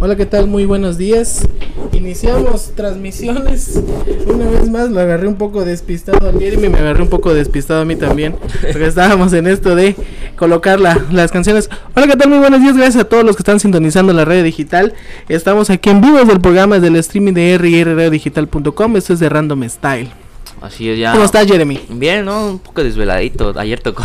Hola, 0.00 0.16
¿qué 0.16 0.26
tal? 0.26 0.46
Muy 0.46 0.64
buenos 0.64 0.96
días. 0.96 1.46
Iniciamos 1.92 2.72
transmisiones. 2.74 3.82
Una 4.26 4.48
vez 4.48 4.70
más 4.70 4.90
lo 4.90 5.00
agarré 5.00 5.26
un 5.26 5.36
poco 5.36 5.64
despistado 5.64 6.28
a 6.28 6.32
Jeremy, 6.32 6.68
me 6.68 6.78
agarré 6.78 7.02
un 7.02 7.08
poco 7.08 7.34
despistado 7.34 7.82
a 7.82 7.84
mí 7.84 7.96
también. 7.96 8.36
Porque 8.60 8.86
estábamos 8.86 9.32
en 9.32 9.46
esto 9.48 9.74
de 9.74 9.96
colocar 10.36 10.80
las 10.80 11.32
canciones. 11.32 11.68
Hola, 11.94 12.06
¿qué 12.06 12.16
tal? 12.16 12.28
Muy 12.28 12.38
buenos 12.38 12.60
días. 12.60 12.76
Gracias 12.76 13.04
a 13.04 13.08
todos 13.08 13.24
los 13.24 13.36
que 13.36 13.40
están 13.40 13.60
sintonizando 13.60 14.12
la 14.12 14.24
red 14.24 14.44
digital. 14.44 14.94
Estamos 15.28 15.68
aquí 15.70 15.90
en 15.90 16.00
vivo 16.00 16.24
del 16.24 16.40
programa 16.40 16.78
del 16.78 16.96
streaming 16.96 17.32
de 17.34 17.58
rrradiodigital.com. 17.58 18.96
Esto 18.96 19.12
es 19.12 19.20
de 19.20 19.28
Random 19.28 19.68
Style. 19.68 20.10
Así 20.60 20.88
es 20.88 20.98
ya. 20.98 21.12
¿Cómo 21.12 21.24
estás, 21.24 21.46
Jeremy? 21.46 21.80
Bien, 21.90 22.24
¿no? 22.24 22.50
Un 22.52 22.58
poco 22.60 22.84
desveladito. 22.84 23.52
Ayer 23.58 23.80
tocó 23.80 24.04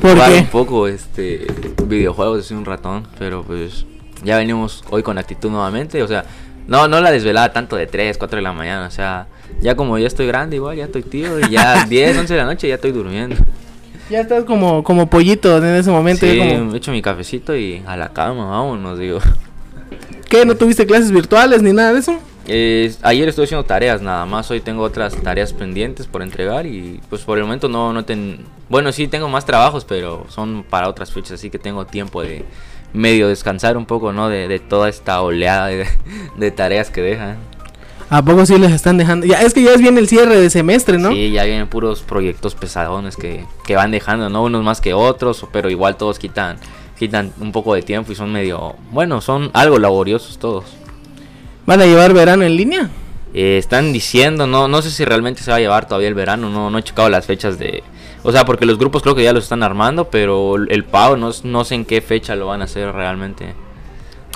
¿Por 0.00 0.14
qué? 0.14 0.38
un 0.38 0.46
poco 0.46 0.86
este 0.86 1.46
videojuegos 1.86 2.44
hace 2.44 2.54
un 2.54 2.64
ratón, 2.64 3.06
pero 3.18 3.42
pues 3.42 3.84
ya 4.24 4.36
venimos 4.36 4.84
hoy 4.90 5.02
con 5.02 5.18
actitud 5.18 5.50
nuevamente, 5.50 6.02
o 6.02 6.08
sea, 6.08 6.24
no 6.68 6.86
no 6.88 7.00
la 7.00 7.10
desvelada 7.10 7.52
tanto 7.52 7.76
de 7.76 7.86
3, 7.86 8.18
4 8.18 8.36
de 8.36 8.42
la 8.42 8.52
mañana, 8.52 8.86
o 8.86 8.90
sea, 8.90 9.26
ya 9.60 9.74
como 9.74 9.98
ya 9.98 10.06
estoy 10.06 10.26
grande 10.26 10.56
igual, 10.56 10.76
ya 10.76 10.84
estoy 10.84 11.02
tío 11.02 11.38
y 11.40 11.50
ya 11.50 11.84
10, 11.88 12.18
11 12.18 12.34
de 12.34 12.38
la 12.40 12.46
noche 12.46 12.68
ya 12.68 12.76
estoy 12.76 12.92
durmiendo. 12.92 13.36
Ya 14.10 14.20
estás 14.20 14.44
como, 14.44 14.82
como 14.84 15.08
pollito 15.08 15.56
en 15.58 15.64
ese 15.74 15.90
momento. 15.90 16.26
Sí, 16.26 16.36
como- 16.38 16.64
me 16.66 16.76
echo 16.78 16.90
mi 16.92 17.00
cafecito 17.00 17.56
y 17.56 17.82
a 17.86 17.96
la 17.96 18.10
cama, 18.12 18.46
vámonos, 18.46 18.98
digo. 18.98 19.20
¿Qué? 20.28 20.44
¿No 20.44 20.54
tuviste 20.56 20.86
clases 20.86 21.10
virtuales 21.10 21.62
ni 21.62 21.72
nada 21.72 21.92
de 21.92 21.98
eso? 22.00 22.18
Eh, 22.46 22.92
ayer 23.02 23.28
estoy 23.28 23.44
haciendo 23.44 23.64
tareas 23.64 24.02
nada 24.02 24.26
más, 24.26 24.50
hoy 24.50 24.60
tengo 24.60 24.82
otras 24.82 25.14
tareas 25.22 25.52
pendientes 25.52 26.06
por 26.08 26.22
entregar 26.22 26.66
y 26.66 27.00
pues 27.08 27.22
por 27.22 27.38
el 27.38 27.44
momento 27.44 27.68
no, 27.68 27.92
no 27.92 28.04
ten... 28.04 28.40
Bueno, 28.68 28.90
sí 28.90 29.06
tengo 29.06 29.28
más 29.28 29.44
trabajos, 29.46 29.84
pero 29.84 30.26
son 30.28 30.64
para 30.68 30.88
otras 30.88 31.12
fechas, 31.12 31.32
así 31.32 31.50
que 31.50 31.58
tengo 31.60 31.86
tiempo 31.86 32.22
de 32.22 32.44
medio 32.92 33.28
descansar 33.28 33.76
un 33.76 33.86
poco, 33.86 34.12
¿no? 34.12 34.28
De, 34.28 34.48
de 34.48 34.58
toda 34.58 34.88
esta 34.88 35.20
oleada 35.22 35.68
de, 35.68 35.86
de 36.36 36.50
tareas 36.50 36.90
que 36.90 37.00
dejan. 37.00 37.36
¿A 38.10 38.22
poco 38.22 38.44
sí 38.44 38.58
les 38.58 38.72
están 38.72 38.98
dejando? 38.98 39.24
Ya, 39.24 39.40
es 39.40 39.54
que 39.54 39.62
ya 39.62 39.70
es 39.70 39.80
bien 39.80 39.96
el 39.96 40.06
cierre 40.06 40.38
de 40.38 40.50
semestre, 40.50 40.98
¿no? 40.98 41.12
Sí, 41.12 41.30
ya 41.30 41.44
vienen 41.44 41.66
puros 41.66 42.02
proyectos 42.02 42.54
pesadones 42.54 43.16
que, 43.16 43.46
que 43.64 43.74
van 43.74 43.90
dejando, 43.90 44.28
¿no? 44.28 44.42
Unos 44.42 44.62
más 44.62 44.82
que 44.82 44.92
otros, 44.92 45.46
pero 45.50 45.70
igual 45.70 45.96
todos 45.96 46.18
quitan, 46.18 46.58
quitan 46.98 47.32
un 47.40 47.52
poco 47.52 47.74
de 47.74 47.80
tiempo 47.80 48.12
y 48.12 48.14
son 48.14 48.30
medio... 48.30 48.76
Bueno, 48.90 49.22
son 49.22 49.50
algo 49.54 49.78
laboriosos 49.78 50.38
todos. 50.38 50.66
¿Van 51.64 51.80
a 51.80 51.86
llevar 51.86 52.12
verano 52.12 52.42
en 52.42 52.54
línea? 52.54 52.90
Eh, 53.32 53.56
están 53.56 53.94
diciendo, 53.94 54.46
no, 54.46 54.68
no 54.68 54.82
sé 54.82 54.90
si 54.90 55.06
realmente 55.06 55.42
se 55.42 55.50
va 55.50 55.56
a 55.56 55.60
llevar 55.60 55.88
todavía 55.88 56.08
el 56.08 56.14
verano, 56.14 56.50
no, 56.50 56.68
no 56.68 56.76
he 56.76 56.82
checado 56.82 57.08
las 57.08 57.24
fechas 57.24 57.58
de... 57.58 57.82
O 58.24 58.30
sea, 58.32 58.44
porque 58.44 58.66
los 58.66 58.78
grupos 58.78 59.02
creo 59.02 59.14
que 59.14 59.24
ya 59.24 59.32
los 59.32 59.44
están 59.44 59.62
armando, 59.62 60.08
pero 60.10 60.56
el 60.56 60.84
pago 60.84 61.16
no, 61.16 61.30
no 61.44 61.64
sé 61.64 61.74
en 61.74 61.84
qué 61.84 62.00
fecha 62.00 62.36
lo 62.36 62.46
van 62.46 62.60
a 62.60 62.64
hacer 62.64 62.92
realmente. 62.92 63.54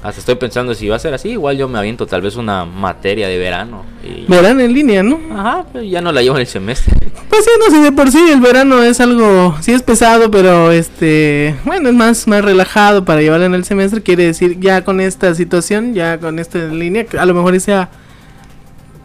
Hasta 0.03 0.21
estoy 0.21 0.35
pensando 0.35 0.75
si 0.75 0.89
va 0.89 0.97
a 0.97 0.99
ser 0.99 1.15
así, 1.15 1.31
igual 1.31 1.57
yo 1.57 1.69
me 1.69 1.79
aviento 1.79 2.07
tal 2.07 2.21
vez 2.21 2.37
una 2.37 2.65
materia 2.65 3.29
de 3.29 3.39
verano. 3.39 3.85
Y... 4.05 4.25
Verano 4.31 4.61
en 4.61 4.73
línea, 4.73 5.03
¿no? 5.03 5.19
Ajá, 5.33 5.65
pero 5.73 5.85
ya 5.85 6.01
no 6.01 6.13
la 6.13 6.21
llevo 6.23 6.37
en 6.37 6.43
el 6.43 6.47
semestre. 6.47 6.95
Pues 7.29 7.45
sí, 7.45 7.51
no 7.59 7.71
sé, 7.75 7.83
de 7.83 7.93
por 7.93 8.11
sí 8.11 8.19
el 8.33 8.41
verano 8.41 8.83
es 8.83 9.01
algo, 9.01 9.57
sí 9.61 9.73
es 9.73 9.83
pesado, 9.83 10.31
pero 10.31 10.71
este, 10.71 11.57
bueno, 11.65 11.89
es 11.89 11.95
más, 11.95 12.27
más 12.29 12.43
relajado 12.45 13.05
para 13.05 13.21
llevarlo 13.21 13.47
en 13.47 13.55
el 13.55 13.65
semestre. 13.65 14.01
Quiere 14.01 14.25
decir, 14.27 14.59
ya 14.61 14.85
con 14.85 15.01
esta 15.01 15.35
situación, 15.35 15.93
ya 15.93 16.19
con 16.19 16.39
esta 16.39 16.59
en 16.59 16.79
línea, 16.79 17.05
a 17.19 17.27
lo 17.27 17.35
mejor 17.35 17.59
sea 17.61 17.91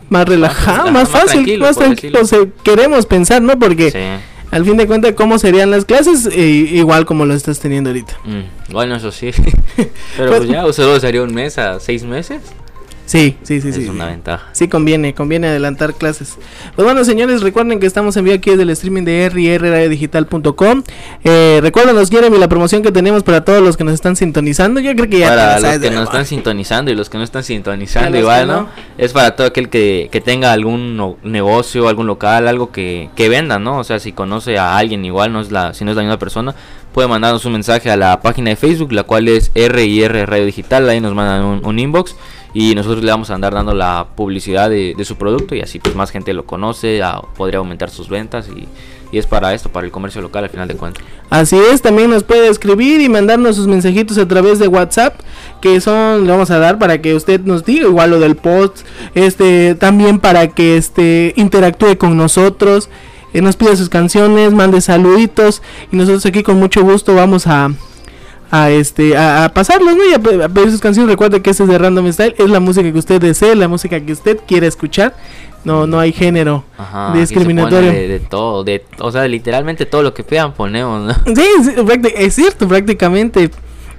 más 0.10 0.26
relajado, 0.28 0.92
más, 0.92 1.10
más 1.10 1.10
fácil, 1.10 1.60
más 1.60 1.76
tranquilo. 1.78 2.20
decirlo. 2.20 2.26
se- 2.26 2.52
queremos 2.64 3.06
pensar, 3.06 3.42
¿no? 3.42 3.58
Porque 3.58 3.92
Sí. 3.92 4.24
Al 4.52 4.66
fin 4.66 4.78
de 4.78 4.86
cuentas, 4.88 5.14
¿cómo 5.14 5.40
serían 5.40 5.72
las 5.72 5.86
clases? 5.86 6.28
Eh, 6.32 6.46
igual 6.74 7.06
como 7.06 7.26
lo 7.26 7.34
estás 7.34 7.60
teniendo 7.60 7.90
ahorita. 7.90 8.18
Mm, 8.26 8.72
bueno, 8.74 8.96
eso 8.98 9.12
sí. 9.12 9.32
Pero 9.76 10.30
Pues- 10.30 10.38
pues 10.40 10.50
ya, 10.50 10.72
solo 10.74 11.00
sería 11.00 11.24
un 11.24 11.34
mes 11.34 11.58
a 11.58 11.80
seis 11.80 12.04
meses. 12.04 12.42
Sí, 13.06 13.36
sí, 13.44 13.60
sí, 13.60 13.70
es 13.70 13.76
sí. 13.76 13.88
una 13.90 14.06
sí. 14.06 14.12
ventaja. 14.12 14.48
Sí, 14.54 14.68
conviene, 14.70 15.14
conviene 15.14 15.48
adelantar 15.48 15.94
clases. 15.96 16.38
Pues 16.76 16.86
bueno, 16.86 17.04
señores, 17.04 17.42
recuerden 17.42 17.80
que 17.80 17.86
estamos 17.86 18.16
en 18.16 18.24
vivo 18.24 18.36
aquí 18.38 18.52
desde 18.52 18.64
el 18.64 18.70
streaming 18.70 19.04
de 19.04 19.30
rrradiodigital.com. 19.30 20.84
Eh, 21.24 21.60
recuérdanos, 21.62 22.10
Jeremy, 22.10 22.38
la 22.38 22.48
promoción 22.48 22.82
que 22.82 22.92
tenemos 22.92 23.24
para 23.24 23.44
todos 23.44 23.62
los 23.62 23.78
que 23.78 23.84
nos 23.84 23.94
están 23.94 24.16
sintonizando. 24.16 24.80
Yo 24.80 24.96
creo 24.96 25.10
que 25.10 25.20
ya 25.20 25.30
para 25.30 25.60
los 25.60 25.80
que 25.80 25.92
nos 25.92 26.04
están 26.06 26.26
sintonizando 26.26 26.92
y 26.92 26.96
los 26.96 27.10
que 27.10 27.18
no 27.18 27.24
están 27.24 27.44
sintonizando 27.44 28.12
los 28.12 28.20
igual, 28.20 28.48
¿no? 28.48 28.54
no. 28.62 28.70
Es 28.98 29.14
para 29.14 29.36
todo 29.36 29.48
aquel 29.48 29.70
que, 29.70 30.10
que 30.12 30.22
tenga 30.22 30.52
algún 30.54 30.96
no- 30.96 31.18
negocio, 31.24 31.88
algún 31.88 32.08
local, 32.08 32.48
algo 32.48 32.72
que, 32.72 33.10
que 33.16 33.30
venda, 33.30 33.60
¿no? 33.60 33.80
O 33.80 33.84
sea, 33.84 34.00
si 34.00 34.12
conoce 34.14 34.58
a 34.58 34.78
alguien 34.78 35.04
igual, 35.06 35.34
no 35.34 35.42
es 35.42 35.52
la, 35.52 35.74
si 35.74 35.84
no 35.84 35.92
es 35.92 35.98
la 35.98 36.04
misma 36.04 36.20
persona, 36.20 36.56
puede 36.94 37.08
mandarnos 37.08 37.46
un 37.46 37.54
mensaje 37.54 37.90
a 37.90 37.98
la 37.98 38.22
página 38.22 38.50
de 38.50 38.56
Facebook, 38.56 38.92
la 38.92 39.04
cual 39.04 39.28
es 39.28 39.52
RIR 39.56 40.30
Radio 40.30 40.46
Digital, 40.46 40.90
ahí 40.90 41.00
nos 41.00 41.14
mandan 41.14 41.44
un, 41.46 41.66
un 41.66 41.80
inbox 41.80 42.16
y 42.54 42.76
nosotros 42.76 43.04
le 43.04 43.12
vamos 43.12 43.30
a 43.30 43.36
andar 43.36 43.54
dando 43.54 43.74
la 43.74 44.08
publicidad 44.16 44.70
de, 44.70 44.96
su 45.06 45.16
producto 45.16 45.56
y 45.56 45.62
así 45.62 45.80
pues 45.80 45.96
más 45.96 46.12
gente 46.12 46.34
lo 46.34 46.46
conoce, 46.46 47.02
podría 47.36 47.60
aumentar 47.60 47.90
sus 47.90 48.10
ventas 48.10 48.50
y, 48.50 48.68
y 49.12 49.18
es 49.18 49.26
para 49.26 49.54
esto, 49.54 49.70
para 49.70 49.86
el 49.86 49.92
comercio 49.92 50.22
local 50.22 50.44
al 50.44 50.50
final 50.50 50.68
de 50.68 50.76
cuentas. 50.76 51.04
Así 51.30 51.58
es, 51.58 51.82
también 51.82 52.10
nos 52.10 52.24
puede 52.24 52.50
escribir 52.50 53.00
y 53.00 53.08
mandarnos 53.08 53.56
sus 53.56 53.68
mensajitos 53.68 54.18
a 54.18 54.28
través 54.28 54.60
de 54.60 54.68
WhatsApp, 54.68 55.20
que 55.62 55.80
son, 55.80 56.26
le 56.26 56.32
vamos 56.32 56.52
a 56.52 56.60
dar 56.60 56.78
para 56.78 57.02
que 57.02 57.16
usted 57.16 57.40
nos 57.42 57.64
diga 57.64 57.88
igual 57.88 58.10
lo 58.10 58.20
del 58.20 58.36
post, 58.36 58.80
este, 59.16 59.76
también 59.76 60.20
para 60.20 60.50
que 60.50 60.76
este 60.76 61.34
interactúe 61.38 61.98
con 61.98 62.18
nosotros, 62.18 62.90
eh, 63.34 63.42
nos 63.42 63.56
pida 63.56 63.76
sus 63.76 63.90
canciones, 63.90 64.54
mande 64.54 64.82
saluditos 64.82 65.62
y 65.92 65.96
nosotros 65.96 66.26
aquí 66.26 66.44
con 66.44 66.58
mucho 66.58 66.82
gusto 66.84 67.14
vamos 67.16 67.48
a 67.48 67.72
a 68.54 68.70
este 68.70 69.16
a, 69.16 69.46
a 69.46 69.54
pasarlos 69.54 69.96
¿no? 69.96 70.04
y 70.10 70.14
a, 70.14 70.20
pe- 70.20 70.44
a 70.44 70.50
pedir 70.50 70.72
sus 70.72 70.82
canciones 70.82 71.10
recuerde 71.10 71.42
que 71.42 71.52
este 71.52 71.64
es 71.64 71.70
de 71.70 71.78
Random 71.78 72.12
Style 72.12 72.36
es 72.38 72.50
la 72.50 72.60
música 72.60 72.92
que 72.92 73.00
usted 73.00 73.22
desee 73.22 73.56
la 73.56 73.70
música 73.70 74.00
que 74.02 74.12
usted 74.12 74.40
quiere 74.46 74.68
escuchar 74.68 75.16
no 75.64 75.88
no 75.88 76.00
hay 76.02 76.12
género 76.12 76.66
Ajá, 76.78 77.14
discriminatorio 77.14 77.92
De, 77.92 78.08
de 78.10 78.20
todo, 78.20 78.64
de, 78.66 78.84
o 79.00 79.10
sea, 79.12 79.26
literalmente 79.28 79.86
todo 79.86 80.04
lo 80.04 80.14
que 80.14 80.24
pidan 80.24 80.54
ponemos, 80.54 81.02
¿no? 81.08 81.14
Sí, 81.36 81.46
es 82.16 82.34
cierto, 82.36 82.68
prácticamente 82.68 83.50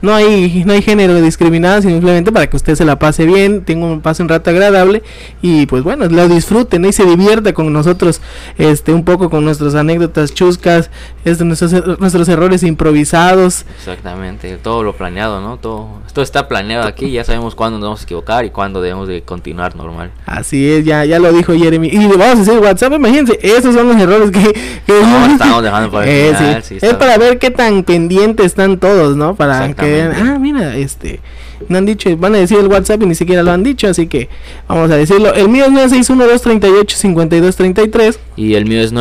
no 0.02 0.14
hay 0.14 0.62
no 0.66 0.72
hay 0.72 0.82
género 0.82 1.20
discriminado, 1.20 1.80
simplemente 1.82 2.30
para 2.32 2.48
que 2.48 2.56
usted 2.56 2.74
se 2.74 2.84
la 2.84 2.98
pase 2.98 3.24
bien, 3.24 3.64
tenga 3.64 3.86
un 3.86 4.00
pase 4.00 4.22
un 4.22 4.28
rato 4.28 4.50
agradable 4.50 5.02
y 5.40 5.66
pues 5.66 5.82
bueno, 5.82 6.06
lo 6.06 6.28
disfruten 6.28 6.82
¿no? 6.82 6.88
y 6.88 6.92
se 6.92 7.04
divierta 7.06 7.52
con 7.54 7.72
nosotros 7.72 8.20
este 8.58 8.92
un 8.92 9.04
poco 9.04 9.30
con 9.30 9.44
nuestras 9.44 9.74
anécdotas 9.74 10.34
chuscas, 10.34 10.90
este, 11.24 11.44
nuestros 11.44 11.72
nuestros 11.98 12.28
errores 12.28 12.62
improvisados. 12.62 13.64
Exactamente, 13.78 14.56
todo 14.56 14.82
lo 14.82 14.94
planeado, 14.96 15.40
¿no? 15.40 15.56
Todo, 15.56 16.00
esto 16.06 16.22
está 16.22 16.48
planeado 16.48 16.86
aquí, 16.86 17.10
ya 17.10 17.24
sabemos 17.24 17.54
cuándo 17.54 17.78
nos 17.78 17.86
vamos 17.86 18.00
a 18.00 18.04
equivocar 18.04 18.44
y 18.44 18.50
cuándo 18.50 18.80
debemos 18.82 19.08
de 19.08 19.22
continuar 19.22 19.76
normal. 19.76 20.10
Así 20.26 20.70
es, 20.70 20.84
ya 20.84 21.04
ya 21.04 21.18
lo 21.18 21.32
dijo 21.32 21.52
Jeremy. 21.54 21.88
Y 21.88 22.06
vamos 22.08 22.22
a 22.26 22.34
decir 22.36 22.58
WhatsApp, 22.58 22.92
imagínense, 22.94 23.38
esos 23.42 23.74
son 23.74 23.88
los 23.88 23.96
errores 23.96 24.30
que, 24.30 24.52
que 24.86 24.92
No, 25.02 25.26
estamos 25.32 25.62
dejando 25.62 25.90
para 25.90 26.04
el 26.04 26.10
Eh, 26.10 26.34
final, 26.36 26.62
sí. 26.62 26.68
sí, 26.68 26.76
es 26.76 26.82
está 26.82 26.98
para 26.98 27.18
ver 27.18 27.38
qué 27.38 27.50
tan 27.50 27.84
pendientes 27.84 28.46
están 28.46 28.78
todos, 28.78 29.16
¿no? 29.16 29.34
Para 29.34 29.72
que 29.74 29.91
ah, 30.00 30.38
mira, 30.38 30.76
este, 30.76 31.20
no 31.68 31.78
han 31.78 31.86
dicho, 31.86 32.14
van 32.16 32.34
a 32.34 32.38
decir 32.38 32.58
el 32.58 32.66
WhatsApp 32.68 33.02
y 33.02 33.06
ni 33.06 33.14
siquiera 33.14 33.42
lo 33.42 33.52
han 33.52 33.62
dicho, 33.62 33.88
así 33.88 34.06
que 34.06 34.28
vamos 34.68 34.90
a 34.90 34.96
decirlo. 34.96 35.32
El 35.34 35.48
mío 35.48 35.64
es 35.66 35.72
961-238-5233. 35.72 38.18
Y 38.36 38.54
el 38.54 38.64
mío 38.66 38.80
es 38.80 38.92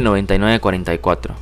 961-329-9944. 0.00 1.34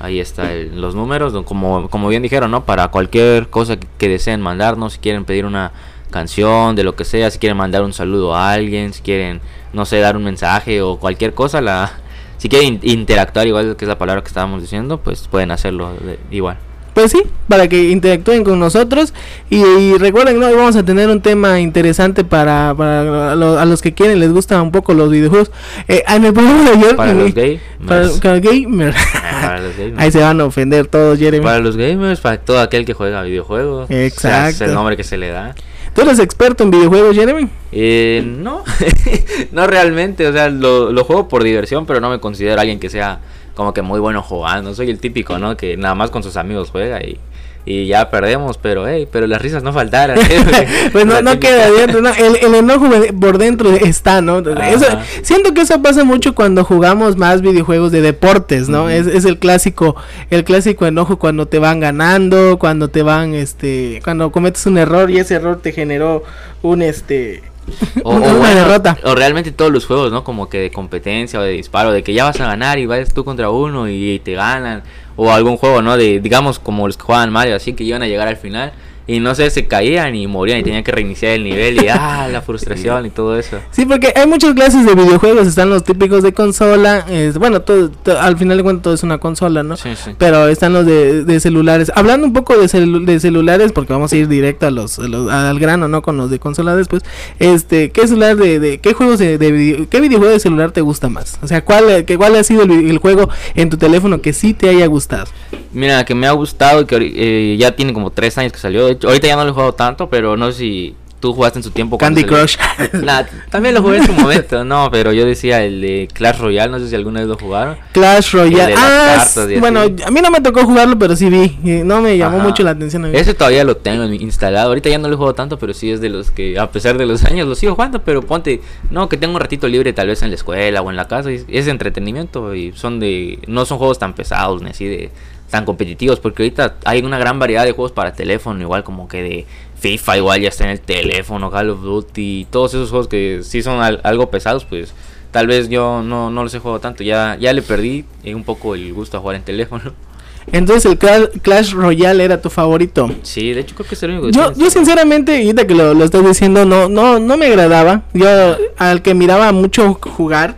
Ahí 0.00 0.20
está 0.20 0.52
el- 0.52 0.80
los 0.80 0.94
números, 0.94 1.34
como, 1.44 1.88
como 1.90 2.08
bien 2.08 2.22
dijeron, 2.22 2.50
¿no? 2.52 2.64
Para 2.64 2.88
cualquier 2.88 3.48
cosa 3.48 3.78
que, 3.80 3.86
que 3.98 4.08
deseen 4.08 4.40
mandarnos, 4.40 4.92
si 4.92 4.98
quieren 5.00 5.24
pedir 5.24 5.44
una 5.44 5.72
canción, 6.10 6.76
de 6.76 6.84
lo 6.84 6.94
que 6.94 7.04
sea, 7.04 7.30
si 7.30 7.38
quieren 7.38 7.56
mandar 7.58 7.82
un 7.82 7.92
saludo 7.92 8.34
a 8.34 8.52
alguien, 8.52 8.92
si 8.92 9.02
quieren, 9.02 9.40
no 9.72 9.84
sé, 9.84 9.98
dar 9.98 10.16
un 10.16 10.24
mensaje 10.24 10.82
o 10.82 10.98
cualquier 10.98 11.34
cosa, 11.34 11.60
la 11.60 11.92
si 12.38 12.48
quieren 12.48 12.74
in- 12.74 12.80
interactuar 13.00 13.48
igual 13.48 13.74
que 13.76 13.84
es 13.84 13.88
la 13.88 13.98
palabra 13.98 14.22
que 14.22 14.28
estábamos 14.28 14.62
diciendo, 14.62 14.98
pues 15.02 15.26
pueden 15.26 15.50
hacerlo 15.50 15.92
de- 15.94 16.20
igual. 16.30 16.58
Pues 16.98 17.12
sí, 17.12 17.22
para 17.46 17.68
que 17.68 17.90
interactúen 17.90 18.42
con 18.42 18.58
nosotros. 18.58 19.14
Y, 19.50 19.58
y 19.62 19.94
recuerden, 19.98 20.40
¿no? 20.40 20.48
Hoy 20.48 20.54
vamos 20.56 20.74
a 20.74 20.82
tener 20.82 21.08
un 21.08 21.20
tema 21.20 21.60
interesante 21.60 22.24
para, 22.24 22.74
para 22.76 23.36
lo- 23.36 23.56
a 23.56 23.64
los 23.66 23.80
que 23.82 23.94
quieren, 23.94 24.18
les 24.18 24.32
gustan 24.32 24.62
un 24.62 24.72
poco 24.72 24.94
los 24.94 25.08
videojuegos. 25.08 25.52
Eh, 25.86 26.02
en 26.08 26.24
el 26.24 26.32
programa 26.32 26.64
de 26.64 26.70
ayer, 26.76 26.96
Para 26.96 27.12
los 27.14 27.32
gay, 27.34 27.60
para, 27.86 28.00
más- 28.02 28.20
para 28.20 29.60
los 29.60 29.76
gamers. 29.76 29.96
Ahí 29.96 30.10
se 30.10 30.18
van 30.18 30.40
a 30.40 30.44
ofender 30.46 30.88
todos, 30.88 31.20
Jeremy. 31.20 31.44
Para 31.44 31.60
los 31.60 31.76
gamers, 31.76 32.18
para 32.18 32.38
todo 32.38 32.58
aquel 32.58 32.84
que 32.84 32.94
juega 32.94 33.22
videojuegos. 33.22 33.84
O 33.84 33.86
sea, 33.86 34.04
es 34.06 34.12
Exacto. 34.12 34.64
el 34.64 34.74
nombre 34.74 34.96
que 34.96 35.04
se 35.04 35.16
le 35.18 35.28
da. 35.28 35.54
¿Tú 35.94 36.00
eres 36.02 36.18
experto 36.18 36.64
en 36.64 36.72
videojuegos, 36.72 37.14
Jeremy? 37.14 37.46
Eh, 37.70 38.24
no, 38.26 38.64
no 39.52 39.66
realmente, 39.68 40.26
o 40.26 40.32
sea, 40.32 40.48
lo, 40.48 40.90
lo 40.90 41.04
juego 41.04 41.28
por 41.28 41.44
diversión, 41.44 41.86
pero 41.86 42.00
no 42.00 42.10
me 42.10 42.18
considero 42.18 42.60
alguien 42.60 42.80
que 42.80 42.90
sea 42.90 43.20
como 43.58 43.74
que 43.74 43.82
muy 43.82 43.98
bueno 43.98 44.22
jugando. 44.22 44.72
Soy 44.72 44.88
el 44.88 45.00
típico, 45.00 45.36
¿no? 45.40 45.56
Que 45.56 45.76
nada 45.76 45.96
más 45.96 46.10
con 46.10 46.22
sus 46.22 46.36
amigos 46.36 46.70
juega 46.70 47.02
y, 47.02 47.18
y 47.66 47.88
ya 47.88 48.08
perdemos, 48.08 48.56
pero 48.56 48.86
hey, 48.86 49.08
pero 49.10 49.26
las 49.26 49.42
risas 49.42 49.64
no 49.64 49.72
faltaron. 49.72 50.16
pues 50.92 51.04
no, 51.04 51.20
no 51.22 51.40
queda 51.40 51.64
adentro, 51.66 52.00
no, 52.00 52.10
el, 52.10 52.36
el, 52.36 52.54
enojo 52.54 52.88
por 53.20 53.36
dentro 53.36 53.70
está, 53.74 54.20
¿no? 54.20 54.38
Eso, 54.38 54.86
siento 55.22 55.54
que 55.54 55.62
eso 55.62 55.82
pasa 55.82 56.04
mucho 56.04 56.36
cuando 56.36 56.62
jugamos 56.62 57.16
más 57.16 57.42
videojuegos 57.42 57.90
de 57.90 58.00
deportes, 58.00 58.68
¿no? 58.68 58.88
es, 58.90 59.08
es, 59.08 59.24
el 59.24 59.40
clásico, 59.40 59.96
el 60.30 60.44
clásico 60.44 60.86
enojo 60.86 61.18
cuando 61.18 61.46
te 61.46 61.58
van 61.58 61.80
ganando, 61.80 62.60
cuando 62.60 62.86
te 62.86 63.02
van, 63.02 63.34
este, 63.34 64.00
cuando 64.04 64.30
cometes 64.30 64.64
un 64.66 64.78
error 64.78 65.10
y 65.10 65.18
ese 65.18 65.34
error 65.34 65.58
te 65.60 65.72
generó 65.72 66.22
un, 66.62 66.80
este, 66.80 67.42
o, 68.04 68.10
una 68.14 68.54
derrota. 68.54 68.98
O 69.04 69.14
realmente 69.14 69.52
todos 69.52 69.70
los 69.70 69.86
juegos, 69.86 70.12
¿no? 70.12 70.24
Como 70.24 70.48
que 70.48 70.58
de 70.58 70.70
competencia 70.70 71.40
o 71.40 71.42
de 71.42 71.52
disparo, 71.52 71.92
de 71.92 72.02
que 72.02 72.14
ya 72.14 72.24
vas 72.24 72.40
a 72.40 72.46
ganar 72.46 72.78
y 72.78 72.86
vas 72.86 73.12
tú 73.12 73.24
contra 73.24 73.50
uno 73.50 73.88
y 73.88 74.20
te 74.24 74.32
ganan 74.32 74.82
o 75.16 75.32
algún 75.32 75.56
juego, 75.56 75.82
¿no? 75.82 75.96
De, 75.96 76.20
digamos, 76.20 76.58
como 76.58 76.86
los 76.86 76.96
que 76.96 77.02
juegan 77.02 77.30
Mario, 77.30 77.56
así 77.56 77.72
que 77.72 77.84
iban 77.84 78.02
a 78.02 78.06
llegar 78.06 78.28
al 78.28 78.36
final 78.36 78.72
y 79.08 79.20
no 79.20 79.34
sé, 79.34 79.48
se 79.48 79.66
caían 79.66 80.14
y 80.14 80.26
morían 80.26 80.58
y 80.58 80.62
tenían 80.62 80.84
que 80.84 80.92
reiniciar 80.92 81.32
el 81.32 81.42
nivel 81.42 81.82
y 81.82 81.88
ah, 81.88 82.28
la 82.32 82.42
frustración 82.42 83.06
y 83.06 83.10
todo 83.10 83.38
eso. 83.38 83.58
Sí, 83.70 83.86
porque 83.86 84.12
hay 84.14 84.26
muchas 84.26 84.52
clases 84.52 84.84
de 84.84 84.94
videojuegos, 84.94 85.46
están 85.46 85.70
los 85.70 85.82
típicos 85.82 86.22
de 86.22 86.34
consola, 86.34 87.06
bueno, 87.38 87.62
todo, 87.62 87.90
al 88.20 88.36
final 88.36 88.58
de 88.58 88.62
cuentas 88.62 88.82
todo 88.82 88.94
es 88.94 89.02
una 89.02 89.16
consola, 89.16 89.62
¿no? 89.62 89.78
Sí, 89.78 89.90
sí. 89.96 90.10
Pero 90.18 90.46
están 90.48 90.74
los 90.74 90.84
de, 90.84 91.24
de, 91.24 91.40
celulares. 91.40 91.90
Hablando 91.94 92.26
un 92.26 92.34
poco 92.34 92.54
de, 92.58 92.68
de 92.68 93.20
celulares, 93.20 93.72
porque 93.72 93.94
vamos 93.94 94.12
a 94.12 94.16
ir 94.16 94.28
directo 94.28 94.66
a 94.66 94.70
los, 94.70 94.98
al 94.98 95.58
grano, 95.58 95.88
¿no? 95.88 96.02
Con 96.02 96.18
los 96.18 96.30
de 96.30 96.38
consola 96.38 96.76
después. 96.76 97.02
Este, 97.38 97.90
¿qué 97.90 98.06
celular 98.06 98.36
de, 98.36 98.60
de 98.60 98.78
qué 98.78 98.92
juegos 98.92 99.18
de, 99.18 99.86
qué 99.90 100.00
videojuego 100.02 100.34
de 100.34 100.40
celular 100.40 100.72
te 100.72 100.82
gusta 100.82 101.08
más? 101.08 101.38
O 101.42 101.48
sea, 101.48 101.64
¿cuál, 101.64 102.04
cuál 102.18 102.36
ha 102.36 102.44
sido 102.44 102.64
el, 102.64 102.90
el, 102.90 102.98
juego 102.98 103.30
en 103.54 103.70
tu 103.70 103.78
teléfono 103.78 104.20
que 104.20 104.34
sí 104.34 104.52
te 104.52 104.68
haya 104.68 104.86
gustado? 104.86 105.24
Mira, 105.72 106.04
que 106.04 106.14
me 106.14 106.26
ha 106.26 106.32
gustado 106.32 106.82
y 106.82 106.86
que 106.86 106.96
eh, 107.14 107.56
ya 107.58 107.72
tiene 107.72 107.92
como 107.92 108.10
tres 108.10 108.36
años 108.38 108.52
que 108.52 108.58
salió, 108.58 108.86
de 108.86 108.98
ahorita 109.06 109.26
ya 109.26 109.36
no 109.36 109.44
lo 109.44 109.50
he 109.50 109.52
jugado 109.52 109.74
tanto, 109.74 110.08
pero 110.08 110.36
no 110.36 110.50
sé 110.52 110.58
si 110.58 110.96
tú 111.20 111.32
jugaste 111.32 111.58
en 111.58 111.62
su 111.62 111.70
tiempo. 111.70 111.98
Candy 111.98 112.24
Crush. 112.24 112.56
también 113.50 113.74
lo 113.74 113.82
jugué 113.82 113.98
en 113.98 114.06
su 114.06 114.12
momento, 114.12 114.64
no, 114.64 114.88
pero 114.90 115.12
yo 115.12 115.24
decía 115.24 115.64
el 115.64 115.80
de 115.80 116.08
Clash 116.12 116.38
Royale, 116.38 116.70
no 116.70 116.78
sé 116.78 116.88
si 116.88 116.94
alguna 116.94 117.20
vez 117.20 117.28
lo 117.28 117.36
jugaron. 117.36 117.76
Clash 117.92 118.32
Royale. 118.32 118.74
Ah, 118.76 119.24
bueno, 119.58 119.80
a 119.80 120.10
mí 120.10 120.20
no 120.20 120.30
me 120.30 120.40
tocó 120.40 120.64
jugarlo, 120.64 120.98
pero 120.98 121.16
sí 121.16 121.28
vi. 121.28 121.58
No 121.84 122.00
me 122.00 122.16
llamó 122.16 122.38
mucho 122.38 122.62
la 122.62 122.70
atención. 122.70 123.04
A 123.04 123.10
Ese 123.10 123.34
todavía 123.34 123.64
lo 123.64 123.76
tengo 123.76 124.04
instalado. 124.04 124.68
Ahorita 124.68 124.88
ya 124.88 124.98
no 124.98 125.08
lo 125.08 125.14
he 125.14 125.16
jugado 125.16 125.34
tanto, 125.34 125.58
pero 125.58 125.74
sí 125.74 125.90
es 125.90 126.00
de 126.00 126.08
los 126.08 126.30
que, 126.30 126.58
a 126.58 126.70
pesar 126.70 126.98
de 126.98 127.06
los 127.06 127.24
años, 127.24 127.48
lo 127.48 127.54
sigo 127.54 127.74
jugando. 127.74 128.02
Pero 128.02 128.22
ponte, 128.22 128.60
no, 128.90 129.08
que 129.08 129.16
tengo 129.16 129.34
un 129.34 129.40
ratito 129.40 129.68
libre 129.68 129.92
tal 129.92 130.08
vez 130.08 130.22
en 130.22 130.30
la 130.30 130.36
escuela 130.36 130.82
o 130.82 130.90
en 130.90 130.96
la 130.96 131.08
casa. 131.08 131.30
Es 131.30 131.66
entretenimiento 131.66 132.54
y 132.54 132.72
son 132.72 133.00
de, 133.00 133.38
no 133.46 133.64
son 133.64 133.78
juegos 133.78 133.98
tan 133.98 134.14
pesados 134.14 134.62
ni 134.62 134.70
así 134.70 134.86
de 134.86 135.10
tan 135.50 135.64
competitivos, 135.64 136.20
porque 136.20 136.42
ahorita 136.42 136.76
hay 136.84 137.02
una 137.02 137.18
gran 137.18 137.38
variedad 137.38 137.64
de 137.64 137.72
juegos 137.72 137.92
para 137.92 138.12
teléfono, 138.12 138.60
igual 138.60 138.84
como 138.84 139.08
que 139.08 139.22
de 139.22 139.46
FIFA, 139.80 140.16
igual 140.18 140.40
ya 140.40 140.48
está 140.48 140.64
en 140.64 140.70
el 140.70 140.80
teléfono, 140.80 141.50
Call 141.50 141.70
of 141.70 141.82
Duty, 141.82 142.46
todos 142.50 142.74
esos 142.74 142.90
juegos 142.90 143.08
que 143.08 143.40
sí 143.42 143.62
son 143.62 143.80
algo 143.80 144.30
pesados, 144.30 144.64
pues 144.64 144.92
tal 145.30 145.46
vez 145.46 145.68
yo 145.68 146.02
no, 146.02 146.30
no 146.30 146.42
los 146.42 146.54
he 146.54 146.58
jugado 146.58 146.80
tanto, 146.80 147.02
ya, 147.02 147.36
ya 147.40 147.52
le 147.52 147.62
perdí 147.62 148.04
eh, 148.24 148.34
un 148.34 148.44
poco 148.44 148.74
el 148.74 148.92
gusto 148.92 149.16
a 149.16 149.20
jugar 149.20 149.36
en 149.36 149.42
teléfono. 149.42 149.92
Entonces 150.52 150.86
el 150.86 150.98
Clash 150.98 151.72
Royale 151.72 152.24
era 152.24 152.40
tu 152.40 152.48
favorito. 152.48 153.10
Sí, 153.22 153.52
de 153.52 153.60
hecho 153.60 153.74
creo 153.74 153.86
que 153.86 153.94
es 153.94 154.02
el 154.02 154.12
único 154.12 154.30
Yo, 154.30 154.52
yo 154.54 154.70
sinceramente, 154.70 155.36
ahorita 155.36 155.66
que 155.66 155.74
lo, 155.74 155.92
lo 155.92 156.04
estás 156.04 156.26
diciendo, 156.26 156.64
no, 156.64 156.88
no, 156.88 157.18
no 157.18 157.36
me 157.36 157.46
agradaba. 157.46 158.02
Yo 158.14 158.56
al 158.78 159.02
que 159.02 159.12
miraba 159.12 159.52
mucho 159.52 159.92
jugar, 159.94 160.56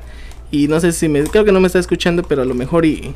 y 0.52 0.68
no 0.68 0.78
sé 0.78 0.92
si 0.92 1.08
me, 1.08 1.24
creo 1.24 1.44
que 1.44 1.50
no 1.50 1.58
me 1.58 1.66
está 1.66 1.80
escuchando, 1.80 2.22
pero 2.22 2.42
a 2.42 2.44
lo 2.44 2.54
mejor 2.54 2.86
y 2.86 3.14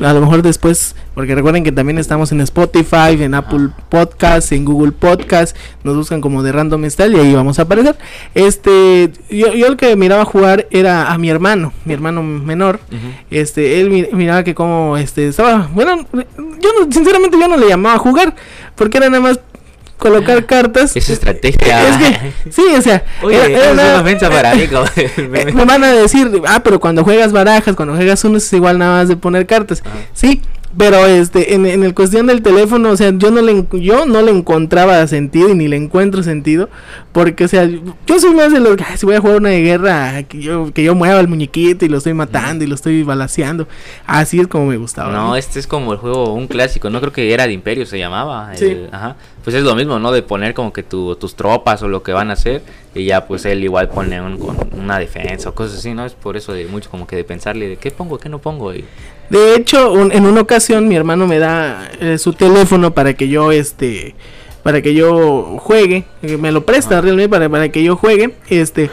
a 0.00 0.12
lo 0.12 0.20
mejor 0.20 0.42
después, 0.42 0.94
porque 1.14 1.34
recuerden 1.34 1.64
que 1.64 1.72
también 1.72 1.98
estamos 1.98 2.32
en 2.32 2.40
Spotify, 2.40 3.20
en 3.20 3.34
Apple 3.34 3.68
Podcast, 3.88 4.52
en 4.52 4.64
Google 4.64 4.92
Podcast, 4.92 5.56
nos 5.82 5.96
buscan 5.96 6.20
como 6.20 6.42
de 6.42 6.52
Random 6.52 6.88
Style 6.88 7.16
y 7.16 7.20
ahí 7.20 7.34
vamos 7.34 7.58
a 7.58 7.62
aparecer. 7.62 7.96
Este, 8.34 9.10
yo, 9.30 9.52
yo 9.52 9.66
el 9.66 9.76
que 9.76 9.94
miraba 9.96 10.24
jugar 10.24 10.66
era 10.70 11.12
a 11.12 11.18
mi 11.18 11.30
hermano, 11.30 11.72
mi 11.84 11.94
hermano 11.94 12.22
menor. 12.22 12.80
Este, 13.30 13.80
él 13.80 14.08
miraba 14.12 14.44
que 14.44 14.54
como 14.54 14.96
este 14.96 15.28
estaba, 15.28 15.68
bueno, 15.72 16.06
yo 16.12 16.70
sinceramente 16.90 17.38
yo 17.38 17.48
no 17.48 17.56
le 17.56 17.68
llamaba 17.68 17.96
a 17.96 17.98
jugar, 17.98 18.34
porque 18.74 18.98
era 18.98 19.08
nada 19.08 19.22
más 19.22 19.40
colocar 19.98 20.44
cartas. 20.46 20.96
Es 20.96 21.10
estrategia. 21.10 21.88
Es 21.88 21.96
que, 21.96 22.50
sí, 22.50 22.62
o 22.76 22.82
sea, 22.82 23.04
Oye, 23.22 23.38
una 23.72 24.00
ofensa 24.00 24.30
para 24.30 24.54
mí. 24.56 24.68
me 25.26 25.64
van 25.64 25.84
a 25.84 25.92
decir, 25.92 26.30
ah, 26.46 26.60
pero 26.62 26.80
cuando 26.80 27.04
juegas 27.04 27.32
barajas, 27.32 27.74
cuando 27.74 27.94
juegas 27.94 28.24
uno 28.24 28.38
es 28.38 28.52
igual 28.52 28.78
nada 28.78 29.00
más 29.00 29.08
de 29.08 29.16
poner 29.16 29.46
cartas. 29.46 29.82
Sí, 30.12 30.42
pero 30.76 31.06
este, 31.06 31.54
en, 31.54 31.66
en 31.66 31.84
el 31.84 31.94
cuestión 31.94 32.26
del 32.26 32.42
teléfono, 32.42 32.90
o 32.90 32.96
sea, 32.96 33.12
yo 33.16 33.30
no 33.30 33.42
le 33.42 33.64
yo 33.72 34.06
no 34.06 34.22
le 34.22 34.30
encontraba 34.32 35.06
sentido 35.06 35.48
y 35.50 35.54
ni 35.54 35.68
le 35.68 35.76
encuentro 35.76 36.22
sentido. 36.22 36.68
Porque, 37.14 37.44
o 37.44 37.48
sea, 37.48 37.64
yo 37.64 38.18
soy 38.18 38.34
más 38.34 38.52
de 38.52 38.58
los 38.58 38.74
que 38.76 38.84
si 38.96 39.06
voy 39.06 39.14
a 39.14 39.20
jugar 39.20 39.36
una 39.36 39.50
de 39.50 39.62
guerra, 39.62 40.24
que 40.24 40.40
yo, 40.40 40.72
que 40.74 40.82
yo 40.82 40.96
mueva 40.96 41.20
el 41.20 41.28
muñequito 41.28 41.84
y 41.84 41.88
lo 41.88 41.98
estoy 41.98 42.12
matando 42.12 42.64
y 42.64 42.66
lo 42.66 42.74
estoy 42.74 43.04
balaseando. 43.04 43.68
Así 44.04 44.40
es 44.40 44.48
como 44.48 44.66
me 44.66 44.76
gustaba. 44.78 45.12
No, 45.12 45.36
este 45.36 45.60
es 45.60 45.68
como 45.68 45.92
el 45.92 46.00
juego, 46.00 46.34
un 46.34 46.48
clásico, 46.48 46.90
no 46.90 46.98
creo 46.98 47.12
que 47.12 47.32
era 47.32 47.46
de 47.46 47.52
Imperio 47.52 47.86
se 47.86 48.00
llamaba. 48.00 48.50
ajá. 48.90 49.14
Pues 49.44 49.54
es 49.54 49.62
lo 49.62 49.76
mismo, 49.76 50.00
¿no? 50.00 50.10
De 50.10 50.22
poner 50.22 50.54
como 50.54 50.72
que 50.72 50.82
tu, 50.82 51.14
tus 51.14 51.36
tropas 51.36 51.84
o 51.84 51.88
lo 51.88 52.02
que 52.02 52.12
van 52.12 52.30
a 52.30 52.32
hacer. 52.32 52.62
Y 52.96 53.04
ya 53.04 53.26
pues 53.28 53.44
él 53.44 53.62
igual 53.62 53.90
pone 53.90 54.20
un, 54.20 54.36
una 54.72 54.98
defensa 54.98 55.50
o 55.50 55.54
cosas 55.54 55.78
así, 55.78 55.94
¿no? 55.94 56.04
Es 56.04 56.14
por 56.14 56.36
eso 56.36 56.52
de 56.52 56.66
mucho 56.66 56.90
como 56.90 57.06
que 57.06 57.14
de 57.14 57.22
pensarle 57.22 57.68
de 57.68 57.76
qué 57.76 57.92
pongo, 57.92 58.18
qué 58.18 58.28
no 58.28 58.40
pongo. 58.40 58.74
Y, 58.74 58.84
de 59.30 59.54
hecho, 59.54 60.10
en 60.10 60.26
una 60.26 60.40
ocasión 60.40 60.88
mi 60.88 60.96
hermano 60.96 61.28
me 61.28 61.38
da 61.38 61.88
eh, 62.00 62.18
su 62.18 62.32
teléfono 62.32 62.92
para 62.92 63.14
que 63.14 63.28
yo 63.28 63.52
este 63.52 64.16
para 64.64 64.82
que 64.82 64.94
yo 64.94 65.58
juegue, 65.60 66.04
eh, 66.22 66.36
me 66.36 66.50
lo 66.50 66.66
presta 66.66 67.00
realmente 67.00 67.28
para, 67.28 67.48
para 67.48 67.68
que 67.68 67.84
yo 67.84 67.94
juegue, 67.96 68.34
este 68.48 68.90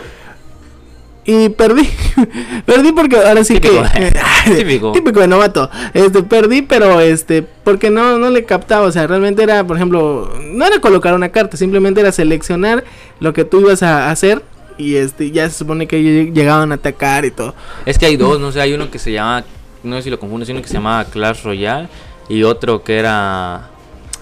y 1.25 1.49
perdí. 1.49 1.87
perdí 2.65 2.91
porque 2.91 3.15
ahora 3.15 3.43
sí 3.43 3.59
que 3.59 3.69
eh, 3.69 4.13
típico. 4.57 4.91
típico 4.91 5.19
de 5.19 5.27
novato. 5.27 5.69
Este 5.93 6.21
perdí, 6.21 6.61
pero 6.61 6.99
este 6.99 7.41
porque 7.41 7.89
no 7.89 8.19
no 8.19 8.29
le 8.29 8.45
captaba, 8.45 8.85
o 8.85 8.91
sea, 8.91 9.07
realmente 9.07 9.41
era, 9.41 9.65
por 9.65 9.77
ejemplo, 9.77 10.31
no 10.43 10.65
era 10.65 10.79
colocar 10.79 11.15
una 11.15 11.29
carta, 11.29 11.57
simplemente 11.57 12.01
era 12.01 12.11
seleccionar 12.11 12.83
lo 13.19 13.33
que 13.33 13.45
tú 13.45 13.61
ibas 13.61 13.81
a 13.81 14.11
hacer 14.11 14.43
y 14.77 14.95
este 14.95 15.31
ya 15.31 15.49
se 15.49 15.57
supone 15.57 15.87
que 15.87 16.31
llegaban 16.33 16.71
a 16.71 16.75
atacar 16.75 17.25
y 17.25 17.31
todo. 17.31 17.55
Es 17.85 17.97
que 17.97 18.05
hay 18.05 18.17
dos, 18.17 18.39
no 18.39 18.51
sé, 18.51 18.61
hay 18.61 18.73
uno 18.73 18.91
que 18.91 18.99
se 18.99 19.11
llama 19.11 19.43
no 19.83 19.95
sé 19.95 20.03
si 20.03 20.09
lo 20.09 20.19
confundo, 20.19 20.45
uno 20.49 20.61
que 20.61 20.67
se 20.67 20.75
llamaba 20.75 21.05
Clash 21.05 21.43
Royale 21.43 21.87
y 22.29 22.43
otro 22.43 22.83
que 22.83 22.97
era... 22.97 23.70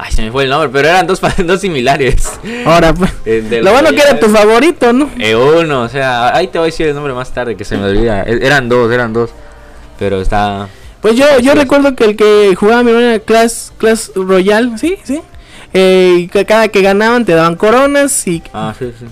Ay, 0.01 0.13
se 0.13 0.21
me 0.21 0.31
fue 0.31 0.45
el 0.45 0.49
nombre, 0.49 0.69
pero 0.69 0.87
eran 0.87 1.05
dos, 1.05 1.19
dos 1.45 1.59
similares. 1.59 2.39
Ahora, 2.65 2.93
pues. 2.93 3.11
Eh, 3.25 3.59
lo 3.61 3.73
bueno 3.73 3.89
que 3.89 3.97
era 3.99 4.17
tu 4.17 4.29
favorito, 4.29 4.93
¿no? 4.93 5.09
Eh, 5.19 5.35
uno, 5.35 5.81
o 5.81 5.89
sea, 5.89 6.33
ahí 6.33 6.47
te 6.47 6.57
voy 6.57 6.67
a 6.67 6.71
decir 6.71 6.87
el 6.87 6.95
nombre 6.95 7.13
más 7.13 7.33
tarde 7.33 7.57
que 7.57 7.65
se 7.65 7.75
me 7.75 7.83
olvida. 7.83 8.23
E, 8.23 8.39
eran 8.41 8.69
dos, 8.69 8.89
eran 8.93 9.11
dos. 9.11 9.31
Pero 9.99 10.21
está. 10.21 10.69
Pues 11.01 11.17
yo, 11.17 11.25
yo 11.41 11.53
recuerdo 11.53 11.97
que 11.97 12.05
el 12.05 12.15
que 12.15 12.55
jugaba 12.55 12.81
mi 12.81 12.91
hermano 12.91 13.07
era 13.07 13.19
Clash, 13.19 13.71
Clash 13.77 14.11
Royale, 14.15 14.77
sí, 14.77 14.97
sí. 15.03 15.21
Eh, 15.73 16.29
cada 16.47 16.69
que 16.69 16.81
ganaban 16.81 17.25
te 17.25 17.33
daban 17.33 17.57
coronas 17.57 18.25
y. 18.25 18.41
Ah, 18.53 18.73
sí, 18.79 18.93
sí. 18.97 19.05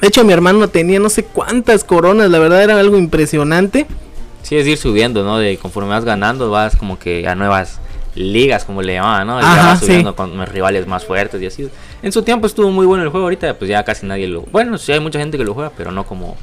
De 0.00 0.06
hecho, 0.06 0.22
mi 0.22 0.32
hermano 0.32 0.68
tenía 0.68 1.00
no 1.00 1.08
sé 1.08 1.24
cuántas 1.24 1.82
coronas, 1.82 2.30
la 2.30 2.38
verdad 2.38 2.62
era 2.62 2.78
algo 2.78 2.96
impresionante. 2.96 3.86
Sí, 4.42 4.56
es 4.56 4.68
ir 4.68 4.78
subiendo, 4.78 5.24
¿no? 5.24 5.38
De 5.38 5.56
conforme 5.56 5.90
vas 5.90 6.04
ganando, 6.04 6.48
vas 6.48 6.76
como 6.76 6.96
que 6.96 7.26
a 7.26 7.34
nuevas 7.34 7.80
ligas, 8.16 8.64
como 8.64 8.82
le 8.82 8.94
llamaban, 8.94 9.26
¿no? 9.26 9.36
vas 9.36 9.80
subiendo 9.80 10.16
con 10.16 10.44
rivales 10.46 10.86
más 10.86 11.04
fuertes 11.04 11.40
y 11.40 11.46
así. 11.46 11.68
En 12.02 12.12
su 12.12 12.22
tiempo 12.22 12.46
estuvo 12.46 12.70
muy 12.70 12.86
bueno 12.86 13.04
el 13.04 13.10
juego, 13.10 13.26
ahorita 13.26 13.54
pues 13.54 13.68
ya 13.68 13.84
casi 13.84 14.06
nadie 14.06 14.26
lo... 14.26 14.42
Bueno, 14.42 14.78
sí 14.78 14.92
hay 14.92 15.00
mucha 15.00 15.18
gente 15.18 15.38
que 15.38 15.44
lo 15.44 15.54
juega, 15.54 15.70
pero 15.76 15.92
no 15.92 16.04
como 16.04 16.36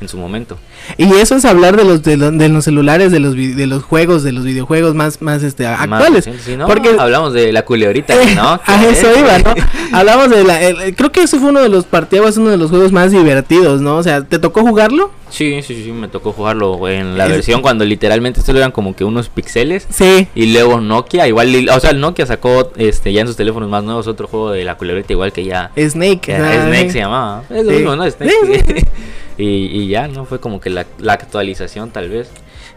en 0.00 0.08
su 0.08 0.16
momento. 0.16 0.58
Y 0.96 1.12
eso 1.14 1.36
es 1.36 1.44
hablar 1.44 1.76
de 1.76 1.84
los 1.84 2.02
de, 2.02 2.16
los 2.16 2.64
celulares, 2.64 3.12
de 3.12 3.20
los 3.20 3.36
de 3.36 3.66
los 3.66 3.82
juegos, 3.82 4.22
de 4.22 4.32
los 4.32 4.44
videojuegos 4.44 4.94
más 4.94 5.20
más 5.20 5.42
este 5.42 5.66
actuales. 5.66 6.28
Porque 6.66 6.96
hablamos 6.98 7.32
de 7.32 7.52
la 7.52 7.64
culeorita, 7.64 8.14
¿no? 8.34 8.60
A 8.66 8.84
eso 8.86 9.08
iba, 9.18 9.38
¿no? 9.38 9.54
hablamos 9.92 10.30
de 10.30 10.44
la 10.44 10.58
creo 10.96 11.12
que 11.12 11.22
eso 11.22 11.38
fue 11.38 11.50
uno 11.50 11.60
de 11.60 11.68
los 11.68 11.84
partidos, 11.84 12.36
uno 12.38 12.50
de 12.50 12.56
los 12.56 12.70
juegos 12.70 12.92
más 12.92 13.12
divertidos, 13.12 13.80
¿no? 13.80 13.96
O 13.96 14.02
sea, 14.02 14.22
¿te 14.22 14.38
tocó 14.38 14.62
jugarlo? 14.62 15.10
Sí, 15.30 15.62
sí, 15.62 15.82
sí, 15.82 15.92
me 15.92 16.08
tocó 16.08 16.32
jugarlo 16.32 16.88
en 16.88 17.16
la 17.16 17.26
versión 17.26 17.62
cuando 17.62 17.84
literalmente 17.84 18.40
solo 18.40 18.58
eran 18.58 18.72
como 18.72 18.94
que 18.94 19.04
unos 19.04 19.28
pixeles. 19.28 19.86
Sí. 19.90 20.28
Y 20.34 20.52
luego 20.52 20.80
Nokia, 20.80 21.26
igual, 21.28 21.68
o 21.68 21.80
sea, 21.80 21.90
el 21.90 22.00
Nokia 22.00 22.26
sacó 22.26 22.72
este 22.76 23.12
ya 23.12 23.22
en 23.22 23.26
sus 23.26 23.36
teléfonos 23.36 23.68
más 23.68 23.84
nuevos 23.84 24.06
otro 24.06 24.26
juego 24.26 24.50
de 24.50 24.64
la 24.64 24.76
culebrita 24.76 25.12
igual 25.12 25.32
que 25.32 25.44
ya. 25.44 25.70
Snake. 25.76 26.36
Snake 26.36 26.90
se 26.90 26.98
llamaba. 26.98 27.44
Es 27.48 27.64
lo 27.64 27.72
mismo, 27.72 27.96
¿no? 27.96 28.10
Snake. 28.10 28.86
y, 29.38 29.44
y, 29.44 29.88
ya, 29.88 30.08
¿no? 30.08 30.24
Fue 30.24 30.40
como 30.40 30.60
que 30.60 30.70
la, 30.70 30.86
la 30.98 31.14
actualización 31.14 31.90
tal 31.90 32.08
vez. 32.08 32.30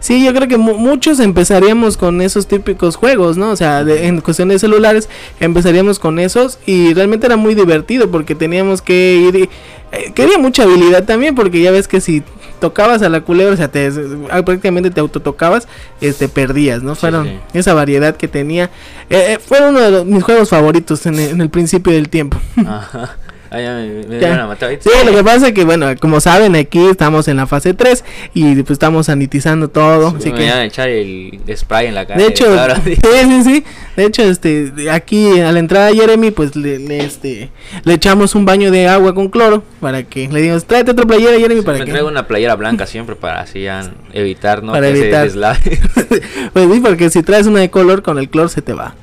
Sí, 0.04 0.22
yo 0.22 0.34
creo 0.34 0.50
que 0.50 0.58
muchos 0.58 1.22
empezaríamos 1.22 1.96
con 1.96 2.20
esos 2.20 2.46
típicos 2.46 2.98
juegos, 2.98 3.38
¿no? 3.38 3.52
O 3.52 3.56
sea, 3.56 3.80
en 3.80 4.20
cuestiones 4.20 4.56
de 4.56 4.60
celulares 4.60 5.08
empezaríamos 5.40 5.98
con 5.98 6.20
esos 6.20 6.60
y 6.66 6.94
realmente 6.94 7.26
era 7.26 7.38
muy 7.38 7.56
divertido 7.56 8.12
porque 8.12 8.36
teníamos 8.36 8.82
que 8.82 9.16
ir... 9.30 9.36
Y, 9.38 9.50
eh, 9.94 10.12
quería 10.14 10.38
mucha 10.40 10.64
habilidad 10.64 11.06
también 11.06 11.36
porque 11.36 11.62
ya 11.62 11.72
ves 11.72 11.88
que 11.88 12.02
si 12.02 12.22
tocabas 12.60 13.02
a 13.02 13.08
la 13.08 13.22
culebra, 13.22 13.54
o 13.54 13.58
sea, 13.58 13.70
te, 13.70 13.90
ah, 14.30 14.44
prácticamente 14.44 14.92
te 14.92 15.00
autotocabas, 15.00 15.70
este, 16.02 16.28
perdías, 16.28 16.84
¿no? 16.84 16.96
Fueron 16.96 17.40
esa 17.54 17.74
variedad 17.74 18.18
que 18.18 18.28
tenía. 18.28 18.66
Eh, 19.10 19.36
eh, 19.36 19.40
fue 19.40 19.66
uno 19.66 19.80
de 19.80 20.04
mis 20.04 20.22
juegos 20.22 20.50
favoritos 20.50 21.06
en 21.06 21.18
en 21.18 21.40
el 21.40 21.50
principio 21.50 21.94
del 21.94 22.10
tiempo. 22.10 22.38
Ajá. 22.58 23.16
Ah, 23.56 24.56
sí, 24.80 24.90
lo 25.06 25.12
que 25.16 25.24
pasa 25.24 25.50
es 25.50 25.54
que, 25.54 25.64
bueno, 25.64 25.88
como 26.00 26.20
saben, 26.20 26.56
aquí 26.56 26.88
estamos 26.88 27.28
en 27.28 27.38
la 27.38 27.46
fase 27.46 27.76
3 27.76 28.04
y 28.34 28.56
pues 28.56 28.72
estamos 28.72 29.06
sanitizando 29.06 29.68
todo. 29.68 30.16
así 30.18 30.32
que... 30.32 30.50
a 30.50 30.66
echar 30.66 30.90
el 30.90 31.40
spray 31.56 31.88
en 31.88 31.94
la 31.94 32.08
cara. 32.08 32.20
De 32.20 32.28
hecho, 32.28 32.46
sí, 32.84 32.96
sí, 32.96 33.44
sí. 33.44 33.64
De 33.96 34.06
hecho, 34.06 34.24
este, 34.24 34.90
aquí 34.90 35.40
a 35.40 35.52
la 35.52 35.60
entrada 35.60 35.88
de 35.88 35.96
Jeremy, 35.96 36.32
pues 36.32 36.56
le, 36.56 36.98
este, 36.98 37.52
le 37.84 37.94
echamos 37.94 38.34
un 38.34 38.44
baño 38.44 38.72
de 38.72 38.88
agua 38.88 39.14
con 39.14 39.30
cloro 39.30 39.64
para 39.80 40.02
que 40.02 40.28
le 40.28 40.42
digamos, 40.42 40.66
tráete 40.66 40.90
otra 40.90 41.06
playera, 41.06 41.38
Jeremy, 41.38 41.62
para 41.62 41.78
Me 41.78 41.86
que. 41.86 41.92
traigo 41.92 42.08
una 42.08 42.26
playera 42.28 42.56
blanca 42.56 42.88
siempre 42.88 43.16
para 43.16 43.42
así 43.42 43.68
evitar, 44.14 44.64
¿no? 44.64 44.72
Para 44.72 44.88
evitar. 44.88 45.30
pues 46.54 46.72
sí, 46.74 46.80
porque 46.80 47.12
si 47.12 47.22
traes 47.22 47.46
una 47.46 47.60
de 47.60 47.70
color, 47.70 48.02
con 48.02 48.18
el 48.18 48.30
cloro 48.30 48.50
se 48.50 48.64
te 48.64 48.74
va. 48.74 48.96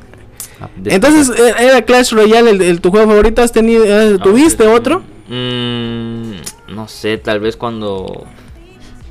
Entonces, 0.85 1.31
eh, 1.39 1.55
¿era 1.59 1.83
Clash 1.83 2.13
Royale 2.13 2.51
el, 2.51 2.81
tu 2.81 2.91
juego 2.91 3.09
favorito? 3.09 3.43
¿Has 3.43 3.53
tenido, 3.53 3.85
eh, 3.85 4.19
¿Tuviste 4.23 4.67
otro? 4.67 5.03
Mm, 5.29 6.33
no 6.69 6.89
sé, 6.89 7.19
tal 7.19 7.41
vez 7.41 7.57
cuando... 7.57 8.27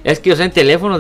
Es 0.04 0.20
que, 0.20 0.32
o 0.32 0.36
sea, 0.36 0.46
en 0.46 0.52
teléfono, 0.52 0.98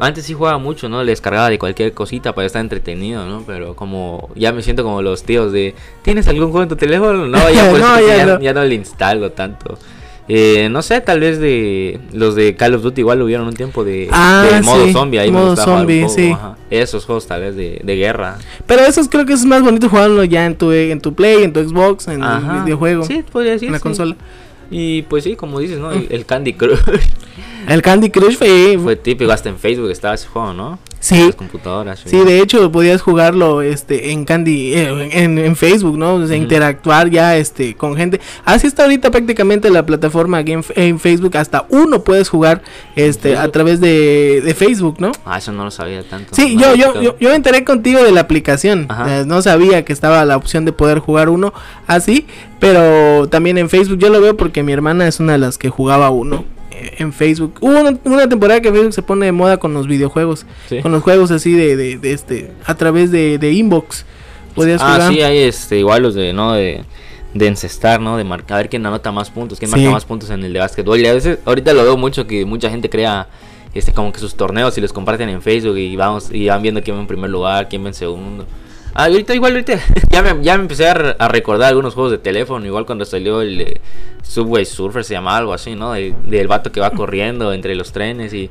antes 0.00 0.24
sí 0.24 0.34
jugaba 0.34 0.58
mucho, 0.58 0.88
¿no? 0.88 1.04
Le 1.04 1.12
descargaba 1.12 1.48
de 1.48 1.58
cualquier 1.58 1.92
cosita 1.92 2.34
para 2.34 2.46
estar 2.46 2.60
entretenido, 2.60 3.24
¿no? 3.24 3.44
Pero 3.46 3.76
como, 3.76 4.28
ya 4.34 4.52
me 4.52 4.60
siento 4.62 4.82
como 4.82 5.02
los 5.02 5.22
tíos 5.22 5.52
de, 5.52 5.74
¿tienes 6.02 6.26
algún 6.26 6.50
juego 6.50 6.64
en 6.64 6.68
tu 6.68 6.76
teléfono? 6.76 7.26
No, 7.26 7.38
ya, 7.50 7.70
pues, 7.70 7.82
ya 8.42 8.52
no 8.52 8.64
le 8.64 8.74
instalo 8.74 9.30
tanto. 9.30 9.78
Eh, 10.32 10.68
no 10.70 10.80
sé, 10.80 11.00
tal 11.00 11.18
vez 11.18 11.40
de 11.40 11.98
los 12.12 12.36
de 12.36 12.54
Call 12.54 12.76
of 12.76 12.82
Duty 12.82 13.00
igual 13.00 13.20
hubieron 13.20 13.48
un 13.48 13.54
tiempo 13.54 13.82
de, 13.82 14.08
ah, 14.12 14.60
modo 14.62 14.86
zombie. 14.92 15.18
Ahí 15.18 15.32
modo 15.32 15.56
zombie, 15.56 16.08
sí. 16.08 16.36
Esos 16.70 17.04
juegos 17.04 17.26
tal 17.26 17.40
vez 17.40 17.56
de, 17.56 17.96
guerra. 17.96 18.38
Pero 18.64 18.82
esos 18.82 19.08
creo 19.08 19.26
que 19.26 19.32
es 19.32 19.44
más 19.44 19.60
bonito 19.60 19.88
jugarlo 19.88 20.22
ya 20.22 20.46
en 20.46 20.54
tu, 20.54 20.70
en 20.70 21.00
tu 21.00 21.14
Play, 21.14 21.42
en 21.42 21.52
tu 21.52 21.60
Xbox, 21.60 22.06
en 22.06 22.22
el 22.22 22.62
videojuego. 22.62 23.02
Sí, 23.02 23.24
podría 23.28 23.52
decir. 23.54 23.66
En 23.66 23.72
la 23.72 23.80
consola. 23.80 24.14
Y 24.70 25.02
pues 25.02 25.24
sí, 25.24 25.34
como 25.34 25.58
dices, 25.58 25.80
¿no? 25.80 25.90
El, 25.90 26.24
Candy 26.24 26.52
Crush. 26.52 26.78
El 27.68 27.82
Candy 27.82 28.10
Crush 28.10 28.36
fue... 28.36 28.78
Fue 28.82 28.96
típico, 28.96 29.30
hasta 29.32 29.48
en 29.48 29.58
Facebook 29.58 29.90
estaba 29.90 30.14
ese 30.14 30.28
juego, 30.28 30.52
¿no? 30.52 30.78
Sí. 31.00 31.26
Las 31.26 31.34
computadoras. 31.34 32.00
Sí. 32.04 32.18
de 32.18 32.40
hecho 32.40 32.70
podías 32.70 33.00
jugarlo 33.00 33.62
este 33.62 34.12
en 34.12 34.26
Candy 34.26 34.74
eh, 34.74 35.08
en, 35.12 35.56
Facebook, 35.56 35.96
¿no? 35.96 36.16
O 36.16 36.26
sea, 36.26 36.36
interactuar 36.36 37.08
ya 37.08 37.36
este 37.38 37.74
con 37.74 37.96
gente. 37.96 38.20
Así 38.44 38.66
está 38.66 38.82
ahorita 38.82 39.10
prácticamente 39.10 39.70
la 39.70 39.86
plataforma 39.86 40.40
en, 40.40 41.00
Facebook 41.00 41.38
hasta 41.38 41.64
uno 41.70 42.04
puedes 42.04 42.28
jugar 42.28 42.62
este 42.96 43.38
a 43.38 43.50
través 43.50 43.80
de, 43.80 44.54
Facebook, 44.56 44.96
¿no? 44.98 45.12
Ah, 45.24 45.38
eso 45.38 45.52
no 45.52 45.64
lo 45.64 45.70
sabía 45.70 46.06
tanto. 46.06 46.34
Sí, 46.34 46.56
yo, 46.58 46.74
yo, 46.74 47.00
yo, 47.00 47.16
yo 47.18 47.30
me 47.30 47.34
enteré 47.34 47.64
contigo 47.64 48.02
de 48.02 48.12
la 48.12 48.20
aplicación. 48.20 48.86
no 49.26 49.40
sabía 49.40 49.86
que 49.86 49.94
estaba 49.94 50.22
la 50.26 50.36
opción 50.36 50.66
de 50.66 50.72
poder 50.72 50.98
jugar 50.98 51.30
uno 51.30 51.54
así, 51.86 52.26
pero 52.58 53.26
también 53.28 53.56
en 53.56 53.70
Facebook 53.70 53.98
yo 53.98 54.10
lo 54.10 54.20
veo 54.20 54.36
porque 54.36 54.62
mi 54.62 54.72
hermana 54.72 55.08
es 55.08 55.18
una 55.18 55.32
de 55.32 55.38
las 55.38 55.56
que 55.56 55.70
jugaba 55.70 56.10
uno 56.10 56.44
en 56.98 57.12
Facebook. 57.12 57.54
Hubo 57.60 57.80
una, 58.04 58.28
temporada 58.28 58.60
que 58.60 58.70
Facebook 58.70 58.92
se 58.92 59.02
pone 59.02 59.26
de 59.26 59.32
moda 59.32 59.58
con 59.58 59.74
los 59.74 59.86
videojuegos, 59.86 60.46
con 60.82 60.92
los 60.92 61.02
juegos 61.02 61.30
así 61.30 61.52
de, 61.52 61.76
de, 61.76 62.12
este, 62.12 62.52
a 62.64 62.74
través 62.74 63.10
de, 63.10 63.38
de 63.38 63.52
inbox. 63.52 64.04
Podías 64.54 64.80
ah, 64.82 65.08
sí, 65.10 65.20
hay 65.20 65.38
este, 65.38 65.78
igual 65.78 66.02
los 66.02 66.14
de, 66.14 66.32
¿no? 66.32 66.52
De, 66.52 66.84
de 67.34 67.46
encestar, 67.46 68.00
¿no? 68.00 68.16
De 68.16 68.24
marcar, 68.24 68.56
a 68.56 68.58
ver 68.58 68.68
quién 68.68 68.84
anota 68.84 69.12
más 69.12 69.30
puntos, 69.30 69.58
quién 69.58 69.70
marca 69.70 69.90
más 69.90 70.04
puntos 70.04 70.30
en 70.30 70.42
el 70.44 70.52
de 70.52 70.58
básquetbol. 70.58 70.98
Y 70.98 71.06
a 71.06 71.14
veces, 71.14 71.38
ahorita 71.44 71.72
lo 71.72 71.84
veo 71.84 71.96
mucho 71.96 72.26
que 72.26 72.44
mucha 72.44 72.70
gente 72.70 72.90
crea 72.90 73.28
este 73.72 73.92
como 73.92 74.12
que 74.12 74.18
sus 74.18 74.34
torneos 74.34 74.76
y 74.78 74.80
los 74.80 74.92
comparten 74.92 75.28
en 75.28 75.42
Facebook 75.42 75.76
y 75.76 75.94
vamos 75.94 76.30
y 76.32 76.48
van 76.48 76.60
viendo 76.60 76.82
quién 76.82 76.96
va 76.96 77.00
en 77.00 77.06
primer 77.06 77.30
lugar, 77.30 77.68
quién 77.68 77.84
va 77.84 77.88
en 77.88 77.94
segundo. 77.94 78.46
Ah, 78.94 79.04
ahorita 79.04 79.34
igual, 79.34 79.52
ahorita 79.52 79.78
ya 80.10 80.22
me, 80.22 80.42
ya 80.42 80.56
me 80.56 80.62
empecé 80.62 80.88
a, 80.88 81.28
recordar 81.28 81.68
algunos 81.68 81.94
juegos 81.94 82.12
de 82.12 82.18
teléfono, 82.18 82.66
igual 82.66 82.86
cuando 82.86 83.04
salió 83.04 83.40
el 83.40 83.80
Subway 84.22 84.64
Surfer, 84.64 85.04
se 85.04 85.14
llama 85.14 85.36
algo 85.36 85.52
así, 85.52 85.74
¿no? 85.74 85.92
del 85.92 86.48
vato 86.48 86.72
que 86.72 86.80
va 86.80 86.90
corriendo 86.90 87.52
entre 87.52 87.74
los 87.74 87.92
trenes 87.92 88.32
y... 88.34 88.50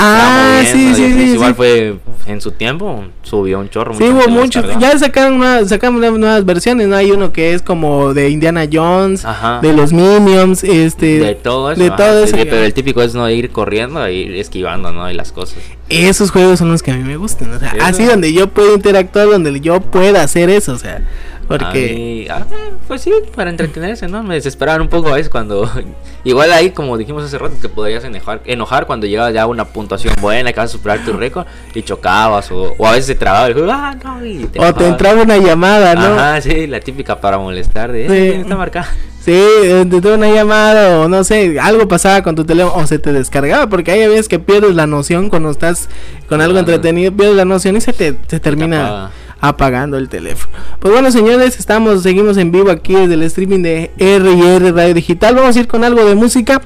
Ah, 0.00 0.62
sí, 0.64 0.94
sí, 0.94 1.12
sí, 1.12 1.32
Igual 1.32 1.54
fue 1.54 1.96
en 2.26 2.40
su 2.40 2.52
tiempo, 2.52 3.04
subió 3.22 3.58
un 3.58 3.68
chorro. 3.68 3.94
Sí, 3.94 4.04
hubo 4.04 4.28
muchos. 4.28 4.64
Ya 4.78 4.96
sacaron, 4.98 5.68
sacaron 5.68 6.00
nuevas 6.20 6.44
versiones, 6.44 6.88
¿no? 6.88 6.96
Hay 6.96 7.10
uno 7.10 7.32
que 7.32 7.54
es 7.54 7.62
como 7.62 8.14
de 8.14 8.30
Indiana 8.30 8.66
Jones, 8.70 9.26
de 9.62 9.72
los 9.72 9.92
Minions, 9.92 10.62
este... 10.62 11.18
De 11.18 11.34
todo 11.34 11.72
eso. 11.72 11.82
De 11.82 11.90
todo 11.90 12.24
eso. 12.24 12.36
Pero 12.36 12.58
el 12.58 12.74
típico 12.74 13.02
es 13.02 13.14
no 13.14 13.28
ir 13.28 13.50
corriendo, 13.50 14.08
ir 14.08 14.34
esquivando, 14.36 14.92
¿no? 14.92 15.10
Y 15.10 15.14
las 15.14 15.32
cosas. 15.32 15.58
Esos 15.88 16.30
juegos 16.30 16.58
son 16.58 16.70
los 16.70 16.82
que 16.82 16.90
a 16.90 16.96
mí 16.96 17.02
me 17.02 17.16
gustan, 17.16 17.52
o 17.52 17.58
sea, 17.58 17.74
así 17.82 18.04
donde 18.04 18.32
yo 18.32 18.48
puedo 18.48 18.74
interactuar, 18.74 19.28
donde 19.28 19.58
yo 19.60 19.80
pueda 19.80 20.22
hacer 20.22 20.50
eso, 20.50 20.74
o 20.74 20.78
sea, 20.78 21.02
porque... 21.48 22.28
Ah, 22.30 22.44
pues 22.86 23.00
sí, 23.00 23.10
para 23.34 23.48
entretenerse, 23.48 24.06
¿no? 24.06 24.22
Me 24.22 24.34
desesperaban 24.34 24.82
un 24.82 24.88
poco 24.88 25.08
a 25.08 25.12
veces 25.12 25.30
cuando... 25.30 25.68
Igual 26.24 26.52
ahí, 26.52 26.70
como 26.70 26.98
dijimos 26.98 27.24
hace 27.24 27.38
rato, 27.38 27.54
te 27.60 27.70
podrías 27.70 28.04
enojar, 28.04 28.42
enojar 28.44 28.86
cuando 28.86 29.06
llegaba 29.06 29.30
ya 29.30 29.46
una 29.46 29.64
puntuación 29.64 30.14
buena, 30.20 30.52
que 30.52 30.60
vas 30.60 30.68
a 30.68 30.72
superar 30.72 31.04
tu 31.04 31.14
récord 31.14 31.46
y 31.74 31.82
chocabas, 31.82 32.52
o, 32.52 32.74
a 32.86 32.92
veces 32.92 33.06
se 33.06 33.14
trababa 33.14 33.46
el 33.46 33.54
juego, 33.54 33.72
ah, 33.72 33.96
no, 34.04 34.24
y 34.24 34.44
te 34.44 34.60
O 34.60 34.74
te 34.74 34.86
entraba 34.86 35.22
una 35.22 35.38
llamada, 35.38 35.94
¿no? 35.94 36.18
Ajá, 36.18 36.40
sí, 36.42 36.66
la 36.66 36.80
típica 36.80 37.18
para 37.18 37.38
molestar 37.38 37.92
de, 37.92 38.04
eh, 38.04 38.32
sí. 38.34 38.40
está 38.40 38.56
marcada. 38.56 38.88
Sí, 39.20 39.34
te 39.34 39.80
entraba 39.80 40.16
una 40.16 40.30
llamada 40.30 41.00
o 41.00 41.08
no 41.08 41.22
sé, 41.22 41.60
algo 41.60 41.86
pasaba 41.86 42.22
con 42.22 42.34
tu 42.34 42.46
teléfono 42.46 42.82
o 42.82 42.86
se 42.86 42.98
te 42.98 43.12
descargaba, 43.12 43.68
porque 43.68 43.90
hay 43.90 44.06
veces 44.06 44.26
que 44.26 44.38
pierdes 44.38 44.74
la 44.74 44.86
noción 44.86 45.28
cuando 45.28 45.50
estás 45.50 45.90
con 46.30 46.40
algo 46.40 46.58
entretenido, 46.58 47.12
pierdes 47.12 47.36
la 47.36 47.44
noción 47.44 47.76
y 47.76 47.82
se 47.82 47.92
te, 47.92 48.14
se 48.26 48.40
termina 48.40 49.10
apagando 49.40 49.96
el 49.96 50.08
teléfono. 50.08 50.56
Pues 50.78 50.92
bueno, 50.92 51.10
señores, 51.10 51.58
estamos, 51.58 52.02
seguimos 52.02 52.36
en 52.36 52.50
vivo 52.50 52.70
aquí 52.70 52.94
desde 52.94 53.14
el 53.14 53.22
streaming 53.22 53.62
de 53.62 53.90
R&R 53.98 54.72
Radio 54.72 54.94
Digital. 54.94 55.34
Vamos 55.34 55.56
a 55.56 55.60
ir 55.60 55.68
con 55.68 55.84
algo 55.84 56.04
de 56.04 56.14
música. 56.14 56.62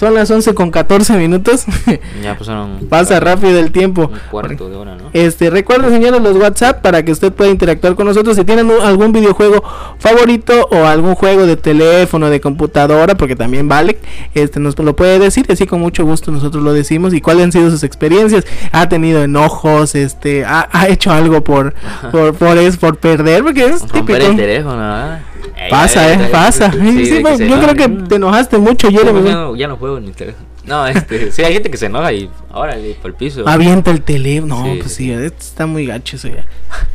Son 0.00 0.14
las 0.14 0.30
11 0.30 0.54
con 0.54 0.70
14 0.70 1.12
minutos. 1.18 1.66
Ya 2.22 2.36
pasaron. 2.36 2.86
Pasa 2.88 3.20
rápido 3.20 3.58
el 3.58 3.70
tiempo. 3.70 4.10
Un 4.10 4.18
cuarto 4.30 4.68
de 4.68 4.76
hora, 4.76 4.94
¿no? 4.96 5.10
Este, 5.12 5.50
recuerden, 5.50 5.90
señores, 5.90 6.20
los 6.22 6.36
WhatsApp 6.36 6.80
para 6.80 7.02
que 7.02 7.12
usted 7.12 7.32
pueda 7.32 7.50
interactuar 7.50 7.94
con 7.94 8.06
nosotros. 8.06 8.36
Si 8.36 8.44
tienen 8.44 8.70
algún 8.82 9.12
videojuego 9.12 9.62
favorito 9.98 10.68
o 10.70 10.84
algún 10.86 11.14
juego 11.14 11.46
de 11.46 11.56
teléfono, 11.56 12.30
de 12.30 12.40
computadora, 12.40 13.14
porque 13.16 13.36
también 13.36 13.68
vale, 13.68 13.98
este, 14.34 14.58
nos 14.58 14.78
lo 14.78 14.96
puede 14.96 15.18
decir. 15.18 15.46
Así 15.50 15.66
con 15.66 15.80
mucho 15.80 16.04
gusto 16.04 16.30
nosotros 16.30 16.62
lo 16.62 16.72
decimos. 16.72 17.12
Y 17.12 17.20
cuáles 17.20 17.44
han 17.44 17.52
sido 17.52 17.70
sus 17.70 17.82
experiencias. 17.82 18.46
Ha 18.72 18.88
tenido 18.88 19.22
enojos, 19.22 19.94
este, 19.94 20.44
ha, 20.46 20.68
hecho 20.88 21.10
algo 21.10 21.44
por, 21.44 21.74
por, 22.10 22.34
por, 22.34 22.78
por 22.78 22.96
perder, 22.96 23.42
porque 23.42 23.66
es 23.66 23.82
típico. 23.82 24.16
el 24.16 24.36
teléfono, 24.36 25.18
Pasa, 25.70 26.12
eh, 26.12 26.28
pasa. 26.30 26.72
yo 26.72 27.60
creo 27.60 27.74
que 27.74 27.88
te 27.88 28.14
enojaste 28.16 28.58
mucho, 28.58 28.90
Jeremy. 28.90 29.30
No, 29.30 29.56
ya 29.56 29.68
no 29.68 29.76
juego 29.76 30.00
ni 30.00 30.12
teléfono. 30.12 30.50
No, 30.64 30.86
este, 30.86 31.32
sí, 31.32 31.42
hay 31.42 31.54
gente 31.54 31.70
que 31.70 31.76
se 31.76 31.86
enoja 31.86 32.12
y 32.12 32.30
órale, 32.52 32.94
por 33.00 33.10
el 33.10 33.16
piso. 33.16 33.46
Avienta 33.46 33.90
el 33.90 34.02
teléfono. 34.02 34.66
No, 34.66 34.74
pues 34.78 34.92
sí, 34.92 35.10
está 35.10 35.66
muy 35.66 35.86
gacho 35.86 36.16
eso 36.16 36.28
ya. 36.28 36.44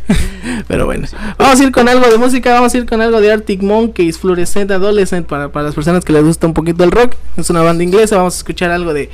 Pero 0.68 0.86
bueno, 0.86 1.08
vamos 1.38 1.60
a 1.60 1.64
ir 1.64 1.72
con 1.72 1.90
algo 1.90 2.08
de 2.08 2.18
música. 2.18 2.54
Vamos 2.54 2.74
a 2.74 2.78
ir 2.78 2.86
con 2.86 3.02
algo 3.02 3.20
de 3.22 3.32
Arctic 3.32 3.62
Monkeys, 3.62 4.18
Fluorescent 4.18 4.72
Adolescent, 4.72 5.28
para, 5.28 5.50
para 5.50 5.66
las 5.66 5.76
personas 5.76 6.06
que 6.06 6.14
les 6.14 6.24
gusta 6.24 6.48
un 6.48 6.54
poquito 6.54 6.84
el 6.84 6.92
rock. 6.92 7.16
Es 7.38 7.50
una 7.50 7.62
banda 7.62 7.84
inglesa. 7.84 8.18
Vamos 8.18 8.36
a 8.36 8.38
escuchar 8.38 8.72
algo 8.72 8.94
de 8.94 9.10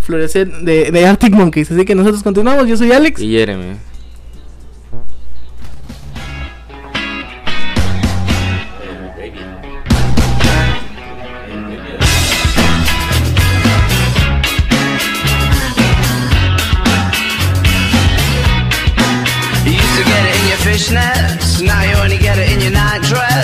Fluorescent 0.00 0.52
de, 0.56 0.90
de 0.90 1.06
Arctic 1.06 1.32
Monkeys. 1.32 1.70
Así 1.70 1.84
que 1.84 1.94
nosotros 1.94 2.22
continuamos. 2.22 2.66
Yo 2.66 2.76
soy 2.76 2.92
Alex. 2.92 3.20
Y 3.20 3.30
Jeremy. 3.30 3.76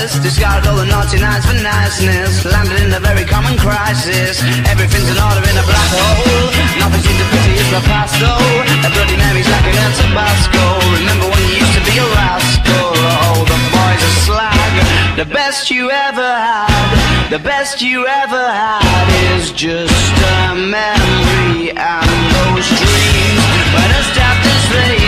Dress. 0.08 0.22
Discarded 0.22 0.68
all 0.68 0.76
the 0.76 0.86
naughty 0.86 1.18
nights 1.20 1.46
for 1.46 1.54
niceness. 1.54 2.44
Landed 2.44 2.80
in 2.82 2.92
a 2.92 3.00
very 3.00 3.24
common 3.24 3.56
crisis. 3.58 4.40
Everything's 4.68 5.08
in 5.08 5.18
order 5.18 5.42
in 5.44 5.56
a 5.56 5.66
black 5.68 5.90
hole. 5.92 6.48
Nothing 6.80 7.02
seems 7.04 7.18
to 7.20 7.26
pity 7.28 7.54
is 7.60 7.70
the 7.70 7.82
past 7.84 8.16
though. 8.20 8.86
A 8.86 8.90
bloody 8.92 9.16
memory's 9.16 9.48
like 9.48 9.66
an 9.68 9.76
El 9.76 9.92
Tabasco. 9.92 10.64
Remember 10.96 11.26
when 11.28 11.42
you 11.48 11.60
used 11.60 11.74
to 11.76 11.82
be 11.84 11.94
a 11.98 12.06
rascal? 12.16 12.92
Oh, 12.96 13.44
the 13.44 13.58
boys 13.72 14.02
are 14.02 14.16
slag. 14.24 14.72
The 15.16 15.26
best 15.26 15.70
you 15.70 15.90
ever 15.90 16.22
had. 16.22 17.30
The 17.30 17.38
best 17.38 17.82
you 17.82 18.06
ever 18.06 18.44
had 18.48 19.08
is 19.36 19.52
just 19.52 20.14
a 20.40 20.54
memory 20.54 21.70
and 21.76 22.08
those 22.32 22.68
dreams. 22.80 23.28
When 23.68 23.88
they 23.92 24.96
seem, 24.96 25.07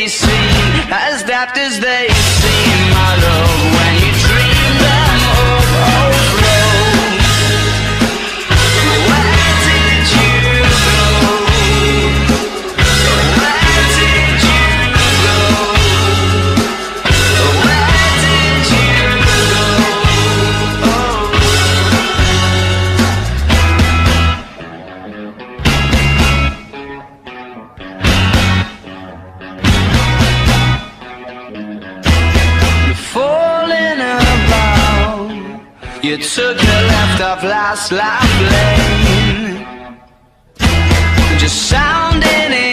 they 0.00 0.08
seem, 0.08 0.30
as 0.90 1.22
daft 1.24 1.58
as 1.58 1.78
they 1.78 2.09
took 36.22 36.58
a 36.58 36.80
left 36.92 37.22
off 37.22 37.42
last 37.42 37.92
life 37.92 38.40
lane. 38.52 39.66
Just 41.38 41.68
sounding 41.68 42.52
it 42.52 42.69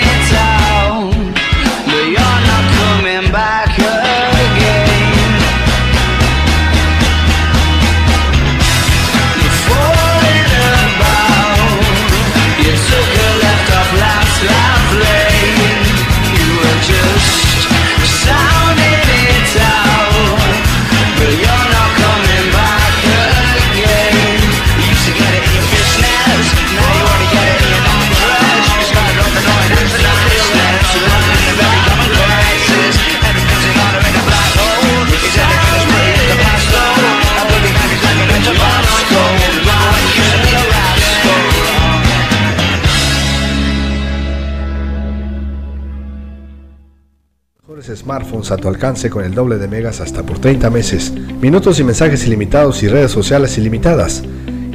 smartphones 48.07 48.51
a 48.51 48.57
tu 48.57 48.69
alcance 48.69 49.09
con 49.09 49.25
el 49.25 49.33
doble 49.33 49.57
de 49.57 49.67
megas 49.67 49.99
hasta 49.99 50.23
por 50.23 50.39
30 50.39 50.69
meses, 50.69 51.11
minutos 51.41 51.77
y 51.81 51.83
mensajes 51.83 52.25
ilimitados 52.25 52.81
y 52.81 52.87
redes 52.87 53.11
sociales 53.11 53.57
ilimitadas. 53.57 54.23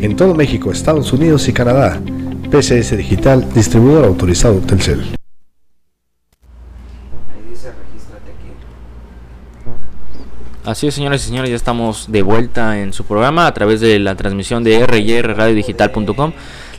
En 0.02 0.16
todo 0.16 0.34
México, 0.34 0.70
Estados 0.70 1.14
Unidos 1.14 1.48
y 1.48 1.54
Canadá. 1.54 1.98
PCS 2.50 2.98
Digital, 2.98 3.48
distribuidor 3.54 4.04
autorizado 4.04 4.58
Telcel. 4.60 5.16
Así 10.64 10.86
es, 10.86 10.94
señoras 10.94 11.22
y 11.22 11.28
señores, 11.28 11.48
ya 11.48 11.56
estamos 11.56 12.12
de 12.12 12.20
vuelta 12.20 12.80
en 12.80 12.92
su 12.92 13.04
programa 13.04 13.46
a 13.46 13.54
través 13.54 13.80
de 13.80 13.98
la 13.98 14.14
transmisión 14.14 14.62
de 14.62 14.86
ryradiodigital.com. 14.86 16.32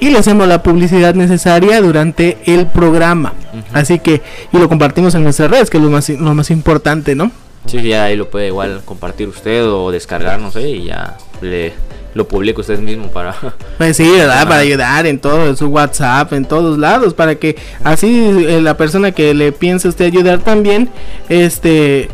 y 0.00 0.10
le 0.10 0.18
hacemos 0.18 0.46
la 0.46 0.62
publicidad 0.62 1.14
necesaria 1.14 1.80
durante 1.80 2.38
el 2.46 2.66
programa. 2.66 3.32
Así 3.72 3.98
que, 3.98 4.22
y 4.52 4.58
lo 4.58 4.68
compartimos 4.68 5.14
en 5.14 5.24
nuestras 5.24 5.50
redes, 5.50 5.70
que 5.70 5.78
es 5.78 5.82
lo 5.82 5.90
más, 5.90 6.08
lo 6.08 6.34
más 6.34 6.50
importante, 6.50 7.14
¿no? 7.14 7.30
Sí, 7.66 7.82
ya 7.82 8.04
ahí 8.04 8.16
lo 8.16 8.30
puede 8.30 8.46
igual 8.48 8.82
compartir 8.84 9.28
usted 9.28 9.66
o 9.66 9.90
descargar, 9.90 10.40
no 10.40 10.50
sé, 10.50 10.68
y 10.70 10.84
ya 10.84 11.16
le 11.40 11.72
lo 12.14 12.26
publica 12.26 12.60
usted 12.60 12.78
mismo 12.80 13.08
para... 13.08 13.34
Pues 13.78 13.96
sí, 13.96 14.10
¿verdad? 14.10 14.48
Para 14.48 14.60
ayudar 14.60 15.06
en 15.06 15.18
todo, 15.18 15.46
en 15.46 15.56
su 15.56 15.66
WhatsApp, 15.66 16.32
en 16.32 16.44
todos 16.44 16.78
lados, 16.78 17.14
para 17.14 17.36
que 17.36 17.56
así 17.84 18.44
eh, 18.46 18.60
la 18.60 18.76
persona 18.76 19.12
que 19.12 19.34
le 19.34 19.52
piense 19.52 19.88
usted 19.88 20.06
ayudar 20.06 20.40
también, 20.40 20.88
este, 21.28 22.08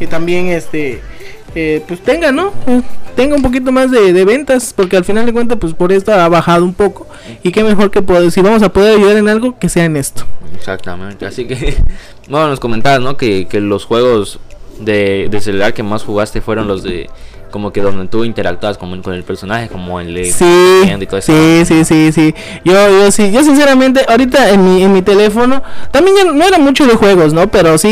y 0.00 0.06
también 0.06 0.46
este, 0.46 1.00
eh, 1.54 1.82
pues 1.86 2.00
tenga, 2.00 2.32
¿no? 2.32 2.52
Tenga 3.16 3.36
un 3.36 3.42
poquito 3.42 3.72
más 3.72 3.90
de, 3.90 4.12
de 4.12 4.24
ventas, 4.24 4.72
porque 4.74 4.96
al 4.96 5.04
final 5.04 5.26
de 5.26 5.32
cuentas, 5.32 5.58
pues 5.60 5.74
por 5.74 5.92
esto 5.92 6.12
ha 6.12 6.28
bajado 6.28 6.64
un 6.64 6.74
poco. 6.74 7.06
Y 7.42 7.52
qué 7.52 7.64
mejor 7.64 7.90
que 7.90 8.02
poder, 8.02 8.30
si 8.30 8.40
vamos 8.40 8.62
a 8.62 8.72
poder 8.72 8.96
ayudar 8.96 9.16
en 9.16 9.28
algo, 9.28 9.58
que 9.58 9.68
sea 9.68 9.84
en 9.84 9.96
esto. 9.96 10.24
Exactamente, 10.54 11.26
así 11.26 11.46
que, 11.46 11.76
bueno, 12.28 12.48
nos 12.48 12.60
comentabas, 12.60 13.00
¿no? 13.00 13.16
Que, 13.16 13.46
que 13.46 13.60
los 13.60 13.84
juegos 13.84 14.38
de, 14.78 15.28
de 15.30 15.40
celular 15.40 15.74
que 15.74 15.82
más 15.82 16.04
jugaste 16.04 16.40
fueron 16.40 16.68
los 16.68 16.82
de 16.82 17.08
como 17.50 17.72
que 17.72 17.80
donde 17.80 18.08
tú 18.08 18.24
interactuabas 18.24 18.78
con, 18.78 19.02
con 19.02 19.14
el 19.14 19.22
personaje, 19.24 19.68
como 19.68 20.00
el 20.00 20.14
de 20.14 20.24
Sí, 20.32 20.44
y 21.00 21.06
todo 21.06 21.18
eso. 21.18 21.32
sí, 21.32 21.64
sí, 21.64 21.84
sí, 21.84 22.12
sí. 22.12 22.34
Yo, 22.64 22.72
yo 22.74 23.10
sí, 23.10 23.30
yo 23.30 23.42
sinceramente, 23.42 24.04
ahorita 24.08 24.50
en 24.50 24.64
mi, 24.64 24.82
en 24.82 24.92
mi 24.92 25.02
teléfono, 25.02 25.62
también 25.90 26.16
ya 26.16 26.24
no 26.24 26.44
era 26.44 26.58
mucho 26.58 26.86
de 26.86 26.94
juegos, 26.94 27.32
¿no? 27.32 27.48
Pero 27.48 27.78
sí, 27.78 27.88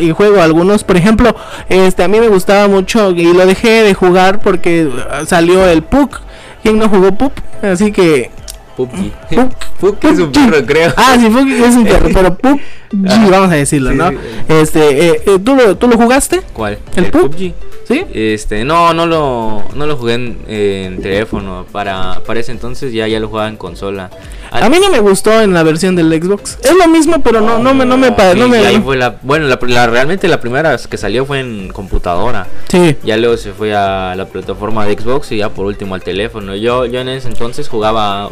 y 0.00 0.10
juego 0.12 0.40
algunos. 0.40 0.84
Por 0.84 0.96
ejemplo, 0.96 1.34
este, 1.68 2.02
a 2.02 2.08
mí 2.08 2.20
me 2.20 2.28
gustaba 2.28 2.68
mucho 2.68 3.10
y 3.10 3.32
lo 3.32 3.46
dejé 3.46 3.82
de 3.82 3.94
jugar 3.94 4.40
porque 4.40 4.86
uh, 4.86 5.26
salió 5.26 5.66
el 5.68 5.82
PUC. 5.82 6.20
¿Quién 6.62 6.78
no 6.78 6.88
jugó 6.88 7.12
PUC? 7.12 7.32
Así 7.62 7.90
que... 7.92 8.30
PUBG. 8.76 9.12
Puc- 9.30 9.54
PUBG 9.80 10.04
es 10.12 10.18
un 10.18 10.32
perro, 10.32 10.66
creo. 10.66 10.92
Ah, 10.96 11.16
sí, 11.20 11.26
PUC 11.28 11.48
es 11.48 11.74
un 11.76 11.84
perro, 11.84 12.08
pero 12.12 12.34
PUC, 12.38 12.60
Ajá. 13.06 13.28
vamos 13.30 13.50
a 13.50 13.54
decirlo, 13.56 13.90
Sí, 13.90 13.96
¿no? 13.96 14.10
sí. 14.10 14.16
Este, 14.48 15.08
eh, 15.08 15.22
eh, 15.26 15.38
¿tú, 15.44 15.54
lo, 15.54 15.76
¿tú 15.76 15.88
lo 15.88 15.96
jugaste? 15.96 16.40
¿Cuál? 16.52 16.78
¿El? 16.96 17.06
PUBG? 17.10 17.52
¿Sí? 17.88 18.04
Este, 18.14 18.64
no, 18.64 18.94
no 18.94 19.06
lo, 19.06 19.64
no 19.74 19.86
lo 19.86 19.96
jugué 19.96 20.14
en, 20.14 20.38
en 20.46 21.02
teléfono. 21.02 21.66
Para, 21.72 22.20
para 22.24 22.40
ese 22.40 22.52
entonces 22.52 22.92
ya, 22.92 23.08
ya 23.08 23.18
lo 23.20 23.28
jugaba 23.28 23.48
en 23.48 23.56
consola. 23.56 24.08
A 24.52 24.68
mí 24.68 24.76
no 24.80 24.90
me 24.90 25.00
gustó 25.00 25.40
en 25.40 25.54
la 25.54 25.62
versión 25.62 25.96
del 25.96 26.12
Xbox. 26.22 26.58
Es 26.62 26.76
lo 26.76 26.86
mismo, 26.88 27.22
pero 27.22 27.40
no, 27.40 27.58
no 27.58 27.72
me, 27.74 27.84
no 27.86 27.96
me, 27.96 28.10
no 28.36 28.48
me. 28.48 28.58
ahí 28.58 28.80
fue 28.84 28.96
la, 28.96 29.16
bueno, 29.22 29.46
la, 29.46 29.58
la- 29.62 29.86
realmente 29.86 30.28
la 30.28 30.40
primera 30.40 30.76
que 30.76 30.96
salió 30.98 31.24
fue 31.24 31.40
en 31.40 31.68
computadora. 31.72 32.46
Sí. 32.68 32.96
Ya 33.02 33.16
luego 33.16 33.36
se 33.36 33.52
fue 33.52 33.74
a 33.74 34.14
la 34.14 34.26
plataforma 34.26 34.84
de 34.86 34.94
Xbox 34.98 35.32
y 35.32 35.38
ya 35.38 35.48
por 35.48 35.64
último 35.66 35.94
al 35.94 36.02
teléfono. 36.02 36.54
Yo, 36.54 36.84
yo 36.86 37.00
en 37.00 37.08
ese 37.08 37.28
entonces 37.28 37.68
jugaba 37.68 38.30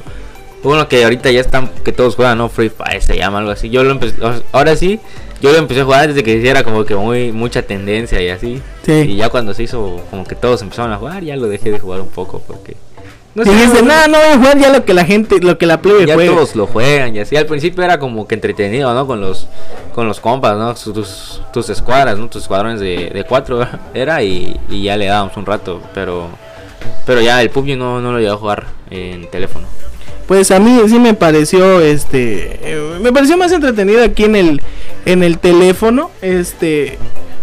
uno 0.62 0.88
que 0.88 1.02
ahorita 1.04 1.30
ya 1.30 1.40
están, 1.40 1.68
que 1.84 1.92
todos 1.92 2.16
juegan, 2.16 2.36
¿no? 2.36 2.48
Free 2.50 2.68
Fire 2.70 3.00
se 3.02 3.16
llama 3.16 3.38
algo 3.38 3.50
así. 3.50 3.70
Yo 3.70 3.82
lo 3.82 3.92
empecé, 3.92 4.16
ahora 4.52 4.76
sí, 4.76 5.00
yo 5.40 5.52
lo 5.52 5.56
empecé 5.58 5.80
a 5.80 5.84
jugar 5.84 6.08
desde 6.08 6.22
que 6.22 6.34
hiciera 6.36 6.64
como 6.64 6.84
que 6.84 6.94
muy 6.96 7.32
mucha 7.32 7.62
tendencia 7.62 8.20
y 8.20 8.28
así. 8.28 8.60
Sí. 8.84 8.92
Y 8.92 9.16
ya 9.16 9.30
cuando 9.30 9.54
se 9.54 9.62
hizo 9.62 10.02
como 10.10 10.24
que 10.24 10.34
todos 10.34 10.60
empezaron 10.60 10.92
a 10.92 10.96
jugar, 10.98 11.24
ya 11.24 11.34
lo 11.36 11.48
dejé 11.48 11.70
de 11.70 11.78
jugar 11.78 12.02
un 12.02 12.08
poco 12.08 12.42
porque... 12.46 12.76
No 13.34 13.44
sé, 13.44 13.50
Dijiste, 13.52 13.82
no- 13.82 13.88
nada, 13.88 14.08
no 14.08 14.18
voy 14.18 14.26
a 14.26 14.36
jugar 14.38 14.58
ya 14.58 14.70
lo 14.70 14.84
que 14.84 14.92
la 14.92 15.04
gente, 15.04 15.38
lo 15.40 15.56
que 15.56 15.66
la 15.66 15.80
plebe 15.80 16.04
ya 16.04 16.14
juega. 16.14 16.32
todos 16.34 16.56
lo 16.56 16.66
juegan 16.66 17.14
y 17.14 17.20
así. 17.20 17.36
Al 17.36 17.46
principio 17.46 17.84
era 17.84 17.98
como 17.98 18.26
que 18.26 18.34
entretenido, 18.34 18.92
¿no? 18.92 19.06
Con 19.06 19.20
los 19.20 19.46
con 19.94 20.08
los 20.08 20.18
compas, 20.20 20.56
¿no? 20.56 20.74
Tus, 20.74 21.40
tus 21.52 21.68
escuadras, 21.70 22.18
¿no? 22.18 22.28
Tus 22.28 22.42
escuadrones 22.42 22.80
de, 22.80 23.10
de 23.10 23.24
cuatro 23.24 23.66
era 23.94 24.22
y, 24.22 24.58
y 24.68 24.82
ya 24.84 24.96
le 24.96 25.06
dábamos 25.06 25.36
un 25.36 25.46
rato. 25.46 25.80
Pero 25.94 26.28
pero 27.06 27.20
ya 27.20 27.40
el 27.42 27.50
PUBG 27.50 27.76
no, 27.76 28.00
no 28.00 28.12
lo 28.12 28.18
llegué 28.18 28.30
a 28.30 28.36
jugar 28.36 28.66
en 28.90 29.28
teléfono. 29.30 29.66
Pues 30.26 30.50
a 30.52 30.58
mí 30.60 30.80
sí 30.88 30.98
me 30.98 31.12
pareció, 31.14 31.80
este, 31.80 32.58
eh, 32.62 32.98
me 33.00 33.12
pareció 33.12 33.36
más 33.36 33.50
entretenido 33.52 34.02
aquí 34.04 34.24
en 34.24 34.36
el, 34.36 34.62
en 35.04 35.24
el 35.24 35.38
teléfono, 35.38 36.10
este, 36.22 36.98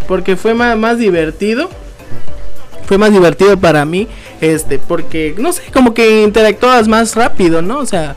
porque 0.07 0.37
fue 0.37 0.53
más, 0.53 0.77
más 0.77 0.97
divertido. 0.97 1.69
Fue 2.85 2.97
más 2.97 3.11
divertido 3.11 3.57
para 3.57 3.83
mí, 3.83 4.07
este, 4.41 4.79
porque, 4.79 5.35
no 5.37 5.51
sé, 5.53 5.61
como 5.73 5.93
que 5.93 6.23
interactuabas 6.23 6.87
más 6.87 7.15
rápido, 7.15 7.61
¿no? 7.61 7.79
O 7.79 7.85
sea, 7.85 8.15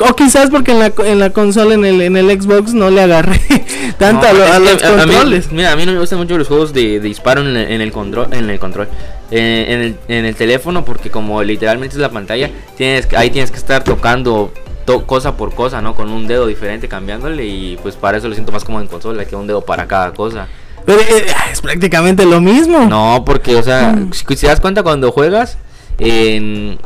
o 0.00 0.16
quizás 0.16 0.50
porque 0.50 0.72
en 0.72 0.80
la, 0.80 0.92
en 1.04 1.20
la 1.20 1.30
consola, 1.30 1.74
en 1.74 1.84
el, 1.84 2.00
en 2.02 2.16
el 2.16 2.28
Xbox, 2.42 2.74
no 2.74 2.90
le 2.90 3.02
agarré 3.02 3.40
tanto 3.98 4.26
a, 4.26 4.32
No, 4.32 4.38
lo- 4.38 4.44
es 4.44 4.50
a 4.50 4.58
los 4.58 4.82
a- 4.82 4.88
a 4.88 5.06
mí- 5.06 5.12
controles. 5.12 5.52
mira, 5.52 5.72
a 5.72 5.76
mí 5.76 5.86
no 5.86 5.92
me 5.92 5.98
gustan 6.00 6.18
mucho 6.18 6.36
los 6.36 6.48
juegos 6.48 6.72
de, 6.72 6.98
de 6.98 7.08
disparo 7.08 7.40
en 7.42 7.48
el, 7.56 7.70
en 7.70 7.80
el 7.80 7.92
control, 7.92 8.28
en 8.32 8.50
el 8.50 8.58
control, 8.58 8.88
eh, 9.30 9.66
en, 9.68 9.80
el, 9.80 9.96
en 10.08 10.24
el 10.24 10.34
teléfono 10.34 10.84
porque 10.84 11.10
como 11.10 11.40
literalmente 11.42 11.94
es 11.94 12.00
la 12.00 12.10
pantalla, 12.10 12.50
tienes 12.76 13.06
ahí 13.16 13.30
tienes 13.30 13.50
que 13.52 13.58
estar 13.58 13.84
tocando 13.84 14.52
to- 14.86 15.06
cosa 15.06 15.36
por 15.36 15.54
cosa, 15.54 15.80
¿no? 15.80 15.94
Con 15.94 16.10
un 16.10 16.26
dedo 16.26 16.48
diferente 16.48 16.88
cambiándole 16.88 17.46
y 17.46 17.78
pues 17.80 17.94
para 17.94 18.18
eso 18.18 18.26
lo 18.28 18.34
siento 18.34 18.50
más 18.50 18.64
como 18.64 18.80
en 18.80 18.88
consola, 18.88 19.24
que 19.24 19.36
un 19.36 19.46
dedo 19.46 19.60
para 19.60 19.86
cada 19.86 20.12
cosa. 20.14 20.48
Pero, 20.86 21.00
eh, 21.00 21.26
es 21.50 21.60
prácticamente 21.60 22.24
lo 22.26 22.40
mismo. 22.40 22.80
No, 22.86 23.22
porque 23.24 23.56
o 23.56 23.62
sea, 23.62 23.92
Mm. 23.92 24.12
si, 24.12 24.24
te 24.24 24.46
das 24.46 24.60
cuenta 24.60 24.82
cuando 24.82 25.10
juegas 25.12 25.56
en, 25.98 26.78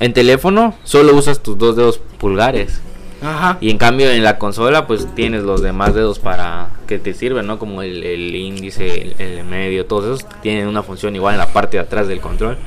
en 0.00 0.12
teléfono, 0.12 0.74
solo 0.84 1.14
usas 1.14 1.42
tus 1.42 1.56
dos 1.58 1.76
dedos 1.76 2.00
pulgares. 2.18 2.80
Ajá. 3.22 3.56
Y 3.60 3.70
en 3.70 3.78
cambio 3.78 4.10
en 4.10 4.22
la 4.22 4.36
consola 4.38 4.86
pues 4.86 5.06
tienes 5.14 5.42
los 5.42 5.62
demás 5.62 5.94
dedos 5.94 6.18
para 6.18 6.68
que 6.86 6.98
te 6.98 7.14
sirven, 7.14 7.46
¿no? 7.46 7.58
Como 7.58 7.82
el, 7.82 8.04
el 8.04 8.34
índice, 8.36 9.14
el, 9.18 9.38
el 9.38 9.44
medio, 9.44 9.86
todos 9.86 10.04
esos 10.20 10.40
tienen 10.42 10.68
una 10.68 10.82
función 10.82 11.16
igual 11.16 11.34
en 11.34 11.38
la 11.38 11.46
parte 11.48 11.78
de 11.78 11.82
atrás 11.82 12.08
del 12.08 12.20
control. 12.20 12.58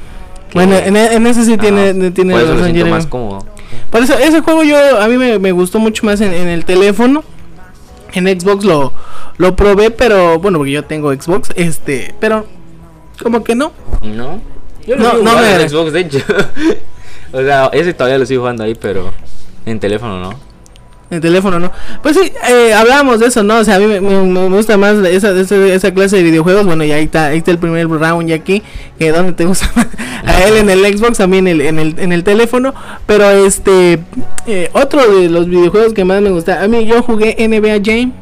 Bueno, 0.53 0.75
en, 0.75 0.95
e- 0.95 1.13
en 1.13 1.27
ese 1.27 1.45
sí 1.45 1.55
tiene, 1.57 1.93
tiene 2.11 2.33
por 2.33 2.41
eso 2.41 2.55
razón, 2.55 2.89
más 2.89 3.05
cómodo. 3.05 3.45
Por 3.91 4.01
eso, 4.01 4.17
ese 4.17 4.41
juego 4.41 4.63
yo, 4.63 4.99
a 4.99 5.07
mí 5.07 5.17
me, 5.17 5.37
me 5.37 5.51
gustó 5.51 5.77
mucho 5.77 6.03
más 6.05 6.19
en, 6.21 6.33
en 6.33 6.47
el 6.47 6.65
teléfono. 6.65 7.23
En 8.13 8.25
Xbox 8.27 8.65
lo, 8.65 8.91
lo 9.39 9.55
probé, 9.55 9.89
pero 9.89 10.37
bueno, 10.37 10.59
porque 10.59 10.71
yo 10.73 10.83
tengo 10.85 11.11
Xbox, 11.11 11.49
este, 11.55 12.13
pero 12.19 12.45
como 13.23 13.43
que 13.43 13.55
no. 13.55 13.71
¿No? 14.03 14.39
Yo 14.85 14.95
No, 14.95 15.13
no, 15.13 15.23
no 15.23 15.35
me- 15.41 15.55
en 15.63 15.67
Xbox 15.69 15.91
de 15.93 15.99
hecho. 16.01 16.19
o 17.33 17.41
sea, 17.41 17.69
ese 17.73 17.93
todavía 17.93 18.17
lo 18.19 18.25
sigo 18.27 18.41
jugando 18.41 18.63
ahí, 18.63 18.75
pero 18.75 19.11
en 19.65 19.79
teléfono 19.79 20.19
no. 20.19 20.49
En 21.11 21.21
teléfono 21.21 21.59
no. 21.59 21.71
Pues 22.03 22.15
sí, 22.15 22.31
eh, 22.47 22.71
hablábamos 22.71 23.19
de 23.19 23.25
eso, 23.27 23.41
¿no? 23.41 23.57
O 23.57 23.63
sea, 23.63 23.77
a 23.77 23.79
mí 23.79 23.87
me, 23.87 23.99
me- 23.99 24.21
me 24.23 24.55
gusta 24.55 24.77
más 24.77 24.95
esa, 25.07 25.31
esa, 25.31 25.55
esa 25.65 25.91
clase 25.91 26.17
de 26.17 26.23
videojuegos. 26.23 26.65
Bueno, 26.67 26.83
y 26.83 26.91
ahí 26.91 27.05
está, 27.05 27.27
ahí 27.27 27.39
está 27.39 27.49
el 27.49 27.57
primer 27.57 27.87
round 27.89 28.27
ya 28.29 28.35
aquí. 28.35 28.61
Que 28.99 29.11
¿Dónde 29.11 29.33
te 29.33 29.45
gusta 29.45 29.71
más? 29.75 29.87
A 30.25 30.43
él 30.43 30.57
en 30.57 30.69
el 30.69 30.85
Xbox, 30.97 31.19
a 31.19 31.25
mí 31.25 31.39
en 31.39 31.47
el, 31.47 31.61
en 31.61 31.79
el, 31.79 31.95
en 31.97 32.11
el 32.11 32.23
teléfono. 32.23 32.75
Pero 33.07 33.27
este, 33.31 33.99
eh, 34.45 34.69
otro 34.73 35.19
de 35.19 35.29
los 35.29 35.47
videojuegos 35.47 35.93
que 35.93 36.05
más 36.05 36.21
me 36.21 36.29
gusta. 36.29 36.61
A 36.61 36.67
mí 36.67 36.85
yo 36.85 37.01
jugué 37.01 37.35
NBA 37.39 37.81
Jam. 37.83 38.13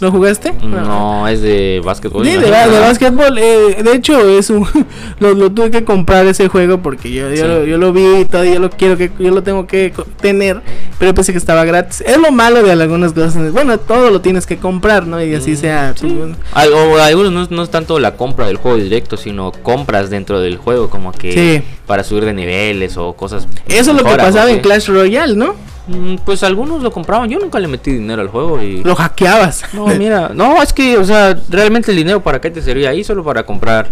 ¿Lo 0.00 0.10
jugaste? 0.10 0.52
No, 0.62 1.28
es 1.28 1.40
de 1.40 1.80
básquetbol. 1.84 2.24
Sí, 2.26 2.32
de, 2.32 2.40
de 2.50 2.80
básquetbol. 2.80 3.38
eh, 3.38 3.80
de 3.82 3.92
hecho, 3.94 4.18
es 4.28 4.50
un 4.50 4.66
lo, 5.20 5.34
lo 5.34 5.50
tuve 5.52 5.70
que 5.70 5.84
comprar 5.84 6.26
ese 6.26 6.48
juego 6.48 6.78
porque 6.78 7.12
yo, 7.12 7.30
yo, 7.30 7.36
Sí. 7.36 7.42
lo, 7.42 7.64
yo 7.64 7.78
lo 7.78 7.92
vi 7.92 8.20
y 8.20 8.24
todo, 8.24 8.44
yo 8.44 8.58
lo 8.58 8.70
quiero 8.70 8.96
que 8.96 9.10
yo 9.18 9.30
lo 9.30 9.42
tengo 9.42 9.66
que 9.66 9.92
tener, 10.20 10.60
pero 10.98 11.14
pensé 11.14 11.32
que 11.32 11.38
estaba 11.38 11.64
gratis. 11.64 12.02
Es 12.06 12.18
lo 12.18 12.32
malo 12.32 12.62
de 12.62 12.72
algunas 12.72 13.12
cosas. 13.12 13.52
Bueno, 13.52 13.78
todo 13.78 14.10
lo 14.10 14.20
tienes 14.20 14.46
que 14.46 14.56
comprar, 14.58 15.06
¿no? 15.06 15.22
Y 15.22 15.34
así 15.34 15.52
Mm, 15.52 15.56
sea. 15.56 15.94
pues, 15.98 16.12
bueno. 16.12 16.36
Al- 16.52 16.72
o 16.72 16.98
algunos 17.00 17.32
no, 17.32 17.46
no 17.56 17.62
es 17.62 17.70
tanto 17.70 17.98
la 18.00 18.16
compra 18.16 18.46
del 18.46 18.56
juego 18.56 18.76
directo, 18.78 19.16
sino 19.16 19.52
compras 19.52 20.10
dentro 20.10 20.40
del 20.40 20.56
juego, 20.56 20.90
como 20.90 21.12
que 21.12 21.32
Sí. 21.32 21.62
para 21.86 22.02
subir 22.04 22.24
de 22.24 22.32
niveles 22.34 22.96
o 22.96 23.12
cosas. 23.12 23.46
Eso 23.68 23.92
es 23.92 23.96
lo 23.96 24.04
que 24.04 24.16
pasaba 24.16 24.50
en 24.50 24.56
Sí. 24.56 24.62
Clash 24.62 24.88
Royale, 24.88 25.36
¿no? 25.36 25.54
Mm, 25.86 26.16
Pues 26.24 26.42
algunos 26.42 26.82
lo 26.82 26.90
compraban, 26.90 27.28
yo 27.28 27.38
nunca 27.38 27.58
le 27.58 27.68
metí 27.68 27.92
dinero 27.92 28.22
al 28.22 28.28
juego 28.28 28.62
y... 28.62 28.82
Lo 28.82 28.94
hackeabas. 28.96 29.64
No, 29.74 29.86
mira, 29.86 30.30
no, 30.34 30.62
es 30.62 30.72
que, 30.72 30.96
o 30.98 31.04
sea, 31.04 31.36
realmente 31.48 31.90
el 31.90 31.96
dinero 31.96 32.22
para 32.22 32.40
qué 32.40 32.50
te 32.50 32.62
servía 32.62 32.90
ahí, 32.90 33.04
solo 33.04 33.22
para 33.22 33.44
comprar 33.44 33.88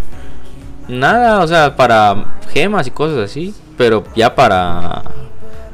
nada, 0.89 1.41
o 1.41 1.47
sea, 1.47 1.77
para 1.77 2.37
gemas 2.53 2.87
y 2.87 2.91
cosas 2.91 3.19
así, 3.19 3.55
pero 3.77 4.05
ya 4.15 4.35
para 4.35 5.03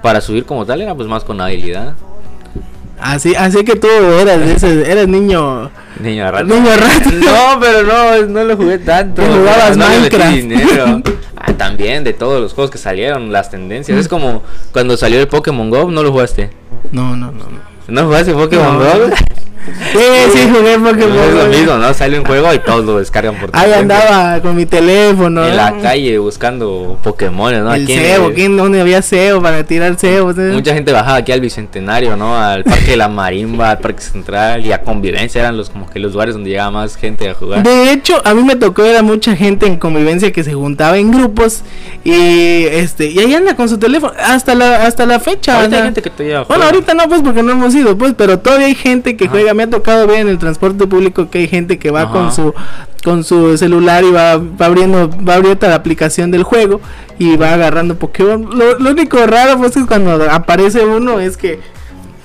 para 0.03 0.21
subir 0.21 0.45
como 0.45 0.65
tal 0.65 0.81
era 0.81 0.95
pues 0.95 1.09
más 1.09 1.25
con 1.25 1.41
habilidad. 1.41 1.95
Así, 3.01 3.35
así 3.35 3.65
que 3.65 3.77
tú 3.77 3.87
eras, 3.89 4.63
eras 4.63 5.09
niño. 5.09 5.71
Niño 6.01 6.31
rata. 6.31 6.45
Niño 6.45 6.71
rata. 6.77 7.11
No, 7.13 7.61
pero 7.61 7.83
no, 7.83 8.27
no 8.27 8.45
lo 8.45 8.57
jugué 8.57 8.79
tanto. 8.79 9.23
Que 9.23 9.29
jugabas 9.29 9.77
no 9.77 9.87
Minecraft. 9.89 10.35
dinero. 10.35 11.03
Ah, 11.41 11.53
también 11.53 12.03
de 12.03 12.13
todos 12.13 12.41
los 12.41 12.53
juegos 12.53 12.73
que 12.73 12.79
salieron, 12.79 13.31
las 13.31 13.49
tendencias. 13.49 13.97
Es 13.97 14.09
como 14.09 14.43
cuando 14.73 14.97
salió 14.97 15.21
el 15.21 15.29
Pokémon 15.29 15.71
Go, 15.71 15.89
no 15.89 16.03
lo 16.03 16.11
jugaste. 16.11 16.51
No, 16.91 17.17
no, 17.17 17.31
no. 17.31 17.45
no. 17.45 17.61
¿No 17.87 18.05
jugaste 18.07 18.33
Pokémon 18.35 18.77
No. 18.77 18.85
Go? 18.85 19.15
Sí, 19.93 19.99
sí, 20.33 20.49
jugué 20.51 20.79
Pokémon. 20.79 21.19
es 21.19 21.35
lo 21.35 21.47
mismo, 21.47 21.75
¿no? 21.77 21.93
Sale 21.93 22.19
un 22.19 22.25
juego 22.25 22.55
y 22.55 22.59
todos 22.61 22.85
lo 22.85 22.99
descargan 22.99 23.35
por 23.39 23.51
Ahí 23.53 23.73
andaba 23.73 24.41
con 24.41 24.57
mi 24.57 24.65
teléfono. 24.65 25.45
En 25.45 25.51
¿no? 25.51 25.57
la 25.57 25.75
calle 25.83 26.19
buscando 26.19 26.99
Pokémon, 27.03 27.53
¿no? 27.65 27.75
El 27.75 27.83
Aquí 27.85 27.93
en 27.93 28.01
cebo, 28.01 28.33
¿quién, 28.33 28.57
¿dónde 28.57 28.81
había 28.81 29.03
cebo 29.03 29.43
para 29.43 29.65
tirar 29.65 29.97
cebo? 29.97 30.33
Mucha 30.33 30.73
gente 30.75 30.93
bajaba 30.93 31.17
aquí 31.19 31.33
al 31.33 31.41
Bicentenario, 31.41 32.17
¿no? 32.17 32.37
Al 32.39 32.65
Parque 32.65 32.93
de 32.93 32.97
la 32.97 33.09
Marimba, 33.09 33.73
al 33.73 33.79
Parque 33.79 34.01
Central 34.03 34.65
y 34.65 34.73
a 34.73 34.81
Convivencia 34.83 35.41
eran 35.41 35.57
los 35.57 35.69
como 35.71 35.89
que 35.89 35.99
los 35.99 36.13
lugares 36.13 36.35
donde 36.35 36.51
llegaba 36.51 36.71
más 36.71 36.97
gente 36.97 37.29
a 37.29 37.35
jugar. 37.35 37.63
De 37.63 37.93
hecho, 37.93 38.23
a 38.25 38.33
mí 38.35 38.43
me 38.43 38.57
tocó 38.57 38.83
ver 38.83 38.97
a 38.97 39.03
mucha 39.03 39.37
gente 39.37 39.67
en 39.67 39.77
convivencia 39.77 40.33
que 40.33 40.45
se 40.45 40.55
juntaba 40.55 40.97
en 40.97 41.11
grupos 41.11 41.63
y 42.05 42.65
este 42.65 43.07
y 43.11 43.19
ahí 43.19 43.35
anda 43.35 43.55
con 43.55 43.69
su 43.69 43.79
teléfono 43.79 44.13
hasta 44.19 44.55
la 44.55 44.87
hasta 44.87 45.05
la 45.05 45.21
fecha. 45.21 45.57
Ahorita 45.59 45.77
hay 45.77 45.83
gente 45.83 46.03
que 46.03 46.11
todavía 46.11 46.43
Bueno, 46.45 46.47
juega. 46.63 46.65
ahorita 46.67 46.95
no 46.95 47.09
pues 47.09 47.21
porque 47.23 47.43
no 47.43 47.53
hemos 47.53 47.75
ido, 47.75 47.97
pues, 47.99 48.15
pero 48.17 48.39
todavía 48.39 48.67
hay 48.67 48.75
gente 48.75 49.17
que 49.17 49.27
Ajá. 49.27 49.35
Me 49.55 49.63
ha 49.63 49.71
tocado 49.71 50.07
ver 50.07 50.21
en 50.21 50.29
el 50.29 50.39
transporte 50.39 50.87
público 50.87 51.31
que 51.31 51.39
hay 51.39 51.49
gente 51.49 51.79
que 51.79 51.91
va 51.91 52.03
Ajá. 52.03 52.13
con 52.13 52.33
su 52.33 52.55
con 53.05 53.25
su 53.25 53.57
celular 53.57 54.05
y 54.05 54.11
va, 54.11 54.37
va 54.37 54.67
abriendo 54.67 55.09
va 55.09 55.35
abriendo 55.35 55.69
la 55.69 55.75
aplicación 55.77 56.31
del 56.31 56.43
juego 56.43 56.81
y 57.19 57.37
va 57.37 57.55
agarrando 57.55 57.97
Pokémon. 57.97 58.49
Lo, 58.57 58.79
lo 58.79 58.91
único 58.91 59.25
raro 59.27 59.57
pues 59.59 59.77
es 59.77 59.87
cuando 59.87 60.31
aparece 60.31 60.85
uno 60.85 61.21
es 61.21 61.37
que 61.37 61.61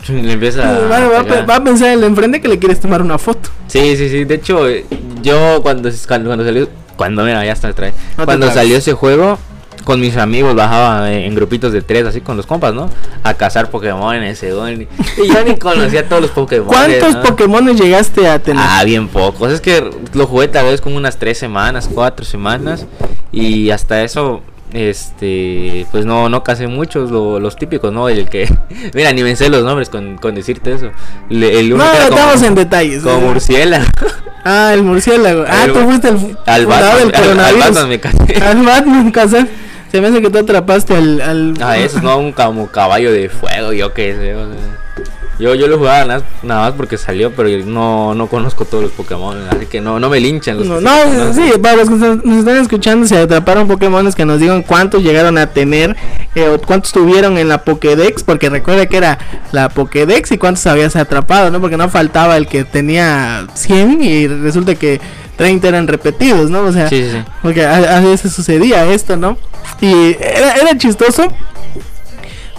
Le 0.10 0.34
empieza 0.34 0.80
va, 0.88 1.23
va 1.43 1.56
a 1.56 1.63
pensar 1.63 1.93
el 1.93 2.02
de 2.02 2.08
enfrente 2.08 2.41
que 2.41 2.47
le 2.47 2.60
quieres 2.60 2.80
tomar 2.80 3.02
una 3.02 3.17
foto. 3.17 3.49
Sí, 3.67 3.95
sí, 3.97 4.10
sí. 4.10 4.23
De 4.26 4.36
hecho, 4.36 4.67
eh, 4.67 4.86
yo 5.21 5.62
cuando, 5.63 5.89
cuando, 6.08 6.30
cuando 6.30 6.45
salió. 6.45 6.69
Cuando, 6.95 7.23
mira, 7.23 7.43
ya 7.43 7.54
está, 7.54 7.73
trae. 7.73 7.91
No 8.17 8.26
cuando 8.26 8.52
salió 8.52 8.78
ese 8.78 8.93
juego, 8.93 9.39
con 9.83 9.99
mis 9.99 10.17
amigos 10.17 10.55
bajaba 10.55 11.12
en, 11.12 11.36
grupitos 11.36 11.73
de 11.73 11.81
tres, 11.81 12.05
así 12.05 12.21
con 12.21 12.38
los 12.38 12.45
compas, 12.45 12.73
¿no? 12.73 12.89
A 13.23 13.33
cazar 13.33 13.69
Pokémon 13.69 14.15
en 14.15 14.23
ese 14.23 14.49
don. 14.49 14.81
Y 14.81 14.88
yo 15.27 15.43
ni 15.45 15.57
conocía 15.57 16.07
todos 16.07 16.21
los 16.21 16.31
Pokémon. 16.31 16.67
¿Cuántos 16.67 17.15
¿no? 17.15 17.23
Pokémon 17.23 17.75
llegaste 17.75 18.27
a 18.27 18.39
tener? 18.39 18.63
Ah, 18.65 18.83
bien 18.83 19.07
pocos. 19.07 19.51
Es 19.51 19.62
que 19.62 19.89
lo 20.13 20.27
jugué 20.27 20.47
tal 20.47 20.65
vez 20.65 20.81
como 20.81 20.97
unas 20.97 21.17
tres 21.17 21.38
semanas, 21.38 21.89
cuatro 21.93 22.25
semanas. 22.25 22.86
Y 23.31 23.71
hasta 23.71 24.03
eso, 24.03 24.41
este, 24.73 25.86
pues 25.91 26.05
no, 26.05 26.29
no 26.29 26.43
casé 26.43 26.67
muchos, 26.67 27.12
lo- 27.12 27.39
los 27.39 27.55
típicos, 27.55 27.91
¿no? 27.93 28.09
El 28.09 28.29
que, 28.29 28.47
mira, 28.93 29.12
ni 29.13 29.23
me 29.23 29.36
sé 29.36 29.49
los 29.49 29.63
nombres 29.63 29.89
con, 29.89 30.17
con 30.17 30.36
decirte 30.36 30.73
eso. 30.73 30.91
Le- 31.29 31.59
el 31.59 31.73
uno 31.73 31.86
no, 31.86 31.93
estamos 31.93 32.41
en 32.41 32.55
detalles. 32.55 33.03
Como 33.03 33.19
murciélago. 33.21 33.86
Ah, 34.45 34.71
el 34.73 34.83
murciélago. 34.83 35.45
Ah, 35.47 35.63
Al- 35.63 35.71
tú 35.71 35.79
fuiste 35.86 36.09
el 36.09 36.38
al 36.47 36.65
Batman, 36.65 36.97
del 36.97 37.07
al- 37.07 37.13
al 37.15 37.21
coronavirus. 37.23 37.59
Batman 37.63 37.88
me 37.88 37.99
casé. 38.01 38.36
Al 38.43 38.62
Batman, 38.65 39.12
casar. 39.12 39.47
Se 39.89 40.01
me 40.01 40.07
hace 40.07 40.21
que 40.21 40.29
tú 40.29 40.38
atrapaste 40.39 40.93
al. 40.97 41.21
al... 41.21 41.53
Ah, 41.62 41.77
eso 41.77 41.97
es 41.99 42.03
no 42.03 42.17
un 42.17 42.33
como 42.33 42.67
caballo 42.67 43.09
de 43.13 43.29
fuego, 43.29 43.71
yo 43.71 43.93
qué 43.93 44.13
sé. 44.13 44.36
o 44.36 44.51
sea, 44.51 45.03
Yo, 45.43 45.56
yo 45.56 45.67
lo 45.67 45.77
jugaba 45.77 46.06
nada, 46.06 46.23
más 46.41 46.71
porque 46.71 46.97
salió, 46.97 47.32
pero 47.36 47.49
yo 47.49 47.65
no, 47.65 48.15
no 48.15 48.27
conozco 48.27 48.63
todos 48.63 48.82
los 48.86 48.93
Pokémon, 48.93 49.38
así 49.49 49.65
que 49.65 49.82
no, 49.82 49.99
no 49.99 50.10
me 50.10 50.21
linchan 50.21 50.58
los 50.58 50.65
No, 50.65 50.79
no, 50.79 51.34
se 51.34 51.51
sí, 51.51 51.60
para 51.62 51.75
los 51.75 51.89
que 51.89 51.95
nos 51.95 52.38
están 52.39 52.58
escuchando, 52.62 53.06
si 53.06 53.13
atraparon 53.13 53.67
Pokémon, 53.67 54.10
que 54.13 54.23
nos 54.23 54.39
digan 54.39 54.63
cuántos 54.63 55.03
llegaron 55.03 55.38
a 55.38 55.47
tener, 55.47 55.97
eh, 56.34 56.47
o 56.47 56.62
cuántos 56.62 56.93
tuvieron 56.93 57.38
en 57.38 57.49
la 57.49 57.58
Pokédex, 57.65 58.23
porque 58.23 58.49
recuerda 58.49 58.86
que 58.86 58.95
era 58.95 59.19
la 59.51 59.67
Pokédex 59.67 60.32
y 60.32 60.38
cuántos 60.38 60.65
habías 60.65 60.95
atrapado, 60.95 61.51
¿no? 61.51 61.60
Porque 61.60 61.75
no 61.75 61.89
faltaba 61.89 62.38
el 62.38 62.47
que 62.47 62.63
tenía 62.63 63.45
100 63.53 64.01
y 64.01 64.27
resulta 64.27 64.75
que 64.75 65.01
30 65.36 65.67
eran 65.67 65.88
repetidos, 65.89 66.49
¿no? 66.49 66.62
O 66.62 66.71
sea, 66.71 66.88
Sí, 66.88 67.03
sí, 67.03 67.12
sí. 67.12 67.23
porque 67.41 67.65
a, 67.65 67.97
a 67.97 67.99
veces 67.99 68.32
sucedía 68.32 68.86
esto, 68.86 69.17
¿no? 69.17 69.38
Y 69.82 70.15
era, 70.21 70.53
era 70.53 70.77
chistoso. 70.77 71.27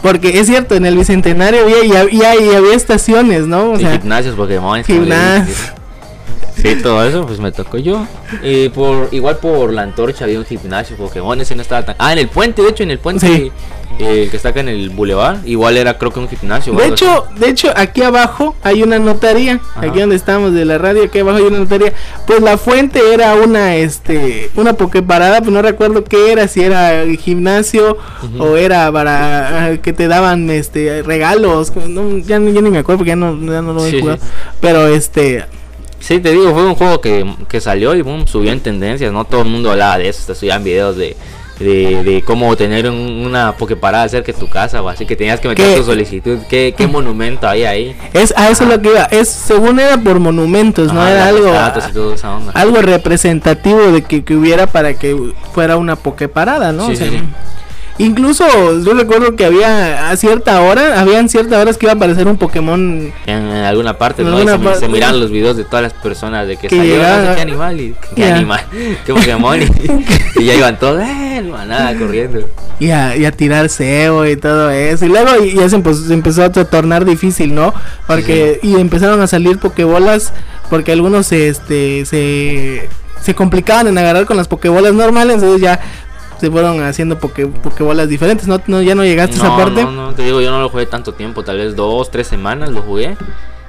Porque 0.05 0.38
es 0.38 0.47
cierto, 0.47 0.75
en 0.75 0.85
el 0.85 0.97
bicentenario 0.99 1.62
había, 1.62 1.83
y, 1.85 1.90
hab- 1.93 2.12
y 2.12 2.23
hay- 2.23 2.45
y 2.51 2.55
había 2.55 2.75
estaciones, 2.75 3.47
¿no? 3.47 3.71
O 3.73 3.75
Y 3.77 3.81
sea, 3.81 3.93
gimnasios, 3.99 4.37
Pokémon. 4.37 4.85
gimnasios. 4.85 5.57
Sí, 6.57 6.77
todo 6.83 7.03
eso, 7.05 7.27
pues 7.27 7.40
me 7.40 7.51
tocó 7.53 7.79
yo. 7.79 8.07
Y 8.43 8.69
por, 8.69 9.09
igual 9.12 9.38
por 9.38 9.73
la 9.73 9.81
antorcha 9.83 10.25
había 10.25 10.38
un 10.38 10.45
gimnasio 10.45 10.95
Pokémon, 10.97 11.40
ese 11.40 11.57
no 11.57 11.62
estaba 11.62 11.85
tan... 11.87 11.97
Ah, 11.99 12.12
en 12.12 12.19
el 12.19 12.29
puente, 12.29 12.61
de 12.62 12.69
hecho, 12.69 12.83
en 12.83 12.90
el 12.90 12.99
puente, 12.99 13.27
Sí. 13.27 13.53
Eh, 13.99 14.29
que 14.31 14.37
está 14.37 14.51
acá 14.51 14.61
en 14.61 14.69
el 14.69 14.91
boulevard, 14.91 15.45
igual 15.47 15.77
era 15.77 15.97
creo 15.99 16.13
que 16.13 16.21
un 16.21 16.29
gimnasio. 16.29 16.73
De 16.75 16.87
hecho, 16.89 17.27
de 17.39 17.49
hecho, 17.49 17.73
aquí 17.77 18.03
abajo 18.03 18.57
hay 18.63 18.83
una 18.83 18.99
notaría. 18.99 19.61
Ajá. 19.75 19.87
Aquí 19.87 20.01
donde 20.01 20.17
estamos 20.17 20.53
de 20.53 20.65
la 20.65 20.79
radio, 20.79 21.05
aquí 21.05 21.21
abajo 21.21 21.39
hay 21.39 21.45
una 21.45 21.59
notaría. 21.59 21.93
Pues 22.27 22.41
la 22.41 22.59
fuente 22.59 23.01
era 23.13 23.35
una, 23.35 23.77
este, 23.77 24.51
una 24.57 24.73
pokeparada, 24.75 25.41
pues 25.41 25.53
no 25.53 25.63
recuerdo 25.63 26.03
qué 26.05 26.33
era, 26.33 26.49
si 26.49 26.63
era 26.63 27.05
gimnasio 27.21 27.97
o 28.39 28.57
era 28.57 28.91
para 28.93 29.67
ah, 29.67 29.77
que 29.79 29.93
te 29.93 30.09
daban, 30.09 30.51
este, 30.51 31.03
regalos. 31.03 31.73
No, 31.89 32.19
ya, 32.19 32.39
ni- 32.39 32.53
ya 32.53 32.61
ni 32.61 32.71
me 32.71 32.79
acuerdo 32.79 32.99
porque 32.99 33.11
ya 33.11 33.17
no, 33.17 33.33
ya 33.53 33.63
no 33.63 33.73
lo 33.73 33.85
he 33.87 33.91
Sí, 33.91 33.97
sí. 33.97 34.01
jugado. 34.03 34.19
Pero 34.61 34.87
este. 34.89 35.45
Sí, 36.01 36.21
te 36.21 36.33
digo, 36.33 36.53
fue 36.53 36.67
un 36.67 36.75
juego 36.75 37.01
que, 37.01 37.25
que 37.49 37.61
salió 37.63 37.95
y 37.95 38.03
boom, 38.03 38.27
subió 38.27 38.53
en 38.53 38.61
tendencias, 38.61 39.11
¿no? 39.11 39.25
Todo 39.25 39.41
el 39.41 39.49
mundo 39.49 39.71
hablaba 39.71 39.97
de 39.97 40.09
eso, 40.11 40.21
hasta 40.21 40.35
subían 40.35 40.63
videos 40.63 40.97
de... 40.99 41.17
De, 41.59 42.03
de 42.03 42.23
cómo 42.23 42.57
tener 42.57 42.88
un- 42.90 43.25
una 43.25 43.53
pokeparada 43.57 44.09
cerca 44.09 44.33
de 44.33 44.38
tu 44.38 44.49
casa 44.49 44.83
o 44.83 44.88
así 44.88 45.07
que 45.07 45.14
tenías 45.14 45.38
que 45.38 45.47
meter 45.49 45.64
¿Qué? 45.71 45.77
tu 45.77 45.85
solicitud. 45.85 46.38
¿Qué, 46.49 46.75
qué 46.77 46.87
monumento 46.88 47.47
hay 47.49 47.62
ahí? 47.64 47.97
es 48.12 48.35
a 48.37 48.51
eso 48.51 48.64
es 48.64 48.71
lo 48.71 48.83
que 48.83 48.88
iba. 48.88 49.05
Es, 49.05 49.29
según 49.29 49.79
era 49.79 49.97
por 49.97 50.19
monumentos, 50.19 50.93
no 50.93 51.01
Ajá, 51.01 51.12
era 51.12 51.27
algo. 51.29 51.53
algo 52.55 52.83
representativo 52.83 53.81
de 53.93 54.03
que, 54.03 54.25
que 54.25 54.35
hubiera 54.35 54.67
para 54.67 54.95
que 54.95 55.17
fuera 55.53 55.77
una 55.77 55.97
pokeparada, 55.97 56.73
¿no? 56.73 56.87
Sí, 56.87 56.93
O 56.93 56.97
sea, 56.97 57.07
sí, 57.09 57.19
sí. 57.19 57.25
Incluso 57.99 58.45
yo 58.83 58.93
recuerdo 58.95 59.37
que 59.37 59.45
había 59.45 60.11
a 60.11 60.17
cierta 60.17 60.61
hora, 60.63 61.01
habían 61.01 61.29
ciertas 61.29 61.61
horas 61.63 61.79
que 61.79 61.87
iba 61.87 61.93
a 61.93 61.97
aparecer 61.97 62.27
un 62.27 62.37
Pokémon 62.37 63.13
En, 63.27 63.37
en 63.47 63.65
alguna 63.65 63.97
parte, 63.99 64.23
En 64.23 64.31
¿no? 64.31 64.43
Y 64.43 64.47
se, 64.49 64.59
parte. 64.59 64.81
se 64.81 64.89
miran 64.89 65.21
los 65.21 65.31
videos 65.31 65.57
de 65.57 65.65
todas 65.65 65.83
las 65.85 65.93
personas 65.93 66.49
de 66.49 66.57
que, 66.57 66.67
Que 66.67 66.77
salió 66.77 66.97
no 66.97 67.03
sé 67.05 67.09
llegaba- 67.09 67.35
qué 67.37 67.41
animal 67.43 67.81
y 67.81 67.95
qué 68.17 68.25
animal, 68.25 68.61
qué 69.07 69.15
Pokémon 69.15 69.63
y, 69.63 69.67
y 70.41 70.45
ya 70.45 70.55
iban 70.55 70.77
todos, 70.79 71.03
eh, 71.03 71.43
manada 71.49 71.97
corriendo. 71.97 72.41
y 72.81 72.91
a, 72.91 73.17
y 73.17 73.25
a 73.27 73.31
tirar 73.31 73.69
cebo 73.69 74.27
y 74.27 74.37
todo 74.37 74.71
eso. 74.71 75.05
Y 75.05 75.09
luego 75.09 75.45
y- 75.45 75.55
ya 75.55 75.69
se, 75.69 75.77
empezó- 75.77 76.07
se 76.09 76.15
empezó 76.15 76.43
a 76.43 76.51
to- 76.51 76.67
tornar 76.67 77.05
difícil, 77.05 77.55
¿no? 77.55 77.73
Porque 78.09 78.59
y 78.63 78.75
empezaron 78.75 79.21
a 79.21 79.29
salir 79.29 79.59
Pokébolas 79.59 80.33
porque 80.69 80.91
algunos 80.91 81.27
se, 81.29 81.47
este 81.49 82.05
se 82.07 82.89
se 83.23 83.35
complicaban 83.35 83.87
en 83.87 83.97
agarrar 83.97 84.27
con 84.27 84.37
las 84.37 84.49
Pokébolas 84.49 84.93
normales, 84.93 85.37
entonces 85.37 85.63
ya 85.63 85.81
se 86.45 86.51
fueron 86.51 86.83
haciendo 86.83 87.19
poke, 87.19 87.47
Pokébolas 87.47 88.09
diferentes, 88.09 88.47
¿no? 88.47 88.61
no 88.67 88.83
ya 88.83 88.95
no 88.95 89.03
llegaste 89.03 89.37
a 89.37 89.39
esa 89.39 89.57
parte. 89.57 89.83
no, 89.83 89.91
no, 89.93 90.15
te 90.15 90.23
digo, 90.23 90.41
yo 90.43 90.51
no 90.51 90.61
lo 90.61 90.69
jugué 90.69 90.85
tanto 90.85 91.15
tiempo, 91.15 91.43
tal 91.43 91.57
vez 91.57 91.75
dos, 91.75 92.11
tres 92.11 92.27
semanas 92.27 92.69
lo 92.71 92.83
jugué 92.83 93.17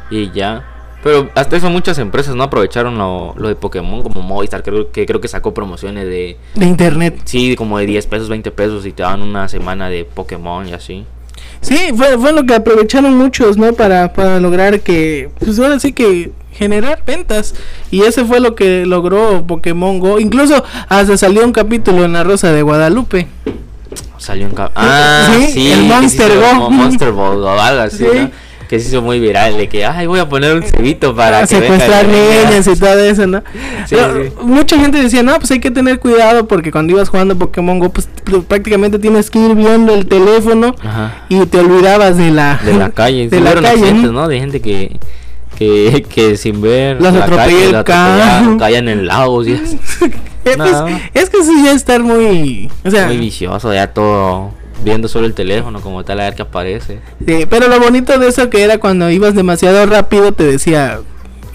y 0.10 0.32
ya. 0.32 0.64
Pero 1.02 1.30
hasta 1.36 1.56
eso 1.56 1.70
muchas 1.70 2.00
empresas 2.00 2.36
no 2.36 2.44
aprovecharon 2.44 2.98
lo, 2.98 3.34
lo 3.38 3.48
de 3.48 3.56
Pokémon 3.56 4.02
como 4.02 4.22
Movistar, 4.22 4.64
creo 4.64 4.92
que 4.92 5.06
creo 5.06 5.22
que 5.22 5.28
sacó 5.28 5.54
promociones 5.54 6.06
de 6.06 6.38
De 6.56 6.66
internet. 6.66 7.22
sí, 7.26 7.56
como 7.56 7.78
de 7.78 7.86
10 7.86 8.08
pesos, 8.08 8.28
20 8.28 8.52
pesos 8.52 8.86
y 8.86 8.92
te 8.92 9.04
daban 9.04 9.22
una 9.22 9.48
semana 9.48 9.88
de 9.88 10.04
Pokémon 10.04 10.68
y 10.68 10.74
así. 10.74 11.06
Sí, 11.62 11.92
fue, 11.96 12.18
fue 12.18 12.34
lo 12.34 12.44
que 12.46 12.56
aprovecharon 12.56 13.16
muchos, 13.16 13.58
¿no? 13.58 13.72
Para, 13.74 14.14
para 14.14 14.40
lograr 14.40 14.82
que, 14.82 15.30
pues 15.40 15.58
ahora 15.60 15.80
sí 15.80 15.94
que 15.94 16.32
generar 16.56 17.04
ventas. 17.06 17.54
Y 17.91 18.02
ese 18.04 18.26
fue 18.26 18.39
lo 18.39 18.56
que 18.56 18.86
logró 18.86 19.46
Pokémon 19.46 20.00
Go. 20.00 20.20
Incluso 20.20 20.63
hasta 20.89 21.18
salió 21.18 21.44
un 21.46 21.52
capítulo 21.52 22.06
en 22.06 22.13
La 22.13 22.24
Rosa 22.24 22.52
de 22.52 22.62
Guadalupe. 22.62 23.28
Salió 24.18 24.48
un 24.48 24.54
cap 24.54 24.72
Ah, 24.76 25.28
Sí, 25.36 25.48
sí, 25.52 25.72
el 25.72 25.84
Monster 25.84 26.32
Go. 26.39 26.70
Monster 26.72 27.12
Ball 27.12 27.44
o 27.44 27.62
algo 27.62 27.82
así, 27.82 27.98
Sí. 27.98 28.06
¿no? 28.20 28.32
Que 28.68 28.80
se 28.80 28.88
hizo 28.88 29.04
muy 29.04 29.20
viral 29.20 29.58
de 29.58 29.70
que, 29.70 29.86
ay, 29.86 30.08
voy 30.08 30.20
a 30.20 30.28
poner 30.28 30.56
un 30.56 30.63
cebito 30.63 31.15
para 31.15 31.38
a 31.38 31.41
que 31.41 31.48
secuestrar 31.48 32.06
el 32.06 32.12
niño". 32.12 32.50
niñas 32.50 32.65
y 32.68 32.76
todo 32.76 32.98
eso, 33.00 33.28
¿no? 33.28 33.44
Sí, 33.88 33.96
Pero. 33.96 34.41
Mucha 34.41 34.80
gente 34.80 35.00
decía, 35.00 35.22
no, 35.22 35.38
pues 35.38 35.52
hay 35.52 35.60
que 35.60 35.70
tener 35.70 36.00
cuidado 36.00 36.48
porque 36.48 36.72
cuando 36.72 36.94
ibas 36.94 37.10
jugando 37.10 37.38
Pokémon 37.38 37.78
Go, 37.78 37.89
pues 37.91 38.10
pr- 38.26 38.44
prácticamente 38.44 38.98
tienes 38.98 39.30
que 39.30 39.38
ir 39.38 39.54
viendo 39.54 39.94
el 39.94 40.08
teléfono 40.08 40.74
Ajá. 40.84 41.13
y 41.30 41.46
te 41.46 41.60
olvidabas 41.60 42.18
de 42.18 42.32
la, 42.32 42.60
De 42.65 42.74
la 42.74 42.89
calle, 42.89 43.30
de 43.30 43.39
la 43.39 43.54
calle, 43.54 43.68
accidentes, 43.68 44.12
¿no? 44.12 44.22
¿no? 44.22 44.28
De 44.28 44.39
gente 44.39 44.60
que, 44.60 44.98
que, 45.56 46.06
que 46.10 46.38
sin 46.38 46.62
ver 46.62 47.02
Las 47.02 47.13
la 47.13 47.26
atropella 47.26 47.84
caían 47.84 48.89
en 48.89 49.08
lagos 49.08 49.48
y 49.48 49.54
así. 49.54 49.80
Es, 50.44 50.58
No. 50.58 50.88
es 51.13 51.30
que 51.30 51.38
eso 51.38 51.52
ya 51.63 51.72
es 51.72 51.78
estar 51.78 52.04
muy, 52.04 52.70
o 52.84 52.91
sea, 52.91 53.08
Muy 53.08 53.18
vicioso, 53.18 53.74
ya 53.74 53.88
todo 53.88 54.52
viendo 54.84 55.08
solo 55.08 55.26
el 55.26 55.34
teléfono 55.34 55.82
como 55.82 56.04
tal 56.04 56.20
a 56.20 56.26
ver 56.26 56.36
qué 56.36 56.44
aparece. 56.44 57.00
Sí, 57.26 57.48
pero 57.50 57.68
lo 57.68 57.80
bonito 57.80 58.20
de 58.20 58.28
eso 58.28 58.50
que 58.52 58.62
era 58.62 58.78
cuando 58.78 59.10
ibas 59.10 59.34
demasiado 59.34 59.86
rápido, 59.88 60.34
te 60.34 60.44
decía, 60.44 61.00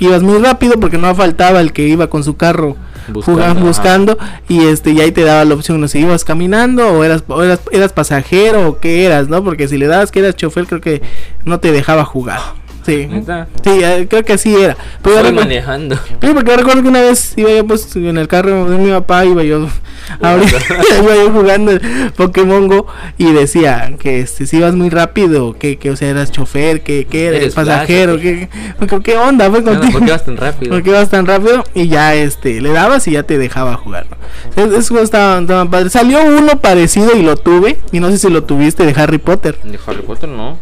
ibas 0.01 0.23
muy 0.23 0.39
rápido 0.39 0.81
porque 0.81 0.99
no 0.99 1.15
faltaba 1.15 1.61
el 1.61 1.73
que 1.73 1.87
iba 1.87 2.09
con 2.09 2.25
su 2.25 2.37
carro 2.37 2.77
Buscando, 3.13 4.19
y 4.49 4.67
este 4.67 4.91
y 4.91 5.01
ahí 5.01 5.13
te 5.13 5.23
daba 5.23 5.45
la 5.45 5.55
opción, 5.55 5.81
no 5.81 5.89
si 5.89 6.01
ibas 6.01 6.25
caminando 6.25 6.89
o 6.89 7.05
eras, 7.05 7.25
o 7.29 7.43
eras 7.43 7.61
eras 7.73 7.93
pasajero 7.93 8.69
o 8.69 8.79
qué 8.79 9.05
eras, 9.05 9.29
¿no? 9.29 9.43
Porque 9.43 9.69
si 9.69 9.79
le 9.79 9.87
dabas 9.87 10.11
que 10.11 10.21
eras 10.21 10.37
chofer 10.37 10.67
creo 10.67 10.81
que 10.81 11.03
no 11.45 11.61
te 11.61 11.73
dejaba 11.73 12.05
jugar. 12.05 12.41
Sí. 12.91 13.07
¿Neta? 13.07 13.47
Sí, 13.63 13.71
eh, 13.83 14.07
creo 14.11 14.25
que 14.25 14.33
así 14.33 14.55
era. 14.55 14.77
Pero 15.03 15.17
yo 15.17 15.23
Voy 15.23 15.31
recuerdo- 15.31 15.41
manejando. 15.49 15.97
Porque 16.21 16.51
yo 16.51 16.57
recuerdo 16.57 16.83
que 16.83 16.89
una 16.89 17.01
vez 17.03 17.35
iba 17.37 17.51
yo 17.51 17.67
pues 17.67 17.95
en 17.97 18.19
el 18.19 18.27
carro 18.29 18.69
de 18.69 18.79
mi 18.79 18.91
papá, 18.91 19.25
iba 19.25 19.43
yo 19.45 19.69
ahorita, 20.21 20.57
iba 21.03 21.15
yo 21.17 21.31
jugando 21.33 21.73
el 21.73 21.81
Pokémon 22.17 22.69
Go 22.69 22.87
y 23.19 23.33
decía 23.33 23.93
que 23.99 24.21
este, 24.21 24.47
si 24.47 24.57
ibas 24.59 24.75
muy 24.75 24.89
rápido, 24.91 25.57
que, 25.59 25.77
que 25.79 25.91
o 25.91 25.97
sea 25.97 26.09
eras 26.11 26.31
chofer, 26.33 26.83
que, 26.83 27.07
que 27.07 27.27
eres, 27.27 27.41
Eres 27.43 27.55
pasajero, 27.55 28.17
que, 28.19 28.49
que- 28.49 29.01
¿qué 29.03 29.17
onda 29.17 29.49
pues 29.51 29.63
¿Qué 29.63 29.71
onda? 29.71 29.81
contigo? 29.81 29.99
¿Por 29.99 30.05
qué 30.07 30.13
vas 30.13 30.25
tan 30.25 30.37
rápido? 30.37 30.71
¿Por 30.73 30.83
qué 30.83 30.91
vas 30.93 31.09
tan 31.11 31.27
rápido? 31.27 31.65
Y 31.75 31.89
ya 31.89 32.15
este 32.15 32.61
le 32.61 32.71
dabas 32.73 33.07
y 33.09 33.13
ya 33.13 33.23
te 33.23 33.39
dejaba 33.39 33.75
jugar. 33.77 34.07
¿no? 34.11 34.65
Es- 34.65 34.73
Eso 34.81 35.01
estaba, 35.01 35.39
estaba 35.41 35.69
padre. 35.71 35.91
Salió 35.91 36.23
uno 36.25 36.59
parecido 36.61 37.17
y 37.17 37.23
lo 37.23 37.37
tuve, 37.37 37.79
y 37.93 38.01
no 38.01 38.11
sé 38.11 38.19
si 38.19 38.31
lo 38.31 38.45
tuviste 38.45 38.85
de 38.85 39.01
Harry 39.01 39.19
Potter. 39.19 39.59
De 39.65 39.79
Harry 39.87 40.03
Potter 40.03 40.29
no. 40.29 40.59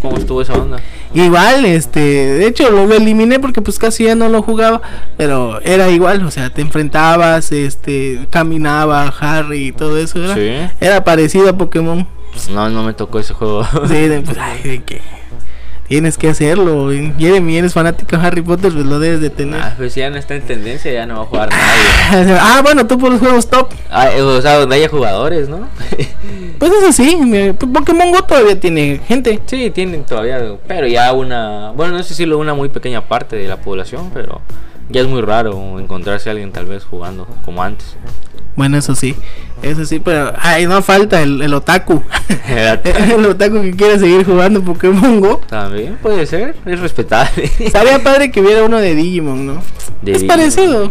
¿Cómo 0.00 0.16
estuvo 0.16 0.40
esa 0.40 0.54
onda? 0.54 0.78
Igual, 1.12 1.66
este, 1.66 2.00
de 2.00 2.46
hecho 2.46 2.70
lo 2.70 2.90
eliminé 2.90 3.38
porque 3.38 3.60
pues 3.60 3.78
casi 3.78 4.04
ya 4.04 4.14
no 4.14 4.30
lo 4.30 4.40
jugaba, 4.40 4.80
pero 5.18 5.60
era 5.60 5.90
igual, 5.90 6.24
o 6.24 6.30
sea, 6.30 6.48
te 6.48 6.62
enfrentabas, 6.62 7.52
este, 7.52 8.26
Harry 8.80 9.68
y 9.68 9.72
todo 9.72 9.98
eso, 9.98 10.22
era, 10.22 10.34
Sí. 10.34 10.70
era 10.80 11.04
parecido 11.04 11.48
a 11.48 11.52
Pokémon. 11.56 12.06
No, 12.50 12.68
no 12.70 12.82
me 12.82 12.94
tocó 12.94 13.18
ese 13.18 13.34
juego. 13.34 13.64
Sí, 13.88 14.08
pues, 14.24 14.38
ay, 14.38 14.62
de 14.62 14.82
que 14.82 15.00
tienes 15.88 16.16
que 16.16 16.28
hacerlo, 16.30 16.90
Jeremy, 17.18 17.58
eres 17.58 17.74
fanático 17.74 18.16
de 18.16 18.26
Harry 18.26 18.40
Potter, 18.40 18.72
pues 18.72 18.86
lo 18.86 18.98
debes 18.98 19.20
de 19.20 19.28
tener. 19.28 19.60
Ah, 19.60 19.74
pues 19.76 19.94
ya 19.94 20.08
no 20.08 20.16
está 20.16 20.34
en 20.34 20.40
tendencia, 20.42 20.90
ya 20.90 21.04
no 21.04 21.16
va 21.16 21.22
a 21.22 21.26
jugar 21.26 21.50
nadie. 21.50 22.34
Ah, 22.40 22.60
bueno, 22.62 22.86
tú 22.86 22.96
por 22.96 23.10
los 23.10 23.20
juegos 23.20 23.50
top. 23.50 23.68
Ah, 23.90 24.10
eh, 24.10 24.22
o 24.22 24.40
sea, 24.40 24.58
donde 24.60 24.76
haya 24.76 24.88
jugadores, 24.88 25.48
¿no? 25.50 25.68
Pues 26.58 26.72
eso 26.72 26.92
sí, 26.92 27.16
mi- 27.16 27.52
Pokémon 27.52 28.12
Go 28.12 28.22
todavía 28.22 28.58
tiene 28.58 29.00
gente. 29.06 29.40
sí, 29.46 29.70
tienen 29.70 30.04
todavía, 30.04 30.40
pero 30.68 30.86
ya 30.86 31.12
una, 31.12 31.72
bueno, 31.72 31.96
no 31.98 32.02
sé 32.04 32.14
si 32.14 32.24
lo 32.24 32.38
una 32.38 32.54
muy 32.54 32.68
pequeña 32.68 33.00
parte 33.08 33.34
de 33.36 33.48
la 33.48 33.56
población, 33.56 34.10
pero 34.14 34.40
ya 34.88 35.00
es 35.00 35.08
muy 35.08 35.20
raro 35.22 35.78
encontrarse 35.80 36.30
a 36.30 36.32
alguien 36.32 36.52
tal 36.52 36.66
vez 36.66 36.84
jugando 36.84 37.26
como 37.44 37.62
antes. 37.64 37.96
Bueno, 38.54 38.76
eso 38.76 38.94
sí, 38.94 39.14
eso 39.62 39.84
sí, 39.84 39.98
pero 39.98 40.32
ay, 40.38 40.66
no 40.66 40.82
falta 40.82 41.22
el, 41.22 41.40
el 41.40 41.54
otaku. 41.54 42.02
el 42.48 43.26
otaku 43.26 43.60
que 43.62 43.70
quiere 43.72 43.98
seguir 43.98 44.24
jugando 44.26 44.62
Pokémon 44.62 45.20
Go. 45.20 45.40
También 45.48 45.96
puede 46.02 46.26
ser, 46.26 46.54
es 46.66 46.80
respetable. 46.80 47.44
Estaría 47.58 48.02
padre 48.02 48.30
que 48.30 48.40
hubiera 48.40 48.62
uno 48.64 48.78
de 48.78 48.94
Digimon, 48.94 49.46
¿no? 49.46 49.62
De 50.02 50.12
es 50.12 50.20
Digimon. 50.20 50.26
parecido. 50.28 50.90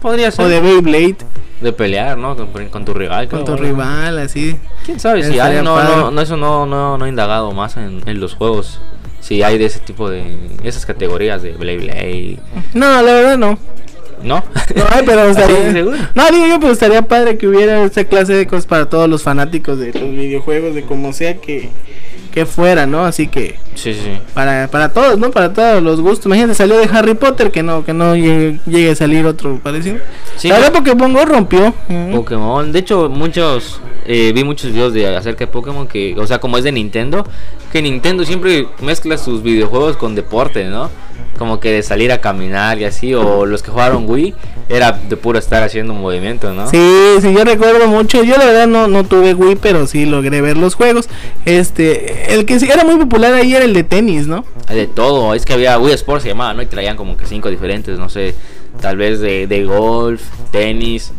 Podría 0.00 0.30
ser. 0.30 0.44
O 0.44 0.48
de 0.48 0.60
Beyblade, 0.60 1.16
de 1.62 1.72
pelear, 1.72 2.18
¿no? 2.18 2.36
Con, 2.36 2.68
con 2.68 2.84
tu 2.84 2.92
rival. 2.92 3.28
con 3.28 3.44
tu 3.44 3.56
rival, 3.56 4.18
así. 4.18 4.56
¿Quién 4.84 4.98
sabe? 4.98 5.22
Si 5.22 5.38
hay, 5.38 5.62
no, 5.62 5.82
no, 5.82 6.10
no, 6.10 6.20
eso 6.20 6.36
no, 6.36 6.66
no, 6.66 6.98
no 6.98 7.06
he 7.06 7.08
indagado 7.08 7.52
más 7.52 7.76
en, 7.76 8.02
en 8.06 8.20
los 8.20 8.34
juegos. 8.34 8.80
Si 9.20 9.42
hay 9.44 9.56
de 9.56 9.66
ese 9.66 9.78
tipo 9.78 10.10
de, 10.10 10.36
esas 10.64 10.84
categorías 10.84 11.42
de 11.42 11.52
Blade 11.52 11.78
Blade. 11.78 12.38
No, 12.74 13.00
la 13.02 13.12
verdad 13.12 13.38
no. 13.38 13.56
¿No? 14.22 14.36
No 14.36 14.84
pero 15.06 15.22
estaría. 15.30 15.72
No, 16.14 16.30
digo 16.30 16.46
yo, 16.46 16.60
pero 16.60 16.72
estaría 16.72 17.02
padre 17.02 17.36
que 17.38 17.48
hubiera 17.48 17.82
esta 17.84 18.04
clase 18.04 18.34
de 18.34 18.46
cosas 18.46 18.66
para 18.66 18.88
todos 18.88 19.08
los 19.08 19.22
fanáticos 19.22 19.78
de 19.78 19.92
los 19.92 20.02
videojuegos, 20.10 20.74
de 20.74 20.82
como 20.82 21.12
sea 21.12 21.34
que, 21.38 21.70
que 22.32 22.46
fuera, 22.46 22.86
¿no? 22.86 23.04
Así 23.04 23.26
que 23.28 23.56
Sí, 23.74 23.94
sí. 23.94 24.18
para, 24.34 24.68
para 24.68 24.92
todos, 24.92 25.18
¿no? 25.18 25.30
Para 25.30 25.52
todos 25.52 25.82
los 25.82 26.00
gustos. 26.00 26.26
Imagínate, 26.26 26.54
salió 26.54 26.76
de 26.78 26.88
Harry 26.92 27.14
Potter, 27.14 27.50
que 27.50 27.62
no, 27.62 27.84
que 27.84 27.92
no 27.92 28.14
llegue, 28.14 28.60
llegue 28.66 28.90
a 28.90 28.94
salir 28.94 29.26
otro 29.26 29.58
parecido. 29.62 29.96
Sí, 30.36 30.48
la 30.48 30.56
verdad 30.56 30.72
no- 30.72 30.78
Pokémon 30.78 31.12
Go 31.12 31.24
rompió. 31.24 31.74
Pokémon. 32.12 32.70
De 32.72 32.78
hecho, 32.78 33.08
muchos 33.08 33.80
eh, 34.06 34.32
vi 34.34 34.44
muchos 34.44 34.72
videos 34.72 34.92
de 34.92 35.14
acerca 35.16 35.46
de 35.46 35.52
Pokémon 35.52 35.86
que, 35.86 36.14
o 36.18 36.26
sea, 36.26 36.38
como 36.38 36.58
es 36.58 36.64
de 36.64 36.72
Nintendo, 36.72 37.26
que 37.72 37.80
Nintendo 37.80 38.24
siempre 38.24 38.68
mezcla 38.80 39.16
sus 39.16 39.42
videojuegos 39.42 39.96
con 39.96 40.14
deporte, 40.14 40.66
¿no? 40.66 40.90
Como 41.38 41.58
que 41.58 41.72
de 41.72 41.82
salir 41.82 42.12
a 42.12 42.18
caminar 42.18 42.78
y 42.78 42.84
así, 42.84 43.14
o 43.14 43.46
los 43.46 43.62
que 43.62 43.70
jugaron 43.70 44.08
Wii 44.08 44.34
era 44.68 44.92
de 44.92 45.16
puro 45.16 45.38
estar 45.38 45.62
haciendo 45.62 45.94
movimiento, 45.94 46.52
¿no? 46.52 46.68
Sí, 46.68 46.78
sí, 47.20 47.32
yo 47.32 47.44
recuerdo 47.44 47.88
mucho. 47.88 48.22
Yo 48.22 48.36
la 48.36 48.44
verdad 48.44 48.66
no, 48.66 48.88
no 48.88 49.04
tuve 49.04 49.32
Wii, 49.34 49.56
pero 49.56 49.86
sí 49.86 50.04
logré 50.04 50.42
ver 50.42 50.58
los 50.58 50.74
juegos. 50.74 51.08
Este, 51.46 52.34
el 52.34 52.44
que 52.44 52.60
sí 52.60 52.68
era 52.70 52.84
muy 52.84 52.96
popular 52.96 53.32
ahí 53.32 53.54
era 53.54 53.64
el 53.64 53.72
de 53.72 53.84
tenis, 53.84 54.26
¿no? 54.28 54.44
De 54.68 54.86
todo, 54.86 55.34
es 55.34 55.46
que 55.46 55.54
había 55.54 55.78
Wii 55.78 55.94
Sports 55.94 56.24
se 56.24 56.28
llamaba, 56.28 56.52
¿no? 56.52 56.62
Y 56.62 56.66
traían 56.66 56.96
como 56.96 57.16
que 57.16 57.26
cinco 57.26 57.48
diferentes, 57.48 57.98
no 57.98 58.10
sé, 58.10 58.34
tal 58.80 58.98
vez 58.98 59.20
de, 59.20 59.46
de 59.46 59.64
golf, 59.64 60.22
tenis, 60.50 61.12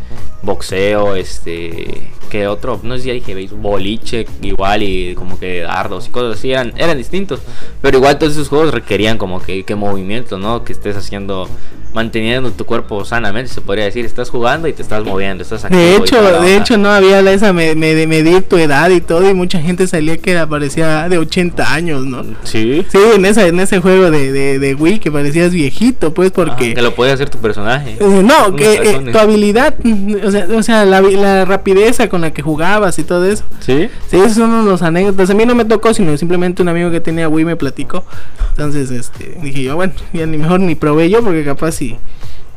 boxeo, 0.44 1.14
este, 1.16 2.08
¿qué 2.30 2.46
otro? 2.46 2.80
No 2.82 2.96
sé 2.96 3.02
si 3.02 3.08
ya 3.08 3.14
dije 3.14 3.34
béisbol, 3.34 3.60
boliche, 3.60 4.26
igual 4.42 4.82
y 4.82 5.14
como 5.14 5.38
que 5.38 5.60
dardos 5.60 6.06
y 6.06 6.10
cosas 6.10 6.38
así, 6.38 6.50
eran, 6.52 6.72
eran 6.76 6.96
distintos, 6.98 7.40
pero 7.82 7.98
igual 7.98 8.18
todos 8.18 8.32
esos 8.34 8.48
juegos 8.48 8.72
requerían 8.72 9.18
como 9.18 9.40
que, 9.42 9.64
que 9.64 9.74
movimiento, 9.74 10.38
¿no? 10.38 10.64
Que 10.64 10.72
estés 10.72 10.96
haciendo, 10.96 11.48
manteniendo 11.92 12.50
tu 12.50 12.64
cuerpo 12.64 13.04
sanamente, 13.04 13.52
se 13.52 13.60
podría 13.60 13.84
decir, 13.84 14.04
estás 14.04 14.30
jugando 14.30 14.66
y 14.68 14.72
te 14.72 14.82
estás 14.82 15.04
moviendo, 15.04 15.42
estás 15.42 15.64
activo 15.64 15.80
De 15.80 15.96
hecho, 15.96 16.40
de 16.42 16.56
hecho 16.56 16.76
no 16.76 16.90
había 16.90 17.20
esa 17.32 17.52
me, 17.52 17.74
me- 17.74 18.06
medir 18.06 18.42
tu 18.42 18.56
edad 18.58 18.90
y 18.90 19.00
todo 19.00 19.28
y 19.30 19.34
mucha 19.34 19.60
gente 19.60 19.86
salía 19.86 20.16
que 20.18 20.34
parecía 20.48 21.08
de 21.08 21.18
80 21.18 21.72
años, 21.72 22.04
¿no? 22.04 22.24
Sí. 22.42 22.84
Sí, 22.90 22.98
en 23.14 23.24
ese, 23.24 23.46
en 23.48 23.60
ese 23.60 23.80
juego 23.80 24.10
de, 24.10 24.32
de, 24.32 24.58
de 24.58 24.74
Wii 24.74 24.98
que 24.98 25.10
parecías 25.12 25.52
viejito, 25.52 26.12
pues 26.12 26.30
Ah, 26.30 26.34
porque... 26.34 26.74
que 26.74 26.82
lo 26.82 26.94
puede 26.94 27.12
hacer 27.12 27.30
tu 27.30 27.38
personaje. 27.38 27.96
Eh, 28.00 28.22
no, 28.24 28.54
que 28.56 28.74
eh, 28.74 29.12
tu 29.12 29.18
habilidad, 29.18 29.74
mm, 29.82 30.14
o 30.24 30.30
sea, 30.30 30.33
o 30.34 30.62
sea 30.62 30.84
la, 30.84 31.00
la 31.00 31.44
rapidez 31.44 31.98
con 32.10 32.20
la 32.20 32.32
que 32.32 32.42
jugabas 32.42 32.98
y 32.98 33.04
todo 33.04 33.24
eso. 33.24 33.44
Sí. 33.60 33.88
Sí, 34.08 34.16
esos 34.16 34.34
son 34.34 34.50
unos 34.50 34.82
anécdotas. 34.82 35.30
A 35.30 35.34
mí 35.34 35.44
no 35.46 35.54
me 35.54 35.64
tocó, 35.64 35.94
sino 35.94 36.16
simplemente 36.16 36.62
un 36.62 36.68
amigo 36.68 36.90
que 36.90 37.00
tenía 37.00 37.28
Wii 37.28 37.44
me 37.44 37.56
platicó. 37.56 38.04
Entonces, 38.50 38.90
este, 38.90 39.38
dije 39.42 39.62
yo, 39.62 39.76
bueno, 39.76 39.92
ya 40.12 40.26
ni 40.26 40.36
mejor 40.36 40.60
ni 40.60 40.74
probé 40.74 41.10
yo 41.10 41.22
porque 41.22 41.44
capaz 41.44 41.72
si 41.72 41.96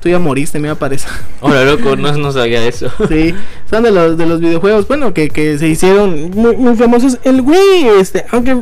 tú 0.02 0.10
ya 0.10 0.20
moriste, 0.20 0.60
me 0.60 0.70
aparece. 0.70 1.08
Hola, 1.42 1.64
loco, 1.66 1.96
no, 1.96 2.12
no 2.14 2.32
sabía 2.32 2.66
eso. 2.66 2.92
Sí, 3.08 3.34
son 3.70 3.84
de 3.84 3.92
los 3.92 4.18
de 4.18 4.26
los 4.26 4.40
videojuegos, 4.40 4.88
bueno, 4.88 5.14
que, 5.14 5.30
que 5.30 5.58
se 5.58 5.68
hicieron 5.68 6.32
muy, 6.32 6.56
muy 6.58 6.76
famosos. 6.76 7.20
El 7.24 7.42
Wii, 7.42 8.00
este, 8.00 8.26
aunque 8.32 8.58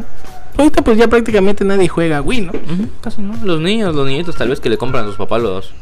ahorita 0.58 0.82
pues 0.84 0.98
ya 0.98 1.08
prácticamente 1.08 1.66
nadie 1.66 1.88
juega 1.88 2.22
Wii, 2.22 2.42
¿no? 2.42 2.52
Ujú, 2.52 2.88
Casi 3.02 3.22
no. 3.22 3.34
Los 3.44 3.60
niños, 3.60 3.94
los 3.96 4.08
niñitos 4.08 4.36
tal 4.36 4.50
vez 4.50 4.60
que 4.60 4.70
le 4.70 4.78
compran 4.78 5.04
a 5.04 5.08
sus 5.08 5.18
papás 5.18 5.42
los, 5.42 5.74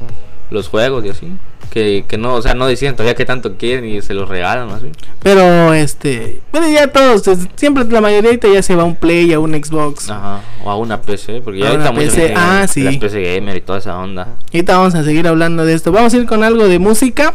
los 0.49 0.67
juegos 0.67 1.05
y 1.05 1.09
así. 1.09 1.31
Que, 1.69 2.05
que 2.07 2.19
no, 2.19 2.35
o 2.35 2.41
sea, 2.41 2.53
no 2.53 2.67
deciden 2.67 2.95
todavía 2.95 3.15
qué 3.15 3.25
tanto 3.25 3.57
quieren 3.57 3.85
y 3.85 4.01
se 4.01 4.13
los 4.13 4.29
regalan 4.29 4.69
así. 4.69 4.91
Pero 5.23 5.73
este, 5.73 6.41
bueno, 6.51 6.69
ya 6.69 6.91
todos, 6.91 7.23
siempre 7.55 7.83
la 7.85 7.99
mayoría 7.99 8.37
ya 8.39 8.61
se 8.61 8.75
va 8.75 8.83
a 8.83 8.85
un 8.85 8.95
Play, 8.95 9.33
a 9.33 9.39
un 9.39 9.53
Xbox. 9.53 10.09
Ajá. 10.09 10.41
O 10.63 10.69
a 10.69 10.77
una 10.77 11.01
PC, 11.01 11.41
porque 11.41 11.61
ya 11.61 11.69
ahorita 11.69 11.93
PC, 11.93 12.21
gente 12.21 12.33
ah, 12.37 12.67
sí. 12.67 12.83
Las 12.83 12.97
PC 12.97 13.35
gamer 13.35 13.57
y 13.57 13.61
toda 13.61 13.79
esa 13.79 13.97
onda. 13.97 14.27
Ahorita 14.53 14.77
vamos 14.77 14.93
a 14.93 15.03
seguir 15.03 15.27
hablando 15.27 15.65
de 15.65 15.73
esto. 15.73 15.91
Vamos 15.91 16.13
a 16.13 16.17
ir 16.17 16.27
con 16.27 16.43
algo 16.43 16.67
de 16.67 16.77
música. 16.77 17.33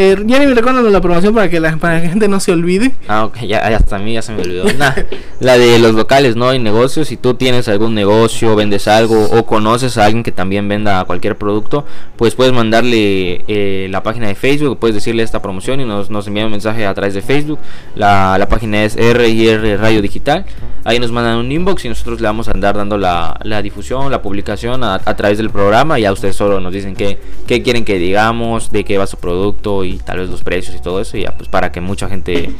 Eh, 0.00 0.16
Jeremy, 0.28 0.54
recuérdanos 0.54 0.92
la 0.92 1.00
promoción 1.00 1.34
para 1.34 1.50
que 1.50 1.58
la, 1.58 1.76
para 1.76 1.98
que 1.98 2.04
la 2.04 2.10
gente 2.10 2.28
no 2.28 2.38
se 2.38 2.52
olvide. 2.52 2.92
Ah, 3.08 3.24
ok, 3.24 3.38
ya, 3.40 3.58
hasta 3.58 3.96
a 3.96 3.98
mí 3.98 4.14
ya 4.14 4.22
se 4.22 4.32
me 4.32 4.42
olvidó. 4.42 4.64
Nah, 4.78 4.92
la 5.40 5.58
de 5.58 5.80
los 5.80 5.94
locales, 5.94 6.36
¿no? 6.36 6.54
Y 6.54 6.60
negocios. 6.60 7.08
Si 7.08 7.16
tú 7.16 7.34
tienes 7.34 7.66
algún 7.66 7.96
negocio, 7.96 8.54
vendes 8.54 8.86
algo 8.86 9.24
o 9.24 9.44
conoces 9.44 9.98
a 9.98 10.04
alguien 10.04 10.22
que 10.22 10.30
también 10.30 10.68
venda 10.68 11.04
cualquier 11.04 11.36
producto, 11.36 11.84
pues 12.14 12.36
puedes 12.36 12.52
mandarle 12.52 13.44
eh, 13.48 13.88
la 13.90 14.04
página 14.04 14.28
de 14.28 14.36
Facebook, 14.36 14.78
puedes 14.78 14.94
decirle 14.94 15.24
esta 15.24 15.42
promoción 15.42 15.80
y 15.80 15.84
nos, 15.84 16.10
nos 16.10 16.28
envía 16.28 16.44
un 16.44 16.52
mensaje 16.52 16.86
a 16.86 16.94
través 16.94 17.14
de 17.14 17.22
Facebook. 17.22 17.58
La, 17.96 18.38
la 18.38 18.48
página 18.48 18.84
es 18.84 18.94
RIR 18.94 19.80
Radio 19.80 20.00
Digital. 20.00 20.44
Ahí 20.84 21.00
nos 21.00 21.10
mandan 21.10 21.38
un 21.38 21.50
inbox 21.50 21.86
y 21.86 21.88
nosotros 21.88 22.20
le 22.20 22.28
vamos 22.28 22.46
a 22.46 22.52
andar 22.52 22.76
dando 22.76 22.98
la, 22.98 23.36
la 23.42 23.62
difusión, 23.62 24.12
la 24.12 24.22
publicación 24.22 24.84
a, 24.84 25.00
a 25.04 25.16
través 25.16 25.38
del 25.38 25.50
programa. 25.50 25.98
Y 25.98 26.02
ya 26.02 26.12
ustedes 26.12 26.36
solo 26.36 26.60
nos 26.60 26.72
dicen 26.72 26.94
qué, 26.94 27.18
qué 27.48 27.62
quieren 27.62 27.84
que 27.84 27.98
digamos, 27.98 28.70
de 28.70 28.84
qué 28.84 28.96
va 28.96 29.08
su 29.08 29.16
producto 29.16 29.87
y 29.88 29.98
tal 29.98 30.18
vez 30.18 30.28
los 30.28 30.42
precios 30.42 30.76
y 30.76 30.80
todo 30.80 31.00
eso. 31.00 31.16
Ya, 31.16 31.36
pues 31.36 31.48
para 31.48 31.72
que 31.72 31.80
mucha 31.80 32.08
gente 32.08 32.50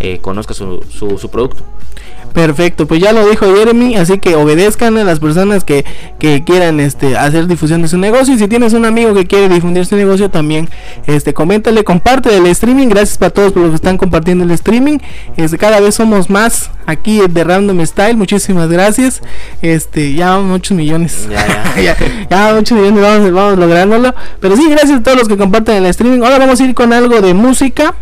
eh, 0.00 0.18
conozca 0.18 0.54
su, 0.54 0.82
su 0.90 1.30
producto. 1.30 1.64
Perfecto, 2.36 2.86
pues 2.86 3.00
ya 3.00 3.14
lo 3.14 3.26
dijo 3.26 3.46
Jeremy, 3.46 3.96
así 3.96 4.18
que 4.18 4.36
obedezcan 4.36 4.98
a 4.98 5.04
las 5.04 5.20
personas 5.20 5.64
que, 5.64 5.86
que 6.18 6.44
quieran 6.44 6.80
este 6.80 7.16
hacer 7.16 7.46
difusión 7.46 7.80
de 7.80 7.88
su 7.88 7.96
negocio. 7.96 8.34
Y 8.34 8.38
si 8.38 8.46
tienes 8.46 8.74
un 8.74 8.84
amigo 8.84 9.14
que 9.14 9.24
quiere 9.24 9.48
difundir 9.48 9.86
su 9.86 9.96
negocio, 9.96 10.28
también 10.28 10.68
este 11.06 11.32
coméntale, 11.32 11.82
comparte 11.82 12.36
el 12.36 12.44
streaming. 12.44 12.88
Gracias 12.88 13.16
para 13.16 13.30
todos 13.30 13.52
por 13.52 13.62
los 13.62 13.70
que 13.70 13.76
están 13.76 13.96
compartiendo 13.96 14.44
el 14.44 14.50
streaming. 14.50 14.98
Este, 15.38 15.56
cada 15.56 15.80
vez 15.80 15.94
somos 15.94 16.28
más 16.28 16.70
aquí 16.84 17.22
de 17.26 17.42
Random 17.42 17.86
Style. 17.86 18.18
Muchísimas 18.18 18.68
gracias. 18.68 19.22
Este, 19.62 20.12
ya 20.12 20.32
vamos 20.32 20.50
muchos 20.50 20.76
millones. 20.76 21.26
Ya, 21.30 21.46
ya. 21.76 21.82
ya, 21.82 21.96
ya 22.28 22.54
muchos 22.54 22.78
millones 22.78 23.00
vamos, 23.00 23.32
vamos 23.32 23.58
lográndolo. 23.58 24.14
Pero 24.40 24.58
sí, 24.58 24.68
gracias 24.68 24.98
a 24.98 25.02
todos 25.02 25.16
los 25.16 25.28
que 25.28 25.38
comparten 25.38 25.76
el 25.76 25.86
streaming. 25.86 26.20
Ahora 26.20 26.38
vamos 26.38 26.60
a 26.60 26.64
ir 26.66 26.74
con 26.74 26.92
algo 26.92 27.18
de 27.22 27.32
música. 27.32 27.94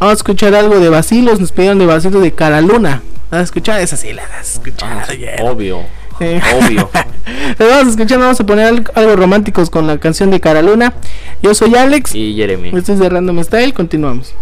Vamos 0.00 0.14
a 0.14 0.16
escuchar 0.16 0.56
algo 0.56 0.80
de 0.80 0.88
vacilos. 0.88 1.38
Nos 1.38 1.52
pidieron 1.52 1.78
de 1.78 1.86
vacilos 1.86 2.20
de 2.20 2.32
Cara 2.32 2.60
Luna. 2.62 3.00
¿Vas 3.30 3.40
a 3.40 3.44
escuchar? 3.44 3.80
Esa 3.80 3.96
sí 3.96 4.12
la 4.12 4.22
vas 4.22 4.38
a 4.38 4.40
escuchar. 4.40 5.06
Ah, 5.08 5.12
yeah. 5.12 5.36
Obvio. 5.42 5.82
Sí. 6.18 6.38
Obvio. 6.58 6.90
Pero 7.56 7.70
vamos 7.70 7.86
a 7.86 7.90
escuchar, 7.90 8.18
vamos 8.18 8.40
a 8.40 8.44
poner 8.44 8.66
algo, 8.66 8.92
algo 8.94 9.16
románticos 9.16 9.70
con 9.70 9.86
la 9.86 9.98
canción 9.98 10.30
de 10.30 10.40
Cara 10.40 10.62
Luna. 10.62 10.94
Yo 11.42 11.54
soy 11.54 11.74
Alex. 11.76 12.14
Y 12.14 12.34
Jeremy. 12.34 12.70
Esto 12.76 12.92
es 12.92 12.98
de 12.98 13.08
Random 13.08 13.42
Style. 13.44 13.72
Continuamos. 13.72 14.34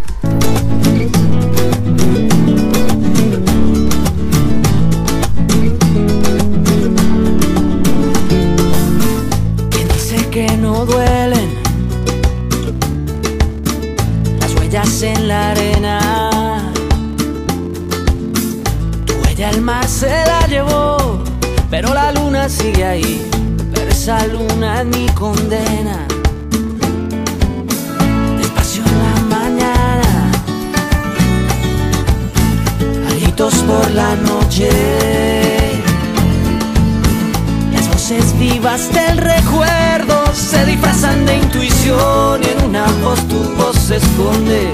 Sigue 22.49 22.85
ahí. 22.85 23.31
Pero 23.75 23.91
esa 23.91 24.27
luna 24.27 24.81
es 24.81 24.87
mi 24.87 25.07
condena. 25.11 26.07
Despacio 28.39 28.83
en 28.87 28.99
la 29.05 29.37
mañana, 29.37 30.33
gritos 33.11 33.55
por 33.55 33.91
la 33.91 34.15
noche. 34.17 34.71
Las 37.73 37.89
voces 37.89 38.39
vivas 38.39 38.93
del 38.93 39.19
recuerdo 39.19 40.25
se 40.33 40.65
disfrazan 40.65 41.27
de 41.27 41.37
intuición 41.37 42.43
y 42.43 42.47
en 42.47 42.69
una 42.69 42.87
voz 43.03 43.21
tu 43.29 43.41
voz 43.57 43.77
se 43.77 43.97
esconde. 43.97 44.73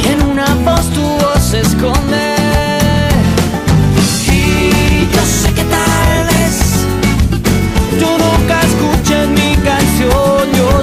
Y 0.00 0.08
en 0.08 0.22
una 0.22 0.46
voz 0.64 0.88
tu 0.90 1.02
voz 1.02 1.42
se 1.42 1.60
esconde. 1.60 2.31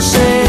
Sé. 0.02 0.49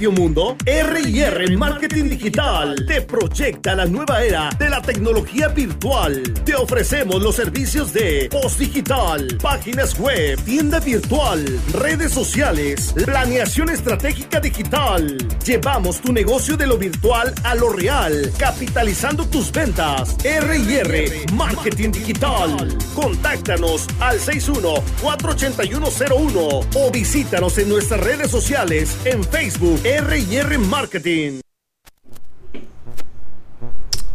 medio 0.00 0.12
mundo? 0.12 0.56
R&R 0.64 1.58
Marketing 1.58 2.04
Digital 2.04 2.86
te 2.86 3.02
proyecta 3.02 3.74
la 3.74 3.84
nueva 3.84 4.24
era 4.24 4.48
de 4.58 4.69
la 4.70 4.80
tecnología 4.80 5.48
virtual. 5.48 6.22
Te 6.44 6.54
ofrecemos 6.54 7.20
los 7.20 7.34
servicios 7.34 7.92
de 7.92 8.28
post 8.30 8.60
digital, 8.60 9.26
páginas 9.42 9.98
web, 9.98 10.40
tienda 10.44 10.78
virtual, 10.78 11.44
redes 11.72 12.12
sociales, 12.12 12.94
planeación 13.04 13.68
estratégica 13.68 14.38
digital. 14.38 15.18
Llevamos 15.44 16.00
tu 16.00 16.12
negocio 16.12 16.56
de 16.56 16.68
lo 16.68 16.78
virtual 16.78 17.34
a 17.42 17.56
lo 17.56 17.70
real, 17.70 18.32
capitalizando 18.38 19.26
tus 19.26 19.50
ventas. 19.50 20.16
R&R 20.24 21.26
Marketing 21.32 21.90
Digital. 21.90 22.78
Contáctanos 22.94 23.88
al 23.98 24.20
61-48101 24.20 26.66
o 26.76 26.90
visítanos 26.92 27.58
en 27.58 27.68
nuestras 27.68 27.98
redes 28.00 28.30
sociales 28.30 28.96
en 29.04 29.24
Facebook 29.24 29.80
R&R 29.84 30.58
Marketing. 30.58 31.40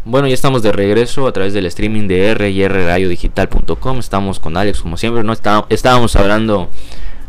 Bueno, 0.05 0.27
ya 0.27 0.35
estamos 0.35 0.61
de 0.61 0.71
regreso 0.71 1.25
a 1.27 1.31
través 1.31 1.53
del 1.53 1.65
streaming 1.65 2.07
de 2.07 2.35
rrradiodigital.com. 2.35 3.97
Estamos 3.99 4.39
con 4.39 4.55
Alex, 4.55 4.81
como 4.81 4.97
siempre. 4.97 5.23
No 5.23 5.33
Está- 5.33 5.65
estábamos 5.69 6.15
hablando 6.15 6.69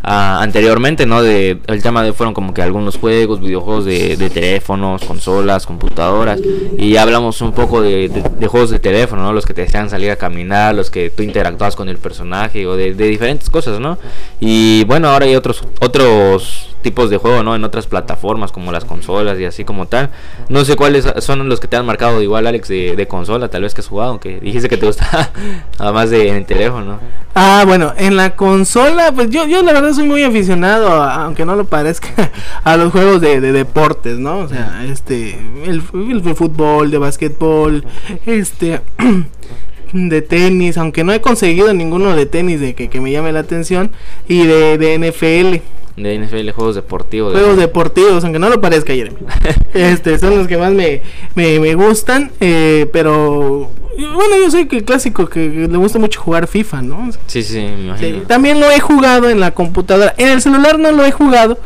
ah, 0.03 0.41
anteriormente, 0.43 1.07
¿no? 1.07 1.22
De 1.22 1.59
el 1.68 1.83
tema 1.83 2.03
de 2.03 2.12
fueron 2.12 2.35
como 2.35 2.53
que 2.53 2.61
algunos 2.61 2.99
juegos, 2.99 3.41
videojuegos 3.41 3.87
de, 3.87 4.18
teléfonos, 4.29 5.03
consolas, 5.05 5.64
computadoras. 5.64 6.39
Y 6.77 6.99
hablamos 6.99 7.41
un 7.41 7.53
poco 7.53 7.81
de, 7.81 8.11
de- 8.11 8.47
juegos 8.47 8.68
de 8.70 8.79
teléfono, 8.79 9.22
¿no? 9.22 9.33
Los 9.33 9.47
que 9.47 9.55
te 9.55 9.62
desean 9.62 9.89
salir 9.89 10.11
a 10.11 10.16
caminar, 10.16 10.74
los 10.74 10.91
que 10.91 11.09
tú 11.09 11.22
interactúas 11.22 11.77
con 11.77 11.89
el 11.89 11.97
personaje 11.97 12.66
o 12.66 12.77
de 12.77 12.93
diferentes 12.93 13.49
cosas, 13.49 13.81
¿no? 13.81 13.97
Y 14.39 14.85
bueno, 14.85 15.09
ahora 15.09 15.24
hay 15.24 15.35
otros 15.35 15.64
otros 15.81 16.66
tipos 16.87 17.11
de 17.11 17.16
juego, 17.16 17.43
¿no? 17.43 17.57
En 17.57 17.64
otras 17.64 17.89
plataformas 17.89 18.53
como 18.53 18.70
las 18.70 18.84
consolas 18.84 19.41
y 19.41 19.45
así 19.45 19.64
como 19.64 19.87
tal. 19.87 20.11
No 20.49 20.64
sé 20.64 20.76
cuáles 20.76 21.05
son 21.18 21.49
los 21.49 21.59
que 21.59 21.66
te 21.66 21.76
han 21.76 21.84
marcado 21.84 22.22
igual, 22.22 22.47
Alex, 22.47 22.68
de, 22.68 23.07
consola, 23.09 23.49
tal 23.49 23.62
vez 23.62 23.74
que 23.74 23.80
has 23.80 23.89
jugado, 23.89 24.20
que 24.20 24.39
dijiste 24.39 24.68
que 24.68 24.76
te 24.76 24.87
gustaba, 24.87 25.30
además 25.80 26.11
de 26.11 26.28
en 26.28 26.37
el 26.37 26.47
teléfono. 26.47 27.01
Ah, 27.34 27.64
bueno, 27.66 27.93
en 27.97 28.14
la 28.14 28.37
consola, 28.37 29.11
pues 29.12 29.30
yo, 29.30 29.49
yo 29.49 29.64
la 29.64 29.72
verdad 29.72 29.95
soy 29.95 30.05
muy 30.05 30.22
aficionado, 30.22 30.93
aunque 31.03 31.45
no 31.45 31.57
lo 31.57 31.64
parezca, 31.64 32.30
a 32.62 32.76
los 32.76 32.93
juegos 32.93 33.20
de, 33.20 33.41
de 33.41 33.51
deportes, 33.51 34.20
¿no? 34.20 34.39
O 34.39 34.49
sea, 34.49 34.84
este, 34.89 35.37
el, 35.64 35.82
el 35.93 36.34
fútbol, 36.37 36.93
de 36.93 36.99
básquetbol, 36.99 37.84
este, 38.26 38.80
de 39.93 40.22
tenis, 40.22 40.78
aunque 40.78 41.03
no 41.03 41.12
he 41.12 41.20
conseguido 41.20 41.74
ninguno 41.74 42.14
de 42.14 42.26
tenis 42.26 42.61
de 42.61 42.76
que, 42.76 42.89
que 42.89 43.01
me 43.01 43.11
llame 43.11 43.32
la 43.32 43.41
atención, 43.41 43.91
y 44.28 44.47
de, 44.47 44.78
de 44.78 45.11
NFL, 45.11 45.76
De 45.97 46.14
NFL, 46.18 46.51
juegos 46.51 46.74
deportivos. 46.74 47.32
de- 47.32 47.38
juegos 47.40 47.57
deportivos, 47.59 48.22
aunque 48.24 48.38
no 48.38 48.49
lo 48.51 48.61
parezca, 48.61 48.92
Jeremy. 48.92 49.16
Este, 49.74 50.18
son 50.18 50.36
los 50.38 50.47
que 50.49 50.57
más 50.57 50.72
me, 50.72 51.03
me, 51.34 51.59
me 51.61 51.74
gustan, 51.74 52.30
eh, 52.40 52.88
pero 52.92 53.70
bueno, 53.99 54.36
yo 54.42 54.51
soy 54.51 54.66
que 54.68 54.76
el 54.78 54.84
clásico 54.84 55.26
que, 55.26 55.49
le 55.70 55.76
gusta 55.78 55.99
mucho 55.99 56.20
jugar 56.20 56.47
FIFA, 56.47 56.82
¿no? 56.82 57.11
Sí, 57.26 57.42
sí, 57.42 57.59
me 57.59 57.80
imagino. 57.86 58.18
Sí, 58.20 58.24
también 58.26 58.61
lo 58.61 58.70
he 58.70 58.78
jugado 58.80 59.28
en 59.30 59.40
la 59.40 59.53
computadora. 59.53 60.14
En 60.18 60.28
el 60.28 60.40
celular 60.42 60.78
no 60.78 60.92
lo 60.92 61.05
he 61.05 61.12
jugado 61.12 61.59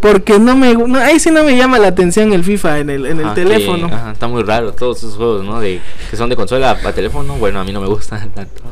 porque 0.00 0.38
no 0.38 0.54
me 0.56 0.74
no, 0.74 0.98
ahí 0.98 1.18
sí 1.18 1.30
no 1.30 1.44
me 1.44 1.56
llama 1.56 1.78
la 1.78 1.88
atención 1.88 2.32
el 2.32 2.44
FIFA 2.44 2.78
en 2.80 2.90
el, 2.90 3.06
en 3.06 3.18
el 3.20 3.24
Ajá, 3.26 3.34
que- 3.34 3.42
teléfono. 3.42 3.86
ajá, 3.86 4.12
está 4.12 4.28
muy 4.28 4.42
raro 4.42 4.72
todos 4.72 4.98
esos 4.98 5.16
juegos, 5.16 5.44
¿no? 5.44 5.60
De, 5.60 5.80
que 6.10 6.16
son 6.16 6.28
de 6.28 6.36
consola 6.36 6.78
a 6.84 6.92
teléfono. 6.92 7.36
Bueno, 7.36 7.58
a 7.60 7.64
mí 7.64 7.72
no 7.72 7.80
me 7.80 7.86
gustan 7.88 8.30
tanto. 8.34 8.62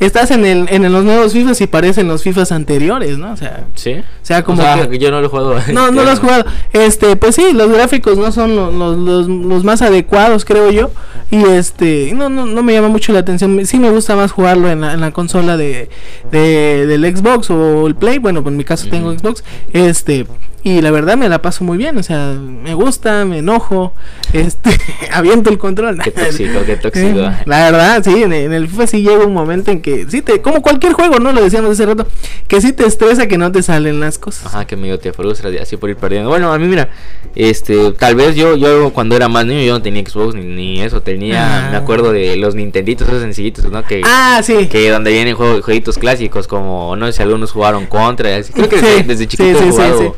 Estás 0.00 0.30
en 0.30 0.44
el 0.46 0.66
en 0.70 0.90
los 0.92 1.04
nuevos 1.04 1.32
FIFAs 1.32 1.60
y 1.60 1.66
parecen 1.66 2.06
los 2.06 2.22
FIFAs 2.22 2.52
anteriores, 2.52 3.18
¿no? 3.18 3.32
O 3.32 3.36
sea, 3.36 3.64
¿Sí? 3.74 3.94
o 3.94 4.04
sea, 4.26 4.44
como 4.44 4.62
O 4.62 4.64
sea, 4.64 4.88
que 4.88 4.98
yo 4.98 5.10
no 5.10 5.20
lo 5.20 5.26
he 5.26 5.28
jugado. 5.28 5.56
no, 5.72 5.90
no 5.90 6.04
lo 6.04 6.10
has 6.10 6.20
jugado. 6.20 6.44
Este, 6.72 7.16
pues 7.16 7.34
sí, 7.34 7.52
los 7.52 7.70
gráficos 7.72 8.16
no 8.18 8.30
son 8.30 8.54
lo- 8.54 8.70
los, 8.70 8.96
los, 8.98 9.28
los 9.28 9.64
más 9.64 9.82
adecuados, 9.82 10.44
creo 10.44 10.70
yo. 10.70 10.90
Y 11.30 11.42
este, 11.44 12.12
no, 12.14 12.28
no, 12.28 12.46
no 12.46 12.62
me 12.62 12.72
llama 12.72 12.88
mucho 12.88 13.12
la 13.12 13.18
atención. 13.20 13.66
Sí 13.66 13.78
me 13.78 13.90
gusta 13.90 14.14
más 14.16 14.30
jugarlo 14.32 14.70
en 14.70 14.80
la, 14.82 14.92
en 14.94 15.00
la 15.00 15.10
consola 15.10 15.56
de, 15.56 15.88
de- 16.30 16.86
del 16.86 17.16
Xbox 17.16 17.50
o 17.50 17.86
el 17.86 17.94
Play. 17.96 18.18
Bueno, 18.18 18.42
pues 18.42 18.52
en 18.52 18.56
mi 18.56 18.64
caso 18.64 18.86
tengo. 18.88 19.12
Xbox. 19.12 19.42
Este, 19.72 20.26
y 20.64 20.80
la 20.82 20.90
verdad 20.90 21.16
me 21.16 21.28
la 21.28 21.40
paso 21.40 21.64
muy 21.64 21.78
bien, 21.78 21.96
o 21.98 22.02
sea, 22.02 22.34
me 22.34 22.74
gusta, 22.74 23.24
me 23.24 23.38
enojo, 23.38 23.92
este, 24.32 24.70
aviento 25.12 25.50
el 25.50 25.58
control. 25.58 26.00
Qué 26.02 26.10
tóxico, 26.12 26.58
qué 26.66 26.76
tóxico. 26.76 27.06
Eh, 27.20 27.32
La 27.46 27.70
verdad, 27.70 28.02
sí, 28.04 28.22
en, 28.22 28.32
en 28.32 28.52
el 28.52 28.68
FIFA 28.68 28.86
sí 28.86 29.02
llega 29.02 29.24
un 29.24 29.32
momento 29.34 29.70
en 29.70 29.80
que, 29.80 30.06
sí 30.08 30.20
te, 30.22 30.40
como 30.42 30.60
cualquier 30.62 30.92
juego, 30.92 31.18
¿no? 31.20 31.32
Lo 31.32 31.42
decíamos 31.42 31.70
hace 31.72 31.86
rato, 31.86 32.06
que 32.48 32.60
sí 32.60 32.72
te 32.72 32.86
estresa 32.86 33.26
que 33.28 33.38
no 33.38 33.50
te 33.52 33.62
salen 33.62 34.00
las 34.00 34.18
cosas. 34.18 34.46
Ajá, 34.46 34.66
que 34.66 34.76
medio 34.76 34.98
te 34.98 35.12
frustras 35.12 35.52
y 35.54 35.58
así 35.58 35.76
por 35.76 35.90
ir 35.90 35.96
perdiendo. 35.96 36.28
Bueno, 36.28 36.52
a 36.52 36.58
mí 36.58 36.66
mira, 36.66 36.88
este, 37.34 37.92
tal 37.92 38.14
vez 38.16 38.34
yo, 38.36 38.56
yo 38.56 38.92
cuando 38.92 39.14
era 39.16 39.28
más 39.28 39.46
niño 39.46 39.62
yo 39.62 39.72
no 39.74 39.82
tenía 39.82 40.02
Xbox 40.04 40.34
ni, 40.34 40.44
ni 40.44 40.80
eso, 40.82 41.02
tenía, 41.02 41.68
Ah. 41.68 41.70
me 41.70 41.76
acuerdo 41.76 42.12
de 42.12 42.36
los 42.36 42.54
Nintenditos 42.54 43.06
esos 43.08 43.22
sencillitos, 43.22 43.64
¿no? 43.70 43.84
Que, 43.84 44.02
Ah, 44.04 44.40
sí. 44.42 44.66
que 44.66 44.90
donde 44.90 45.12
vienen 45.12 45.36
juegos, 45.36 45.64
jueguitos 45.64 45.98
clásicos 45.98 46.46
como, 46.48 46.96
no 46.96 47.06
sé 47.06 47.12
si 47.12 47.22
algunos 47.22 47.52
jugaron 47.52 47.86
contra, 47.86 48.36
así. 48.36 48.52
creo 48.52 48.68
que 48.68 48.78
Sí, 48.78 48.84
desde, 48.86 49.02
desde 49.04 49.26
chiquito 49.28 49.58
sí, 49.58 49.64
he 49.66 49.70
jugado 49.70 49.98
sí. 50.00 50.08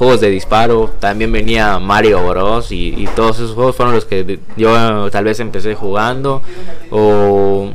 Juegos 0.00 0.22
de 0.22 0.30
disparo, 0.30 0.90
también 0.98 1.30
venía 1.30 1.78
Mario 1.78 2.26
Bros 2.26 2.72
y, 2.72 2.94
y 2.96 3.06
todos 3.14 3.36
esos 3.36 3.52
juegos 3.52 3.76
fueron 3.76 3.94
los 3.94 4.06
que 4.06 4.38
yo 4.56 5.10
tal 5.10 5.24
vez 5.24 5.40
empecé 5.40 5.74
jugando 5.74 6.40
o... 6.90 7.70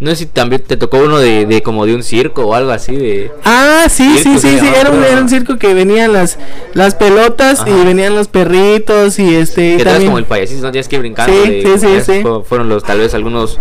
No 0.00 0.10
sé 0.10 0.16
si 0.16 0.26
también 0.26 0.60
te 0.62 0.76
tocó 0.76 0.98
uno 0.98 1.18
de, 1.18 1.46
de 1.46 1.62
como 1.62 1.86
de 1.86 1.94
un 1.94 2.02
circo 2.02 2.42
o 2.48 2.54
algo 2.54 2.72
así 2.72 2.94
de... 2.94 3.30
Ah, 3.44 3.86
sí, 3.88 4.18
sí, 4.18 4.24
Circo 4.24 4.40
sí, 4.40 4.58
sí, 4.58 4.66
era 4.78 4.90
un, 4.90 4.98
creo. 4.98 5.12
era 5.12 5.20
un 5.22 5.28
circo 5.30 5.56
que 5.56 5.72
venían 5.72 6.12
las, 6.12 6.36
las 6.74 6.94
pelotas 6.96 7.62
y 7.66 7.70
venían 7.86 8.14
los 8.14 8.28
perritos 8.28 9.18
y 9.18 9.34
este... 9.34 9.76
que 9.78 9.84
también- 9.84 10.06
como 10.06 10.18
el 10.18 10.24
payasito, 10.26 10.62
no 10.62 10.72
tienes 10.72 10.88
que 10.88 10.96
ir 10.96 11.00
brincando. 11.00 11.32
Sí, 11.32 11.48
de- 11.62 11.78
sí, 11.78 11.86
sí, 11.86 12.00
sí. 12.12 12.22
fu- 12.22 12.42
Fueron 12.42 12.68
los 12.68 12.82
tal 12.82 12.98
vez 12.98 13.14
algunos 13.14 13.58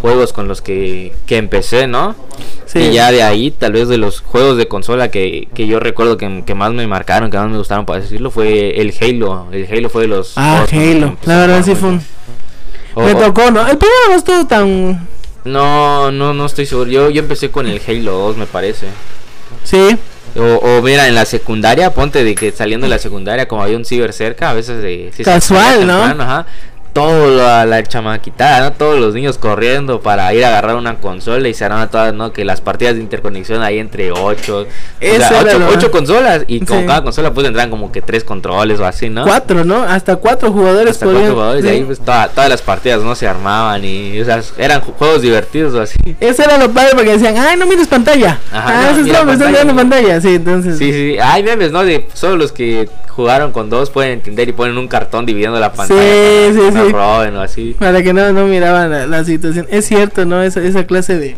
juegos 0.00 0.32
con 0.32 0.46
los 0.48 0.60
que, 0.62 1.12
que 1.26 1.36
empecé, 1.38 1.86
¿no? 1.86 2.14
Sí. 2.66 2.78
Y 2.80 2.92
ya 2.92 3.10
de 3.10 3.22
ahí, 3.22 3.50
tal 3.50 3.72
vez 3.72 3.88
de 3.88 3.96
los 3.98 4.20
juegos 4.20 4.56
de 4.56 4.68
consola 4.68 5.10
que, 5.10 5.48
que 5.54 5.66
yo 5.66 5.80
recuerdo 5.80 6.16
que, 6.16 6.42
que 6.46 6.54
más 6.54 6.72
me 6.72 6.86
marcaron, 6.86 7.30
que 7.30 7.38
más 7.38 7.48
me 7.50 7.58
gustaron, 7.58 7.86
para 7.86 8.00
decirlo, 8.00 8.30
fue 8.30 8.80
el 8.80 8.94
Halo. 9.00 9.48
El 9.52 9.66
Halo 9.70 9.88
fue 9.88 10.02
de 10.02 10.08
los. 10.08 10.32
Ah, 10.36 10.64
Halo, 10.70 11.16
la 11.24 11.36
verdad 11.38 11.62
sí 11.64 11.74
fue 11.74 11.88
un... 11.90 12.02
Me 12.96 13.12
o- 13.12 13.16
tocó, 13.16 13.50
¿no? 13.50 13.60
El 13.66 13.76
primero 13.78 14.00
no 14.10 14.14
estuvo 14.16 14.46
tan... 14.46 15.08
No, 15.44 16.10
no, 16.10 16.34
no 16.34 16.46
estoy 16.46 16.66
seguro. 16.66 16.90
Yo, 16.90 17.10
yo 17.10 17.20
empecé 17.22 17.50
con 17.50 17.66
el 17.66 17.80
Halo 17.86 18.12
2, 18.12 18.36
me 18.36 18.46
parece. 18.46 18.86
Sí, 19.64 19.96
O, 20.36 20.42
o 20.78 20.82
mira, 20.82 21.06
en 21.08 21.14
la 21.14 21.24
secundaria, 21.24 21.92
ponte 21.94 22.24
de 22.24 22.34
que 22.34 22.50
saliendo 22.52 22.86
de 22.86 22.90
la 22.90 22.98
secundaria, 22.98 23.46
como 23.48 23.62
había 23.62 23.76
un 23.76 23.84
ciber 23.84 24.12
cerca, 24.12 24.50
a 24.50 24.54
veces 24.54 24.82
de... 24.82 25.10
se 25.14 25.22
Casual, 25.22 25.86
¿no? 25.86 25.98
temprano, 25.98 26.22
Ajá. 26.24 26.46
Toda 26.96 27.26
la, 27.28 27.66
la 27.66 27.82
chamaquitada, 27.82 28.60
¿no? 28.60 28.72
Todos 28.72 28.98
los 28.98 29.12
niños 29.12 29.36
corriendo 29.36 30.00
para 30.00 30.32
ir 30.32 30.42
a 30.46 30.48
agarrar 30.48 30.76
una 30.76 30.96
consola 30.96 31.46
y 31.46 31.52
se 31.52 31.62
harán 31.62 31.90
todas, 31.90 32.14
¿no? 32.14 32.32
Que 32.32 32.42
las 32.46 32.62
partidas 32.62 32.94
de 32.94 33.02
interconexión 33.02 33.60
ahí 33.62 33.78
entre 33.78 34.12
ocho, 34.12 34.60
o 34.60 34.64
sea, 34.98 35.14
era 35.14 35.28
ocho, 35.42 35.58
lo- 35.58 35.68
ocho 35.68 35.90
consolas 35.90 36.44
y 36.48 36.60
con 36.64 36.80
Sí. 36.80 36.86
cada 36.86 37.02
consola 37.04 37.34
pues 37.34 37.44
tendrán 37.44 37.68
como 37.68 37.92
que 37.92 38.00
tres 38.00 38.24
controles 38.24 38.80
o 38.80 38.86
así, 38.86 39.10
¿no? 39.10 39.24
cuatro, 39.24 39.62
¿no? 39.62 39.82
Hasta 39.82 40.16
cuatro 40.16 40.50
jugadores 40.52 40.92
Hasta 40.92 41.04
podían- 41.04 41.20
cuatro 41.24 41.34
jugadores 41.34 41.64
y 41.66 41.68
ahí 41.68 41.84
pues 41.84 42.00
toda- 42.00 42.28
todas 42.28 42.48
las 42.48 42.62
partidas 42.62 43.02
no 43.02 43.14
se 43.14 43.28
armaban 43.28 43.84
y 43.84 44.18
o 44.18 44.24
sea, 44.24 44.40
eran 44.56 44.80
ju- 44.80 44.94
juegos 44.98 45.20
divertidos 45.20 45.74
o 45.74 45.82
así. 45.82 45.98
Eso 46.18 46.44
era 46.44 46.56
lo 46.56 46.70
padre 46.70 46.92
porque 46.94 47.10
decían, 47.10 47.36
ay, 47.36 47.58
no 47.58 47.66
mires 47.66 47.88
pantalla. 47.88 48.38
Ajá, 48.50 48.64
ah, 48.68 48.82
no, 48.84 48.90
eso 48.92 49.00
es 49.06 49.12
todo, 49.12 49.26
pantalla. 49.26 49.50
viendo 49.50 49.74
pantalla. 49.76 50.20
Sí, 50.22 50.34
entonces. 50.36 50.78
Sí, 50.78 50.92
sí, 50.92 51.18
hay 51.22 51.42
memes, 51.42 51.72
¿no? 51.72 51.84
De 51.84 52.08
solo 52.14 52.36
los 52.36 52.52
que 52.52 52.88
jugaron 53.16 53.50
con 53.50 53.70
dos 53.70 53.90
pueden 53.90 54.12
entender 54.12 54.48
y 54.48 54.52
ponen 54.52 54.76
un 54.76 54.86
cartón 54.88 55.24
dividiendo 55.26 55.58
la 55.58 55.72
pantalla. 55.72 56.00
Sí, 56.00 56.52
para 56.52 56.52
sí, 56.52 56.58
que 56.60 56.78
no 56.78 56.86
sí. 56.86 56.92
roben 56.92 57.36
o 57.36 57.40
así. 57.40 57.76
Para 57.78 58.02
que 58.02 58.12
no, 58.12 58.32
no 58.32 58.46
miraban 58.46 58.90
la, 58.90 59.06
la 59.06 59.24
situación. 59.24 59.66
Es 59.70 59.86
cierto, 59.86 60.26
¿no? 60.26 60.42
Esa, 60.42 60.60
esa 60.60 60.84
clase 60.86 61.18
de, 61.18 61.34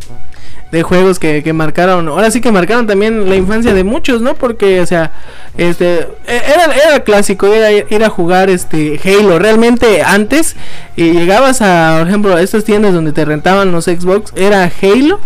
de 0.72 0.82
juegos 0.82 1.18
que, 1.20 1.42
que 1.44 1.52
marcaron. 1.52 2.08
Ahora 2.08 2.30
sí 2.32 2.40
que 2.40 2.50
marcaron 2.50 2.86
también 2.88 3.30
la 3.30 3.36
infancia 3.36 3.72
de 3.74 3.84
muchos, 3.84 4.20
¿no? 4.20 4.34
Porque, 4.34 4.80
o 4.80 4.86
sea, 4.86 5.12
este. 5.56 6.00
e- 6.26 6.42
Era, 6.52 6.74
era 6.74 7.00
clásico, 7.04 7.46
era 7.46 7.70
ir 7.70 8.04
a 8.04 8.08
jugar 8.10 8.50
este 8.50 9.00
Halo. 9.04 9.38
Realmente 9.38 10.02
antes, 10.02 10.56
y 10.96 11.12
llegabas 11.12 11.62
a, 11.62 11.96
por 12.00 12.08
ejemplo, 12.08 12.34
a 12.34 12.42
estas 12.42 12.64
tiendas 12.64 12.92
donde 12.92 13.12
te 13.12 13.24
rentaban 13.24 13.70
los 13.70 13.84
Xbox, 13.84 14.32
era 14.36 14.70
Halo. 14.82 15.20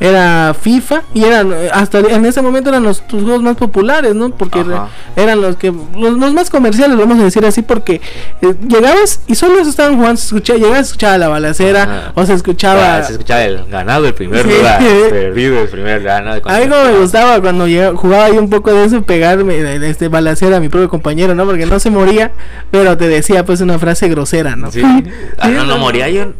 Era 0.00 0.54
FIFA 0.60 1.02
y 1.14 1.24
eran 1.24 1.52
eh, 1.52 1.70
hasta 1.72 2.00
en 2.00 2.24
ese 2.26 2.42
momento 2.42 2.68
eran 2.68 2.82
los 2.82 3.06
tus 3.06 3.22
juegos 3.22 3.42
más 3.42 3.56
populares, 3.56 4.12
¿no? 4.14 4.30
Porque 4.30 4.58
Ajá. 4.60 4.88
eran 5.14 5.40
los 5.40 5.54
que 5.56 5.72
los, 5.96 6.18
los 6.18 6.32
más 6.34 6.50
comerciales, 6.50 6.98
vamos 6.98 7.18
a 7.20 7.22
decir 7.22 7.46
así, 7.46 7.62
porque 7.62 8.00
eh, 8.42 8.54
llegabas 8.68 9.20
y 9.28 9.36
solo 9.36 9.58
eso 9.60 9.70
estaban 9.70 9.94
jugando, 9.96 10.16
se 10.16 10.26
escuchaba, 10.26 10.58
llegabas, 10.58 10.86
escuchaba 10.88 11.18
la 11.18 11.28
balacera 11.28 11.82
Ajá. 11.84 12.12
o 12.16 12.26
se 12.26 12.34
escuchaba 12.34 12.96
Ah, 12.96 13.02
se 13.04 13.12
escuchaba 13.12 13.44
el 13.44 13.64
ganado 13.66 14.06
el 14.08 14.14
primer 14.14 14.42
Sí. 14.44 14.50
lugar, 14.56 14.80
perdido 15.10 15.60
el 15.60 15.68
primer 15.68 16.00
lugar. 16.00 16.24
¿no? 16.24 16.32
a 16.32 16.58
mí 16.58 16.66
como 16.68 16.84
me 16.84 16.98
gustaba 16.98 17.40
cuando 17.40 17.66
llegaba- 17.68 17.96
jugaba 17.96 18.24
ahí 18.24 18.36
un 18.36 18.50
poco 18.50 18.72
de 18.74 18.84
eso 18.84 19.00
pegarme 19.02 19.76
este 19.88 20.08
balacera 20.08 20.56
a 20.56 20.60
mi 20.60 20.68
propio 20.68 20.88
compañero, 20.88 21.36
¿no? 21.36 21.46
Porque 21.46 21.66
no 21.66 21.78
se 21.78 21.90
moría, 21.90 22.32
pero 22.72 22.96
te 22.98 23.06
decía 23.08 23.44
pues 23.44 23.60
una 23.60 23.78
frase 23.78 24.08
grosera, 24.08 24.56
¿no? 24.56 24.72
Sí. 24.72 24.82
Ah, 25.38 25.48
no, 25.48 25.64
no 25.64 25.78
moría 25.78 26.08
yo. 26.08 26.32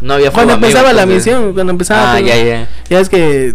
No 0.00 0.14
había 0.14 0.30
Cuando 0.30 0.54
amigo, 0.54 0.66
empezaba 0.68 0.92
la 0.92 1.06
misión, 1.06 1.52
cuando 1.54 1.72
empezaba 1.72 2.12
Ah, 2.12 2.18
pues, 2.20 2.26
ya, 2.26 2.36
ya. 2.44 2.68
ya 2.88 3.00
es 3.00 3.08
que 3.08 3.54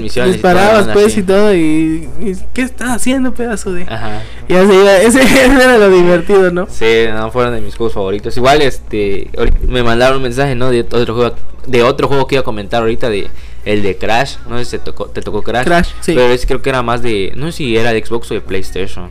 misiones 0.00 0.30
y 0.30 0.32
disparabas 0.34 0.88
pues 0.88 1.06
así. 1.06 1.20
y 1.20 1.22
todo 1.22 1.54
y, 1.54 2.08
y 2.20 2.36
¿qué 2.52 2.62
estás 2.62 2.90
haciendo 2.90 3.32
pedazo 3.32 3.72
de? 3.72 3.84
Ajá. 3.84 4.22
Se 4.48 4.54
iba, 4.54 4.96
ese, 4.98 5.20
era 5.44 5.78
lo 5.78 5.90
divertido, 5.90 6.50
¿no? 6.50 6.66
Sí, 6.68 7.04
no 7.12 7.30
fueron 7.30 7.54
de 7.54 7.60
mis 7.60 7.76
juegos 7.76 7.94
favoritos. 7.94 8.36
Igual 8.36 8.62
este 8.62 9.30
me 9.66 9.82
mandaron 9.82 10.16
un 10.16 10.24
mensaje, 10.24 10.54
¿no? 10.54 10.70
De 10.70 10.80
otro 10.80 11.14
juego 11.14 11.34
de 11.66 11.82
otro 11.82 12.08
juego 12.08 12.26
que 12.26 12.36
iba 12.36 12.40
a 12.40 12.44
comentar 12.44 12.80
ahorita 12.80 13.10
de 13.10 13.28
el 13.64 13.82
de 13.82 13.96
Crash, 13.96 14.36
no 14.48 14.58
sé 14.58 14.64
si 14.64 14.70
te 14.72 14.78
tocó, 14.78 15.06
te 15.06 15.20
tocó 15.20 15.42
Crash. 15.42 15.64
Crash, 15.64 15.90
sí. 16.00 16.14
Pero 16.14 16.32
ese 16.32 16.46
creo 16.46 16.62
que 16.62 16.70
era 16.70 16.82
más 16.82 17.02
de 17.02 17.32
no 17.36 17.46
sé 17.46 17.52
si 17.58 17.76
era 17.76 17.92
de 17.92 18.04
Xbox 18.04 18.30
o 18.30 18.34
de 18.34 18.40
PlayStation. 18.40 19.10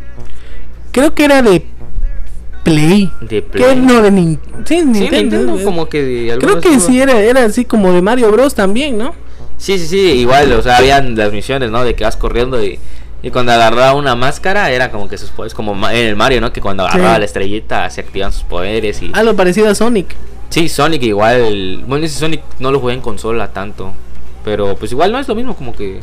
Creo 0.92 1.14
que 1.14 1.26
era 1.26 1.42
de 1.42 1.64
Play. 2.72 3.12
De 3.22 3.28
Que 3.28 3.42
Play. 3.42 3.76
no 3.78 4.02
de 4.02 4.12
Nin- 4.12 4.40
sí, 4.66 4.80
Sí, 4.80 4.86
Nintendo. 4.86 5.18
Nintendo, 5.38 5.60
eh. 5.60 5.64
como 5.64 5.88
que 5.90 6.04
de 6.04 6.38
Creo 6.38 6.60
que 6.62 6.80
sí 6.80 7.00
era, 7.02 7.20
era 7.20 7.46
así 7.46 7.66
como 7.66 7.92
de 7.94 8.02
Mario 8.02 8.32
Bros 8.32 8.54
también, 8.56 8.98
¿no? 8.98 9.14
Sí, 9.58 9.80
sí, 9.80 9.88
sí, 9.88 9.98
igual, 10.00 10.52
o 10.54 10.62
sea, 10.62 10.78
habían 10.78 11.16
las 11.16 11.32
misiones, 11.34 11.72
¿no? 11.72 11.84
De 11.84 11.96
que 11.96 12.04
vas 12.04 12.16
corriendo 12.18 12.64
y, 12.64 12.78
y 13.24 13.32
cuando 13.32 13.52
agarraba 13.52 13.94
una 13.96 14.16
máscara 14.16 14.70
era 14.72 14.92
como 14.92 15.08
que 15.10 15.18
sus 15.18 15.30
poderes, 15.32 15.54
como 15.56 15.74
en 15.90 15.96
el 16.08 16.16
Mario, 16.16 16.42
¿no? 16.42 16.54
Que 16.54 16.62
cuando 16.62 16.86
agarraba 16.86 17.16
Sí. 17.16 17.20
la 17.20 17.26
estrellita 17.26 17.90
se 17.90 18.02
activan 18.02 18.32
sus 18.32 18.44
poderes 18.44 19.02
y... 19.02 19.10
Algo 19.14 19.36
parecido 19.36 19.68
a 19.70 19.74
Sonic. 19.76 20.14
Sí, 20.50 20.70
Sonic 20.70 21.02
igual, 21.04 21.84
bueno, 21.88 22.06
ese 22.06 22.20
Sonic 22.20 22.42
no 22.60 22.72
lo 22.72 22.80
jugué 22.80 22.94
en 22.94 23.02
consola 23.02 23.48
tanto, 23.52 23.94
pero 24.46 24.76
pues 24.76 24.92
igual 24.92 25.12
no 25.12 25.20
es 25.20 25.28
lo 25.28 25.34
mismo 25.36 25.56
como 25.56 25.74
que 25.74 26.00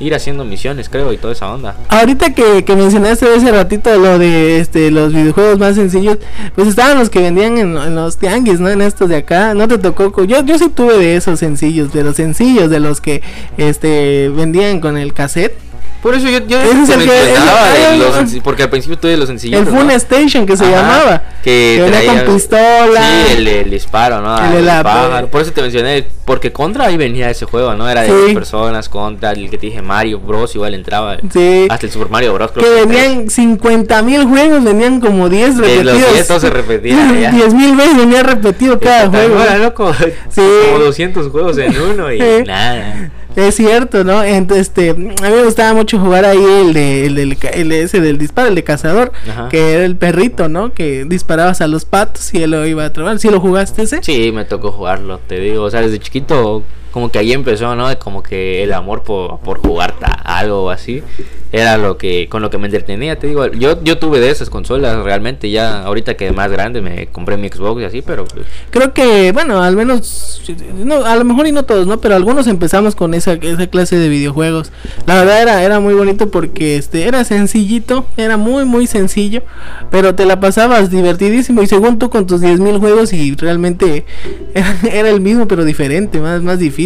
ir 0.00 0.14
haciendo 0.14 0.44
misiones, 0.44 0.88
creo, 0.88 1.12
y 1.12 1.18
toda 1.18 1.34
esa 1.34 1.52
onda. 1.52 1.76
Ahorita 1.88 2.34
que, 2.34 2.64
que 2.64 2.74
mencionaste 2.74 3.26
hace 3.26 3.52
ratito 3.52 3.96
lo 3.98 4.18
de 4.18 4.58
este 4.58 4.90
los 4.90 5.12
videojuegos 5.12 5.58
más 5.58 5.76
sencillos, 5.76 6.18
pues 6.54 6.68
estaban 6.68 6.98
los 6.98 7.10
que 7.10 7.20
vendían 7.20 7.58
en, 7.58 7.76
en 7.76 7.94
los 7.94 8.16
tianguis, 8.16 8.60
¿no? 8.60 8.68
En 8.68 8.80
estos 8.80 9.08
de 9.08 9.16
acá, 9.16 9.54
no 9.54 9.68
te 9.68 9.78
tocó. 9.78 10.24
Yo, 10.24 10.44
yo 10.44 10.58
sí 10.58 10.70
tuve 10.74 10.98
de 10.98 11.16
esos 11.16 11.38
sencillos, 11.38 11.92
de 11.92 12.02
los 12.02 12.16
sencillos, 12.16 12.70
de 12.70 12.80
los 12.80 13.00
que 13.00 13.22
este 13.56 14.30
vendían 14.30 14.80
con 14.80 14.96
el 14.96 15.12
cassette. 15.12 15.69
Por 16.02 16.14
eso 16.14 16.28
yo, 16.28 16.38
yo 16.46 16.58
es 16.62 16.88
el 16.88 16.98
que- 17.04 17.04
ese- 17.04 17.90
de 17.90 17.98
los 17.98 18.42
porque 18.42 18.62
al 18.62 18.70
principio 18.70 18.98
tuve 18.98 19.16
los 19.18 19.28
sencillos. 19.28 19.60
el 19.60 19.66
Fun 19.66 19.90
Station 19.90 20.46
que 20.46 20.56
se 20.56 20.64
Ajá, 20.64 20.72
llamaba. 20.74 21.22
Que, 21.44 21.74
que 21.76 21.82
venía 21.82 22.00
traía- 22.12 22.24
con 22.24 22.34
pistola. 22.36 23.02
Sí, 23.26 23.32
el, 23.36 23.48
el 23.48 23.70
disparo, 23.70 24.20
¿no? 24.22 24.36
El 24.46 24.52
de 24.52 24.58
El 24.60 24.66
la- 24.66 24.82
pájaro. 24.82 25.28
Por 25.28 25.42
eso 25.42 25.52
te 25.52 25.60
mencioné, 25.60 26.06
porque 26.24 26.52
contra 26.52 26.86
ahí 26.86 26.96
venía 26.96 27.28
ese 27.28 27.44
juego, 27.44 27.74
¿no? 27.74 27.88
Era 27.88 28.02
de 28.02 28.28
Sí. 28.28 28.34
personas 28.34 28.88
contra 28.88 29.32
el 29.32 29.50
que 29.50 29.58
te 29.58 29.66
dije 29.66 29.82
Mario 29.82 30.20
Bros. 30.20 30.54
Igual 30.54 30.72
entraba. 30.74 31.18
Sí. 31.30 31.66
Hasta 31.68 31.84
el 31.86 31.92
Super 31.92 32.08
Mario 32.08 32.32
Bros. 32.32 32.50
creo 32.52 32.64
que 32.64 32.80
que 32.80 32.86
venían 32.86 33.28
50 33.28 34.02
mil 34.02 34.24
juegos, 34.24 34.64
venían 34.64 35.00
como 35.00 35.28
10 35.28 35.56
De 35.58 35.62
repetidos. 35.62 35.84
los 36.00 36.12
10 36.14 36.26
todos 36.28 36.40
se 36.42 36.50
repetían, 36.50 37.20
ya. 37.20 37.30
10 37.30 37.52
mil 37.54 37.76
veces 37.76 37.96
venía 37.98 38.22
repetido 38.22 38.78
cada 38.80 39.08
juego. 39.08 39.42
Era 39.42 39.58
loco. 39.58 39.92
Sí. 40.30 40.40
Como 40.66 40.78
200 40.84 41.28
juegos 41.30 41.58
en 41.58 41.74
uno 41.78 42.10
y 42.10 42.18
Sí. 42.18 42.26
nada. 42.46 43.10
Es 43.36 43.54
cierto, 43.56 44.04
¿no? 44.04 44.22
Entonces, 44.22 44.68
este, 44.68 44.90
a 44.90 44.94
mí 44.94 45.08
me 45.20 45.44
gustaba 45.44 45.72
mucho 45.74 45.98
jugar 45.98 46.24
ahí 46.24 46.42
el 46.66 46.72
de, 46.72 47.06
el 47.06 47.14
del, 47.14 47.38
el 47.54 47.72
ese 47.72 48.00
del 48.00 48.18
disparo, 48.18 48.48
el 48.48 48.54
de 48.54 48.64
cazador, 48.64 49.12
Ajá. 49.28 49.48
que 49.48 49.72
era 49.72 49.84
el 49.84 49.96
perrito, 49.96 50.48
¿no? 50.48 50.72
Que 50.72 51.04
disparabas 51.04 51.60
a 51.60 51.66
los 51.68 51.84
patos 51.84 52.32
y 52.34 52.42
él 52.42 52.50
lo 52.50 52.66
iba 52.66 52.84
a 52.84 52.92
trabar. 52.92 53.18
¿Sí 53.18 53.28
lo 53.30 53.40
jugaste 53.40 53.82
ese? 53.82 54.02
Sí, 54.02 54.32
me 54.32 54.44
tocó 54.44 54.72
jugarlo, 54.72 55.20
te 55.26 55.38
digo. 55.38 55.64
O 55.64 55.70
sea, 55.70 55.80
desde 55.80 55.98
chiquito, 55.98 56.62
como 56.90 57.10
que 57.10 57.18
ahí 57.18 57.32
empezó, 57.32 57.74
¿no? 57.76 57.96
Como 57.98 58.22
que 58.22 58.62
el 58.62 58.72
amor 58.72 59.02
por, 59.02 59.38
por 59.40 59.58
jugar 59.58 59.94
algo 60.24 60.70
así. 60.70 61.02
Era 61.52 61.78
lo 61.78 61.98
que, 61.98 62.28
con 62.28 62.42
lo 62.42 62.50
que 62.50 62.58
me 62.58 62.66
entretenía, 62.66 63.18
te 63.18 63.26
digo. 63.26 63.48
Yo, 63.48 63.82
yo 63.82 63.98
tuve 63.98 64.20
de 64.20 64.30
esas 64.30 64.50
consolas 64.50 65.02
realmente. 65.02 65.50
Ya 65.50 65.82
ahorita 65.82 66.14
que 66.14 66.30
más 66.30 66.50
grande 66.50 66.80
me 66.80 67.08
compré 67.08 67.36
mi 67.36 67.48
Xbox 67.48 67.82
y 67.82 67.84
así, 67.84 68.02
pero 68.02 68.24
pues, 68.24 68.46
Creo 68.70 68.92
que, 68.94 69.32
bueno, 69.32 69.60
al 69.60 69.74
menos, 69.74 70.42
no, 70.76 71.04
a 71.04 71.16
lo 71.16 71.24
mejor 71.24 71.48
y 71.48 71.52
no 71.52 71.64
todos, 71.64 71.88
¿no? 71.88 72.00
Pero 72.00 72.14
algunos 72.14 72.46
empezamos 72.46 72.94
con 72.94 73.14
esa, 73.14 73.32
esa 73.32 73.66
clase 73.66 73.96
de 73.96 74.08
videojuegos. 74.08 74.70
La 75.06 75.16
verdad 75.16 75.42
era, 75.42 75.62
era 75.64 75.80
muy 75.80 75.94
bonito 75.94 76.30
porque 76.30 76.76
este 76.76 77.08
era 77.08 77.24
sencillito, 77.24 78.06
era 78.16 78.36
muy, 78.36 78.64
muy 78.64 78.86
sencillo, 78.86 79.42
pero 79.90 80.14
te 80.14 80.26
la 80.26 80.38
pasabas 80.38 80.88
divertidísimo 80.90 81.62
y 81.62 81.66
según 81.66 81.98
tú 81.98 82.10
con 82.10 82.28
tus 82.28 82.42
10.000 82.42 82.78
juegos 82.78 83.12
y 83.12 83.34
realmente 83.34 84.04
era, 84.54 84.76
era 84.92 85.10
el 85.10 85.20
mismo 85.20 85.48
pero 85.48 85.64
diferente, 85.64 86.20
más, 86.20 86.42
más 86.42 86.60
difícil. 86.60 86.79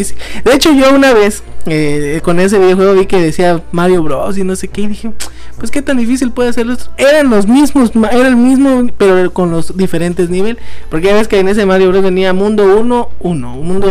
De 0.45 0.55
hecho 0.55 0.73
yo 0.73 0.95
una 0.95 1.13
vez 1.13 1.43
eh, 1.67 2.21
con 2.23 2.41
ese 2.41 2.59
videojuego 2.59 2.95
vi 2.95 3.07
que 3.07 3.21
decía 3.21 3.63
Mario 3.73 4.03
Bros 4.03 4.37
y 4.39 4.45
no 4.45 4.57
sé 4.57 4.69
qué. 4.69 4.83
Y 4.83 4.87
dije, 4.89 5.13
pues 5.59 5.71
qué 5.71 5.83
tan 5.83 5.97
difícil 5.97 6.31
puede 6.33 6.53
ser 6.53 6.69
esto. 6.69 6.91
Eran 6.97 7.31
los 7.31 7.47
mismos, 7.47 7.93
era 8.13 8.29
el 8.29 8.37
mismo, 8.37 8.87
pero 8.99 9.33
con 9.33 9.51
los 9.51 9.77
diferentes 9.77 10.29
niveles. 10.31 10.63
Porque 10.91 11.07
ya 11.09 11.15
ves 11.15 11.29
que 11.29 11.39
en 11.39 11.49
ese 11.49 11.65
Mario 11.67 11.91
Bros. 11.91 12.03
venía 12.03 12.33
mundo 12.33 12.65
1, 12.79 13.09
1, 13.21 13.49
mundo 13.57 13.91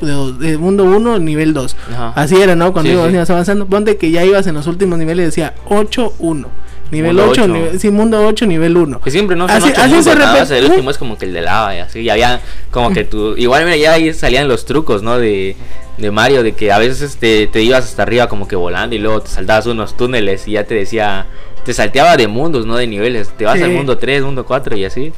2, 0.00 0.38
de 0.40 0.58
mundo 0.58 0.84
1, 0.84 1.18
nivel 1.20 1.54
2. 1.54 1.76
Ajá. 1.92 2.08
Así 2.16 2.36
era, 2.40 2.56
¿no? 2.56 2.72
Cuando 2.72 2.90
Sí, 2.90 2.96
ibas 3.12 3.26
sí. 3.26 3.32
avanzando. 3.32 3.66
Ponte 3.66 3.96
que 3.96 4.10
ya 4.10 4.24
ibas 4.24 4.46
en 4.46 4.54
los 4.54 4.66
últimos 4.66 4.98
niveles, 4.98 5.26
decía 5.26 5.54
8, 5.68 6.14
1. 6.18 6.63
Nivel 6.94 7.14
Mundo 7.14 7.30
8, 7.30 7.42
ocho. 7.42 7.52
nivel, 7.52 7.80
sí, 7.80 7.90
mundo 7.90 8.26
8, 8.26 8.46
nivel 8.46 8.76
1. 8.76 9.00
Que 9.00 9.10
siempre 9.10 9.36
no 9.36 9.46
son 9.48 9.56
Así- 9.58 9.70
así 9.76 9.88
mundos, 9.94 10.04
se 10.04 10.14
nada 10.18 10.32
más, 10.32 10.48
repite. 10.48 10.58
El 10.66 10.70
último 10.72 10.90
es 10.90 10.98
como 10.98 11.18
que 11.18 11.26
el 11.26 11.32
de 11.34 11.42
lava 11.42 11.74
y 11.74 11.78
así. 11.80 12.00
Y 12.00 12.08
había 12.08 12.40
como 12.70 12.92
que 12.92 13.04
tú. 13.04 13.34
Igual, 13.36 13.64
mira, 13.64 13.76
ya 13.76 13.92
ahí 13.92 14.12
salían 14.14 14.48
los 14.48 14.64
trucos, 14.64 15.02
¿no? 15.02 15.18
De, 15.18 15.56
de 15.98 16.10
Mario, 16.10 16.42
de 16.42 16.52
que 16.52 16.72
a 16.72 16.78
veces 16.78 17.16
te, 17.16 17.46
te 17.48 17.62
ibas 17.62 17.84
hasta 17.84 18.02
arriba 18.04 18.28
como 18.28 18.48
que 18.48 18.56
volando 18.56 18.94
y 18.96 18.98
luego 18.98 19.20
te 19.20 19.28
saltabas 19.28 19.66
unos 19.66 19.96
túneles 19.96 20.48
y 20.48 20.52
ya 20.52 20.64
te 20.64 20.74
decía. 20.74 21.26
Te 21.64 21.72
salteaba 21.72 22.18
de 22.18 22.28
mundos, 22.28 22.66
no 22.66 22.76
de 22.76 22.86
niveles. 22.86 23.30
Te 23.38 23.46
vas 23.46 23.56
Sí. 23.56 23.62
al 23.64 23.70
mundo 23.70 23.96
3, 23.96 24.22
mundo 24.22 24.44
4 24.44 24.76
y 24.76 24.84
así. 24.84 25.12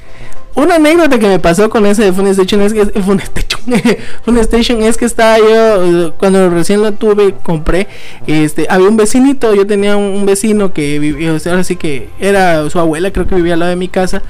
Una 0.56 0.76
anécdota 0.76 1.18
que 1.18 1.28
me 1.28 1.38
pasó 1.38 1.68
con 1.70 1.84
ese 1.86 2.02
de 2.04 2.12
Fun 2.14 2.26
Station 2.28 2.62
es 2.62 2.72
que 2.72 2.86
Fun 3.02 3.20
Station, 3.20 3.60
Fun 4.24 4.38
Station 4.38 4.82
es 4.82 4.96
que 4.96 5.04
estaba 5.04 5.38
yo 5.38 6.06
eh, 6.08 6.12
cuando 6.18 6.48
recién 6.50 6.82
lo 6.82 6.92
tuve 6.92 7.34
compré 7.42 7.86
este 8.26 8.66
había 8.70 8.88
un 8.88 8.96
vecinito 8.96 9.54
yo 9.54 9.66
tenía 9.66 9.96
un, 9.98 10.04
un 10.04 10.24
vecino 10.26 10.72
que 10.72 10.98
vivía 10.98 11.34
o 11.34 11.38
sea, 11.38 11.52
ahora 11.52 11.62
sí 11.64 11.76
que 11.76 12.08
era 12.18 12.68
su 12.70 12.78
abuela 12.78 13.10
creo 13.10 13.26
que 13.26 13.34
vivía 13.34 13.52
al 13.52 13.60
lado 13.60 13.70
de 13.70 13.76
mi 13.76 13.88
casa 13.88 14.22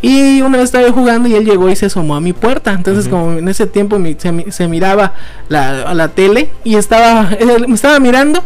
y 0.00 0.40
una 0.42 0.58
vez 0.58 0.66
estaba 0.66 0.88
jugando 0.92 1.28
y 1.28 1.34
él 1.34 1.44
llegó 1.44 1.68
y 1.68 1.74
se 1.76 1.86
asomó 1.86 2.14
a 2.14 2.20
mi 2.20 2.32
puerta 2.32 2.72
entonces 2.72 3.08
como 3.08 3.32
en 3.32 3.48
ese 3.48 3.66
tiempo 3.66 3.98
mi- 3.98 4.14
se, 4.18 4.30
mi- 4.30 4.50
se 4.52 4.68
miraba 4.68 5.14
la, 5.48 5.82
a 5.82 5.94
la 5.94 6.08
tele 6.08 6.50
y 6.62 6.76
estaba 6.76 7.30
él 7.40 7.66
me 7.66 7.74
estaba 7.74 7.98
mirando 7.98 8.42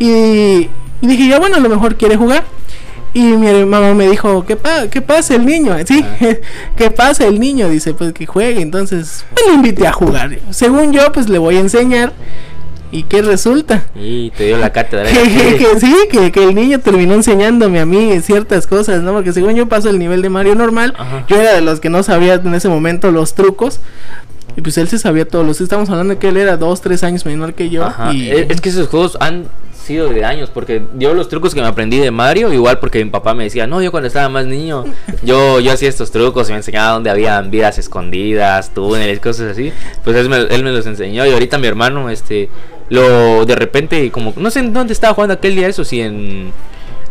y, 0.00 0.68
y 1.02 1.06
dije 1.06 1.28
yo 1.28 1.38
bueno 1.38 1.56
a 1.56 1.60
lo 1.60 1.68
mejor 1.68 1.94
quiere 1.96 2.16
jugar 2.16 2.42
y 3.14 3.22
mi 3.22 3.64
mamá 3.64 3.94
me 3.94 4.08
dijo, 4.08 4.44
¿qué, 4.46 4.56
pa 4.56 4.88
¿qué 4.88 5.00
pasa 5.00 5.34
el 5.34 5.44
niño? 5.46 5.76
Sí, 5.86 6.04
¿qué 6.76 6.90
pasa 6.90 7.26
el 7.26 7.40
niño? 7.40 7.68
Dice, 7.68 7.94
pues 7.94 8.12
que 8.12 8.26
juegue. 8.26 8.60
Entonces, 8.62 9.24
pues 9.34 9.46
lo 9.48 9.54
invité 9.54 9.86
a 9.86 9.92
jugar. 9.92 10.38
Según 10.50 10.92
yo, 10.92 11.10
pues 11.12 11.28
le 11.28 11.38
voy 11.38 11.56
a 11.56 11.60
enseñar. 11.60 12.12
¿Y 12.92 13.04
qué 13.04 13.22
resulta? 13.22 13.84
Y 13.94 14.30
te 14.30 14.46
dio 14.46 14.58
la 14.58 14.70
cátedra. 14.72 15.08
Que, 15.12 15.22
que- 15.22 15.56
que 15.58 15.78
sí, 15.80 15.94
que, 16.10 16.32
que 16.32 16.42
el 16.42 16.56
niño 16.56 16.80
terminó 16.80 17.14
enseñándome 17.14 17.78
a 17.78 17.86
mí 17.86 18.20
ciertas 18.20 18.66
cosas, 18.66 19.02
¿no? 19.02 19.12
Porque 19.12 19.32
según 19.32 19.54
yo 19.54 19.68
paso 19.68 19.88
el 19.90 19.98
nivel 20.00 20.22
de 20.22 20.28
Mario 20.28 20.56
normal, 20.56 20.94
Ajá. 20.98 21.24
yo 21.28 21.36
era 21.36 21.52
de 21.54 21.60
los 21.60 21.78
que 21.78 21.88
no 21.88 22.02
sabía 22.02 22.34
en 22.34 22.52
ese 22.52 22.68
momento 22.68 23.12
los 23.12 23.34
trucos. 23.34 23.78
Y 24.56 24.62
pues 24.62 24.76
él 24.78 24.88
se 24.88 24.98
sabía 24.98 25.24
todos 25.28 25.46
los. 25.46 25.60
Estamos 25.60 25.88
hablando 25.90 26.14
de 26.14 26.18
que 26.18 26.28
él 26.30 26.36
era 26.36 26.56
dos, 26.56 26.80
tres 26.80 27.04
años 27.04 27.24
menor 27.24 27.54
que 27.54 27.70
yo. 27.70 27.84
Ajá. 27.84 28.12
Y, 28.12 28.28
Es 28.28 28.46
es 28.50 28.60
que 28.60 28.70
esos 28.70 28.88
juegos 28.88 29.16
han 29.20 29.44
sido 29.80 30.08
de 30.08 30.24
años, 30.24 30.50
porque 30.50 30.82
yo 30.96 31.14
los 31.14 31.28
trucos 31.28 31.54
que 31.54 31.60
me 31.60 31.66
aprendí 31.66 31.98
de 31.98 32.10
Mario, 32.10 32.52
igual 32.52 32.78
porque 32.78 33.04
mi 33.04 33.10
papá 33.10 33.34
me 33.34 33.44
decía, 33.44 33.66
no, 33.66 33.82
yo 33.82 33.90
cuando 33.90 34.06
estaba 34.06 34.28
más 34.28 34.46
niño, 34.46 34.84
yo, 35.22 35.60
yo 35.60 35.72
hacía 35.72 35.88
estos 35.88 36.10
trucos 36.10 36.48
y 36.48 36.52
me 36.52 36.58
enseñaba 36.58 36.92
dónde 36.92 37.10
habían 37.10 37.50
vidas 37.50 37.78
escondidas, 37.78 38.72
túneles, 38.72 39.20
cosas 39.20 39.52
así, 39.52 39.72
pues 40.04 40.16
él 40.16 40.28
me, 40.28 40.36
él 40.36 40.62
me 40.62 40.70
los 40.70 40.86
enseñó 40.86 41.26
y 41.26 41.32
ahorita 41.32 41.58
mi 41.58 41.66
hermano, 41.66 42.10
este, 42.10 42.48
lo, 42.88 43.46
de 43.46 43.54
repente, 43.54 44.10
como, 44.10 44.34
no 44.36 44.50
sé 44.50 44.60
en 44.60 44.72
dónde 44.72 44.92
estaba 44.92 45.14
jugando 45.14 45.34
aquel 45.34 45.54
día 45.54 45.68
eso, 45.68 45.84
si 45.84 46.00
en... 46.00 46.52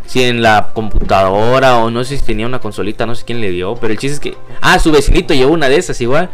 Si 0.10 0.24
en 0.24 0.42
la 0.42 0.72
computadora 0.74 1.78
o 1.78 1.92
no 1.92 2.04
sé 2.04 2.18
si 2.18 2.24
tenía 2.24 2.48
una 2.48 2.60
consolita, 2.60 3.06
no 3.06 3.14
sé 3.14 3.24
quién 3.26 3.42
le 3.42 3.52
dio, 3.52 3.76
pero 3.76 3.94
el 3.94 4.00
chiste 4.00 4.16
es 4.16 4.20
que, 4.20 4.38
ah, 4.60 4.80
su 4.80 4.92
vecinito 4.92 5.36
llevó 5.36 5.54
una 5.54 5.70
de 5.70 5.78
esas 5.78 6.02
igual, 6.02 6.32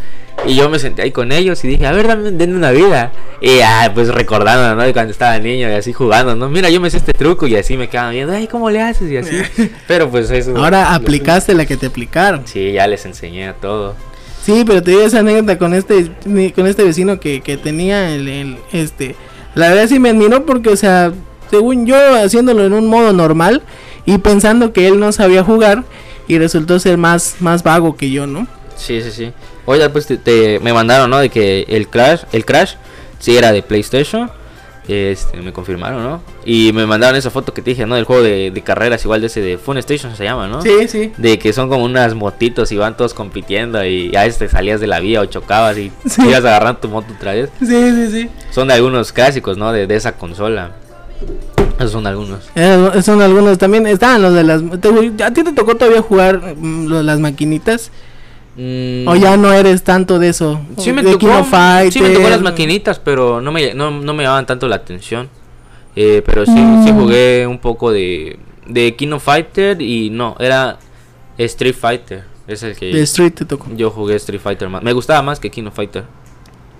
y 0.48 0.56
yo 0.56 0.70
me 0.70 0.80
senté 0.80 1.02
ahí 1.02 1.12
con 1.12 1.32
ellos 1.32 1.64
y 1.64 1.68
dije, 1.68 1.86
a 1.86 1.92
ver, 1.92 2.08
dame, 2.08 2.32
denme 2.32 2.56
una 2.56 2.72
vida. 2.72 3.12
Y 3.42 3.60
ah, 3.62 3.92
pues 3.94 4.10
recordando, 4.10 4.76
¿no? 4.76 4.84
De 4.84 4.94
cuando 4.94 5.12
estaba 5.12 5.38
niño 5.40 5.70
y 5.70 5.74
así 5.74 5.92
jugando, 5.92 6.36
¿no? 6.36 6.50
Mira, 6.50 6.70
yo 6.70 6.80
me 6.80 6.90
sé 6.90 6.98
este 6.98 7.14
truco 7.14 7.48
y 7.48 7.56
así 7.56 7.78
me 7.78 7.90
quedaban 7.90 8.14
viendo, 8.14 8.34
ay, 8.34 8.48
¿cómo 8.48 8.70
le 8.70 8.82
haces? 8.82 9.12
Y 9.12 9.18
así. 9.18 9.36
Pero 9.88 10.10
pues 10.10 10.30
eso. 10.32 10.56
ahora 10.56 10.94
aplicaste 10.94 11.54
la 11.54 11.66
que 11.66 11.78
te 11.78 11.88
aplicaron. 11.88 12.48
Sí, 12.48 12.74
ya 12.74 12.88
les 12.88 13.06
enseñé 13.06 13.54
todo. 13.54 13.96
Sí, 14.42 14.64
pero 14.64 14.84
te 14.84 14.92
digo 14.92 15.02
esa 15.02 15.22
anécdota 15.22 15.58
con 15.58 15.74
este 15.74 16.12
con 16.54 16.68
este 16.68 16.84
vecino 16.84 17.20
que, 17.20 17.42
que 17.42 17.58
tenía 17.58 18.14
el, 18.14 18.28
el, 18.28 18.58
este 18.72 19.16
la 19.56 19.70
verdad 19.70 19.88
sí 19.88 19.98
me 19.98 20.10
admiró 20.10 20.46
porque 20.46 20.70
o 20.70 20.76
sea, 20.76 21.14
según 21.50 21.86
yo 21.86 21.96
haciéndolo 22.16 22.66
en 22.66 22.74
un 22.74 22.88
modo 22.88 23.14
normal 23.14 23.62
y 24.06 24.18
pensando 24.20 24.74
que 24.74 24.88
él 24.88 25.00
no 25.00 25.12
sabía 25.12 25.44
jugar 25.44 25.84
y 26.28 26.38
resultó 26.40 26.80
ser 26.80 26.98
más 26.98 27.36
más 27.40 27.64
vago 27.64 27.96
que 27.96 28.10
yo, 28.12 28.28
¿no? 28.28 28.48
Sí, 28.76 29.02
sí, 29.02 29.12
sí. 29.12 29.32
Oye, 29.66 29.90
pues 29.90 30.06
te, 30.08 30.18
te- 30.18 30.60
me 30.60 30.74
mandaron, 30.74 31.10
¿no? 31.10 31.18
De 31.20 31.30
que 31.30 31.66
el 31.70 31.88
Crash, 31.88 32.24
el 32.32 32.46
Crash, 32.46 32.74
sí 33.20 33.36
era 33.38 33.52
de 33.52 33.64
PlayStation. 33.64 34.30
Este, 34.88 35.42
me 35.42 35.52
confirmaron, 35.52 36.04
¿no? 36.04 36.22
Y 36.46 36.72
me 36.72 36.86
mandaron 36.86 37.16
esa 37.16 37.32
foto 37.32 37.52
que 37.56 37.64
te 37.64 37.72
dije, 37.72 37.88
¿no? 37.88 37.96
Del 37.96 38.04
juego 38.04 38.22
de, 38.22 38.52
de 38.52 38.62
carreras, 38.62 39.04
igual 39.04 39.20
de 39.22 39.28
ese 39.28 39.42
de 39.42 39.58
Fun 39.58 39.80
Station 39.80 40.16
se 40.16 40.24
llama, 40.24 40.48
¿no? 40.48 40.62
Sí, 40.62 40.88
sí. 40.88 41.12
De 41.18 41.40
que 41.40 41.54
son 41.54 41.70
como 41.70 41.84
unas 41.84 42.14
motitos 42.14 42.72
y 42.72 42.78
van 42.78 42.96
todos 42.96 43.16
compitiendo 43.16 43.84
y 43.84 44.16
a 44.16 44.22
veces 44.26 44.38
te 44.38 44.48
salías 44.48 44.80
de 44.80 44.86
la 44.86 45.00
vía 45.00 45.22
o 45.22 45.26
chocabas 45.26 45.76
y 45.80 45.92
Sí. 46.08 46.22
ibas 46.22 46.46
agarrando 46.46 46.80
tu 46.82 46.88
moto 46.90 47.08
otra 47.16 47.34
vez. 47.34 47.50
Sí, 47.60 47.66
sí, 47.68 48.12
sí. 48.12 48.30
Son 48.52 48.68
de 48.68 48.76
algunos 48.76 49.12
clásicos, 49.12 49.58
¿no? 49.58 49.72
De, 49.72 49.88
de 49.88 49.96
esa 49.96 50.12
consola. 50.18 50.74
Esos 51.78 51.92
son 51.92 52.08
algunos. 52.08 52.40
Eh, 52.56 53.02
son 53.04 53.22
algunos 53.22 53.58
también 53.58 53.86
estaban 53.88 54.22
los 54.22 54.34
de 54.34 54.44
las 54.44 54.62
te- 54.80 55.24
¿A 55.24 55.34
ti 55.34 55.44
te 55.44 55.52
tocó 55.52 55.76
todavía 55.76 56.02
jugar 56.02 56.56
mm, 56.56 56.88
las 56.88 57.20
maquinitas? 57.20 57.92
Mm, 58.58 59.08
¿O 59.08 59.16
ya 59.18 59.36
no 59.36 59.52
eres 59.52 59.84
tanto 59.84 60.18
de 60.18 60.30
eso? 60.30 60.62
Sí 60.78 60.94
me, 60.94 61.04
de 61.04 61.12
tocó, 61.12 61.28
sí 61.92 62.00
me 62.02 62.10
tocó 62.12 62.30
las 62.30 62.42
maquinitas, 62.42 63.00
pero 63.00 63.42
no 63.42 63.52
me, 63.52 63.74
no, 63.74 63.92
no 63.92 64.14
me 64.14 64.24
llamaban 64.24 64.46
tanto 64.46 64.68
la 64.70 64.78
atención. 64.78 65.28
Eh, 65.98 66.22
pero 66.26 66.46
sí, 66.46 66.52
sí 66.54 66.92
Mm. 66.94 67.00
jugué 67.00 67.46
un 67.48 67.60
poco 67.60 67.92
de, 67.92 68.40
de 68.68 68.96
King 68.96 69.12
of 69.14 69.24
Fighter 69.24 69.82
y 69.82 70.10
no, 70.10 70.36
era 70.40 70.78
Street 71.38 71.76
Fighter. 71.76 72.24
Es 72.48 72.64
el 72.64 72.76
que 72.78 72.86
De 72.88 73.02
Street 73.02 73.34
te 73.34 73.44
tocó. 73.46 73.66
yo 73.76 73.90
jugué 73.92 74.16
Street 74.16 74.40
Fighter 74.42 74.70
más. 74.70 74.84
Me 74.84 74.94
gustaba 74.94 75.22
más 75.22 75.40
que 75.40 75.50
King 75.52 75.66
of 75.66 75.74
Fighter. 75.76 76.04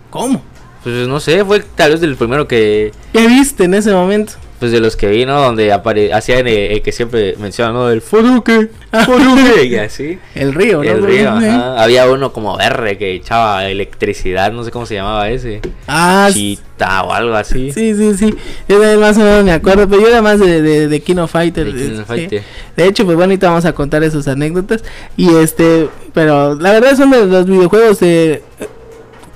¿Cómo? 0.10 0.42
Pues 0.86 1.08
no 1.08 1.20
sé, 1.20 1.44
fue 1.44 1.64
tal 1.76 1.94
vez 1.94 2.04
el 2.04 2.16
primero 2.16 2.48
que, 2.48 2.92
¿Qué 3.12 3.28
viste 3.28 3.64
en 3.64 3.74
ese 3.74 3.92
momento? 3.92 4.34
pues 4.60 4.72
de 4.72 4.80
los 4.80 4.96
que 4.96 5.08
vi, 5.10 5.26
¿no? 5.26 5.42
Donde 5.42 5.74
hacían 6.14 6.48
eh, 6.48 6.74
el 6.74 6.82
que 6.82 6.92
siempre 6.92 7.36
mencionan, 7.40 7.74
¿no? 7.74 7.90
El 7.90 8.02
Foruke, 8.02 8.70
Foruke, 9.06 9.66
y 9.66 9.76
así. 9.80 10.20
El 10.34 10.54
río, 10.54 10.78
¿no? 10.78 10.90
El 10.90 11.04
río, 11.04 11.30
Ajá. 11.32 11.82
Había 11.84 12.10
uno 12.10 12.32
como 12.32 12.56
verde 12.56 12.98
que 12.98 13.16
echaba 13.16 13.68
electricidad, 13.68 14.52
no 14.54 14.64
sé 14.64 14.72
cómo 14.72 14.86
se 14.86 14.96
llamaba 14.96 15.30
ese. 15.30 15.60
Ah, 15.88 16.30
Chita 16.32 17.04
o 17.04 17.12
algo 17.12 17.36
así. 17.36 17.72
sí, 17.72 17.96
sí, 17.96 18.16
sí. 18.16 18.36
Yo 18.70 18.80
también 18.80 19.00
más 19.00 19.18
o 19.18 19.22
menos 19.22 19.44
me 19.44 19.52
acuerdo, 19.52 19.90
pero 19.90 20.02
yo 20.04 20.08
era 20.08 20.22
más 20.22 20.40
de, 20.40 20.62
de, 20.62 21.22
of 21.22 21.32
Fighter. 21.32 21.74
De 21.74 21.98
sí. 21.98 22.04
Fighter. 22.06 22.44
De 22.78 22.86
hecho, 22.86 23.06
pues 23.06 23.18
bueno, 23.18 23.32
ahorita 23.32 23.50
vamos 23.50 23.66
a 23.66 23.74
contar 23.74 24.04
esas 24.04 24.28
anécdotas. 24.28 24.84
Y 25.18 25.36
este, 25.36 25.90
pero 26.14 26.56
la 26.56 26.72
verdad 26.72 26.96
son 26.96 27.12
de 27.12 27.26
los 27.26 27.46
videojuegos 27.46 28.00
de... 28.00 28.42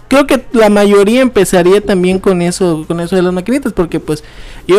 Creo 0.10 0.28
que 0.28 0.44
la 0.52 0.70
mayoría 0.70 1.22
empezaría 1.22 1.82
también 1.82 2.20
con 2.20 2.42
eso, 2.42 2.84
con 2.88 3.00
eso 3.00 3.16
de 3.16 3.22
las 3.22 3.32
maquinitas, 3.32 3.74
porque 3.74 4.00
pues 4.00 4.24
yo, 4.68 4.78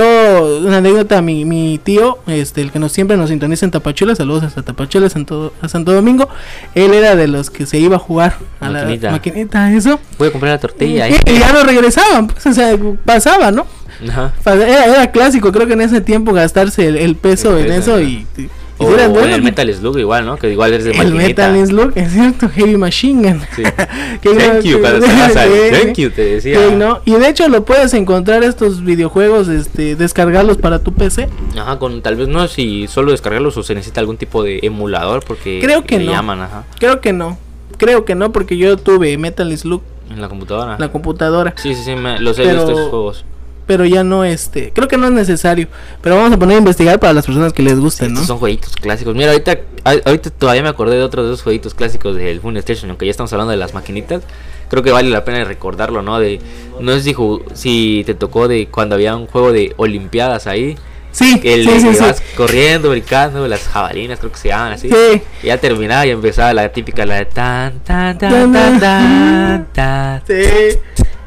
una 0.64 0.78
anécdota, 0.78 1.22
mi, 1.22 1.45
mi 1.45 1.81
tío, 1.83 2.18
este, 2.26 2.61
el 2.61 2.72
que 2.72 2.81
nos 2.81 2.93
siempre 2.93 3.16
nos 3.16 3.31
sintoniza 3.31 3.64
en 3.64 3.70
Tapachula, 3.70 4.14
saludos 4.16 4.43
hasta 4.43 4.62
Tapachula, 4.62 5.09
Santo, 5.09 5.53
a 5.62 5.68
Santo 5.68 5.93
Domingo, 5.93 6.28
él 6.74 6.93
era 6.95 7.14
de 7.14 7.28
los 7.28 7.49
que 7.49 7.64
se 7.64 7.78
iba 7.78 7.97
a 7.97 7.99
jugar 8.01 8.37
a 8.61 8.70
Maquinita. 8.70 9.07
la 9.07 9.12
maquinita, 9.12 9.72
eso. 9.72 10.01
Voy 10.18 10.28
a 10.28 10.33
comprar 10.33 10.53
la 10.53 10.59
tortilla. 10.59 11.09
Y, 11.09 11.14
y 11.26 11.39
ya 11.39 11.53
no 11.53 11.62
regresaban, 11.62 12.26
pues, 12.26 12.45
o 12.47 12.53
sea, 12.53 12.76
pasaba, 13.05 13.53
¿no? 13.53 13.66
Ajá. 14.09 14.33
Era, 14.47 14.87
era 14.87 15.11
clásico, 15.12 15.53
creo 15.53 15.66
que 15.66 15.74
en 15.74 15.83
ese 15.83 16.01
tiempo 16.01 16.33
gastarse 16.33 16.87
el, 16.87 16.97
el 16.97 17.16
peso 17.16 17.57
El 17.57 17.66
en 17.66 17.76
peso, 17.78 17.99
eso 17.99 18.03
y, 18.03 18.26
O 18.83 19.11
bueno, 19.11 19.35
el 19.35 19.43
Metal 19.43 19.72
Slug 19.74 19.99
igual, 19.99 20.24
¿no? 20.24 20.37
Que 20.37 20.51
igual 20.51 20.72
es 20.72 20.85
de 20.85 20.93
el 20.93 20.97
maquinita. 20.97 21.49
Metal 21.51 21.66
Slug, 21.66 21.93
es 21.97 22.12
cierto, 22.12 22.49
Heavy 22.49 22.76
Machine 22.76 23.31
Gun. 23.31 23.41
Sí. 23.55 23.62
Que 24.22 24.31
Thank 24.35 24.62
you, 24.64 24.76
que- 24.76 24.81
cuando 24.81 25.07
thank 25.72 25.95
you, 25.97 26.11
te 26.11 26.22
decía. 26.24 26.59
sí, 26.68 26.74
¿no? 26.76 27.01
Y 27.05 27.12
de 27.12 27.28
hecho 27.28 27.49
lo 27.49 27.64
puedes 27.64 27.95
encontrar 27.95 28.43
estos 28.45 28.83
videojuegos, 28.85 29.49
este, 29.49 29.97
descargarlos 29.97 30.57
para 30.59 30.78
tu 30.81 30.93
PC. 30.93 31.28
Ajá, 31.59 31.78
con 31.78 32.03
tal 32.03 32.16
vez 32.16 32.28
no 32.28 32.47
si 32.49 32.87
solo 32.89 33.12
descargarlos 33.12 33.57
o 33.57 33.62
se 33.62 33.74
necesita 33.74 34.01
algún 34.01 34.16
tipo 34.16 34.43
de 34.43 34.61
emulador 34.62 35.22
porque 35.26 35.61
Creo 35.62 35.85
que 35.85 35.99
le 35.99 36.07
no. 36.07 36.12
llaman, 36.12 36.41
ajá, 36.43 36.64
Creo 36.78 37.01
que 37.01 37.12
no, 37.12 37.39
creo 37.78 38.05
que 38.05 38.14
no, 38.14 38.33
porque 38.33 38.57
yo 38.57 38.76
tuve 38.76 39.16
Metal 39.18 39.57
Slug 39.57 39.83
en 40.11 40.20
la 40.20 40.28
computadora. 40.28 40.76
la 40.78 40.89
computadora. 40.91 41.55
Sí, 41.57 41.74
sí, 41.74 41.83
sí, 41.85 41.95
me- 41.97 42.18
los 42.18 42.39
he 42.39 42.43
Pero- 42.45 42.57
visto 42.66 42.72
esos 42.72 42.91
juegos. 42.91 43.24
Pero 43.70 43.84
ya 43.84 44.02
no, 44.02 44.24
este, 44.24 44.72
creo 44.72 44.88
que 44.88 44.96
no 44.96 45.06
es 45.06 45.12
necesario. 45.12 45.68
Pero 46.02 46.16
vamos 46.16 46.32
a 46.32 46.36
poner 46.36 46.56
a 46.56 46.58
investigar 46.58 46.98
para 46.98 47.12
las 47.12 47.24
personas 47.24 47.52
que 47.52 47.62
les 47.62 47.78
gusten, 47.78 48.08
¿no? 48.08 48.14
Estos 48.14 48.26
son 48.26 48.38
jueguitos 48.38 48.74
clásicos. 48.74 49.14
Mira, 49.14 49.30
ahorita, 49.30 49.58
ahorita 49.84 50.30
todavía 50.30 50.64
me 50.64 50.70
acordé 50.70 50.96
de 50.96 51.04
otros 51.04 51.28
dos 51.28 51.40
jueguitos 51.42 51.74
clásicos 51.74 52.16
del 52.16 52.40
Fun 52.40 52.56
Station, 52.56 52.90
aunque 52.90 53.06
ya 53.06 53.12
estamos 53.12 53.32
hablando 53.32 53.52
de 53.52 53.58
las 53.58 53.72
maquinitas. 53.72 54.24
Creo 54.68 54.82
que 54.82 54.90
vale 54.90 55.08
la 55.08 55.24
pena 55.24 55.44
recordarlo, 55.44 56.02
¿no? 56.02 56.18
De, 56.18 56.40
no 56.80 56.90
sé 56.94 57.00
si, 57.02 57.14
si 57.54 58.02
te 58.06 58.14
tocó 58.14 58.48
de 58.48 58.66
cuando 58.66 58.96
había 58.96 59.14
un 59.14 59.28
juego 59.28 59.52
de 59.52 59.72
Olimpiadas 59.76 60.48
ahí. 60.48 60.76
Sí, 61.12 61.40
el 61.44 61.64
sí, 61.68 61.80
sí, 61.80 61.86
que 61.90 61.94
sí. 61.94 62.00
vas 62.00 62.20
corriendo, 62.36 62.90
brincando, 62.90 63.46
las 63.46 63.68
jabalinas, 63.68 64.18
creo 64.18 64.32
que 64.32 64.38
se 64.38 64.48
llaman 64.48 64.72
así. 64.72 64.88
Sí. 64.88 65.22
Y 65.44 65.46
ya 65.46 65.58
terminaba 65.58 66.04
y 66.06 66.10
empezaba 66.10 66.52
la 66.54 66.70
típica, 66.70 67.06
la 67.06 67.14
de 67.14 67.26
tan, 67.26 67.78
tan, 67.84 68.18
tan, 68.18 68.30
Tan, 68.30 68.52
tan, 68.52 68.80
tan. 68.80 69.66
tan, 69.72 70.22
tan. 70.22 70.22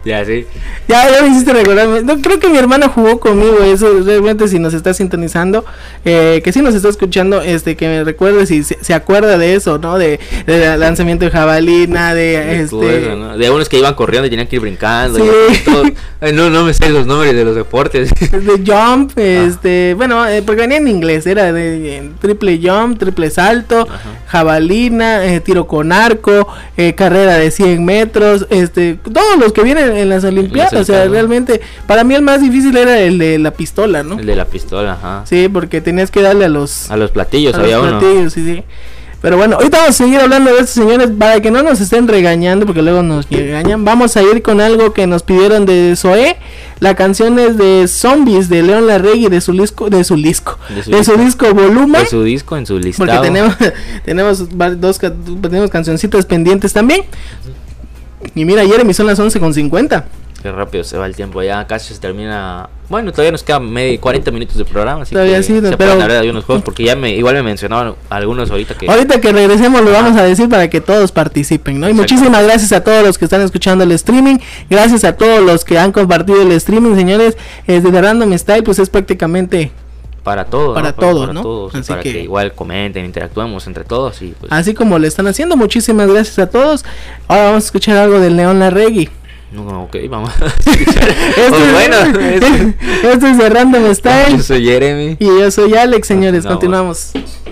Ya, 0.05 0.25
sí. 0.25 0.45
Ya, 0.87 1.09
ya 1.09 1.21
me 1.21 1.29
hiciste 1.29 1.53
recordarme. 1.53 2.01
No, 2.03 2.19
creo 2.21 2.39
que 2.39 2.49
mi 2.49 2.57
hermana 2.57 2.89
jugó 2.89 3.19
conmigo 3.19 3.59
eso. 3.63 3.87
Realmente, 4.03 4.47
si 4.47 4.59
nos 4.59 4.73
está 4.73 4.93
sintonizando, 4.93 5.63
eh, 6.03 6.41
que 6.43 6.51
si 6.51 6.61
nos 6.61 6.75
está 6.75 6.89
escuchando, 6.89 7.41
este, 7.41 7.75
que 7.77 7.87
me 7.87 8.03
recuerde 8.03 8.45
si 8.45 8.63
se, 8.63 8.77
se 8.83 8.93
acuerda 8.93 9.37
de 9.37 9.55
eso, 9.55 9.77
¿no? 9.77 9.97
De, 9.97 10.19
de 10.45 10.77
lanzamiento 10.77 11.23
de 11.25 11.31
jabalina, 11.31 12.13
de, 12.13 12.21
De 12.37 12.55
este. 12.59 12.69
todo 12.69 12.89
eso, 12.89 13.15
¿no? 13.15 13.37
De 13.37 13.49
unos 13.49 13.69
que 13.69 13.79
iban 13.79 13.93
corriendo 13.93 14.27
y 14.27 14.29
tenían 14.29 14.47
que 14.47 14.57
ir 14.57 14.61
brincando. 14.61 15.19
Sí. 15.19 15.25
y 15.53 15.57
todo. 15.63 15.83
Ay, 16.19 16.33
no, 16.33 16.49
no 16.49 16.63
me 16.65 16.73
sé 16.73 16.89
los 16.89 17.05
nombres 17.07 17.33
de 17.33 17.45
los 17.45 17.55
deportes. 17.55 18.09
De 18.31 18.63
jump, 18.65 19.11
Ah. 19.17 19.21
este, 19.21 19.93
bueno, 19.95 20.27
eh, 20.27 20.41
porque 20.45 20.61
venía 20.61 20.77
en 20.77 20.87
inglés, 20.87 21.25
era 21.27 21.51
de 21.53 21.97
eh, 21.97 22.11
triple 22.19 22.59
jump, 22.61 22.97
triple 22.99 23.29
salto, 23.29 23.87
jabalina, 24.33 25.23
eh, 25.27 25.39
tiro 25.41 25.67
con 25.67 25.91
arco, 25.91 26.47
eh, 26.75 26.95
carrera 26.95 27.37
de 27.37 27.51
100 27.51 27.85
metros, 27.85 28.47
este, 28.49 28.95
todos 28.95 29.37
los 29.37 29.53
que 29.53 29.61
vienen 29.61 29.95
en 29.95 30.09
las 30.09 30.23
Olimpiadas, 30.23 30.73
o 30.73 30.83
sea, 30.83 31.05
realmente, 31.05 31.61
para 31.85 32.03
mí 32.03 32.15
el 32.15 32.23
más 32.23 32.41
difícil 32.41 32.75
era 32.75 32.99
el 32.99 33.19
de 33.19 33.37
la 33.37 33.51
pistola, 33.51 34.01
¿no? 34.01 34.17
El 34.17 34.25
de 34.25 34.35
la 34.35 34.45
pistola, 34.45 34.93
ajá. 34.93 35.21
Sí, 35.27 35.47
porque 35.53 35.81
tenías 35.81 36.09
que 36.09 36.23
darle 36.23 36.45
a 36.45 36.49
los, 36.49 36.89
A 36.89 36.97
los 36.97 37.11
platillos 37.11 37.53
a 37.53 37.59
había 37.59 37.77
los 37.77 37.87
uno. 37.87 37.99
platillos, 37.99 38.33
sí, 38.33 38.43
sí. 38.43 38.63
Pero 39.23 39.37
bueno, 39.37 39.55
ahorita 39.55 39.77
vamos 39.77 40.01
a 40.01 40.03
seguir 40.03 40.19
hablando 40.19 40.51
de 40.51 40.57
estos 40.57 40.71
señores 40.71 41.09
para 41.17 41.39
que 41.39 41.49
no 41.49 41.63
nos 41.63 41.79
estén 41.79 42.09
regañando, 42.09 42.65
porque 42.65 42.81
luego 42.81 43.03
nos 43.03 43.29
regañan. 43.29 43.85
Vamos 43.85 44.17
a 44.17 44.21
ir 44.21 44.41
con 44.41 44.59
algo 44.59 44.91
que 44.91 45.07
nos 45.07 45.23
pidieron 45.23 45.65
de 45.65 45.95
Zoé. 45.95 46.35
La 46.81 46.97
canción 46.97 47.39
es 47.39 47.55
de 47.55 47.87
Zombies 47.87 48.49
de 48.49 48.63
León 48.63 48.85
Larregui 48.85 49.29
de 49.29 49.39
su 49.39 49.53
disco, 49.53 49.89
de 49.89 50.03
su 50.03 50.17
disco, 50.17 50.59
De 50.67 50.83
su 50.83 50.91
de 50.91 51.03
su 51.05 51.11
disco. 51.13 51.45
disco 51.45 51.53
Voluma. 51.53 51.99
De 51.99 52.05
su 52.05 52.21
disco 52.21 52.57
en 52.57 52.65
su 52.65 52.77
listado. 52.77 53.09
Porque 53.09 53.25
tenemos, 53.25 53.55
tenemos 54.03 54.49
dos 54.81 54.99
tenemos 55.41 55.69
cancioncitas 55.69 56.25
pendientes 56.25 56.73
también. 56.73 57.03
Y 58.35 58.43
mira, 58.43 58.65
Jeremy 58.65 58.93
son 58.93 59.07
las 59.07 59.17
11 59.17 59.39
con 59.39 59.53
50. 59.53 60.05
Qué 60.43 60.51
rápido 60.51 60.83
se 60.83 60.97
va 60.97 61.05
el 61.05 61.15
tiempo, 61.15 61.41
ya 61.41 61.65
casi 61.67 61.93
se 61.93 62.01
termina. 62.01 62.69
Bueno, 62.89 63.11
todavía 63.11 63.31
nos 63.31 63.43
quedan 63.43 63.71
medio 63.71 63.99
40 64.01 64.29
minutos 64.29 64.57
de 64.57 64.65
programa, 64.65 65.03
así 65.03 65.13
Todavía 65.13 65.37
que 65.37 65.43
sí, 65.43 65.61
se 65.61 65.77
pero- 65.77 65.93
hablar 65.93 66.11
de 66.11 66.17
algunos 66.17 66.43
juegos 66.43 66.65
porque 66.65 66.83
ya 66.83 66.97
me 66.97 67.11
igual 67.15 67.35
me 67.35 67.43
mencionaban 67.43 67.95
algunos 68.09 68.51
ahorita 68.51 68.75
que 68.75 68.89
Ahorita 68.91 69.21
que 69.21 69.31
regresemos 69.31 69.81
lo 69.81 69.91
vamos 69.91 70.17
a 70.17 70.23
decir 70.23 70.49
para 70.49 70.69
que 70.69 70.81
todos 70.81 71.13
participen, 71.13 71.79
¿no? 71.79 71.87
Y 71.87 71.91
Exacto. 71.91 72.13
muchísimas 72.13 72.43
gracias 72.43 72.73
a 72.73 72.83
todos 72.83 73.05
los 73.05 73.17
que 73.17 73.23
están 73.23 73.39
escuchando 73.41 73.85
el 73.85 73.93
streaming, 73.93 74.35
gracias 74.69 75.05
a 75.05 75.15
todos 75.15 75.41
los 75.41 75.63
que 75.63 75.79
han 75.79 75.93
compartido 75.93 76.41
el 76.41 76.51
streaming, 76.51 76.93
señores, 76.95 77.37
es 77.65 77.81
de 77.81 78.01
Random 78.01 78.37
Style, 78.37 78.63
pues 78.63 78.79
es 78.79 78.89
prácticamente 78.89 79.71
para 80.23 80.43
todos, 80.45 80.73
Para 80.75 80.89
¿no? 80.89 80.93
todos, 80.95 81.19
para 81.21 81.33
¿no? 81.33 81.41
todos, 81.41 81.75
Así 81.75 81.87
para 81.89 82.01
que... 82.01 82.11
que- 82.11 82.21
igual 82.21 82.51
comenten, 82.53 83.05
interactuemos 83.05 83.65
entre 83.67 83.85
todos 83.85 84.21
y 84.21 84.33
pues 84.39 84.51
así 84.51 84.73
como 84.73 84.99
lo 84.99 85.07
están 85.07 85.25
haciendo. 85.27 85.55
Muchísimas 85.55 86.07
gracias 86.09 86.37
a 86.39 86.49
todos. 86.49 86.83
Ahora 87.29 87.45
vamos 87.45 87.63
a 87.63 87.65
escuchar 87.67 87.95
algo 87.97 88.19
del 88.19 88.35
León 88.35 88.59
Larregui. 88.59 89.09
No, 89.53 89.63
no, 89.65 89.83
ok, 89.83 89.95
vamos. 90.09 90.31
Esto, 90.65 91.51
Oh, 91.51 91.57
es- 91.57 91.71
bueno, 91.73 91.95
es- 92.19 93.03
esto 93.13 93.27
es 93.27 93.49
Random 93.53 93.93
Style. 93.93 94.37
yo 94.37 94.43
soy 94.43 94.65
Jeremy. 94.65 95.17
Y 95.19 95.25
yo 95.25 95.51
soy 95.51 95.75
Alex, 95.75 96.07
señores. 96.07 96.45
Continuamos. 96.45 97.11
Continuamos. 97.13 97.43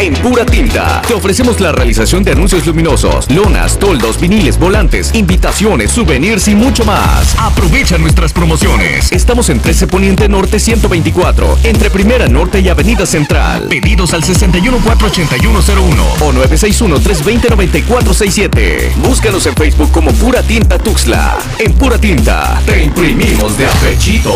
En 0.00 0.14
Pura 0.14 0.44
Tinta 0.44 1.00
te 1.06 1.14
ofrecemos 1.14 1.60
la 1.60 1.70
realización 1.70 2.24
de 2.24 2.32
anuncios 2.32 2.66
luminosos, 2.66 3.30
lonas, 3.30 3.78
toldos, 3.78 4.20
viniles, 4.20 4.58
volantes, 4.58 5.14
invitaciones, 5.14 5.92
souvenirs 5.92 6.48
y 6.48 6.56
mucho 6.56 6.84
más. 6.84 7.36
Aprovecha 7.38 7.96
nuestras 7.96 8.32
promociones. 8.32 9.12
Estamos 9.12 9.50
en 9.50 9.60
13 9.60 9.86
Poniente 9.86 10.28
Norte 10.28 10.58
124, 10.58 11.58
entre 11.62 11.90
Primera 11.90 12.26
Norte 12.26 12.58
y 12.58 12.70
Avenida 12.70 13.06
Central. 13.06 13.68
Pedidos 13.68 14.12
al 14.14 14.24
6148101 14.24 16.02
o 16.18 16.32
961-320-9467. 16.32 18.96
Búscanos 18.96 19.46
en 19.46 19.54
Facebook 19.54 19.92
como 19.92 20.10
Pura 20.10 20.42
Tinta 20.42 20.76
Tuxla. 20.76 21.38
En 21.60 21.72
Pura 21.74 21.98
Tinta 21.98 22.60
te 22.66 22.82
imprimimos 22.82 23.56
de 23.56 23.66
apechito. 23.66 24.34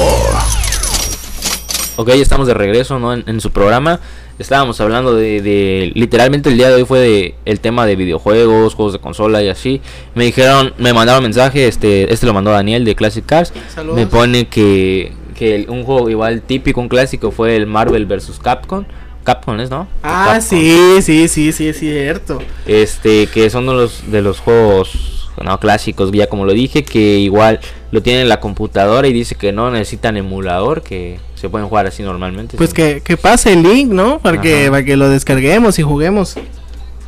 Ok, 1.96 2.10
estamos 2.10 2.46
de 2.46 2.54
regreso 2.54 3.00
¿no? 3.00 3.12
en 3.12 3.40
su 3.40 3.50
programa. 3.50 3.98
Estábamos 4.38 4.80
hablando 4.80 5.14
de, 5.14 5.40
de- 5.40 5.92
Literalmente 5.94 6.50
el 6.50 6.56
día 6.58 6.68
de 6.68 6.74
hoy 6.74 6.84
fue 6.84 6.98
de 7.00 7.34
el 7.46 7.60
tema 7.60 7.86
de 7.86 7.96
videojuegos, 7.96 8.74
juegos 8.74 8.92
de 8.92 8.98
consola 8.98 9.42
y 9.42 9.48
así. 9.48 9.80
Me 10.14 10.24
dijeron, 10.24 10.74
me 10.78 10.92
mandaron 10.92 11.22
mensaje, 11.22 11.66
este 11.68 12.12
este 12.12 12.26
lo 12.26 12.34
mandó 12.34 12.50
Daniel 12.50 12.84
de 12.84 12.94
Classic 12.94 13.24
Cars. 13.24 13.52
Saludos. 13.74 13.96
Me 13.96 14.06
pone 14.06 14.46
que, 14.48 15.12
que 15.34 15.64
un 15.68 15.84
juego 15.84 16.10
igual 16.10 16.42
típico, 16.42 16.80
un 16.80 16.88
clásico 16.88 17.30
fue 17.30 17.56
el 17.56 17.66
Marvel 17.66 18.04
vs. 18.06 18.38
Capcom. 18.42 18.84
Capcom 19.24 19.58
es, 19.58 19.70
¿no? 19.70 19.88
Ah, 20.02 20.24
Capcom. 20.34 20.42
sí, 20.42 21.02
sí, 21.02 21.28
sí, 21.28 21.52
sí, 21.52 21.68
es 21.68 21.78
cierto. 21.78 22.38
Este, 22.66 23.26
que 23.28 23.48
son 23.50 23.66
de 23.66 23.72
los, 23.72 24.10
de 24.10 24.20
los 24.22 24.38
juegos 24.38 25.30
no, 25.42 25.58
clásicos, 25.58 26.12
ya 26.12 26.28
como 26.28 26.44
lo 26.44 26.52
dije, 26.52 26.84
que 26.84 27.18
igual 27.18 27.60
lo 27.90 28.02
tienen 28.02 28.22
en 28.22 28.28
la 28.28 28.40
computadora 28.40 29.06
y 29.08 29.12
dice 29.12 29.34
que 29.34 29.52
no 29.52 29.70
necesitan 29.70 30.16
emulador, 30.16 30.82
que 30.82 31.18
se 31.36 31.48
pueden 31.48 31.68
jugar 31.68 31.86
así 31.86 32.02
normalmente. 32.02 32.56
Pues 32.56 32.74
que, 32.74 33.02
que 33.04 33.16
pase 33.16 33.52
el 33.52 33.62
link, 33.62 33.92
¿no? 33.92 34.18
Para 34.18 34.40
que, 34.40 34.68
para 34.70 34.84
que 34.84 34.96
lo 34.96 35.08
descarguemos 35.08 35.78
y 35.78 35.82
juguemos 35.82 36.36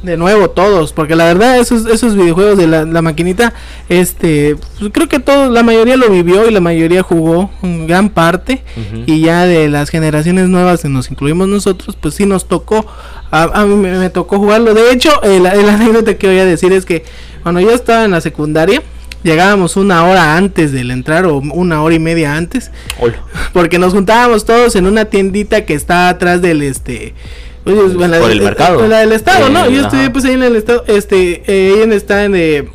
de 0.02 0.16
nuevo 0.16 0.50
todos. 0.50 0.92
Porque 0.92 1.16
la 1.16 1.24
verdad, 1.24 1.58
esos, 1.58 1.86
esos 1.86 2.14
videojuegos 2.14 2.58
de 2.58 2.66
la, 2.66 2.84
la 2.84 3.02
maquinita, 3.02 3.54
este, 3.88 4.56
pues 4.78 4.90
creo 4.92 5.08
que 5.08 5.18
todos, 5.18 5.50
la 5.50 5.62
mayoría 5.62 5.96
lo 5.96 6.10
vivió 6.10 6.48
y 6.48 6.52
la 6.52 6.60
mayoría 6.60 7.02
jugó 7.02 7.50
en 7.62 7.86
gran 7.86 8.10
parte. 8.10 8.62
Y 9.06 9.20
ya 9.20 9.46
de 9.46 9.68
las 9.68 9.88
generaciones 9.88 10.48
nuevas, 10.48 10.82
que 10.82 10.88
nos 10.88 11.10
incluimos 11.10 11.48
nosotros, 11.48 11.96
pues 12.00 12.14
sí 12.14 12.26
nos 12.26 12.46
tocó. 12.46 12.86
A, 13.30 13.44
a 13.44 13.64
mí 13.64 13.76
me, 13.76 13.98
me 13.98 14.10
tocó 14.10 14.38
jugarlo. 14.38 14.74
De 14.74 14.92
hecho, 14.92 15.22
el, 15.22 15.46
el 15.46 15.68
anécdota 15.70 16.14
que 16.16 16.26
voy 16.26 16.38
a 16.38 16.44
decir 16.44 16.72
es 16.72 16.84
que 16.84 17.04
cuando 17.42 17.60
yo 17.60 17.70
estaba 17.70 18.04
en 18.04 18.10
la 18.10 18.20
secundaria, 18.20 18.82
llegábamos 19.22 19.76
una 19.76 20.04
hora 20.04 20.36
antes 20.36 20.72
del 20.72 20.90
entrar 20.90 21.26
o 21.26 21.38
una 21.38 21.82
hora 21.82 21.94
y 21.94 21.98
media 21.98 22.36
antes. 22.36 22.70
Hola. 23.00 23.16
Porque 23.52 23.78
nos 23.78 23.92
juntábamos 23.92 24.44
todos 24.44 24.76
en 24.76 24.86
una 24.86 25.04
tiendita 25.06 25.64
que 25.64 25.74
está 25.74 26.08
atrás 26.08 26.40
del 26.42 26.62
este. 26.62 27.14
oye, 27.64 27.76
Pues, 27.94 28.10
la- 28.10 28.18
por 28.20 28.30
el 28.30 28.40
mercado. 28.42 28.84
en 28.84 28.90
la 28.90 28.98
del 29.00 29.12
estado, 29.12 29.48
¿no? 29.50 29.64
Eh, 29.66 29.72
Yo 29.74 29.86
ajá. 29.86 30.12
pues 30.12 30.24
ahí 30.24 30.34
en 30.34 30.42
el 30.42 30.56
estado, 30.56 30.84
este, 30.86 31.42
eh, 31.46 31.74
ahí 31.76 31.82
en 31.82 31.92
está 31.92 32.24
en 32.24 32.34
eh, 32.36 32.68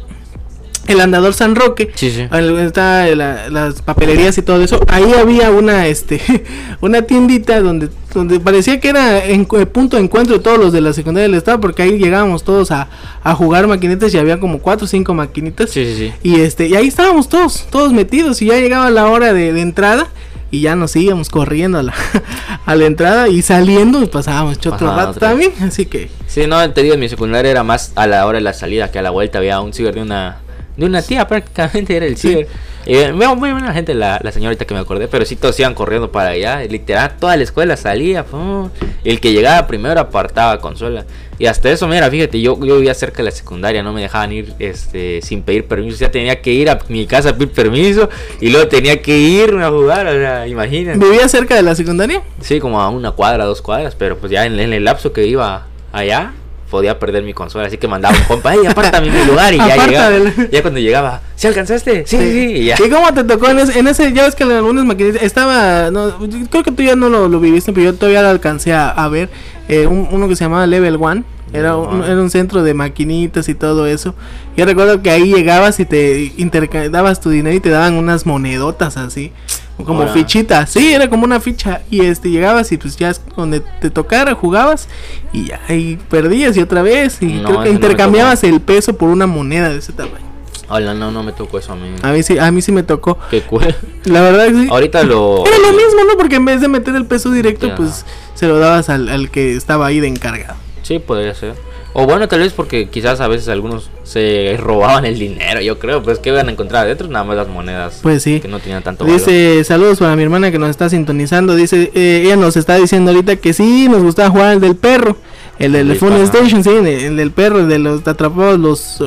el 0.87 0.99
andador 1.01 1.33
San 1.33 1.55
Roque. 1.55 1.91
Sí, 1.95 2.11
sí. 2.11 2.21
Está 2.21 3.05
la- 3.15 3.49
las 3.49 3.81
papelerías 3.81 4.37
y 4.37 4.41
todo 4.41 4.61
eso. 4.61 4.79
Ahí 4.87 5.13
había 5.13 5.51
una, 5.51 5.87
este, 5.87 6.21
una 6.81 7.03
tiendita 7.03 7.61
donde, 7.61 7.89
donde 8.13 8.39
parecía 8.39 8.79
que 8.79 8.89
era 8.89 9.23
en, 9.25 9.47
el 9.51 9.67
punto 9.67 9.97
de 9.97 10.03
encuentro 10.03 10.37
de 10.37 10.43
todos 10.43 10.57
los 10.57 10.73
de 10.73 10.81
la 10.81 10.93
secundaria 10.93 11.27
del 11.27 11.37
estado, 11.37 11.59
porque 11.61 11.83
ahí 11.83 11.97
llegábamos 11.97 12.43
todos 12.43 12.71
a, 12.71 12.89
a 13.23 13.33
jugar 13.35 13.67
maquinitas 13.67 14.13
y 14.13 14.17
había 14.17 14.39
como 14.39 14.59
cuatro 14.59 14.85
o 14.85 14.87
cinco 14.87 15.13
maquinitas. 15.13 15.69
Sí, 15.69 15.85
sí, 15.85 15.95
sí. 15.95 16.13
Y 16.23 16.41
este, 16.41 16.67
y 16.67 16.75
ahí 16.75 16.87
estábamos 16.87 17.29
todos, 17.29 17.67
todos 17.69 17.93
metidos, 17.93 18.41
y 18.41 18.47
ya 18.47 18.55
llegaba 18.59 18.89
la 18.89 19.07
hora 19.07 19.33
de, 19.33 19.53
de 19.53 19.61
entrada, 19.61 20.07
y 20.51 20.61
ya 20.61 20.75
nos 20.75 20.95
íbamos 20.95 21.29
corriendo 21.29 21.79
a 21.79 21.83
la, 21.83 21.93
a 22.65 22.75
la 22.75 22.85
entrada 22.85 23.27
y 23.27 23.41
saliendo 23.41 24.03
y 24.03 24.05
pasábamos 24.05 24.57
otro 24.57 24.95
rato 24.95 25.19
también, 25.19 25.51
así 25.61 25.87
que 25.87 26.09
Sí, 26.27 26.45
no, 26.45 26.69
te 26.71 26.83
digo, 26.83 26.93
en 26.93 26.99
mi 26.99 27.09
secundaria 27.09 27.49
era 27.49 27.63
más 27.63 27.91
a 27.95 28.05
la 28.05 28.25
hora 28.27 28.37
de 28.37 28.43
la 28.43 28.53
salida 28.53 28.91
que 28.91 28.99
a 28.99 29.01
la 29.01 29.09
vuelta. 29.09 29.37
Había 29.39 29.59
un 29.61 29.73
ciber 29.73 29.95
de 29.95 30.01
una 30.03 30.37
de 30.77 30.85
una 30.85 31.01
tía 31.01 31.27
prácticamente, 31.27 31.95
era 31.95 32.05
el 32.05 32.17
ciber. 32.17 32.47
Eh, 32.85 33.13
muy, 33.13 33.27
muy 33.35 33.51
buena 33.51 33.73
gente 33.73 33.93
la, 33.93 34.19
la 34.21 34.31
señorita 34.31 34.65
que 34.65 34.73
me 34.73 34.81
acordé, 34.81 35.07
pero 35.07 35.23
sí 35.23 35.37
todos 35.37 35.57
iban 35.59 35.73
corriendo 35.73 36.11
para 36.11 36.31
allá. 36.31 36.61
literal, 36.63 37.15
toda 37.17 37.37
la 37.37 37.43
escuela 37.43 37.77
salía. 37.77 38.25
pum, 38.25 38.69
el 39.05 39.19
que 39.21 39.31
llegaba 39.31 39.67
primero 39.67 39.99
apartaba 39.99 40.59
consola. 40.59 41.05
Y 41.39 41.45
hasta 41.45 41.71
eso, 41.71 41.87
mira, 41.87 42.09
fíjate, 42.09 42.39
yo, 42.41 42.59
yo 42.63 42.75
vivía 42.75 42.93
cerca 42.93 43.17
de 43.17 43.23
la 43.23 43.31
secundaria, 43.31 43.81
no 43.81 43.91
me 43.93 44.01
dejaban 44.01 44.31
ir 44.33 44.53
este 44.59 45.21
sin 45.21 45.43
pedir 45.43 45.65
permiso. 45.65 45.97
Ya 45.99 46.11
tenía 46.11 46.41
que 46.41 46.51
ir 46.51 46.69
a 46.69 46.79
mi 46.89 47.07
casa 47.07 47.29
a 47.29 47.33
pedir 47.33 47.51
permiso 47.51 48.09
y 48.39 48.49
luego 48.49 48.67
tenía 48.67 49.01
que 49.01 49.17
irme 49.17 49.63
a 49.63 49.69
jugar. 49.69 50.07
O 50.07 50.11
sea, 50.11 50.47
imagínate. 50.47 50.99
vivía 50.99 51.27
cerca 51.29 51.55
de 51.55 51.63
la 51.63 51.75
secundaria. 51.75 52.21
Sí, 52.41 52.59
como 52.59 52.81
a 52.81 52.89
una 52.89 53.11
cuadra, 53.11 53.45
dos 53.45 53.61
cuadras, 53.61 53.95
pero 53.95 54.17
pues 54.17 54.31
ya 54.31 54.45
en, 54.45 54.59
en 54.59 54.73
el 54.73 54.83
lapso 54.83 55.13
que 55.13 55.25
iba 55.25 55.67
allá, 55.91 56.33
podía 56.73 56.97
perder 56.97 57.23
mi 57.23 57.33
consola, 57.33 57.67
así 57.67 57.77
que 57.77 57.87
mandaba 57.87 58.17
un 58.17 58.23
compa, 58.25 58.53
¡Ey, 58.55 58.65
apártame 58.65 59.11
mi 59.11 59.23
lugar! 59.25 59.53
Y 59.53 59.57
ya 59.57 59.77
llegaba, 59.87 60.09
del- 60.09 60.49
ya 60.51 60.61
cuando 60.63 60.79
llegaba, 60.79 61.21
¿sí 61.35 61.45
alcanzaste? 61.47 62.05
Sí, 62.07 62.17
sí, 62.17 62.31
sí, 62.31 62.45
y 62.61 62.65
ya. 62.65 62.75
¿Y 62.83 62.89
cómo 62.89 63.13
te 63.13 63.23
tocó 63.23 63.49
en 63.49 63.59
ese, 63.59 63.77
en 63.79 63.87
ese 63.87 64.11
ya 64.11 64.23
ves 64.23 64.33
que 64.35 64.43
en 64.43 64.51
algunas 64.53 64.83
maquinitas 64.83 65.21
estaba, 65.21 65.91
no, 65.91 66.17
creo 66.49 66.63
que 66.63 66.71
tú 66.71 66.81
ya 66.81 66.95
no 66.95 67.09
lo, 67.09 67.29
lo 67.29 67.39
viviste, 67.39 67.71
pero 67.71 67.91
yo 67.91 67.93
todavía 67.95 68.23
lo 68.23 68.29
alcancé 68.29 68.73
a, 68.73 68.89
a 68.89 69.07
ver, 69.07 69.29
eh, 69.69 69.85
un- 69.85 70.07
uno 70.11 70.27
que 70.27 70.35
se 70.35 70.43
llamaba 70.45 70.65
Level 70.67 70.97
One. 70.99 71.23
Era 71.53 71.77
un, 71.77 72.03
era 72.03 72.19
un 72.19 72.31
centro 72.31 72.63
de 72.63 72.73
maquinitas 72.73 73.47
y 73.47 73.53
todo 73.53 73.85
eso. 73.85 74.15
Yo 74.57 74.65
recuerdo 74.65 75.03
que 75.03 75.11
ahí 75.11 75.31
llegabas 75.31 75.79
y 75.79 75.85
te 75.85 76.33
intercambiabas 76.37 77.21
tu 77.21 77.29
dinero 77.29 77.55
y 77.55 77.59
te 77.59 77.69
daban 77.69 77.93
unas 77.93 78.25
monedotas 78.25 78.97
así. 78.97 79.31
Como 79.77 79.99
Ahora. 80.01 80.13
fichitas. 80.13 80.69
Sí, 80.69 80.93
era 80.93 81.09
como 81.09 81.23
una 81.25 81.39
ficha. 81.39 81.81
Y 81.89 82.05
este 82.05 82.29
llegabas 82.29 82.71
y 82.71 82.77
pues 82.77 82.95
ya 82.95 83.09
es 83.09 83.21
donde 83.35 83.59
te 83.59 83.89
tocara 83.89 84.33
jugabas. 84.35 84.87
Y 85.33 85.45
ya 85.47 85.59
ahí 85.67 85.97
perdías 86.09 86.55
y 86.57 86.61
otra 86.61 86.81
vez. 86.81 87.17
Y 87.21 87.25
No, 87.25 87.49
creo 87.49 87.63
que 87.63 87.69
no 87.69 87.75
intercambiabas 87.75 88.43
el 88.43 88.61
peso 88.61 88.95
por 88.97 89.09
una 89.09 89.25
moneda 89.27 89.69
de 89.69 89.77
ese 89.79 89.91
tamaño. 89.93 90.31
Hola, 90.69 90.93
no, 90.93 91.11
no 91.11 91.23
me 91.23 91.33
tocó 91.33 91.59
eso 91.59 91.73
a 91.73 91.75
mí. 91.75 91.89
A 92.01 92.11
mí 92.11 92.23
sí, 92.23 92.37
a 92.39 92.49
mí 92.51 92.61
sí 92.61 92.71
me 92.71 92.83
tocó. 92.83 93.17
Qué 93.29 93.41
cool. 93.41 93.75
La 94.05 94.21
verdad 94.21 94.47
que 94.47 94.53
sí. 94.53 94.67
Ahorita 94.69 95.03
lo... 95.03 95.43
Era 95.45 95.57
lo 95.57 95.73
mismo, 95.73 96.03
¿no? 96.07 96.17
Porque 96.17 96.35
en 96.37 96.45
vez 96.45 96.61
de 96.61 96.67
meter 96.67 96.95
el 96.95 97.05
peso 97.05 97.31
directo, 97.31 97.67
Ya. 97.67 97.75
pues 97.75 98.05
se 98.33 98.47
lo 98.47 98.57
dabas 98.59 98.89
al, 98.89 99.09
al 99.09 99.29
que 99.29 99.55
estaba 99.55 99.85
ahí 99.87 99.99
de 99.99 100.07
encargado. 100.07 100.55
Sí, 100.83 100.99
podría 100.99 101.35
ser. 101.35 101.55
O 101.95 102.05
bueno, 102.07 102.27
tal 102.27 102.39
vez 102.39 102.53
porque 102.53 102.89
quizás 102.89 103.21
a 103.21 103.27
veces 103.27 103.47
algunos 103.49 103.89
se 104.03 104.57
robaban 104.59 105.05
el 105.05 105.19
dinero, 105.19 105.61
yo 105.61 105.77
creo. 105.77 106.01
Pues 106.01 106.17
que 106.17 106.29
iban 106.29 106.49
a 106.49 106.51
encontrar 106.51 106.85
adentro 106.85 107.07
nada 107.07 107.23
más 107.23 107.37
las 107.37 107.47
monedas. 107.47 107.99
Pues 108.01 108.23
sí. 108.23 108.39
Que 108.39 108.47
no 108.47 108.59
tenían 108.59 108.81
tanto 108.81 109.05
valor. 109.05 109.19
Dice, 109.19 109.63
saludos 109.63 109.99
para 109.99 110.15
mi 110.15 110.23
hermana 110.23 110.51
que 110.51 110.57
nos 110.57 110.71
está 110.71 110.89
sintonizando. 110.89 111.55
Dice, 111.55 111.91
eh, 111.93 112.23
ella 112.25 112.35
nos 112.35 112.57
está 112.57 112.77
diciendo 112.77 113.11
ahorita 113.11 113.35
que 113.35 113.53
sí, 113.53 113.87
nos 113.89 114.01
gustaba 114.01 114.31
jugar 114.31 114.53
el 114.53 114.59
del 114.59 114.75
perro. 114.75 115.17
El 115.59 115.73
del 115.73 115.91
ajá. 115.91 116.23
Station, 116.23 116.63
sí, 116.63 116.71
el, 116.71 116.87
el 116.87 117.15
del 117.15 117.31
perro, 117.31 117.59
el 117.59 117.69
de 117.69 117.77
los 117.77 118.07
atrapados, 118.07 118.59
los, 118.59 119.03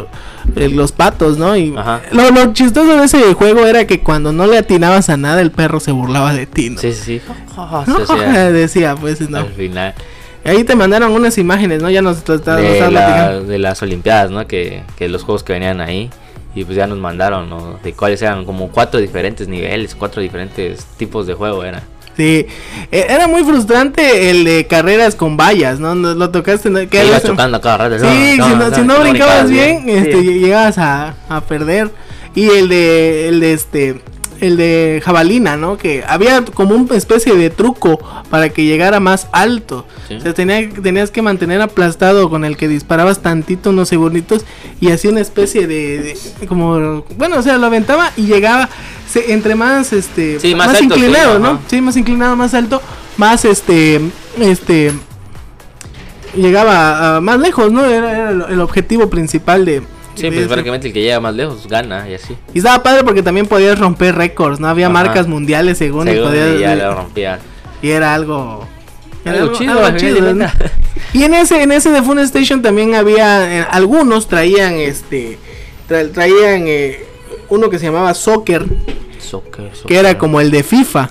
eh, 0.54 0.68
los 0.68 0.92
patos, 0.92 1.38
¿no? 1.38 1.56
Y 1.56 1.74
Ajá. 1.76 2.02
lo, 2.12 2.30
lo 2.30 2.52
chistoso 2.52 2.96
de 2.96 3.04
ese 3.04 3.34
juego 3.34 3.66
era 3.66 3.84
que 3.86 4.00
cuando 4.00 4.32
no 4.32 4.46
le 4.46 4.58
atinabas 4.58 5.10
a 5.10 5.16
nada, 5.16 5.40
el 5.40 5.50
perro 5.50 5.80
se 5.80 5.90
burlaba 5.90 6.32
de 6.32 6.46
ti, 6.46 6.70
¿no? 6.70 6.80
Sí, 6.80 6.92
sí. 6.92 7.20
Se 8.06 8.12
hacía 8.12 8.52
Decía, 8.52 8.94
pues, 8.94 9.28
no. 9.28 9.38
Al 9.38 9.52
final. 9.52 9.94
Ahí 10.46 10.64
te 10.64 10.74
mandaron 10.76 11.12
unas 11.12 11.36
imágenes, 11.38 11.82
¿no? 11.82 11.90
Ya 11.90 12.02
nos, 12.02 12.18
está- 12.18 12.32
nos 12.34 12.62
de, 12.62 12.90
la- 12.90 13.40
de 13.40 13.58
las 13.58 13.82
Olimpiadas, 13.82 14.30
¿no? 14.30 14.46
Que, 14.46 14.82
que 14.96 15.08
los 15.08 15.22
juegos 15.24 15.42
que 15.42 15.52
venían 15.52 15.80
ahí. 15.80 16.10
Y 16.54 16.64
pues 16.64 16.76
ya 16.76 16.86
nos 16.86 16.98
mandaron, 16.98 17.50
¿no? 17.50 17.78
De 17.84 17.92
cuáles 17.92 18.22
eran 18.22 18.44
como 18.46 18.68
cuatro 18.70 18.98
diferentes 18.98 19.46
niveles, 19.46 19.94
cuatro 19.94 20.22
diferentes 20.22 20.84
tipos 20.96 21.26
de 21.26 21.34
juego 21.34 21.62
eran. 21.64 21.82
Sí, 22.16 22.46
e- 22.90 23.06
era 23.10 23.28
muy 23.28 23.44
frustrante 23.44 24.30
el 24.30 24.44
de 24.44 24.66
carreras 24.66 25.14
con 25.16 25.36
vallas, 25.36 25.78
¿no? 25.80 25.94
Lo 25.94 26.30
tocaste, 26.30 26.70
¿no? 26.70 26.78
Que 26.88 27.04
ibas 27.04 27.20
era- 27.20 27.28
chocando 27.28 27.60
cada 27.60 27.88
rato. 27.88 27.98
Sí, 28.08 28.32
si 28.32 28.38
no, 28.38 28.74
si 28.74 28.80
no 28.82 29.00
brincabas 29.00 29.50
bien, 29.50 29.86
este, 29.86 30.22
llegabas 30.22 30.78
a, 30.78 31.14
a 31.28 31.40
perder. 31.42 31.90
Y 32.34 32.48
el 32.48 32.68
de, 32.70 33.28
el 33.28 33.40
de 33.40 33.52
este, 33.52 34.00
el 34.40 34.56
de 34.56 35.02
jabalina, 35.04 35.56
¿no? 35.56 35.76
Que 35.78 36.04
había 36.06 36.44
como 36.44 36.74
una 36.74 36.94
especie 36.96 37.34
de 37.34 37.50
truco 37.50 37.98
para 38.30 38.48
que 38.50 38.64
llegara 38.64 39.00
más 39.00 39.28
alto. 39.32 39.86
Sí. 40.08 40.14
O 40.16 40.20
sea, 40.20 40.34
tenía- 40.34 40.68
tenías 40.70 41.10
que 41.10 41.22
mantener 41.22 41.60
aplastado 41.62 42.28
con 42.30 42.44
el 42.44 42.56
que 42.56 42.68
disparabas 42.68 43.20
tantito 43.22 43.70
unos 43.70 43.88
segunditos 43.88 44.44
y 44.80 44.90
hacía 44.90 45.10
una 45.10 45.20
especie 45.20 45.66
de, 45.66 46.16
de- 46.40 46.46
como, 46.46 47.04
bueno, 47.16 47.38
o 47.38 47.42
sea, 47.42 47.58
lo 47.58 47.66
aventaba 47.66 48.12
y 48.16 48.26
llegaba 48.26 48.68
se- 49.10 49.32
entre 49.32 49.54
más, 49.54 49.92
este, 49.92 50.38
Sí, 50.40 50.54
más 50.54 50.68
alto, 50.68 50.84
inclinado, 50.84 51.36
sí, 51.36 51.42
¿no? 51.42 51.48
ajá. 51.48 51.60
Sí, 51.68 51.80
más 51.80 51.96
inclinado, 51.96 52.36
más 52.36 52.54
alto, 52.54 52.82
más 53.16 53.44
este, 53.44 54.00
este, 54.38 54.92
llegaba 56.34 57.16
a 57.16 57.20
más 57.20 57.38
lejos, 57.40 57.72
¿no? 57.72 57.84
Era, 57.84 58.12
era 58.12 58.30
el 58.48 58.60
objetivo 58.60 59.08
principal 59.08 59.64
de... 59.64 59.82
Sí, 60.16 60.30
pues 60.30 60.46
prácticamente 60.46 60.88
el 60.88 60.92
que 60.92 61.02
llega 61.02 61.20
más 61.20 61.34
lejos 61.34 61.66
gana 61.68 62.08
y 62.08 62.14
así. 62.14 62.34
Y 62.54 62.58
estaba 62.58 62.82
padre 62.82 63.04
porque 63.04 63.22
también 63.22 63.46
podías 63.46 63.78
romper 63.78 64.14
récords, 64.14 64.58
¿no? 64.60 64.68
Había 64.68 64.86
Ajá. 64.86 64.92
marcas 64.92 65.28
mundiales 65.28 65.78
según, 65.78 66.08
y 66.08 66.12
Según 66.12 66.28
podías... 66.28 66.56
y 66.56 66.60
ya 66.60 66.74
lo 66.74 67.06
y 67.82 67.90
era 67.90 68.14
algo... 68.14 68.66
era 69.24 69.42
Algo 69.42 69.52
chido, 69.54 69.84
algo. 69.84 69.98
Y 71.12 71.22
en 71.24 71.34
ese, 71.34 71.62
en 71.62 71.72
ese 71.72 71.90
de 71.90 72.02
Fun 72.02 72.18
Station 72.20 72.62
también 72.62 72.94
había, 72.94 73.60
eh, 73.60 73.66
algunos 73.70 74.28
traían 74.28 74.74
este, 74.74 75.38
tra- 75.88 76.10
traían 76.12 76.64
eh, 76.66 77.04
uno 77.48 77.68
que 77.70 77.78
se 77.78 77.86
llamaba 77.86 78.12
Soccer, 78.14 78.64
Soccer, 79.18 79.70
que 79.86 79.94
era 79.98 80.08
soccer. 80.10 80.18
como 80.18 80.40
el 80.40 80.50
de 80.50 80.62
FIFA. 80.62 81.10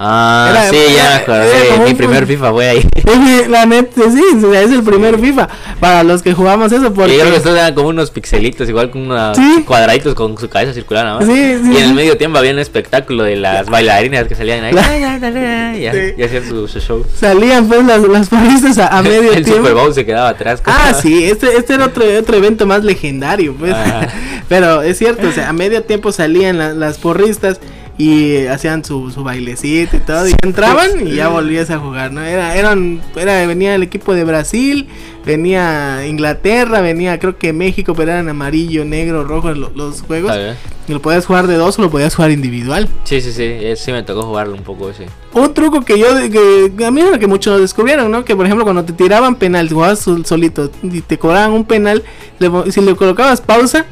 Ah, 0.00 0.48
Era- 0.50 0.70
sí, 0.70 0.76
ya 0.96 1.08
me 1.08 1.14
acordé. 1.16 1.78
Mi 1.84 1.90
un- 1.90 1.96
primer 1.96 2.24
FIFA 2.26 2.52
fue 2.52 2.68
ahí. 2.68 2.88
La 3.48 3.66
neta, 3.66 4.02
sí, 4.10 4.22
es 4.54 4.70
el 4.70 4.82
primer 4.84 5.18
FIFA 5.18 5.48
para 5.80 6.04
los 6.04 6.22
que 6.22 6.34
jugamos 6.34 6.70
eso 6.70 6.92
porque 6.94 7.14
creo 7.18 7.30
que 7.30 7.36
estos 7.38 7.56
eran 7.56 7.74
como 7.74 7.88
unos 7.88 8.10
pixelitos, 8.12 8.68
igual 8.68 8.90
con 8.90 9.02
unos 9.10 9.36
Sí. 9.36 9.64
cuadraditos 9.66 10.14
con 10.14 10.38
su 10.38 10.48
cabeza 10.48 10.72
circular, 10.72 11.04
¿no? 11.06 11.20
Sí, 11.22 11.32
sí. 11.64 11.72
Y 11.72 11.76
en 11.78 11.84
el 11.84 11.94
medio 11.94 12.16
tiempo 12.16 12.38
había 12.38 12.52
un 12.52 12.60
espectáculo 12.60 13.24
de 13.24 13.36
las 13.36 13.68
bailarinas 13.70 14.28
que 14.28 14.34
salían 14.36 14.62
ahí. 14.64 14.72
La- 14.72 15.76
y, 15.76 16.14
y 16.16 16.22
hacían 16.22 16.46
su, 16.48 16.68
su 16.68 16.78
show. 16.80 17.04
salían 17.18 17.66
pues 17.66 17.84
las, 17.84 18.00
las 18.02 18.28
porristas 18.28 18.78
a, 18.78 18.86
a 18.98 19.02
medio 19.02 19.32
el 19.32 19.44
tiempo. 19.44 19.56
Super 19.62 19.74
Bowl 19.74 19.92
se 19.94 20.06
quedaba 20.06 20.28
atrás. 20.28 20.62
Ah, 20.64 20.92
sí, 20.94 21.24
este, 21.24 21.56
este 21.56 21.74
era 21.74 21.86
otro, 21.86 22.04
otro 22.18 22.36
evento 22.36 22.66
más 22.66 22.84
legendario, 22.84 23.54
pues. 23.54 23.72
Ah. 23.74 24.06
Pero 24.48 24.82
es 24.82 24.96
cierto, 24.98 25.28
o 25.28 25.32
sea, 25.32 25.48
a 25.48 25.52
medio 25.52 25.82
tiempo 25.82 26.12
salían 26.12 26.58
la- 26.58 26.72
las 26.74 26.98
porristas 26.98 27.58
y 27.98 28.46
hacían 28.46 28.84
su, 28.84 29.10
su 29.10 29.24
bailecito 29.24 29.96
y 29.96 30.00
todo, 30.00 30.28
y 30.28 30.32
entraban 30.42 31.06
y 31.08 31.16
ya 31.16 31.28
volvías 31.28 31.68
a 31.70 31.78
jugar, 31.78 32.12
¿no? 32.12 32.22
Era, 32.22 32.56
eran, 32.56 33.00
era, 33.16 33.44
venía 33.46 33.74
el 33.74 33.82
equipo 33.82 34.14
de 34.14 34.22
Brasil, 34.24 34.86
venía 35.26 36.06
Inglaterra, 36.06 36.80
venía 36.80 37.18
creo 37.18 37.36
que 37.38 37.52
México, 37.52 37.94
pero 37.94 38.12
eran 38.12 38.28
amarillo, 38.28 38.84
negro, 38.84 39.24
rojo 39.24 39.50
lo- 39.52 39.70
los 39.74 40.02
juegos. 40.02 40.32
Y 40.86 40.92
lo 40.92 41.02
podías 41.02 41.26
jugar 41.26 41.46
de 41.48 41.56
dos 41.56 41.78
o 41.78 41.82
lo 41.82 41.90
podías 41.90 42.14
jugar 42.14 42.30
individual. 42.30 42.88
Sí, 43.04 43.20
sí, 43.20 43.32
sí, 43.32 43.42
eh, 43.42 43.74
sí 43.76 43.92
me 43.92 44.02
tocó 44.04 44.22
jugarlo 44.22 44.54
un 44.54 44.62
poco 44.62 44.88
ese. 44.88 45.06
Un 45.34 45.52
truco 45.52 45.82
que 45.82 45.98
yo, 45.98 46.06
que, 46.30 46.84
a 46.84 46.90
mí 46.90 47.00
era 47.02 47.18
que 47.18 47.26
muchos 47.26 47.60
descubrieron, 47.60 48.10
¿no? 48.10 48.24
Que 48.24 48.34
por 48.34 48.46
ejemplo 48.46 48.64
cuando 48.64 48.84
te 48.84 48.94
tiraban 48.94 49.34
penal, 49.34 49.68
jugabas 49.70 49.98
sol- 49.98 50.24
solito 50.24 50.70
y 50.82 51.02
te 51.02 51.18
cobraban 51.18 51.52
un 51.52 51.64
penal, 51.64 52.02
le 52.38 52.50
si 52.72 52.80
le 52.80 52.94
colocabas 52.96 53.42
pausa, 53.42 53.84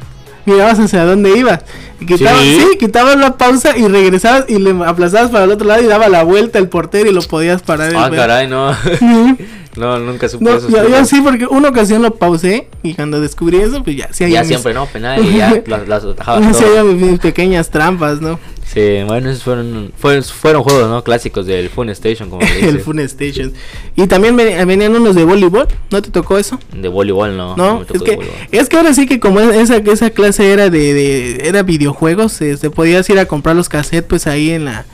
mirabas 0.47 0.79
hacia 0.79 1.03
dónde 1.05 1.37
ibas. 1.37 1.59
Y 1.99 2.05
quitabas, 2.05 2.41
¿Sí? 2.41 2.59
sí, 2.71 2.77
quitabas 2.77 3.17
la 3.17 3.37
pausa 3.37 3.77
y 3.77 3.87
regresabas 3.87 4.45
y 4.47 4.57
le 4.59 4.71
aplazabas 4.85 5.29
para 5.31 5.43
el 5.45 5.51
otro 5.51 5.67
lado 5.67 5.83
y 5.83 5.87
daba 5.87 6.09
la 6.09 6.23
vuelta 6.23 6.57
el 6.59 6.67
portero 6.69 7.09
y 7.09 7.13
lo 7.13 7.21
podías 7.21 7.61
parar. 7.61 7.93
Ah, 7.95 8.09
caray, 8.13 8.47
no. 8.47 8.71
No, 9.77 9.99
nunca 9.99 10.27
supe 10.27 10.43
No, 10.43 10.55
eso. 10.55 10.69
yo, 10.69 10.89
yo 10.89 11.05
sí, 11.05 11.21
porque 11.21 11.45
una 11.45 11.69
ocasión 11.69 12.01
lo 12.01 12.15
pausé 12.15 12.67
y 12.81 12.95
cuando 12.95 13.21
descubrí 13.21 13.57
eso, 13.57 13.83
pues 13.83 13.95
ya, 13.95 14.09
sí, 14.11 14.27
Ya 14.27 14.39
mis- 14.39 14.47
siempre, 14.47 14.73
¿no? 14.73 14.87
Penal 14.87 15.23
y 15.23 15.37
ya 15.37 15.61
las, 15.67 15.87
las 15.87 16.03
atajabas 16.03 16.57
sí, 16.57 16.63
mis 16.95 17.19
pequeñas 17.19 17.69
trampas, 17.69 18.19
¿no? 18.19 18.39
Sí, 18.73 19.01
bueno, 19.07 19.29
esos 19.29 19.43
fueron, 19.43 19.91
fueron, 19.97 20.23
fueron 20.23 20.61
juegos, 20.63 20.89
¿no? 20.89 21.03
Clásicos 21.03 21.45
del 21.45 21.69
Fun 21.69 21.89
Station, 21.89 22.29
como 22.29 22.41
le 22.41 22.59
el 22.59 22.65
dice. 22.73 22.79
Fun 22.79 22.99
Station. 22.99 23.53
Y 23.95 24.07
también 24.07 24.35
ven- 24.35 24.67
venían 24.67 24.93
unos 24.95 25.15
de 25.15 25.23
voleibol, 25.23 25.67
¿no 25.89 26.01
te 26.01 26.11
tocó 26.11 26.37
eso? 26.37 26.59
De 26.73 26.87
voleibol, 26.89 27.35
no. 27.37 27.55
No, 27.55 27.79
me 27.79 27.85
tocó 27.85 27.95
es 28.11 28.17
que 28.17 28.57
es 28.57 28.69
que 28.69 28.77
ahora 28.77 28.93
sí 28.93 29.07
que 29.07 29.19
como 29.21 29.39
esa 29.39 29.77
esa 29.77 30.09
clase 30.09 30.51
era 30.51 30.69
de, 30.69 30.93
de 30.93 31.47
era 31.47 31.63
videojuegos, 31.63 32.41
este 32.41 32.69
podías 32.69 33.09
ir 33.09 33.17
a 33.19 33.25
comprar 33.25 33.55
los 33.55 33.69
cassettes 33.69 34.03
pues 34.07 34.27
ahí 34.27 34.51
en 34.51 34.65
la 34.65 34.85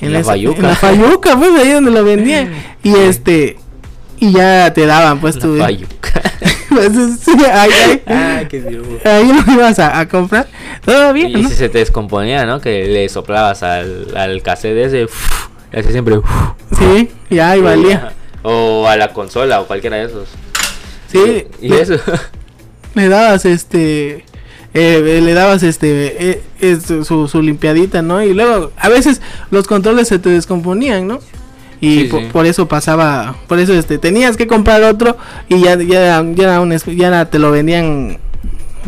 En 0.00 0.12
la 0.14 0.24
Fayuca. 0.24 0.56
en 0.58 0.62
la 0.62 0.74
Fayuca, 0.74 1.36
pues 1.36 1.50
ahí 1.60 1.70
donde 1.72 1.90
lo 1.90 2.02
vendían 2.04 2.50
y 2.82 2.94
este 2.94 3.58
y 4.20 4.32
ya 4.32 4.72
te 4.72 4.86
daban 4.86 5.20
pues 5.20 5.38
tu 5.38 5.54
La 5.56 5.64
Fayuca. 5.64 6.22
pues, 6.68 6.92
sí, 7.20 7.32
ahí, 7.52 7.70
ahí, 7.70 8.02
ah, 8.06 8.42
qué 8.48 8.58
ahí 9.04 9.32
lo 9.46 9.52
ibas 9.52 9.78
a, 9.78 9.98
a 9.98 10.08
comprar. 10.08 10.46
Todo 10.84 11.12
bien, 11.12 11.30
Y 11.30 11.42
¿no? 11.42 11.48
si 11.48 11.54
se 11.54 11.68
te 11.68 11.78
descomponía, 11.78 12.44
¿no? 12.46 12.60
Que 12.60 12.84
le 12.86 13.08
soplabas 13.08 13.62
al, 13.62 14.16
al 14.16 14.42
cassette 14.42 14.76
ese, 15.72 15.90
siempre. 15.90 16.18
uf. 16.18 16.26
Sí, 16.78 17.10
ya 17.30 17.50
ahí 17.50 17.60
valía. 17.60 18.12
O 18.42 18.86
a 18.86 18.96
la 18.96 19.12
consola 19.12 19.60
o 19.60 19.66
cualquiera 19.66 19.96
de 19.96 20.04
esos. 20.04 20.28
Sí, 21.10 21.46
Y 21.60 21.68
le- 21.70 21.80
eso. 21.82 21.94
le 22.94 23.08
dabas 23.08 23.44
este 23.44 24.24
eh, 24.74 25.20
le 25.22 25.32
dabas 25.34 25.62
este 25.62 26.42
eh, 26.60 26.78
su, 27.04 27.26
su 27.28 27.42
limpiadita 27.42 28.02
no 28.02 28.22
y 28.22 28.34
luego 28.34 28.72
a 28.76 28.88
veces 28.88 29.20
los 29.50 29.66
controles 29.66 30.08
se 30.08 30.18
te 30.18 30.28
descomponían 30.30 31.06
no 31.06 31.20
y 31.80 32.00
Sí, 32.02 32.04
po- 32.04 32.18
sí. 32.18 32.26
por 32.32 32.46
eso 32.46 32.66
pasaba 32.68 33.36
por 33.46 33.58
eso 33.58 33.72
este 33.74 33.98
tenías 33.98 34.36
que 34.36 34.46
comprar 34.46 34.82
otro 34.82 35.16
y 35.48 35.60
ya 35.60 35.76
ya 35.76 36.22
ya 36.34 36.42
era 36.44 36.60
un 36.60 36.76
ya 36.76 37.06
era- 37.08 37.24
te 37.30 37.38
lo 37.38 37.50
vendían 37.50 38.18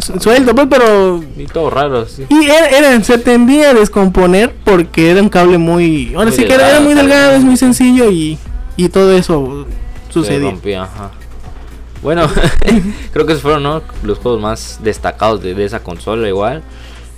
su- 0.00 0.18
suelto 0.18 0.54
pues 0.54 0.66
pero 0.70 1.22
y 1.36 1.46
todo 1.46 1.70
raro, 1.70 2.06
sí. 2.06 2.24
y 2.28 2.44
era, 2.46 2.66
era- 2.68 3.04
se 3.04 3.18
tendía 3.18 3.70
a 3.70 3.74
descomponer 3.74 4.54
porque 4.64 5.10
era 5.10 5.20
un 5.22 5.28
cable 5.28 5.58
muy 5.58 6.12
ahora 6.14 6.30
Muy 6.30 6.36
sí 6.38 6.44
que 6.44 6.54
era, 6.54 6.80
muy 6.80 6.94
delgado 6.94 7.32
es 7.32 7.42
muy 7.44 7.56
sencillo 7.56 8.10
y 8.10 8.38
y 8.76 8.88
todo 8.88 9.12
eso 9.12 9.66
ajá. 10.76 11.10
Bueno, 12.02 12.26
creo 13.12 13.26
que 13.26 13.32
esos 13.32 13.42
fueron 13.42 13.62
¿no? 13.62 13.82
los 14.02 14.18
juegos 14.18 14.40
más 14.40 14.80
destacados 14.82 15.42
de, 15.42 15.54
de 15.54 15.66
esa 15.66 15.80
consola 15.80 16.26
igual. 16.28 16.62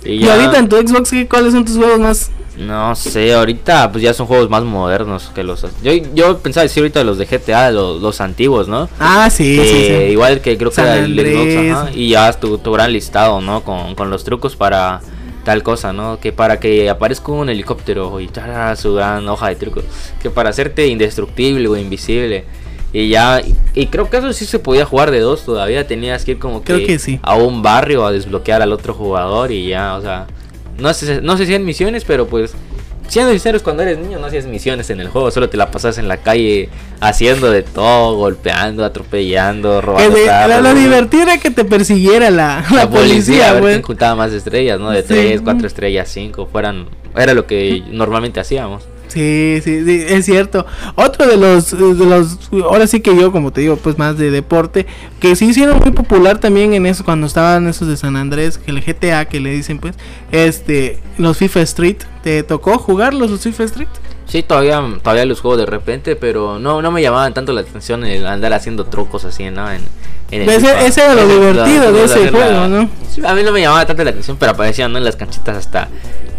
Y, 0.05 0.27
ahorita 0.27 0.57
en 0.59 0.69
tu 0.69 0.75
Xbox 0.77 1.11
¿qué- 1.11 1.27
cuáles 1.27 1.53
son 1.53 1.63
tus 1.65 1.77
juegos 1.77 1.99
más 1.99 2.31
No 2.57 2.95
sé, 2.95 3.33
ahorita 3.33 3.91
pues 3.91 4.03
ya 4.03 4.13
son 4.13 4.27
juegos 4.27 4.49
más 4.49 4.63
modernos 4.63 5.31
que 5.33 5.43
los... 5.43 5.65
Yo, 5.81 5.91
yo 6.13 6.39
pensaba 6.39 6.63
decir 6.63 6.81
ahorita 6.83 7.03
los 7.03 7.17
de 7.17 7.25
GTA, 7.25 7.71
los, 7.71 8.01
los 8.01 8.19
antiguos, 8.21 8.67
¿no? 8.67 8.89
ah 8.99 9.29
sí 9.29 9.55
Que 9.57 9.65
sí, 9.65 9.85
sí. 9.87 9.93
Igual 10.11 10.41
que 10.41 10.57
creo 10.57 10.69
que 10.69 10.75
San 10.75 10.85
era 10.87 11.05
el 11.05 11.13
Xbox, 11.19 11.71
ajá, 11.71 11.91
y 11.93 12.09
ya 12.09 12.31
tu, 12.33 12.57
tu 12.57 12.71
gran 12.71 12.91
listado, 12.91 13.41
¿no? 13.41 13.63
Con, 13.63 13.95
con 13.95 14.09
los 14.09 14.23
trucos 14.23 14.55
para 14.55 15.01
tal 15.43 15.61
cosa, 15.63 15.91
¿no? 15.93 16.19
Que 16.19 16.31
para 16.31 16.59
que 16.59 16.89
aparezca 16.89 17.31
un 17.31 17.49
helicóptero 17.49 18.19
y 18.19 18.27
tarara, 18.27 18.75
su 18.75 18.93
gran 18.93 19.27
hoja 19.27 19.49
de 19.49 19.55
trucos. 19.55 19.83
Que 20.21 20.29
para 20.29 20.49
hacerte 20.49 20.87
indestructible 20.87 21.67
o 21.67 21.75
invisible. 21.77 22.45
Y 22.93 23.09
ya, 23.09 23.41
y, 23.73 23.87
creo 23.87 24.07
que 24.09 24.17
eso 24.17 24.31
sí 24.33 24.45
se 24.45 24.59
podía 24.59 24.85
jugar 24.85 25.09
de 25.09 25.19
dos 25.19 25.43
todavía. 25.43 25.87
Tenías 25.87 26.23
que 26.23 26.31
ir 26.31 26.39
como 26.39 26.63
que, 26.63 26.73
Creo 26.73 26.85
que 26.87 26.99
sí. 26.99 27.19
a 27.23 27.35
un 27.35 27.63
barrio 27.63 28.05
a 28.05 28.11
desbloquear 28.11 28.61
al 28.61 28.71
otro 28.71 28.93
jugador 28.93 29.51
y 29.51 29.67
ya, 29.67 29.95
o 29.95 30.01
sea. 30.01 30.27
No 30.77 30.93
sé, 30.93 31.21
no 31.21 31.35
sé 31.37 31.45
si 31.47 31.53
en 31.55 31.65
misiones, 31.65 32.03
pero 32.05 32.27
pues 32.27 32.53
siendo 33.07 33.31
sinceros, 33.31 33.61
cuando 33.61 33.83
eres 33.83 33.99
niño 33.99 34.17
no 34.17 34.25
hacías 34.27 34.45
misiones 34.45 34.89
en 34.89 34.99
el 34.99 35.07
juego, 35.07 35.29
solo 35.29 35.49
te 35.49 35.57
la 35.57 35.69
pasas 35.69 35.97
en 35.99 36.07
la 36.07 36.17
calle 36.17 36.69
haciendo 36.99 37.51
de 37.51 37.61
todo, 37.61 38.15
golpeando, 38.15 38.83
atropellando, 38.83 39.81
robando. 39.81 40.15
carros, 40.25 40.49
la, 40.49 40.61
lo 40.61 40.73
divertido 40.79 41.23
era 41.23 41.37
que 41.37 41.51
te 41.51 41.63
persiguiera 41.65 42.31
la, 42.31 42.63
la, 42.71 42.75
La 42.85 42.89
policía, 42.89 43.49
a 43.49 43.53
ver 43.53 43.61
güey. 43.61 43.73
quién 43.75 43.83
juntaba 43.83 44.15
más 44.15 44.31
estrellas, 44.31 44.79
¿no? 44.79 44.89
De 44.89 45.01
Sí. 45.01 45.07
3, 45.09 45.41
4 45.43 45.67
estrellas, 45.67 46.09
5, 46.11 46.47
fueran... 46.51 46.87
Era 47.15 47.33
lo 47.35 47.45
que 47.45 47.83
normalmente 47.91 48.39
hacíamos. 48.39 48.83
Sí, 49.13 49.61
sí, 49.63 49.85
sí, 49.85 50.05
es 50.07 50.25
cierto. 50.25 50.65
Otro 50.95 51.27
de 51.27 51.37
los, 51.37 51.69
de 51.69 52.05
los, 52.05 52.49
ahora 52.63 52.87
sí 52.87 52.99
que 52.99 53.15
yo, 53.15 53.31
como 53.31 53.53
te 53.53 53.61
digo, 53.61 53.75
pues 53.75 53.99
más 53.99 54.17
de 54.17 54.31
deporte, 54.31 54.87
que 55.19 55.35
sí 55.35 55.49
hicieron 55.49 55.77
muy 55.77 55.91
popular 55.91 56.39
también 56.39 56.73
en 56.73 56.87
eso, 56.87 57.05
cuando 57.05 57.27
estaban 57.27 57.67
esos 57.67 57.87
de 57.87 57.95
San 57.95 58.15
Andrés, 58.15 58.57
que 58.57 58.71
el 58.71 58.81
GTA, 58.81 59.25
que 59.25 59.39
le 59.39 59.51
dicen 59.51 59.77
pues, 59.77 59.95
este, 60.31 60.99
los 61.19 61.37
FIFA 61.37 61.61
Street, 61.61 61.97
¿te 62.23 62.41
tocó 62.41 62.79
jugarlos 62.79 63.29
los 63.29 63.41
FIFA 63.41 63.63
Street? 63.65 63.89
Sí, 64.25 64.41
todavía, 64.41 64.81
todavía 65.03 65.25
los 65.25 65.41
juego 65.41 65.57
de 65.57 65.67
repente, 65.67 66.15
pero 66.15 66.57
no, 66.57 66.81
no 66.81 66.91
me 66.91 67.03
llamaban 67.03 67.35
tanto 67.35 67.53
la 67.53 67.61
atención 67.61 68.03
el 68.03 68.25
andar 68.25 68.53
haciendo 68.53 68.85
trucos 68.85 69.25
así, 69.25 69.51
¿no? 69.51 69.71
En, 69.71 69.81
Ese- 70.31 70.85
ese 70.87 71.01
era 71.03 71.13
lo 71.15 71.21
Ese- 71.21 71.33
divertido 71.33 71.91
de 71.93 72.03
ese 72.05 72.29
juego, 72.29 72.67
¿no? 72.67 72.89
A 73.27 73.33
mí 73.35 73.43
no 73.43 73.51
me 73.51 73.61
llamaba 73.61 73.85
tanto 73.85 74.03
la 74.03 74.09
atención, 74.09 74.37
pero 74.37 74.53
aparecían 74.53 74.91
¿no? 74.91 74.97
en 74.97 75.03
las 75.03 75.15
canchitas 75.15 75.57
hasta 75.57 75.87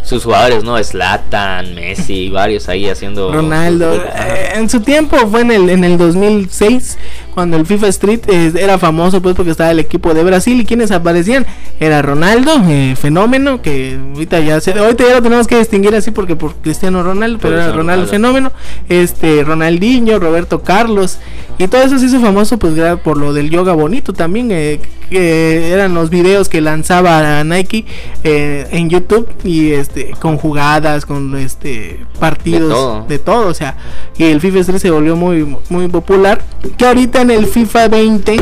sus 0.03 0.24
jugadores, 0.24 0.64
¿no? 0.64 0.82
Slatan, 0.82 1.74
Messi, 1.74 2.28
varios 2.28 2.68
ahí 2.68 2.89
haciendo... 2.91 3.32
Ronaldo. 3.32 3.95
eh, 3.95 4.53
en 4.55 4.68
su 4.68 4.80
tiempo 4.80 5.16
fue 5.30 5.43
en 5.43 5.51
el, 5.53 5.70
en 5.70 5.85
el 5.85 5.97
2006 5.97 6.99
cuando 7.35 7.57
el 7.57 7.66
FIFA 7.66 7.89
Street 7.89 8.20
eh, 8.28 8.53
era 8.59 8.78
famoso 8.78 9.20
pues 9.20 9.35
porque 9.35 9.51
estaba 9.51 9.70
el 9.70 9.80
equipo 9.80 10.14
de 10.14 10.22
Brasil 10.22 10.61
y 10.61 10.64
quienes 10.64 10.91
aparecían 10.91 11.47
era 11.80 12.01
Ronaldo, 12.01 12.53
eh, 12.68 12.95
fenómeno, 12.97 13.61
que 13.61 13.99
ahorita 14.14 14.41
ya 14.41 14.61
se, 14.61 14.72
ahorita 14.72 15.05
ya 15.09 15.14
lo 15.14 15.22
tenemos 15.22 15.47
que 15.47 15.59
distinguir 15.59 15.95
así 15.95 16.11
porque 16.11 16.37
por 16.37 16.55
Cristiano 16.57 17.03
Ronaldo, 17.03 17.39
pero 17.43 17.55
era 17.55 17.66
Ronaldo 17.66 17.82
Ronaldo. 17.82 18.07
fenómeno, 18.07 18.53
este 18.89 19.43
Ronaldinho, 19.45 20.18
Roberto 20.18 20.62
Carlos 20.62 21.18
y 21.59 21.68
todo 21.68 21.82
eso 21.82 21.99
se 21.99 22.07
hizo 22.07 22.20
famoso 22.20 22.59
pues 22.59 22.74
por 23.03 23.16
lo 23.16 23.32
del 23.32 23.51
yoga 23.51 23.74
bonito 23.74 24.12
también 24.12 24.49
eh, 24.51 24.80
que 25.09 25.72
eran 25.72 25.95
los 25.95 26.11
videos 26.11 26.49
que 26.49 26.61
lanzaba 26.61 27.45
Nike 27.45 27.85
eh, 28.24 28.66
en 28.72 28.91
YouTube 28.91 29.28
y 29.45 29.70
este 29.70 30.12
con 30.18 30.37
jugadas, 30.37 31.07
con 31.07 31.37
este 31.37 32.05
partidos 32.18 32.70
todo. 32.70 33.05
de 33.09 33.18
todo, 33.18 33.49
o 33.49 33.55
sea, 33.55 33.76
y 34.16 34.24
el 34.24 34.41
FIFA 34.41 34.64
3 34.64 34.82
se 34.82 34.91
volvió 34.91 35.14
muy 35.14 35.57
muy 35.68 35.89
popular, 35.89 36.43
que 36.76 36.87
ahorita 36.87 37.24
en 37.25 37.31
el 37.31 37.47
FIFA 37.47 37.89
20 37.89 38.37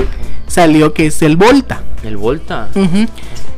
salió 0.46 0.92
que 0.92 1.06
es 1.06 1.22
el 1.22 1.36
Volta. 1.36 1.82
El 2.04 2.16
Volta. 2.16 2.68
Ujú. 2.74 3.06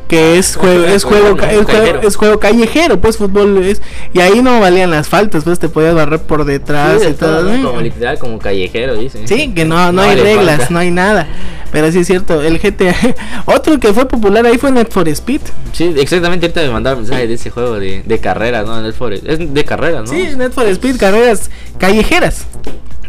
Que 0.07 0.37
es 0.37 0.55
juego, 0.55 0.85
es 0.85 1.03
juego, 1.03 1.29
es 1.29 1.35
juego, 1.35 1.65
callejero. 1.65 2.07
es 2.07 2.15
juego 2.15 2.39
callejero, 2.39 3.01
pues 3.01 3.17
fútbol 3.17 3.57
es, 3.63 3.81
y 4.13 4.19
ahí 4.19 4.39
no 4.43 4.59
valían 4.59 4.91
las 4.91 5.09
faltas, 5.09 5.43
pues 5.43 5.57
te 5.57 5.67
podías 5.67 5.95
barrer 5.95 6.21
por 6.21 6.45
detrás 6.45 7.01
Sí, 7.01 7.07
y 7.09 7.13
todo, 7.13 7.39
todo. 7.39 7.51
¿no? 7.51 7.57
¿no? 7.57 7.69
Como 7.69 7.81
literal, 7.81 8.19
como 8.19 8.37
callejero, 8.37 8.95
dicen. 8.95 9.27
Sí, 9.27 9.51
que 9.55 9.65
no, 9.65 9.91
no, 9.91 10.03
hay 10.03 10.09
vale 10.09 10.21
reglas, 10.21 10.57
falta. 10.57 10.73
no 10.73 10.79
hay 10.79 10.91
nada. 10.91 11.27
Pero 11.71 11.91
sí 11.91 11.99
es 11.99 12.07
cierto, 12.07 12.43
el 12.43 12.59
GTA. 12.59 12.95
Otro 13.45 13.79
que 13.79 13.93
fue 13.93 14.07
popular 14.07 14.45
ahí 14.45 14.59
fue 14.59 14.71
Net 14.71 14.91
for 14.91 15.09
Speed. 15.09 15.41
Sí, 15.73 15.95
exactamente 15.97 16.45
ahorita 16.45 16.61
me 16.61 16.69
mandaron 16.69 16.99
mensaje 16.99 17.27
de 17.27 17.33
ese 17.33 17.49
juego 17.49 17.79
de, 17.79 18.03
de 18.05 18.19
carreras, 18.19 18.67
¿no? 18.67 18.81
Del 18.83 18.93
Forest. 18.93 19.25
Es 19.27 19.53
de 19.53 19.65
carreras, 19.65 20.03
¿no? 20.03 20.07
Sí, 20.15 20.35
Net 20.37 20.51
for 20.53 20.67
Speed, 20.67 20.97
carreras 20.97 21.49
callejeras. 21.79 22.45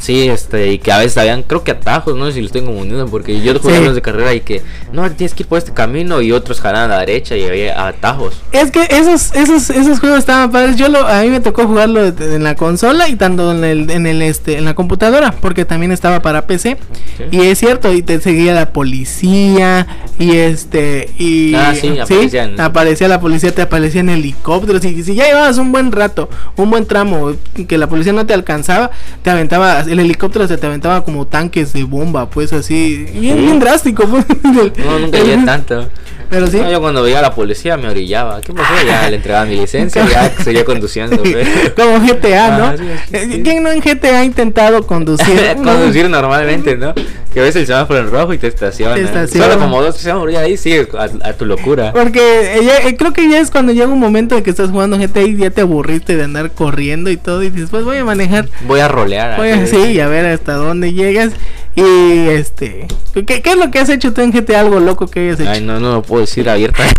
Sí, 0.07 0.29
este, 0.29 0.73
y 0.73 0.79
que 0.79 0.93
a 0.93 0.99
veces 0.99 1.19
habían, 1.19 1.43
creo 1.43 1.65
que 1.65 1.73
atajos, 1.73 2.17
no 2.17 2.27
sé 2.27 2.35
si 2.35 2.41
los 2.43 2.53
tengo 2.53 2.69
confundiendo, 2.69 3.07
porque 3.07 3.41
yo 3.41 3.59
jugué 3.59 3.79
Sí. 3.89 3.93
de 3.93 4.03
carrera 4.03 4.33
y 4.35 4.41
que, 4.41 4.63
no, 4.93 5.11
tienes 5.11 5.35
que 5.35 5.43
ir 5.43 5.49
por 5.49 5.59
este 5.59 5.73
camino 5.73 6.23
y 6.23 6.31
otros 6.33 6.61
jalan 6.61 6.85
a 6.91 6.95
la 6.95 7.01
derecha 7.01 7.37
y 7.37 7.43
había 7.45 7.87
atajos. 7.89 8.35
Es 8.53 8.71
que 8.71 8.83
esos, 8.89 9.35
esos, 9.35 9.71
esos 9.71 9.99
juegos 9.99 10.21
estaban 10.21 10.51
padres. 10.53 10.77
Yo 10.77 10.89
lo, 10.89 11.07
a 11.07 11.23
mí 11.23 11.31
me 11.31 11.41
tocó 11.41 11.67
jugarlo 11.67 12.05
en 12.07 12.45
la 12.45 12.55
consola 12.55 13.09
y 13.09 13.17
tanto 13.17 13.51
en 13.53 13.65
el, 13.65 13.91
en 13.91 14.07
el 14.07 14.23
este, 14.23 14.59
en 14.59 14.65
la 14.65 14.75
computadora, 14.75 15.33
porque 15.41 15.65
también 15.65 15.91
estaba 15.93 16.23
para 16.23 16.47
PC. 16.47 16.77
Sí. 17.19 17.25
Y 17.33 17.41
es 17.43 17.59
cierto, 17.59 17.93
y 17.93 18.03
te 18.03 18.21
seguía 18.21 18.55
la 18.55 18.71
policía 18.73 19.87
y 20.19 20.37
este 20.37 21.11
y 21.19 21.55
Ah, 21.55 21.75
sí, 21.75 21.99
aparecían. 21.99 22.61
aparecía 22.61 23.09
la 23.09 23.21
policía, 23.21 23.53
te 23.55 23.63
aparecía 23.63 24.01
en 24.03 24.11
helicópteros 24.11 24.85
y 24.85 25.03
si 25.03 25.15
ya 25.15 25.27
llevabas 25.27 25.59
un 25.59 25.73
buen 25.73 25.93
rato, 25.93 26.29
un 26.57 26.71
buen 26.71 26.87
tramo 26.87 27.33
que 27.69 27.79
la 27.79 27.89
policía 27.89 28.13
no 28.13 28.25
te 28.27 28.35
alcanzaba, 28.35 28.91
te 29.23 29.31
aventaba 29.31 29.81
el 29.81 29.96
helicóptero 30.01 30.47
se 30.47 30.57
te 30.59 30.67
aventaba 30.67 31.05
como 31.05 31.27
tanques 31.27 31.73
de 31.73 31.85
bomba, 31.85 32.29
pues 32.29 32.53
así, 32.53 33.07
bien, 33.19 33.59
drástico, 33.59 34.07
pues. 34.07 34.25
No, 34.45 34.99
nunca 34.99 35.19
llegué 35.19 35.45
tanto. 35.45 35.89
Pero 36.31 36.47
sí. 36.49 36.59
No, 36.59 36.71
yo 36.71 36.81
cuando 36.81 37.03
veía 37.03 37.21
a 37.21 37.23
la 37.23 37.35
policía 37.35 37.77
me 37.77 37.89
orillaba. 37.89 38.41
¿Qué 38.41 38.53
pasó? 38.53 38.73
Ya 38.87 39.09
le 39.11 39.17
entregaba 39.17 39.45
mi 39.45 39.57
licencia 39.57 40.05
y 40.05 40.09
ya 40.11 40.31
seguía 40.43 40.65
conduciendo. 40.65 41.23
pues. 41.23 41.47
Como 41.77 42.01
GTA, 42.01 42.59
¿no? 42.59 42.65
Ah, 42.67 42.75
sí, 42.77 42.85
sí, 42.85 42.99
sí. 43.11 43.17
Eh, 43.35 43.43
¿Quién 43.45 43.63
no 43.63 43.71
en 43.71 43.81
GTA 43.81 44.21
ha 44.21 44.25
intentado 44.25 44.87
conducir? 44.87 45.41
Conducir 45.57 46.09
normalmente, 46.11 46.77
¿no? 46.77 46.95
Que 47.37 47.43
ves 47.43 47.55
el 47.57 47.67
semáforo 47.67 47.99
en 47.99 48.11
rojo 48.11 48.33
y 48.33 48.39
te 48.39 48.47
estaciona. 48.47 48.95
Te 48.95 49.03
estaciona. 49.03 49.47
Solo 49.49 49.59
como 49.61 49.83
dos 49.83 49.99
semáforos 49.99 50.33
y 50.33 50.37
ahí 50.39 50.57
sigues 50.57 50.89
a, 50.95 51.03
a 51.29 51.33
tu 51.35 51.45
locura. 51.45 51.93
Porque 51.93 52.21
eh, 52.59 52.65
ya- 52.65 52.89
eh, 52.89 52.97
creo 52.97 53.13
que 53.13 53.29
ya 53.29 53.41
es 53.41 53.51
cuando 53.51 53.73
llega 53.75 53.89
un 53.89 54.01
momento 54.01 54.39
en 54.39 54.43
que 54.43 54.49
estás 54.49 54.71
jugando 54.71 54.97
GTA 54.97 55.21
y 55.21 55.37
ya 55.37 55.51
te 55.51 55.61
aburriste 55.61 56.17
de 56.17 56.25
andar 56.25 56.53
corriendo 56.53 57.11
y 57.11 57.19
todo 57.19 57.43
y 57.43 57.51
dices, 57.51 57.69
pues 57.71 57.85
voy 57.85 57.99
a 57.99 58.05
manejar. 58.07 58.49
Voy 58.67 58.81
a 58.81 58.89
rolear. 58.89 59.37
Voy 59.37 59.51
a, 59.51 59.67
sí, 59.67 60.01
a 60.01 60.09
ver 60.09 60.25
hasta 60.25 60.55
dónde 60.55 60.95
llegas. 60.95 61.33
Y 61.77 62.29
este, 62.31 62.89
¿qué, 63.27 63.43
qué 63.43 63.51
es 63.51 63.57
lo 63.57 63.71
que 63.71 63.79
has 63.79 63.91
hecho 63.91 64.13
tú 64.13 64.23
en 64.23 64.33
GTA? 64.33 64.61
Algo 64.61 64.81
loco 64.81 65.07
que 65.07 65.21
hayas 65.21 65.41
hecho. 65.41 65.51
Ay, 65.51 65.61
no, 65.61 65.79
no 65.79 65.93
lo 65.93 66.03
puedo 66.03 66.23
decir 66.23 66.49
abierta. 66.49 66.83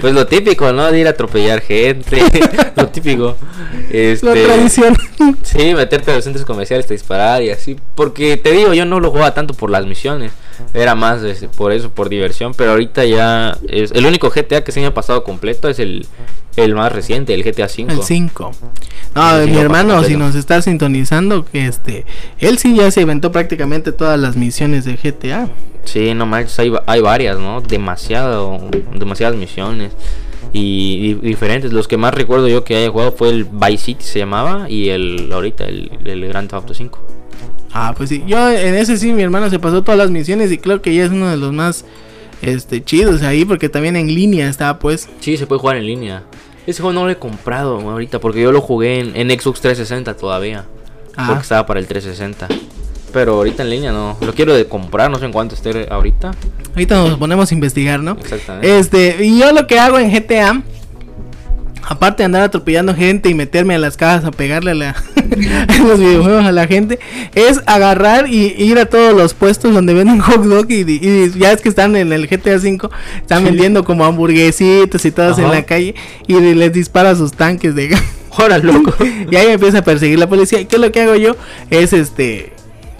Pues 0.00 0.12
lo 0.12 0.26
típico, 0.26 0.72
¿no? 0.72 0.90
De 0.90 0.98
ir 0.98 1.06
a 1.06 1.10
atropellar 1.10 1.60
gente. 1.60 2.20
lo 2.76 2.88
típico. 2.88 3.36
Este, 3.90 4.26
La 4.26 4.32
tradición. 4.32 4.96
Sí, 5.42 5.72
meterte 5.74 6.10
a 6.10 6.14
los 6.16 6.24
centros 6.24 6.44
comerciales, 6.44 6.86
te 6.86 6.94
disparar 6.94 7.42
y 7.42 7.50
así. 7.50 7.76
Porque 7.94 8.36
te 8.36 8.50
digo, 8.50 8.74
yo 8.74 8.84
no 8.84 8.98
lo 8.98 9.10
jugaba 9.10 9.34
tanto 9.34 9.54
por 9.54 9.70
las 9.70 9.86
misiones. 9.86 10.32
Era 10.74 10.94
más 10.94 11.20
por 11.56 11.72
eso, 11.72 11.90
por 11.90 12.08
diversión. 12.08 12.54
Pero 12.54 12.72
ahorita 12.72 13.04
ya 13.04 13.56
es 13.68 13.92
el 13.92 14.06
único 14.06 14.30
GTA 14.30 14.64
que 14.64 14.72
se 14.72 14.80
me 14.80 14.86
ha 14.86 14.94
pasado 14.94 15.24
completo 15.24 15.68
es 15.68 15.78
el, 15.78 16.06
el 16.56 16.74
más 16.74 16.92
reciente, 16.92 17.34
el 17.34 17.42
GTA 17.42 17.66
V. 17.66 17.92
El 17.92 18.02
5. 18.02 18.52
No, 19.14 19.46
mi 19.46 19.58
hermano, 19.58 20.02
si 20.04 20.16
nos 20.16 20.34
está 20.34 20.62
sintonizando, 20.62 21.44
que 21.44 21.66
este, 21.66 22.06
él 22.38 22.58
sí 22.58 22.74
ya 22.74 22.90
se 22.90 23.02
inventó 23.02 23.30
prácticamente 23.30 23.92
todas 23.92 24.18
las 24.18 24.36
misiones 24.36 24.84
de 24.84 24.96
GTA. 24.96 25.48
Sí, 25.84 26.14
no 26.14 26.26
manches, 26.26 26.58
hay, 26.58 26.72
hay 26.86 27.00
varias, 27.00 27.38
¿no? 27.38 27.60
Demasiado, 27.60 28.58
demasiadas 28.94 29.36
misiones. 29.36 29.92
Y, 30.54 31.00
di- 31.00 31.28
diferentes. 31.28 31.72
Los 31.72 31.88
que 31.88 31.96
más 31.96 32.14
recuerdo 32.14 32.46
yo 32.48 32.62
que 32.64 32.76
haya 32.76 32.90
jugado 32.90 33.12
fue 33.12 33.30
el 33.30 33.44
Vice 33.44 33.84
City, 33.84 34.04
se 34.04 34.18
llamaba. 34.18 34.68
Y 34.70 34.90
el 34.90 35.30
ahorita, 35.32 35.64
el, 35.64 35.90
el 36.04 36.28
Grand 36.28 36.48
Theft 36.48 36.54
Auto 36.62 36.74
5. 36.74 37.06
Ah, 37.72 37.94
pues 37.96 38.10
sí. 38.10 38.22
Yo 38.26 38.50
en 38.50 38.74
ese 38.74 38.96
sí, 38.96 39.12
mi 39.12 39.22
hermano 39.22 39.48
se 39.50 39.58
pasó 39.58 39.82
todas 39.82 39.98
las 39.98 40.10
misiones 40.10 40.52
y 40.52 40.58
creo 40.58 40.82
que 40.82 40.94
ya 40.94 41.04
es 41.04 41.10
uno 41.10 41.28
de 41.28 41.36
los 41.36 41.52
más 41.52 41.84
este 42.42 42.82
chidos 42.82 43.22
ahí 43.22 43.44
porque 43.44 43.68
también 43.68 43.96
en 43.96 44.08
línea 44.08 44.48
está 44.48 44.78
pues. 44.78 45.08
Sí, 45.20 45.36
se 45.36 45.46
puede 45.46 45.60
jugar 45.60 45.76
en 45.76 45.86
línea. 45.86 46.24
Ese 46.66 46.82
juego 46.82 46.92
no 46.92 47.04
lo 47.04 47.10
he 47.10 47.16
comprado 47.16 47.78
ahorita 47.78 48.20
porque 48.20 48.42
yo 48.42 48.52
lo 48.52 48.60
jugué 48.60 49.00
en, 49.00 49.16
en 49.16 49.30
Xbox 49.30 49.60
360 49.60 50.16
todavía. 50.16 50.64
Ah. 51.16 51.26
Porque 51.26 51.42
estaba 51.42 51.66
para 51.66 51.80
el 51.80 51.86
360. 51.86 52.48
Pero 53.12 53.34
ahorita 53.34 53.62
en 53.62 53.70
línea 53.70 53.92
no. 53.92 54.16
Lo 54.20 54.34
quiero 54.34 54.54
de 54.54 54.66
comprar, 54.66 55.10
no 55.10 55.18
sé 55.18 55.26
en 55.26 55.32
cuánto 55.32 55.54
esté 55.54 55.86
ahorita. 55.90 56.32
Ahorita 56.70 56.96
nos 56.96 57.18
ponemos 57.18 57.50
a 57.50 57.54
investigar, 57.54 58.00
¿no? 58.00 58.12
Exactamente. 58.12 58.78
Este, 58.78 59.24
y 59.24 59.38
yo 59.38 59.52
lo 59.52 59.66
que 59.66 59.78
hago 59.78 59.98
en 59.98 60.10
GTA, 60.10 60.62
aparte 61.86 62.22
de 62.22 62.26
andar 62.26 62.42
atropellando 62.42 62.94
gente 62.94 63.28
y 63.28 63.34
meterme 63.34 63.74
a 63.74 63.78
las 63.78 63.96
casas 63.96 64.24
a 64.24 64.30
pegarle 64.30 64.72
a 64.72 64.74
la, 64.74 64.96
los 65.86 65.98
videojuegos 65.98 66.44
a 66.44 66.52
la 66.52 66.66
gente, 66.66 66.98
es 67.34 67.60
agarrar 67.66 68.28
y 68.28 68.54
ir 68.58 68.78
a 68.78 68.86
todos 68.86 69.14
los 69.14 69.34
puestos 69.34 69.74
donde 69.74 69.94
venden 69.94 70.18
hot 70.20 70.42
dog 70.44 70.66
y, 70.70 70.82
y 70.82 71.30
ya 71.38 71.52
es 71.52 71.60
que 71.60 71.68
están 71.68 71.96
en 71.96 72.12
el 72.12 72.26
GTA 72.26 72.56
V, 72.56 72.90
están 73.20 73.44
vendiendo 73.44 73.84
como 73.84 74.04
hamburguesitos 74.04 75.04
y 75.04 75.10
todos 75.10 75.38
en 75.38 75.50
la 75.50 75.62
calle 75.64 75.94
y 76.26 76.34
les 76.34 76.72
dispara 76.72 77.14
sus 77.14 77.32
tanques 77.32 77.74
de 77.74 77.88
gas. 77.88 78.02
Ahora, 78.36 78.58
loco. 78.58 78.94
y 79.30 79.36
ahí 79.36 79.46
me 79.46 79.52
empieza 79.54 79.78
a 79.78 79.84
perseguir 79.84 80.18
la 80.18 80.28
policía. 80.28 80.60
¿Y 80.60 80.64
qué 80.64 80.76
es 80.76 80.82
lo 80.82 80.90
que 80.90 81.02
hago 81.02 81.16
yo? 81.16 81.36
Es 81.70 81.92
este 81.92 82.52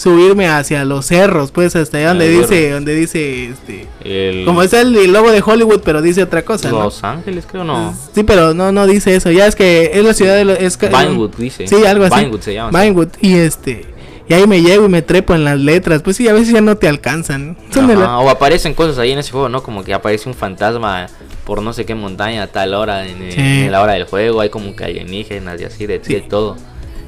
subirme 0.03 0.49
hacia 0.49 0.85
los 0.85 1.07
cerros, 1.07 1.53
pues 1.53 1.75
hasta 1.77 1.99
allá 1.99 2.09
donde 2.09 2.27
Ah, 2.27 2.41
dice, 2.41 2.71
donde 2.71 2.95
dice 2.95 3.47
este 3.51 3.87
El- 4.05 4.45
como 4.45 4.63
es 4.63 4.73
el, 4.73 4.95
el 4.97 5.13
logo 5.13 5.31
de 5.31 5.43
Hollywood, 5.45 5.81
pero 5.85 6.03
dice 6.03 6.23
otra 6.23 6.45
cosa, 6.45 6.71
¿no? 6.71 6.83
Los 6.83 7.03
Ángeles, 7.05 7.47
creo, 7.51 7.65
no. 7.65 7.95
Sí, 8.15 8.23
pero 8.25 8.53
no, 8.55 8.73
no 8.73 8.87
dice 8.87 9.15
eso. 9.15 9.31
Ya 9.31 9.47
es 9.47 9.55
que 9.55 9.91
es 9.95 10.05
la 10.05 10.15
ciudad 10.15 10.35
de 10.37 10.45
los. 10.45 10.59
Es, 10.59 10.79
Vinewood, 10.79 11.31
dice. 11.37 11.67
Sí, 11.69 11.85
algo 11.87 12.05
así. 12.05 12.17
Vinewood 12.17 12.41
se 12.41 12.55
llama. 12.55 12.81
Vinewood. 12.81 13.09
Y 13.21 13.35
este. 13.35 13.87
Y 14.29 14.35
ahí 14.35 14.47
me 14.47 14.63
llego 14.63 14.87
y 14.87 14.89
me 14.89 15.03
trepo 15.03 15.35
en 15.35 15.45
las 15.45 15.59
letras. 15.59 16.01
Pues 16.03 16.17
sí, 16.17 16.27
a 16.29 16.33
veces 16.33 16.55
ya 16.55 16.61
no 16.61 16.77
te 16.77 16.89
alcanzan. 16.89 17.57
Ajá, 17.71 17.83
la- 17.95 18.19
O 18.19 18.31
aparecen 18.31 18.73
cosas 18.73 18.99
ahí 18.99 19.11
en 19.13 19.19
ese 19.19 19.33
juego, 19.33 19.49
¿no? 19.49 19.63
Como 19.63 19.83
que 19.85 19.93
aparece 19.95 20.29
un 20.29 20.35
fantasma 20.35 21.09
por 21.45 21.61
no 21.61 21.73
sé 21.73 21.85
qué 21.85 21.95
montaña 21.95 22.45
a 22.45 22.47
tal 22.47 22.73
hora 22.75 23.07
en, 23.07 23.31
Sí. 23.33 23.41
en 23.41 23.73
la 23.73 23.83
hora 23.83 23.95
del 23.95 24.05
juego. 24.05 24.41
Hay 24.41 24.49
como 24.49 24.75
que 24.77 24.85
alienígenas 24.85 25.61
y 25.61 25.65
así, 25.65 25.87
de, 25.87 26.01
Sí. 26.03 26.15
de 26.15 26.21
todo. 26.23 26.57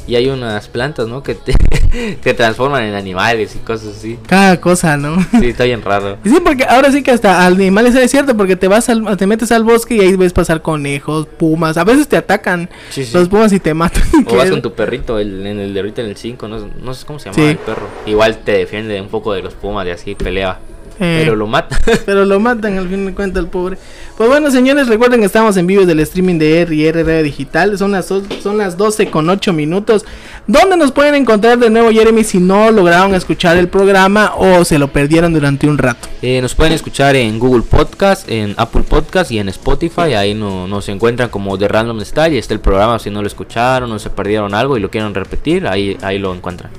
Y 0.07 0.17
hay 0.17 0.29
unas 0.29 0.69
plantas, 0.69 1.09
¿no? 1.09 1.23
Que 1.23 1.35
te, 1.35 1.55
te 2.23 2.35
transforman 2.35 2.83
en 2.85 2.95
animales 2.95 3.55
y 3.57 3.59
cosas 3.61 3.97
así. 3.97 4.19
Cada 4.27 4.61
cosa, 4.61 4.97
¿no? 4.99 5.17
Sí, 5.41 5.47
está 5.49 5.65
bien 5.65 5.81
raro. 5.83 6.19
Sí, 6.25 6.39
porque 6.45 6.65
ahora 6.65 6.91
sí 6.93 7.03
que 7.03 7.11
hasta 7.11 7.47
animales 7.47 7.95
es 7.95 8.11
cierto, 8.11 8.37
porque 8.37 8.57
te 8.57 8.69
vas 8.69 8.89
al, 8.91 9.17
te 9.17 9.27
metes 9.27 9.51
al 9.53 9.65
bosque 9.65 9.95
y 9.97 10.01
ahí 10.01 10.15
ves 10.17 10.33
pasar 10.33 10.61
conejos, 10.63 11.27
pumas, 11.39 11.77
a 11.79 11.85
veces 11.85 12.07
te 12.09 12.17
atacan 12.17 12.69
Sí, 12.91 13.05
sí. 13.05 13.13
los 13.17 13.29
pumas 13.29 13.53
y 13.53 13.61
te 13.61 13.73
matan. 13.75 14.03
O 14.27 14.37
vas 14.37 14.51
con 14.51 14.61
tu 14.63 14.73
perrito, 14.75 15.19
el, 15.19 15.47
en 15.47 15.59
el 15.61 15.73
de 15.73 15.81
ahorita 15.81 16.03
en 16.03 16.09
el 16.09 16.17
5, 16.17 16.49
no, 16.49 16.69
no 16.83 16.95
sé 16.95 17.07
cómo 17.07 17.19
se 17.19 17.27
llama 17.31 17.37
Sí. 17.37 17.43
el 17.51 17.59
perro. 17.59 17.89
Igual 18.07 18.39
te 18.45 18.53
defiende 18.53 19.01
un 19.01 19.09
poco 19.09 19.33
de 19.33 19.43
los 19.43 19.55
pumas 19.55 19.87
y 19.87 19.91
así 19.91 20.15
pelea. 20.15 20.59
Eh. 21.01 21.23
Pero 21.23 21.37
lo 21.37 21.47
mata. 21.47 21.79
Pero 22.07 22.25
lo 22.25 22.39
matan 22.41 22.79
al 22.79 22.89
fin 22.89 23.07
de 23.07 23.15
cuentas 23.15 23.43
el 23.43 23.49
pobre. 23.51 23.79
Pues 24.17 24.29
bueno, 24.29 24.51
señores, 24.51 24.87
recuerden 24.87 25.21
que 25.21 25.27
estamos 25.27 25.57
en 25.57 25.67
vivo 25.67 25.85
del 25.87 26.01
streaming 26.01 26.39
de 26.39 26.61
R&R 26.61 27.03
Radio 27.03 27.23
Digital. 27.23 27.77
Son 27.79 27.93
las, 27.93 28.07
son 28.07 28.59
las 28.59 28.77
12 28.77 29.11
con 29.11 29.29
8 29.29 29.53
minutos. 29.53 30.05
¿Dónde 30.47 30.77
nos 30.77 30.93
pueden 30.93 31.15
encontrar 31.15 31.59
de 31.59 31.71
nuevo, 31.71 31.91
Jeremy, 31.91 32.23
si 32.23 32.39
no 32.39 32.71
lograron 32.71 33.15
escuchar 33.15 33.57
el 33.57 33.69
programa 33.69 34.35
o 34.37 34.65
se 34.65 34.79
lo 34.79 34.89
perdieron 34.89 35.33
durante 35.33 35.67
un 35.67 35.79
rato? 35.79 36.09
Eh, 36.23 36.41
nos 36.41 36.55
pueden 36.55 36.75
escuchar 36.75 37.17
en 37.17 37.39
Google 37.39 37.63
Podcast, 37.63 38.29
en 38.29 38.55
Apple 38.57 38.83
Podcast 38.83 39.33
y 39.33 39.39
en 39.39 39.49
Spotify. 39.49 40.15
Ahí 40.15 40.35
no, 40.35 40.69
nos 40.69 40.89
encuentran 40.89 41.29
como 41.29 41.59
The 41.59 41.67
Random 41.67 42.01
Style. 42.03 42.35
Y 42.35 42.39
está 42.39 42.55
el 42.55 42.61
programa 42.61 42.99
si 42.99 43.11
no 43.11 43.21
lo 43.21 43.27
escucharon 43.27 43.91
o 43.91 43.99
se 43.99 44.11
perdieron 44.11 44.55
algo 44.55 44.77
y 44.77 44.81
lo 44.81 44.91
quieren 44.91 45.15
repetir. 45.15 45.67
Ahí, 45.67 45.97
ahí 46.03 46.19
lo 46.19 46.35
encuentran. 46.35 46.71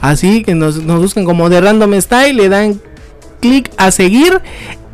Así 0.00 0.44
que 0.44 0.54
nos, 0.54 0.76
nos 0.76 1.00
buscan 1.00 1.24
como 1.24 1.48
de 1.48 1.60
Random 1.60 2.00
Style, 2.00 2.34
le 2.34 2.48
dan 2.48 2.80
clic 3.40 3.70
a 3.76 3.90
seguir 3.90 4.40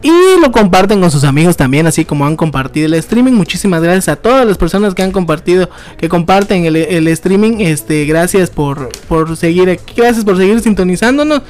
y 0.03 0.11
lo 0.41 0.51
comparten 0.51 1.01
con 1.01 1.11
sus 1.13 1.23
amigos 1.23 1.57
también, 1.57 1.87
así 1.87 2.05
como 2.05 2.27
han 2.27 2.35
compartido 2.37 2.87
el 2.87 2.95
streaming. 2.95 3.33
Muchísimas 3.33 3.83
gracias 3.83 4.09
a 4.09 4.17
todas 4.17 4.45
las 4.47 4.59
personas 4.59 4.95
que 4.95 5.03
han 5.03 5.13
compartido, 5.13 5.71
que 5.97 6.09
comparten 6.09 6.65
el, 6.65 6.75
el 6.77 7.07
streaming. 7.09 7.59
Este, 7.61 8.05
gracias 8.05 8.51
por, 8.51 8.89
por 9.09 9.37
seguir 9.37 9.71
aquí, 9.71 9.95
gracias 9.97 10.25
por 10.25 10.37
seguir 10.37 10.61
sintonizándonos. 10.61 11.43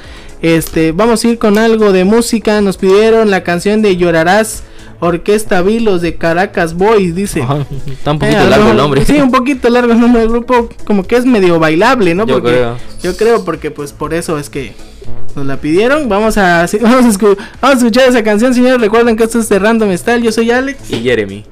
Este, 0.43 0.91
vamos 0.91 1.23
a 1.23 1.27
ir 1.29 1.39
con 1.39 1.57
algo 1.57 1.91
de 1.91 2.03
música. 2.03 2.61
Nos 2.61 2.77
pidieron 2.77 3.31
la 3.31 3.43
canción 3.43 3.81
de 3.81 3.95
Llorarás. 3.97 4.63
Orquesta 4.99 5.61
Vilos 5.61 6.01
de 6.01 6.15
Caracas 6.15 6.75
Boys, 6.75 7.13
dice. 7.13 7.41
Está 7.41 8.11
un 8.11 8.17
Eh, 8.17 8.19
poquito 8.19 8.49
largo 8.49 8.71
el 8.71 8.77
nombre. 8.77 9.05
Sí, 9.05 9.15
un 9.17 9.31
poquito 9.31 9.69
largo 9.69 9.91
el 9.91 9.99
nombre 9.99 10.21
del 10.21 10.29
grupo. 10.29 10.69
Como 10.85 11.03
que 11.03 11.17
es 11.17 11.25
medio 11.25 11.59
bailable, 11.59 12.15
¿no? 12.15 12.25
Yo 12.25 12.35
Porque 12.35 12.51
creo. 12.51 12.77
yo 13.01 13.17
creo 13.17 13.43
porque 13.43 13.69
pues 13.69 13.91
por 13.91 14.13
eso 14.13 14.37
es 14.39 14.49
que 14.49 14.73
nos 15.35 15.45
la 15.45 15.57
pidieron. 15.57 16.09
Vamos 16.09 16.37
a, 16.37 16.65
vamos 16.81 17.19
a 17.61 17.73
escuchar 17.73 18.09
esa 18.09 18.23
canción, 18.23 18.53
señores. 18.53 18.79
Recuerden 18.79 19.15
que 19.15 19.23
esto 19.23 19.39
es 19.39 19.49
de 19.49 19.59
Random 19.59 19.95
Style. 19.97 20.23
Yo 20.23 20.31
soy 20.31 20.51
Alex. 20.51 20.89
Y 20.91 21.01
Jeremy. 21.01 21.43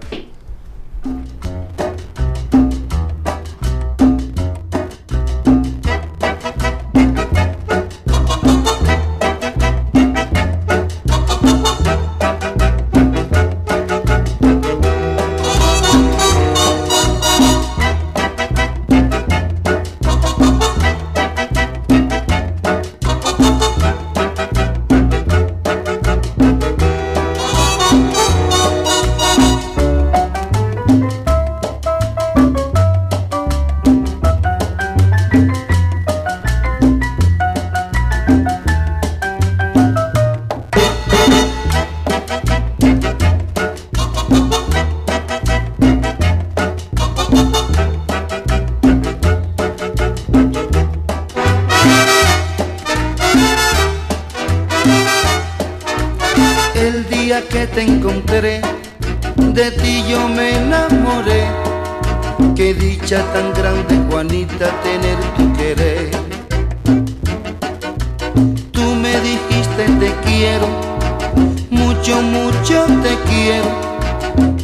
Mucho, 72.02 72.22
mucho 72.23 72.86
te 73.03 73.15
quiero. 73.30 73.69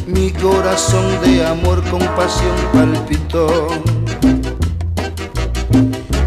Mi 0.06 0.32
corazón 0.32 1.04
de 1.22 1.46
amor 1.46 1.82
con 1.88 2.00
pasión 2.16 2.56
palpitó. 2.72 3.68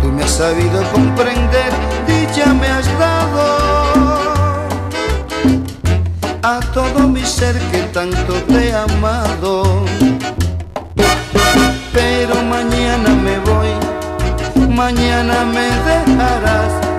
Tú 0.02 0.08
me 0.08 0.24
has 0.24 0.32
sabido 0.32 0.84
comprender, 0.94 1.72
dicha 2.08 2.54
me 2.54 2.68
has 2.68 2.88
dado 2.98 3.42
a 6.44 6.60
todo 6.74 7.08
mi 7.10 7.26
ser 7.26 7.58
que 7.72 7.80
tanto 7.94 8.34
te 8.48 8.70
he 8.70 8.74
amado. 8.74 9.84
Pero 11.94 12.36
mañana 12.44 13.10
me 13.10 13.38
voy, 13.40 14.70
mañana 14.70 15.44
me 15.44 15.68
dejarás 15.90 16.92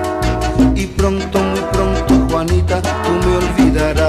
y 0.75 0.85
pronto, 0.87 1.39
muy 1.39 1.61
pronto, 1.71 2.27
Juanita, 2.29 2.81
tú 2.81 3.11
me 3.25 3.37
olvidarás. 3.37 4.02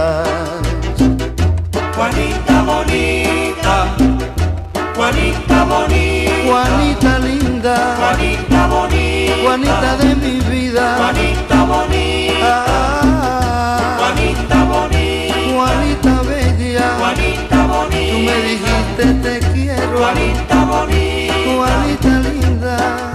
Juanita 2.04 2.62
bonita, 2.64 3.96
Juanita 4.94 5.64
bonita, 5.64 6.32
Juanita 6.44 7.18
linda, 7.18 7.96
Juanita 7.96 8.66
bonita, 8.66 9.36
Juanita 9.42 9.96
de 9.96 10.14
mi 10.16 10.40
vida. 10.40 10.96
Juanita 10.98 11.64
bonita, 11.64 12.64
Ah, 12.68 13.96
Juanita 13.96 14.64
bonita, 14.64 15.34
Juanita 15.54 16.22
bella, 16.28 16.96
Juanita 16.98 17.66
bonita, 17.72 18.12
tú 18.12 18.18
me 18.18 18.36
dijiste 18.48 19.04
te 19.22 19.40
quiero, 19.54 19.98
Juanita 19.98 20.64
bonita, 20.66 21.54
Juanita 21.56 22.12
linda. 22.20 23.13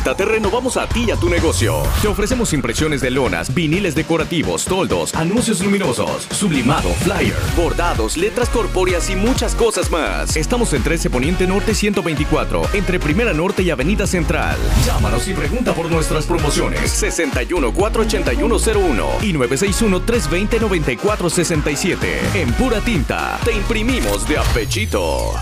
Te 0.00 0.24
renovamos 0.24 0.76
a 0.76 0.88
ti 0.88 1.04
y 1.06 1.10
a 1.12 1.16
tu 1.16 1.28
negocio. 1.28 1.82
Te 2.02 2.08
ofrecemos 2.08 2.52
impresiones 2.52 3.00
de 3.00 3.10
lonas, 3.10 3.54
viniles 3.54 3.94
decorativos, 3.94 4.64
toldos, 4.64 5.14
anuncios 5.14 5.62
luminosos, 5.62 6.26
sublimado, 6.30 6.88
flyer, 7.04 7.36
bordados, 7.56 8.16
letras 8.16 8.48
corpóreas 8.48 9.08
y 9.08 9.14
muchas 9.14 9.54
cosas 9.54 9.90
más. 9.90 10.36
Estamos 10.36 10.72
en 10.72 10.82
13 10.82 11.10
Poniente 11.10 11.46
Norte 11.46 11.74
124, 11.74 12.62
entre 12.72 12.98
Primera 12.98 13.32
Norte 13.32 13.62
y 13.62 13.70
Avenida 13.70 14.06
Central. 14.06 14.58
Llámanos 14.84 15.28
y 15.28 15.34
pregunta 15.34 15.74
por 15.74 15.90
nuestras 15.90 16.26
promociones 16.26 16.90
61 16.90 17.72
48101 17.72 19.08
y 19.22 19.32
961 19.32 20.00
320 20.02 20.60
9467. 20.60 22.20
En 22.34 22.52
Pura 22.54 22.80
Tinta 22.80 23.38
te 23.44 23.52
imprimimos 23.52 24.26
de 24.26 24.38
a 24.38 24.42
pechito. 24.54 25.34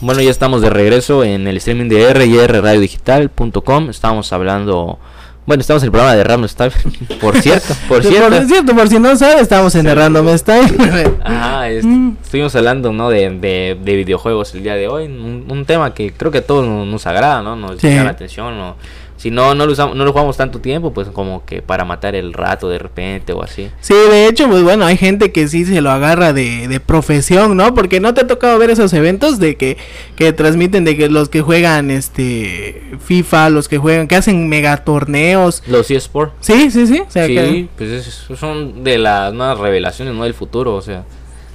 Bueno, 0.00 0.20
ya 0.22 0.30
estamos 0.30 0.62
de 0.62 0.70
regreso 0.70 1.24
en 1.24 1.46
el 1.46 1.56
streaming 1.58 1.88
de 1.88 2.12
rrradiodigital.com. 2.14 3.90
Estamos 3.90 4.32
hablando. 4.32 4.98
Bueno, 5.46 5.60
estamos 5.62 5.82
en 5.82 5.86
el 5.88 5.90
programa 5.92 6.14
de 6.16 6.24
Random 6.24 6.48
Style. 6.48 6.72
Por 7.20 7.36
cierto, 7.40 7.74
por 7.88 8.02
cierto. 8.04 8.28
Por 8.36 8.46
cierto, 8.46 8.74
por 8.76 8.88
si 8.88 8.98
no 8.98 9.16
sabes, 9.16 9.42
estamos 9.42 9.74
en 9.74 9.86
el 9.86 9.96
Random 9.96 10.28
Style. 10.38 11.16
Ajá, 11.24 11.68
es- 11.70 11.84
Mm. 11.84 12.12
estuvimos 12.22 12.54
hablando 12.54 12.92
¿no? 12.92 13.10
de, 13.10 13.30
de, 13.30 13.76
de 13.82 13.96
videojuegos 13.96 14.54
el 14.54 14.62
día 14.62 14.74
de 14.74 14.86
hoy. 14.88 15.04
Un, 15.06 15.46
un 15.48 15.64
tema 15.64 15.92
que 15.92 16.12
creo 16.12 16.30
que 16.30 16.38
a 16.38 16.46
todos 16.46 16.66
nos, 16.66 16.86
nos 16.86 17.06
agrada, 17.06 17.42
¿no? 17.42 17.56
Nos 17.56 17.80
Sí. 17.80 17.88
llama 17.88 18.04
la 18.04 18.10
atención. 18.10 18.56
¿no? 18.56 18.76
Si 19.20 19.30
no, 19.30 19.54
no 19.54 19.66
lo, 19.66 19.72
usamos, 19.72 19.94
no 19.96 20.06
lo 20.06 20.12
jugamos 20.12 20.38
tanto 20.38 20.60
tiempo, 20.60 20.94
pues 20.94 21.08
como 21.08 21.44
que 21.44 21.60
para 21.60 21.84
matar 21.84 22.14
el 22.14 22.32
rato 22.32 22.70
de 22.70 22.78
repente 22.78 23.34
o 23.34 23.42
así. 23.42 23.68
Sí, 23.82 23.92
de 23.92 24.26
hecho, 24.26 24.48
pues 24.48 24.62
bueno, 24.62 24.86
hay 24.86 24.96
gente 24.96 25.30
que 25.30 25.46
sí 25.46 25.66
se 25.66 25.82
lo 25.82 25.90
agarra 25.90 26.32
de, 26.32 26.68
de 26.68 26.80
profesión, 26.80 27.54
¿no? 27.54 27.74
Porque 27.74 28.00
no 28.00 28.14
te 28.14 28.22
ha 28.22 28.26
tocado 28.26 28.58
ver 28.58 28.70
esos 28.70 28.94
eventos 28.94 29.38
de 29.38 29.56
que, 29.58 29.76
que 30.16 30.32
transmiten 30.32 30.86
de 30.86 30.96
que 30.96 31.10
los 31.10 31.28
que 31.28 31.42
juegan 31.42 31.90
este 31.90 32.82
FIFA, 33.04 33.50
los 33.50 33.68
que 33.68 33.76
juegan, 33.76 34.08
que 34.08 34.16
hacen 34.16 34.48
megatorneos. 34.48 35.62
Los 35.66 35.90
eSports. 35.90 36.32
Sí, 36.40 36.70
sí, 36.70 36.86
sí. 36.86 37.00
O 37.06 37.10
sea, 37.10 37.26
Sí, 37.26 37.34
que- 37.34 37.68
pues 37.76 37.90
es- 37.90 38.38
son 38.38 38.84
de 38.84 38.96
las 38.96 39.32
nuevas 39.34 39.58
revelaciones, 39.58 40.14
¿no? 40.14 40.24
Del 40.24 40.32
futuro, 40.34 40.74
o 40.74 40.82
sea, 40.82 41.04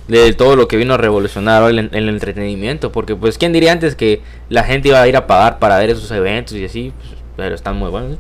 de 0.08 0.34
todo 0.34 0.56
lo 0.56 0.68
que 0.68 0.78
vino 0.78 0.94
a 0.94 0.98
revolucionar 0.98 1.64
hoy 1.64 1.78
el, 1.80 1.90
el 1.94 2.10
entretenimiento, 2.10 2.92
porque 2.92 3.16
pues, 3.16 3.38
¿quién 3.40 3.54
diría 3.54 3.72
antes 3.72 3.96
que 3.96 4.22
la 4.50 4.64
gente 4.64 4.90
iba 4.90 5.02
a 5.02 5.08
ir 5.08 5.18
a 5.18 5.26
pagar 5.26 5.58
para 5.58 5.80
ver 5.80 5.90
esos 5.90 6.12
eventos 6.12 6.56
y 6.58 6.66
así? 6.66 6.94
Pues, 6.96 7.15
pero 7.36 7.56
están 7.56 7.78
muy 7.78 7.90
buenos. 7.90 8.14
¿eh? 8.14 8.20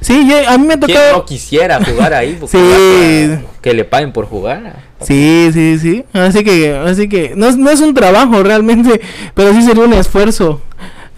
sí, 0.00 0.28
yo- 0.28 0.48
a 0.48 0.58
mí 0.58 0.66
me 0.66 0.74
ha 0.74 0.78
¿Quién 0.78 0.92
tocado... 0.96 1.16
no 1.18 1.24
quisiera 1.24 1.84
jugar 1.84 2.14
ahí? 2.14 2.38
Sí. 2.48 2.58
para 2.58 3.40
Que 3.60 3.74
le 3.74 3.84
paguen 3.84 4.12
por 4.12 4.26
jugar. 4.26 4.76
Sí, 5.00 5.50
sí, 5.52 5.78
sí. 5.78 6.04
Así 6.12 6.44
que, 6.44 6.72
así 6.76 7.08
que 7.08 7.32
no, 7.36 7.48
es- 7.48 7.56
no 7.56 7.70
es 7.70 7.80
un 7.80 7.94
trabajo 7.94 8.42
realmente, 8.42 9.00
pero 9.34 9.52
sí 9.52 9.62
sería 9.62 9.84
un 9.84 9.92
esfuerzo. 9.94 10.60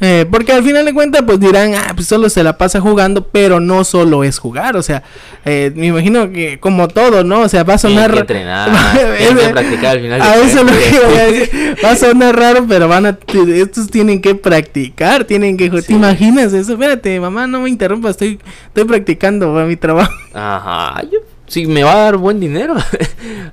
Eh, 0.01 0.27
porque 0.31 0.53
al 0.53 0.65
final 0.65 0.85
de 0.85 0.93
cuentas, 0.93 1.23
pues 1.25 1.39
dirán, 1.39 1.75
ah, 1.75 1.93
pues 1.95 2.09
solo 2.09 2.29
se 2.29 2.43
la 2.43 2.59
pasa 2.59 2.81
jugando, 2.81 3.29
pero 3.29 3.61
no 3.61 3.85
solo 3.85 4.25
es 4.25 4.39
jugar, 4.39 4.77
o 4.77 4.83
sea, 4.83 5.05
eh, 5.45 5.73
me 5.77 5.87
imagino 5.87 6.31
que 6.33 6.59
como 6.59 6.89
todo, 6.89 7.23
¿no? 7.23 7.41
O 7.41 7.49
sea, 7.49 7.63
va 7.63 7.75
a 7.75 7.79
sonar... 7.79 8.13
que 8.13 8.19
entrenar, 8.19 8.71
tienen 9.19 9.39
que 9.39 9.49
practicar 9.51 9.97
al 9.97 10.01
final 10.01 10.21
de 10.21 10.27
A 10.27 10.35
eso 10.37 10.47
es 10.47 10.55
lo 10.55 10.73
que 10.73 11.07
voy 11.07 11.19
a 11.19 11.25
decir. 11.27 11.77
Va 11.85 11.91
a 11.93 11.97
sonar 11.97 12.37
raro, 12.37 12.67
pero 12.69 12.89
van 12.89 13.07
a... 13.07 13.19
Estos 13.55 13.89
tienen 13.89 14.21
que 14.21 14.35
practicar, 14.35 15.25
tienen 15.25 15.57
que... 15.57 15.71
¿Te 15.71 15.93
imaginas 15.93 16.53
eso? 16.53 16.73
Espérate, 16.73 17.21
mamá, 17.21 17.47
no 17.47 17.61
me 17.61 17.69
interrumpas, 17.69 18.13
estoy, 18.13 18.41
estoy 18.67 18.85
practicando 18.85 19.53
para 19.53 19.65
mi 19.65 19.77
trabajo. 19.77 20.13
Ajá, 20.35 21.03
yo, 21.05 21.21
sí, 21.47 21.67
me 21.67 21.83
va 21.83 21.93
a 21.93 21.97
dar 22.05 22.17
buen 22.17 22.41
dinero. 22.41 22.75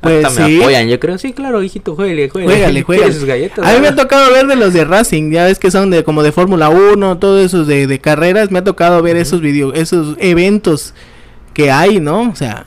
Pues 0.02 0.26
Hasta 0.26 0.48
sí. 0.48 0.54
me 0.54 0.62
apoyan, 0.64 0.88
yo 0.90 1.00
creo. 1.00 1.20
Sí, 1.20 1.32
claro, 1.32 1.62
hijito. 1.62 1.96
Juégale, 1.96 2.28
¿Quiere 2.32 2.82
juégale. 2.84 3.14
sus 3.14 3.24
galletas? 3.26 3.64
A 3.64 3.74
mí 3.74 3.82
me 3.82 3.90
ha 3.90 3.96
tocado 3.96 4.32
ver 4.32 4.48
de 4.48 4.56
los 4.56 4.74
de 4.74 4.84
Racing, 4.84 5.32
ya 5.32 5.46
ves 5.46 5.60
que 5.60 5.70
son 5.70 5.92
de 5.92 6.04
como 6.04 6.24
de 6.24 6.32
Fórmula 6.32 6.70
1, 6.70 7.20
todo 7.20 7.40
eso 7.40 7.66
de, 7.66 7.86
de 7.86 8.00
carreras, 8.00 8.50
me 8.50 8.58
ha 8.60 8.64
tocado 8.64 9.04
ver 9.04 9.16
esos 9.16 9.42
video, 9.42 9.74
esos 9.76 10.16
eventos 10.20 10.96
que 11.54 11.70
hay, 11.70 12.00
¿no? 12.00 12.32
O 12.32 12.36
sea, 12.36 12.66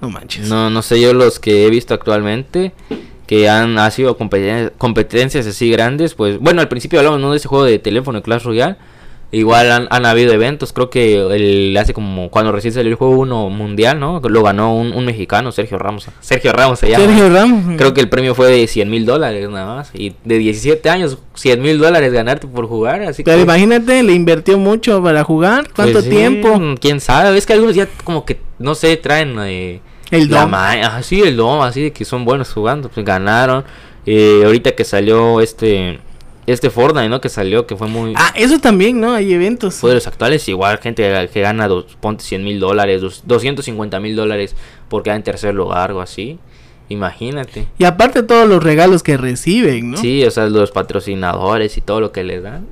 no 0.00 0.10
manches. 0.10 0.48
No, 0.48 0.70
no 0.70 0.82
sé 0.82 1.00
yo 1.00 1.14
los 1.14 1.38
que 1.38 1.66
he 1.66 1.70
visto 1.70 1.94
actualmente 1.94 2.72
que 3.28 3.48
han 3.48 3.78
ha 3.78 3.88
sido 3.92 4.18
competen- 4.18 4.72
competencias 4.76 5.46
así 5.46 5.70
grandes, 5.70 6.14
pues 6.14 6.38
bueno, 6.40 6.60
al 6.60 6.68
principio 6.68 6.98
hablamos 6.98 7.20
¿no? 7.20 7.30
de 7.30 7.36
ese 7.36 7.46
juego 7.46 7.64
de 7.64 7.78
teléfono 7.78 8.22
Clash 8.22 8.42
Royale. 8.42 8.76
Igual 9.34 9.70
han, 9.72 9.86
han 9.90 10.06
habido 10.06 10.32
eventos, 10.32 10.72
creo 10.72 10.90
que 10.90 11.16
el, 11.16 11.76
hace 11.76 11.92
como 11.92 12.30
cuando 12.30 12.52
recién 12.52 12.72
salió 12.72 12.90
el 12.90 12.96
juego 12.96 13.14
1 13.18 13.50
mundial, 13.50 13.98
¿no? 13.98 14.20
Lo 14.20 14.42
ganó 14.42 14.74
un, 14.76 14.92
un 14.92 15.04
mexicano, 15.04 15.50
Sergio 15.52 15.78
Ramos. 15.78 16.06
Sergio 16.20 16.52
Ramos 16.52 16.78
se 16.78 16.90
llama. 16.90 17.04
Sergio 17.04 17.28
Ramos. 17.30 17.76
Creo 17.76 17.92
que 17.94 18.00
el 18.00 18.08
premio 18.08 18.34
fue 18.34 18.50
de 18.50 18.66
100 18.66 18.88
mil 18.88 19.04
dólares 19.06 19.48
nada 19.50 19.74
más. 19.76 19.90
Y 19.94 20.14
de 20.24 20.38
17 20.38 20.88
años, 20.88 21.18
100 21.34 21.60
mil 21.60 21.78
dólares 21.78 22.12
ganarte 22.12 22.46
por 22.46 22.66
jugar. 22.68 23.02
Así 23.02 23.22
Pero 23.24 23.38
que, 23.38 23.42
imagínate, 23.42 24.02
le 24.02 24.12
invirtió 24.12 24.56
mucho 24.58 25.02
para 25.02 25.24
jugar, 25.24 25.68
¿cuánto 25.74 25.94
pues 25.94 26.04
sí, 26.04 26.10
tiempo? 26.10 26.60
Quién 26.80 27.00
sabe, 27.00 27.36
es 27.36 27.44
que 27.46 27.52
algunos 27.54 27.74
ya 27.74 27.88
como 28.04 28.24
que, 28.24 28.38
no 28.58 28.74
sé, 28.74 28.96
traen 28.96 29.36
eh, 29.40 29.80
El 30.10 30.30
la 30.30 30.42
don. 30.42 30.50
ma- 30.52 30.72
ajá, 30.72 31.02
sí, 31.02 31.20
el 31.22 31.36
don, 31.36 31.66
así 31.66 31.82
de 31.82 31.92
que 31.92 32.04
son 32.04 32.24
buenos 32.24 32.52
jugando, 32.52 32.88
pues 32.88 33.04
ganaron. 33.04 33.64
Eh, 34.06 34.42
ahorita 34.44 34.72
que 34.72 34.84
salió 34.84 35.40
este 35.40 35.98
este 36.46 36.70
Fortnite, 36.70 37.08
¿no? 37.08 37.20
Que 37.20 37.28
salió, 37.28 37.66
que 37.66 37.76
fue 37.76 37.88
muy... 37.88 38.12
Ah, 38.16 38.32
eso 38.36 38.58
también, 38.58 39.00
¿no? 39.00 39.12
Hay 39.14 39.32
eventos. 39.32 39.74
Fue 39.76 39.90
de 39.90 39.94
los 39.96 40.06
actuales, 40.06 40.46
igual 40.48 40.78
gente 40.78 41.28
que 41.32 41.40
gana, 41.40 41.68
dos, 41.68 41.96
ponte 42.00 42.22
100 42.24 42.44
mil 42.44 42.60
dólares, 42.60 43.00
dos- 43.00 43.22
250 43.26 44.00
mil 44.00 44.14
dólares 44.16 44.54
por 44.88 45.02
quedar 45.02 45.16
en 45.16 45.22
tercer 45.22 45.54
lugar 45.54 45.92
o 45.92 46.00
así. 46.00 46.38
Imagínate. 46.90 47.66
Y 47.78 47.84
aparte 47.84 48.22
todos 48.22 48.46
los 48.48 48.62
regalos 48.62 49.02
que 49.02 49.16
reciben, 49.16 49.92
¿no? 49.92 49.96
Sí, 49.96 50.22
o 50.24 50.30
sea, 50.30 50.46
los 50.48 50.70
patrocinadores 50.70 51.76
y 51.78 51.80
todo 51.80 52.00
lo 52.00 52.12
que 52.12 52.24
les 52.24 52.42
dan. 52.42 52.66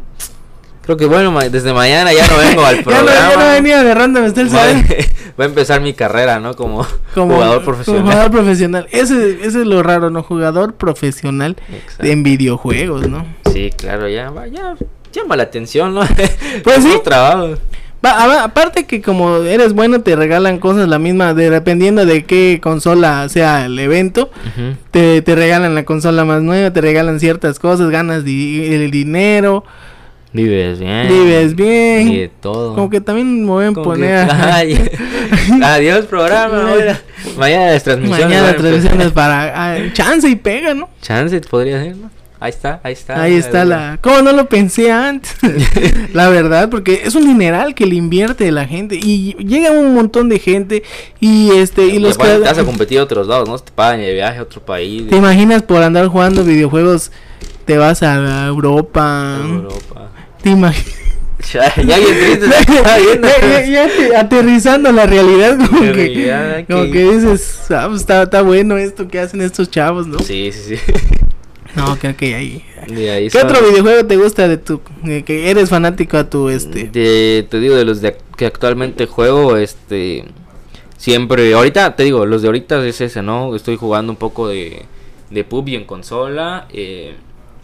Creo 0.83 0.97
que 0.97 1.07
bueno, 1.07 1.39
desde 1.51 1.73
mañana 1.73 2.13
ya 2.13 2.27
no 2.27 2.37
vengo 2.39 2.65
al 2.65 2.77
Ya 2.77 2.81
no, 2.83 2.85
programa. 2.85 3.31
ya 3.31 3.37
no 3.37 3.53
venía 3.53 3.83
de 3.85 3.95
random, 3.95 4.25
está 4.25 4.41
el 4.41 4.49
Va, 5.41 5.45
a 5.45 5.47
empezar 5.47 5.81
mi 5.81 5.95
carrera, 5.95 6.41
¿no? 6.41 6.55
Como, 6.55 6.87
Como 7.15 7.35
jugador 7.35 7.65
profesional. 7.65 8.01
como 8.03 8.13
jugador 8.13 8.31
profesional. 8.33 8.87
Ese, 8.91 9.31
ese 9.47 9.47
es 9.61 9.67
lo 9.67 9.83
raro, 9.83 10.11
¿no? 10.11 10.23
Jugador 10.23 10.75
profesional 10.75 11.57
Exacto. 11.73 12.05
en 12.07 12.23
videojuegos, 12.23 13.09
¿no? 13.09 13.25
Sí, 13.53 13.71
claro, 13.77 14.09
ya, 14.09 14.33
ya 14.53 14.75
llama 15.13 15.37
la 15.37 15.43
atención, 15.45 15.95
¿no? 15.95 16.01
Pues 16.65 16.83
sí. 16.83 16.93
Trabajos. 17.05 17.59
Va- 18.05 18.43
aparte 18.43 18.85
que 18.85 19.01
como 19.01 19.37
eres 19.37 19.75
bueno 19.75 20.01
te 20.01 20.17
regalan 20.17 20.59
cosas 20.59 20.89
la 20.89 20.99
misma, 20.99 21.35
de, 21.35 21.51
dependiendo 21.51 22.05
de 22.05 22.25
qué 22.25 22.59
consola 22.61 23.29
sea 23.29 23.67
el 23.67 23.79
evento, 23.79 24.29
te, 24.91 25.23
te 25.23 25.35
regalan 25.37 25.75
la 25.77 25.85
consola 25.85 26.25
más 26.25 26.43
nueva, 26.43 26.73
te 26.73 26.81
regalan 26.81 27.21
ciertas 27.21 27.61
cosas, 27.61 27.91
ganas 27.91 28.25
di- 28.25 28.65
el 28.75 28.91
dinero, 28.91 29.63
Vives 30.33 30.79
bien. 30.81 31.09
vives 31.09 31.55
bien. 31.55 32.09
Y 32.09 32.19
de 32.21 32.29
todo. 32.29 32.75
Como 32.75 32.89
que 32.89 33.01
también 33.03 33.43
me 33.45 33.51
voy 33.51 33.65
a 33.67 33.69
Como 33.73 33.83
que- 33.83 33.89
poner 34.01 34.29
Ay, 34.31 34.91
adiós 35.63 36.07
programa. 36.07 36.71
Mañana 37.39 37.73
las 37.73 37.85
transmisiones. 37.85 38.27
mañana 38.29 38.49
a 38.51 38.57
transmisiones 38.57 39.13
para 39.13 39.93
chance 39.93 40.29
y 40.29 40.37
pega, 40.37 40.75
¿no? 40.75 40.89
Chance 41.03 41.41
podría 41.43 41.83
ser, 41.83 41.97
¿no? 41.97 42.11
Ahí 42.41 42.51
está, 42.51 42.81
ahí 42.83 42.93
está. 42.95 43.23
Ahí 43.23 43.35
está 43.37 43.65
la... 43.65 43.99
¿Cómo 44.01 44.21
no 44.23 44.33
lo 44.33 44.49
pensé 44.49 44.91
antes? 44.91 45.33
la 46.13 46.29
verdad, 46.29 46.69
porque 46.71 47.03
es 47.05 47.15
un 47.15 47.25
dineral 47.25 47.73
que 47.77 47.87
le 47.87 47.95
invierte 47.95 48.51
la 48.51 48.65
gente 48.67 48.97
y 49.01 49.35
llega 49.35 49.71
un 49.71 49.95
montón 49.95 50.29
de 50.29 50.41
gente 50.41 50.83
y 51.21 51.53
este 51.53 51.87
y 51.87 52.01
los 52.01 52.19
que- 52.19 52.25
te 52.27 52.39
vas 52.41 52.59
a 52.59 52.65
competir 52.65 52.99
a 52.99 53.05
otros 53.05 53.29
lados, 53.29 53.49
¿no? 53.49 53.57
Te 53.61 53.71
pagan 53.71 54.01
de 54.01 54.13
viaje 54.13 54.41
a 54.41 54.43
otro 54.43 54.61
país. 54.61 55.09
¿Te 55.09 55.17
imaginas 55.17 55.63
por 55.63 55.83
andar 55.85 56.09
jugando 56.09 56.43
videojuegos 56.43 57.13
te 57.65 57.79
vas 57.79 58.03
a 58.03 58.47
Europa? 58.49 59.37
Europa. 59.41 60.09
¿Te 60.43 60.51
imaginas? 60.51 60.99
Ya, 61.53 61.75
ya 61.77 61.99
ya, 61.99 63.41
ya- 63.41 63.67
ya 63.67 63.87
te- 63.89 64.17
aterrizando 64.17 64.93
la 64.93 65.07
realidad 65.07 65.59
como 65.69 65.81
que, 65.81 65.93
Realidad, 65.93 66.65
como 66.71 66.85
que- 66.85 66.91
que 66.93 67.03
dices, 67.13 67.59
ah, 67.71 67.87
pues, 67.89 68.03
está, 68.03 68.23
está 68.23 68.43
bueno 68.43 68.77
esto 68.77 69.09
que 69.09 69.19
hacen 69.19 69.41
estos 69.41 69.69
chavos, 69.69 70.07
¿no? 70.07 70.19
Sí, 70.21 70.51
sí, 70.53 70.77
sí. 70.77 70.83
No, 71.75 71.97
creo 71.99 72.15
que 72.17 72.35
ahí. 72.35 72.65
Ahí 72.87 73.29
¿Qué 73.29 73.31
son- 73.31 73.47
otro 73.51 73.67
videojuego 73.67 74.07
te 74.07 74.17
gusta 74.19 74.47
de 74.47 74.59
tu 74.59 74.83
de 75.03 75.23
que 75.25 75.51
eres 75.51 75.71
fanático 75.71 76.17
a 76.19 76.29
tu 76.29 76.49
este? 76.51 76.85
De, 76.85 77.47
te 77.51 77.59
digo, 77.61 77.75
de 77.75 77.87
los 77.87 78.01
de, 78.03 78.17
que 78.37 78.45
actualmente 78.47 79.07
juego, 79.07 79.57
este. 79.57 80.27
Siempre, 80.99 81.53
ahorita 81.55 81.97
te 81.97 82.05
digo, 82.05 82.25
los 82.27 82.43
de 82.43 82.49
ahorita 82.49 82.87
es 82.87 83.01
ese, 83.01 83.23
¿no? 83.23 83.57
Estoy 83.57 83.77
jugando 83.77 84.13
un 84.13 84.17
poco 84.17 84.47
de, 84.49 84.83
de 85.31 85.45
PUBG 85.45 85.71
en 85.75 85.85
consola. 85.85 86.67
eh, 86.73 87.15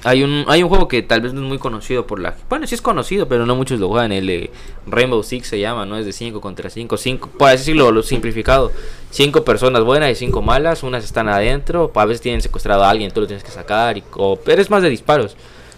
hay 0.05 0.23
un 0.23 0.45
hay 0.47 0.63
un 0.63 0.69
juego 0.69 0.87
que 0.87 1.03
tal 1.03 1.21
vez 1.21 1.33
no 1.33 1.41
es 1.43 1.49
muy 1.49 1.59
conocido 1.59 2.07
por 2.07 2.21
la. 2.21 2.35
Bueno, 2.49 2.67
sí 2.67 2.75
es 2.77 2.83
conocido, 2.83 3.27
pero 3.29 3.47
no 3.47 3.57
muchos 3.57 3.81
lo 3.81 3.89
juegan. 3.89 4.13
El 4.13 4.51
Rainbow 4.87 5.23
Six 5.23 5.49
se 5.49 5.59
llama, 5.59 5.87
¿no? 5.87 5.97
Es 5.99 6.07
de 6.07 6.13
5 6.13 6.41
contra 6.41 6.71
5. 6.71 6.97
5, 6.97 7.31
por 7.37 7.49
así 7.49 7.59
decirlo, 7.59 7.91
lo 7.91 8.03
simplificado. 8.03 8.71
5 9.11 9.45
personas 9.45 9.83
buenas 9.83 10.11
y 10.11 10.15
5 10.15 10.41
malas. 10.41 10.83
Unas 10.85 11.03
están 11.05 11.29
adentro. 11.29 11.91
A 11.95 12.05
veces 12.05 12.21
tienen 12.21 12.41
secuestrado 12.41 12.85
a 12.85 12.91
alguien, 12.91 13.11
tú 13.11 13.21
lo 13.23 13.27
tienes 13.27 13.43
que 13.43 13.51
sacar. 13.51 13.99
Y, 13.99 14.05
o, 14.15 14.37
pero 14.37 14.63
es 14.63 14.71
más 14.71 14.83
de 14.83 14.91
disparos. 14.91 15.33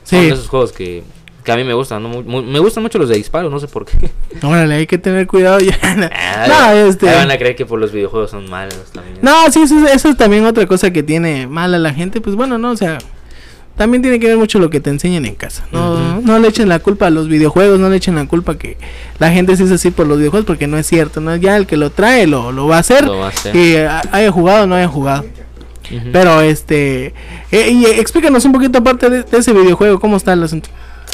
Son 0.05 0.21
Sí. 0.21 0.27
de 0.27 0.33
esos 0.35 0.49
juegos 0.49 0.73
que, 0.73 1.03
que 1.45 1.53
a 1.53 1.57
mí 1.57 1.65
me 1.65 1.73
gustan. 1.73 2.03
¿no? 2.03 2.23
Me 2.23 2.59
gustan 2.59 2.83
mucho 2.83 2.99
los 2.99 3.09
de 3.09 3.17
disparos, 3.17 3.51
no 3.51 3.59
sé 3.59 3.69
por 3.69 3.87
qué. 3.87 4.11
Órale, 4.43 4.75
hay 4.75 4.87
que 4.87 4.99
tener 4.99 5.27
cuidado 5.27 5.61
ya. 5.61 5.79
Ah, 6.13 6.47
no, 6.75 6.89
este. 6.89 7.09
ahí 7.09 7.17
van 7.17 7.31
a 7.31 7.39
creer 7.39 7.57
que 7.57 7.65
por 7.67 7.79
los 7.81 7.91
videojuegos 7.93 8.31
son 8.31 8.49
malos 8.51 8.77
también. 8.93 9.19
No, 9.23 9.51
sí, 9.51 9.63
eso, 9.63 9.79
eso 9.87 10.09
es 10.11 10.17
también 10.17 10.45
otra 10.47 10.67
cosa 10.67 10.91
que 10.93 11.03
tiene 11.03 11.47
mal 11.47 11.73
a 11.75 11.79
la 11.79 11.93
gente. 11.95 12.21
Pues 12.21 12.35
bueno, 12.37 12.57
no, 12.59 12.71
o 12.71 12.77
sea, 12.77 12.99
también 13.81 14.03
tiene 14.03 14.21
que 14.21 14.27
ver 14.27 14.37
mucho 14.37 14.59
lo 14.59 14.69
que 14.69 14.79
te 14.79 14.91
enseñan 14.91 15.25
en 15.25 15.35
casa. 15.35 15.67
No, 15.73 16.21
no 16.21 16.39
le 16.39 16.49
echen 16.49 16.69
la 16.69 16.81
culpa 16.81 17.07
a 17.07 17.11
los 17.11 17.29
videojuegos, 17.29 17.81
no 17.81 17.89
le 17.89 17.97
echen 17.97 18.15
la 18.15 18.29
culpa 18.29 18.59
que 18.59 18.77
la 19.19 19.31
gente 19.31 19.57
se 19.57 19.65
es 19.65 19.71
así 19.71 19.91
por 19.91 20.07
los 20.07 20.19
videojuegos, 20.19 20.45
porque 20.45 20.67
no 20.67 20.77
es 20.77 20.87
cierto. 20.87 21.23
no 21.23 21.35
Ya 21.37 21.57
el 21.57 21.67
que 21.67 21.79
lo 21.79 21.89
trae 21.89 22.27
lo, 22.27 22.53
lo 22.53 22.67
va 22.67 22.77
a 22.77 22.81
hacer, 22.81 23.09
va 23.11 23.25
a 23.25 23.29
hacer. 23.31 23.57
eh, 23.57 23.89
haya 23.89 24.31
jugado 24.31 24.65
o 24.65 24.67
no 24.67 24.75
haya 24.75 24.87
jugado. 24.87 25.25
Pero 26.13 26.43
este, 26.43 27.15
eh, 27.51 27.71
y 27.71 27.87
eh, 27.87 28.01
explícanos 28.01 28.45
un 28.45 28.53
poquito 28.53 28.81
aparte 28.81 29.09
de, 29.09 29.23
de 29.23 29.39
ese 29.39 29.55
videojuego, 29.55 29.99
cómo 29.99 30.19
está 30.19 30.35
el 30.35 30.43
asunto. 30.43 30.69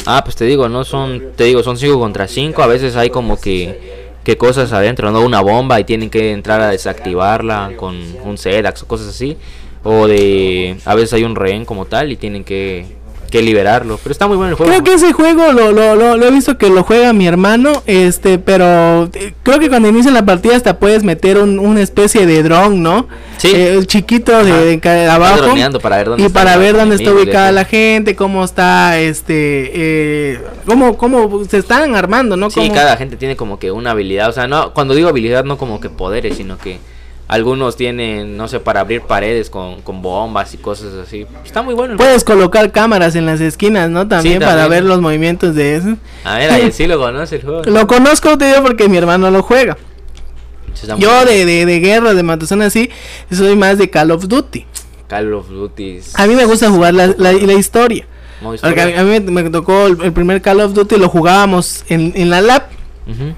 Ah, 0.05 0.21
pues 0.25 0.35
te 0.35 0.43
digo, 0.43 0.67
no 0.67 0.83
son, 0.83 1.23
te 1.37 1.45
digo, 1.45 1.63
son 1.63 1.77
5 1.77 1.97
contra 1.97 2.27
5. 2.27 2.61
A 2.61 2.67
veces 2.67 2.97
hay 2.97 3.09
como 3.09 3.39
que, 3.39 4.09
que 4.25 4.35
cosas 4.37 4.73
adentro, 4.73 5.09
no 5.11 5.21
una 5.21 5.39
bomba 5.39 5.79
y 5.79 5.85
tienen 5.85 6.09
que 6.09 6.33
entrar 6.33 6.59
a 6.59 6.67
desactivarla 6.67 7.71
con 7.77 7.95
un 8.25 8.37
Sedax 8.37 8.83
o 8.83 8.87
cosas 8.87 9.07
así. 9.07 9.37
O 9.83 10.07
de, 10.07 10.77
a 10.85 10.95
veces 10.95 11.13
hay 11.13 11.23
un 11.23 11.35
rehén 11.35 11.65
como 11.65 11.85
tal 11.85 12.11
y 12.11 12.17
tienen 12.17 12.43
que, 12.43 12.85
que 13.31 13.41
liberarlo. 13.41 13.99
Pero 14.03 14.11
está 14.11 14.27
muy 14.27 14.35
bueno 14.35 14.51
el 14.51 14.55
juego. 14.55 14.69
Creo 14.71 14.83
que 14.83 14.93
ese 14.93 15.13
juego 15.13 15.51
lo, 15.53 15.71
lo, 15.71 15.95
lo, 15.95 16.17
lo 16.17 16.25
he 16.25 16.31
visto 16.31 16.57
que 16.57 16.69
lo 16.69 16.83
juega 16.83 17.13
mi 17.13 17.25
hermano, 17.27 17.83
este, 17.85 18.37
pero 18.39 19.09
eh, 19.13 19.33
creo 19.43 19.59
que 19.59 19.69
cuando 19.69 19.87
inician 19.89 20.13
la 20.13 20.25
partida 20.25 20.55
hasta 20.55 20.77
puedes 20.79 21.03
meter 21.03 21.37
un, 21.37 21.59
una 21.59 21.81
especie 21.81 22.25
de 22.25 22.43
dron, 22.43 22.81
¿no? 22.83 23.07
Sí. 23.37 23.49
Eh, 23.53 23.75
el 23.75 23.85
chiquito 23.87 24.31
de, 24.43 24.51
Ajá. 24.51 24.61
de 24.61 24.79
ca- 24.79 24.93
de 24.93 25.05
Vas 25.07 25.15
abajo. 25.15 25.41
droneando 25.43 25.79
para 25.79 25.97
ver 25.97 26.07
dónde 26.07 26.25
y 26.25 26.29
para 26.29 26.57
ver 26.57 26.75
dónde 26.75 26.95
está 26.95 27.13
ubicada 27.13 27.51
la 27.51 27.65
gente, 27.65 28.15
cómo 28.15 28.43
está, 28.43 28.99
este, 28.99 29.71
eh, 29.73 30.41
cómo, 30.65 30.97
cómo 30.97 31.45
se 31.45 31.59
están 31.59 31.95
armando, 31.95 32.35
¿no? 32.35 32.49
Sí, 32.49 32.59
Cómo- 32.61 32.73
cada 32.73 32.97
gente 32.97 33.15
tiene 33.15 33.35
como 33.35 33.59
que 33.59 33.71
una 33.71 33.91
habilidad. 33.91 34.29
O 34.29 34.33
sea, 34.33 34.47
no, 34.47 34.73
cuando 34.73 34.95
digo 34.95 35.07
habilidad, 35.09 35.43
no 35.45 35.57
como 35.57 35.79
que 35.79 35.89
poderes, 35.89 36.35
sino 36.37 36.57
que 36.57 36.79
algunos 37.27 37.75
tienen, 37.75 38.37
no 38.37 38.47
sé, 38.47 38.59
para 38.59 38.79
abrir 38.81 39.01
paredes 39.01 39.49
con, 39.49 39.81
con 39.81 40.01
bombas 40.01 40.53
y 40.53 40.57
cosas 40.57 40.93
así. 40.93 41.25
Está 41.43 41.61
muy 41.61 41.73
bueno 41.73 41.97
Puedes 41.97 42.23
colocar 42.23 42.71
cámaras 42.71 43.15
en 43.15 43.25
las 43.25 43.41
esquinas, 43.41 43.89
¿no? 43.89 44.07
También, 44.07 44.39
para 44.39 44.61
también. 44.61 44.69
ver 44.69 44.83
los 44.85 45.01
movimientos 45.01 45.53
de 45.55 45.75
eso. 45.75 45.97
A 46.23 46.37
ver, 46.37 46.51
ahí 46.51 46.71
sí 46.71 46.87
lo 46.87 46.97
conoce 46.97 47.35
el 47.37 47.41
juego. 47.43 47.63
Lo 47.63 47.85
conozco, 47.87 48.37
te 48.37 48.45
digo, 48.47 48.63
porque 48.63 48.87
mi 48.87 48.97
hermano 48.97 49.29
lo 49.29 49.43
juega. 49.43 49.77
Yo 50.99 51.25
de, 51.25 51.45
de, 51.45 51.65
de 51.65 51.79
guerra, 51.79 52.13
de 52.13 52.23
matazón 52.23 52.61
así, 52.61 52.89
soy 53.31 53.55
más 53.55 53.77
de 53.77 53.89
Call 53.89 54.11
of 54.11 54.27
Duty. 54.27 54.65
Call 55.07 55.33
of 55.33 55.49
Duty. 55.49 55.99
A 56.15 56.27
mí 56.27 56.35
me 56.35 56.45
gusta 56.45 56.69
jugar 56.69 56.93
la, 56.93 57.07
la, 57.07 57.33
la 57.33 57.53
historia. 57.53 58.05
Porque 58.41 58.61
a, 58.67 58.69
historia. 58.69 58.99
a 59.01 59.03
mí 59.03 59.19
me, 59.19 59.43
me 59.43 59.49
tocó 59.49 59.87
el, 59.87 59.97
el 60.03 60.13
primer 60.13 60.41
Call 60.41 60.59
of 60.61 60.73
Duty, 60.73 60.97
lo 60.97 61.09
jugábamos 61.09 61.83
en, 61.89 62.13
en 62.15 62.29
la 62.29 62.41
lab. 62.41 62.67
Ujú. 63.07 63.33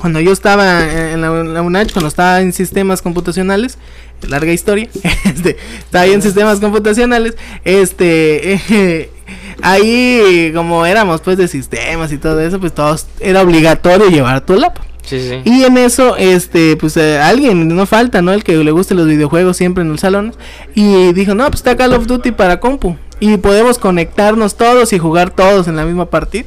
Cuando 0.00 0.20
yo 0.20 0.32
estaba 0.32 0.82
en 1.12 1.20
la, 1.20 1.28
en 1.40 1.54
la 1.54 1.62
UNACH, 1.62 1.92
cuando 1.92 2.08
estaba 2.08 2.40
en 2.40 2.52
sistemas 2.52 3.02
computacionales, 3.02 3.78
larga 4.26 4.52
historia, 4.52 4.88
este, 5.24 5.56
estaba 5.78 6.04
ahí 6.04 6.12
en 6.12 6.22
sistemas 6.22 6.60
computacionales, 6.60 7.36
este, 7.64 8.54
eh, 8.54 9.10
ahí 9.62 10.52
como 10.54 10.86
éramos 10.86 11.20
pues 11.20 11.36
de 11.36 11.48
sistemas 11.48 12.12
y 12.12 12.18
todo 12.18 12.40
eso, 12.40 12.58
pues 12.58 12.74
todos, 12.74 13.06
era 13.20 13.42
obligatorio 13.42 14.08
llevar 14.08 14.44
tu 14.44 14.54
lap. 14.54 14.78
Sí, 15.04 15.20
sí. 15.20 15.40
Y 15.44 15.64
en 15.64 15.78
eso, 15.78 16.16
este, 16.16 16.76
pues 16.76 16.96
eh, 16.98 17.18
alguien, 17.18 17.74
no 17.74 17.86
falta, 17.86 18.20
¿no? 18.20 18.32
El 18.32 18.44
que 18.44 18.56
le 18.56 18.70
guste 18.70 18.94
los 18.94 19.06
videojuegos 19.06 19.56
siempre 19.56 19.82
en 19.82 19.88
los 19.88 20.00
salones. 20.00 20.34
Y 20.74 21.14
dijo, 21.14 21.34
no, 21.34 21.46
pues 21.46 21.60
está 21.60 21.78
Call 21.78 21.94
of 21.94 22.06
Duty 22.06 22.32
para 22.32 22.60
compu. 22.60 22.94
Y 23.18 23.38
podemos 23.38 23.78
conectarnos 23.78 24.58
todos 24.58 24.92
y 24.92 24.98
jugar 24.98 25.30
todos 25.30 25.66
en 25.66 25.76
la 25.76 25.86
misma 25.86 26.10
partida. 26.10 26.44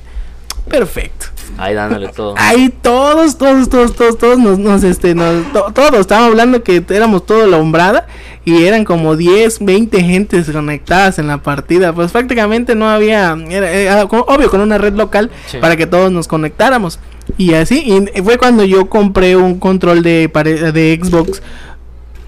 Perfecto. 0.70 1.28
Ahí 1.58 1.74
dándole 1.76 2.08
todo. 2.10 2.34
Ahí 2.38 2.70
todos, 2.82 3.38
todos, 3.38 3.70
todos, 3.70 3.96
todos, 3.96 4.18
todos 4.18 4.40
nos, 4.40 4.58
nos 4.58 4.84
este, 4.84 5.14
nos, 5.16 5.52
to- 5.54 5.72
todos, 5.74 5.94
estábamos 6.00 6.32
hablando 6.32 6.64
que 6.64 6.84
éramos 6.90 7.26
todo 7.26 7.46
la 7.48 7.58
umbrada 7.58 8.08
y 8.46 8.64
eran 8.64 8.84
como 8.86 9.16
10, 9.16 9.60
20 9.64 10.02
gentes 10.04 10.50
conectadas 10.50 11.20
en 11.20 11.28
la 11.28 11.38
partida, 11.38 11.94
pues 11.94 12.12
prácticamente 12.12 12.74
no 12.74 12.90
había, 12.90 13.38
era, 13.50 14.04
obvio 14.06 14.50
con 14.50 14.62
una 14.62 14.78
red 14.80 14.94
local 14.96 15.30
Sí. 15.46 15.58
para 15.60 15.76
que 15.76 15.86
todos 15.86 16.12
nos 16.12 16.28
conectáramos 16.28 17.00
y 17.38 17.54
así, 17.54 17.84
y 18.16 18.22
fue 18.24 18.38
cuando 18.38 18.64
yo 18.66 18.90
compré 18.90 19.36
un 19.36 19.60
control 19.60 20.02
de, 20.02 20.28
de 20.74 21.00
Xbox 21.04 21.42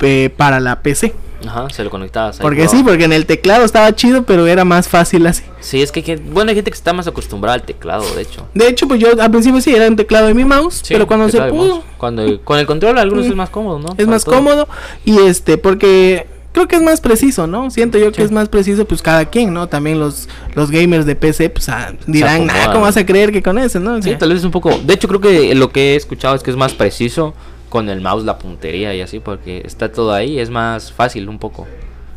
eh, 0.02 0.30
para 0.38 0.60
la 0.60 0.82
PC, 0.82 1.14
Ajá, 1.48 1.70
se 1.70 1.84
lo 1.84 1.90
conectabas. 1.90 2.38
ahí 2.40 2.42
porque 2.42 2.68
sí, 2.68 2.82
porque 2.84 3.04
en 3.06 3.14
el 3.14 3.26
teclado 3.26 3.66
estaba 3.66 3.94
chido, 3.96 4.24
pero 4.24 4.48
era 4.48 4.64
más 4.66 4.88
fácil 4.88 5.26
así. 5.28 5.44
Sí, 5.60 5.82
es 5.82 5.92
que, 5.92 6.16
bueno, 6.18 6.50
hay 6.50 6.56
gente 6.56 6.72
que 6.72 6.76
está 6.78 6.94
más 6.94 7.08
acostumbrada 7.08 7.56
al 7.56 7.64
teclado, 7.64 8.04
de 8.16 8.22
hecho. 8.22 8.48
De 8.54 8.68
hecho, 8.68 8.88
pues 8.88 9.00
yo 9.00 9.10
al 9.22 9.32
principio 9.32 9.60
sí 9.62 9.74
era 9.76 9.88
un 9.88 9.96
teclado 9.96 10.28
de 10.28 10.34
mi 10.34 10.46
mouse, 10.46 10.82
Sí, 10.84 10.94
pero 10.94 11.08
cuando 11.08 11.30
se 11.30 11.42
pudo. 11.44 11.84
Cuando, 11.98 12.42
con 12.44 12.60
el 12.60 12.66
control 12.66 12.98
algunos 12.98 13.26
es 13.26 13.36
más 13.36 13.50
cómodo, 13.50 13.80
¿no? 13.80 13.88
es 13.90 13.96
Para 13.96 14.08
más 14.10 14.24
todo. 14.24 14.36
cómodo 14.36 14.68
y 15.06 15.18
este 15.20 15.58
porque 15.58 16.28
creo 16.52 16.68
que 16.68 16.76
es 16.76 16.82
más 16.84 17.02
preciso 17.02 17.48
no 17.48 17.72
siento 17.72 17.98
yo 17.98 18.12
que 18.12 18.18
Sí. 18.18 18.22
es 18.24 18.32
más 18.32 18.48
preciso 18.50 18.86
pues 18.86 19.02
cada 19.02 19.26
quien 19.26 19.54
no 19.54 19.68
también 19.68 20.00
los 20.00 20.28
los 20.54 20.70
gamers 20.70 21.06
de 21.06 21.16
PC 21.16 21.50
pues 21.50 21.68
ah, 21.70 21.94
dirán 22.06 22.48
ah, 22.52 22.68
cómo 22.74 22.82
vas 22.82 22.96
a 22.98 23.06
creer 23.06 23.32
que 23.32 23.42
con 23.42 23.58
eso 23.58 23.80
no 23.80 23.96
Sí, 24.02 24.10
sea, 24.10 24.18
tal 24.20 24.30
vez 24.30 24.40
es 24.40 24.46
un 24.46 24.52
poco. 24.52 24.70
De 24.84 24.94
hecho, 24.94 25.08
creo 25.08 25.20
que 25.22 25.56
lo 25.56 25.72
que 25.72 25.94
he 25.94 25.96
escuchado 25.96 26.36
es 26.36 26.44
que 26.44 26.52
es 26.52 26.58
más 26.58 26.74
preciso 26.74 27.34
con 27.74 27.90
el 27.90 28.02
mouse, 28.02 28.24
la 28.24 28.38
puntería 28.38 28.94
y 28.94 29.02
así, 29.02 29.20
porque 29.20 29.64
está 29.66 29.92
todo 29.92 30.14
ahí, 30.14 30.38
es 30.38 30.52
más 30.52 30.92
fácil 30.92 31.28
un 31.28 31.40
poco. 31.40 31.66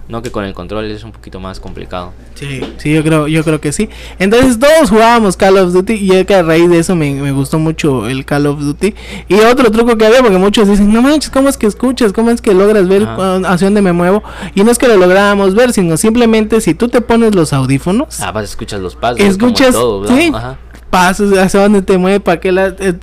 No 0.08 0.22
que 0.22 0.30
con 0.30 0.44
el 0.44 0.52
control 0.54 0.84
es 0.84 1.02
un 1.02 1.10
poquito 1.10 1.40
más 1.40 1.58
complicado. 1.58 2.12
sí 2.36 2.60
sí 2.76 2.94
yo 2.94 3.02
creo 3.02 3.26
yo 3.26 3.42
creo 3.42 3.60
que 3.60 3.72
sí 3.72 3.88
entonces 4.20 4.56
todos 4.56 4.88
jugábamos 4.88 5.36
Call 5.36 5.56
of 5.58 5.72
Duty 5.72 5.94
y 5.94 6.06
ya 6.06 6.24
que 6.24 6.34
a 6.36 6.44
raíz 6.44 6.70
de 6.70 6.78
eso 6.78 6.94
me, 6.94 7.12
me 7.14 7.32
gustó 7.32 7.58
mucho 7.58 8.06
el 8.06 8.24
Call 8.24 8.46
of 8.46 8.60
Duty 8.60 8.94
y 9.26 9.34
otro 9.40 9.68
truco 9.72 9.96
que 9.98 10.06
había 10.06 10.20
porque 10.20 10.38
muchos 10.38 10.68
dicen 10.68 10.92
no 10.92 11.02
manches 11.02 11.30
cómo 11.30 11.48
es 11.48 11.56
que 11.56 11.66
escuchas 11.66 12.12
cómo 12.12 12.30
es 12.30 12.40
que 12.40 12.54
logras 12.54 12.86
ver 12.86 13.02
hacia 13.04 13.66
dónde 13.66 13.82
me 13.82 13.92
muevo 13.92 14.22
y 14.54 14.62
no 14.62 14.70
es 14.70 14.78
que 14.78 14.86
lo 14.86 14.96
lográbamos 14.96 15.56
ver 15.56 15.72
sino 15.72 15.96
simplemente 15.96 16.60
si 16.60 16.74
tú 16.74 16.86
te 16.88 17.00
pones 17.00 17.34
los 17.34 17.52
audífonos 17.52 18.20
Ah, 18.20 18.30
vas 18.30 18.44
escuchas 18.44 18.80
los 18.80 18.94
pasos. 18.94 19.18
Escuchas, 19.18 19.72
todo, 19.72 20.06
sí. 20.06 20.30
Ajá. 20.32 20.56
Pasos, 20.90 21.36
hacia 21.36 21.60
dónde 21.60 21.82
te 21.82 21.98
mueve, 21.98 22.20
para 22.20 22.40
qué 22.40 22.52
la... 22.52 22.68
eh, 22.78 22.94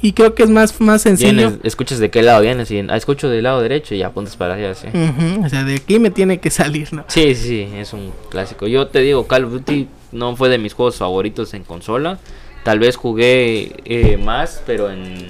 y 0.00 0.12
creo 0.12 0.34
que 0.34 0.42
es 0.44 0.50
más, 0.50 0.80
más 0.80 1.02
sencillo. 1.02 1.32
Vienes, 1.32 1.54
escuchas 1.64 1.98
de 1.98 2.10
qué 2.10 2.22
lado 2.22 2.40
vienes 2.42 2.70
y 2.70 2.78
ah, 2.88 2.96
escucho 2.96 3.28
del 3.28 3.42
lado 3.44 3.60
derecho 3.60 3.94
y 3.94 3.98
ya 3.98 4.08
apuntas 4.08 4.36
para 4.36 4.54
allá, 4.54 4.74
sí. 4.74 4.86
Ujú, 4.88 5.44
o 5.44 5.48
sea, 5.48 5.64
de 5.64 5.74
aquí 5.76 5.98
me 5.98 6.10
tiene 6.10 6.38
que 6.38 6.50
salir, 6.50 6.92
¿no? 6.92 7.04
Sí, 7.08 7.34
sí, 7.34 7.68
es 7.76 7.92
un 7.92 8.12
clásico. 8.30 8.66
Yo 8.66 8.86
te 8.88 9.00
digo, 9.00 9.26
Call 9.26 9.44
of 9.44 9.52
Duty 9.52 9.88
no 10.12 10.36
fue 10.36 10.48
de 10.48 10.58
mis 10.58 10.74
juegos 10.74 10.96
favoritos 10.96 11.52
en 11.54 11.64
consola. 11.64 12.18
Tal 12.64 12.78
vez 12.78 12.96
jugué 12.96 13.72
eh, 13.84 14.16
más, 14.16 14.62
pero 14.64 14.88
en 14.90 15.26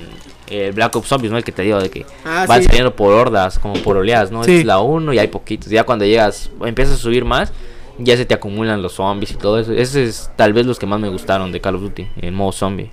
eh, 0.50 0.70
Black 0.74 0.94
Ops 0.96 1.08
Zombies, 1.08 1.30
¿no? 1.32 1.38
El 1.38 1.44
que 1.44 1.52
te 1.52 1.62
digo 1.62 1.80
de 1.80 1.88
que 1.88 2.04
Ah, 2.26 2.44
van 2.46 2.60
sí. 2.60 2.66
saliendo 2.66 2.94
por 2.94 3.14
hordas, 3.14 3.58
como 3.58 3.74
por 3.74 3.96
oleadas, 3.96 4.30
¿no? 4.30 4.44
Sí. 4.44 4.56
Es 4.58 4.64
la 4.66 4.80
1 4.80 5.14
y 5.14 5.18
hay 5.18 5.28
poquitos. 5.28 5.70
Ya 5.70 5.84
cuando 5.84 6.04
llegas, 6.04 6.50
empiezas 6.64 6.96
a 6.96 6.98
subir 6.98 7.24
más, 7.24 7.50
ya 7.98 8.16
se 8.16 8.24
te 8.24 8.34
acumulan 8.34 8.82
los 8.82 8.94
zombies 8.94 9.32
y 9.32 9.36
todo 9.36 9.58
eso. 9.58 9.72
Ese 9.72 10.04
es 10.04 10.30
tal 10.36 10.52
vez 10.52 10.66
los 10.66 10.78
que 10.78 10.86
más 10.86 11.00
me 11.00 11.08
gustaron 11.08 11.52
de 11.52 11.60
Call 11.60 11.76
of 11.76 11.82
Duty, 11.82 12.06
en 12.16 12.34
modo 12.34 12.52
zombie. 12.52 12.90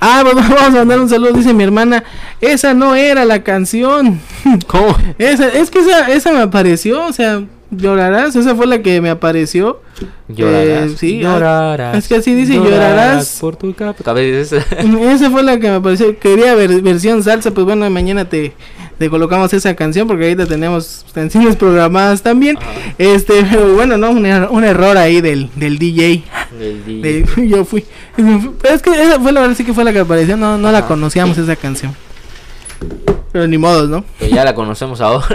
Ah, 0.00 0.20
pues 0.32 0.34
vamos 0.34 0.62
a 0.62 0.70
mandar 0.70 1.00
un 1.00 1.08
saludo, 1.08 1.32
dice 1.32 1.52
mi 1.52 1.64
hermana. 1.64 2.02
Esa 2.40 2.74
no 2.74 2.94
era 2.94 3.24
la 3.24 3.42
canción. 3.42 4.20
¿Cómo? 4.66 4.96
Esa, 5.18 5.48
es 5.48 5.70
que 5.70 5.80
esa, 5.80 6.10
esa 6.10 6.32
me 6.32 6.40
apareció, 6.40 7.06
o 7.06 7.12
sea, 7.12 7.42
llorarás, 7.70 8.34
esa 8.34 8.54
fue 8.54 8.66
la 8.66 8.82
que 8.82 9.00
me 9.00 9.10
apareció. 9.10 9.80
Llorarás. 10.28 10.92
Eh, 10.92 10.96
sí, 10.96 11.18
llorarás. 11.18 11.98
es 11.98 12.08
que 12.08 12.16
así 12.16 12.34
dice, 12.34 12.54
llorarás. 12.54 13.38
por 13.40 13.56
tu. 13.56 13.74
Cabeza. 13.74 14.56
Esa 15.02 15.30
fue 15.30 15.42
la 15.42 15.58
que 15.58 15.68
me 15.68 15.76
apareció. 15.76 16.18
Quería 16.18 16.54
ver 16.54 16.80
versión 16.82 17.22
salsa, 17.22 17.50
pues 17.50 17.66
bueno, 17.66 17.88
mañana 17.90 18.24
te, 18.24 18.54
te 19.00 19.08
colocamos 19.08 19.50
esa 19.54 19.74
canción 19.74 20.06
porque 20.06 20.24
ahorita 20.24 20.44
tenemos 20.44 21.06
canciones 21.14 21.56
programadas 21.56 22.20
también. 22.20 22.58
Este, 22.98 23.46
pero 23.50 23.72
bueno, 23.72 23.96
no, 23.96 24.10
un, 24.10 24.24
er- 24.26 24.48
un 24.50 24.62
error 24.62 24.98
ahí 24.98 25.22
del, 25.22 25.48
del 25.56 25.78
DJ. 25.78 26.22
Del 26.58 26.84
De- 27.00 27.24
yo 27.48 27.64
fui. 27.64 27.82
Pero 28.14 28.74
es 28.74 28.82
que 28.82 28.90
esa 28.90 29.18
fue 29.18 29.32
la 29.32 29.40
verdad 29.40 29.56
sí 29.56 29.64
que 29.64 29.72
fue 29.72 29.84
la 29.84 29.92
que 29.94 30.00
apareció, 30.00 30.36
no, 30.36 30.58
no 30.58 30.70
la 30.70 30.86
conocíamos 30.86 31.38
esa 31.38 31.56
canción. 31.56 31.96
Pero 33.32 33.46
ni 33.46 33.56
modos, 33.56 33.88
¿no? 33.88 34.04
ya 34.20 34.44
la 34.44 34.54
conocemos 34.54 35.00
ahora. 35.00 35.26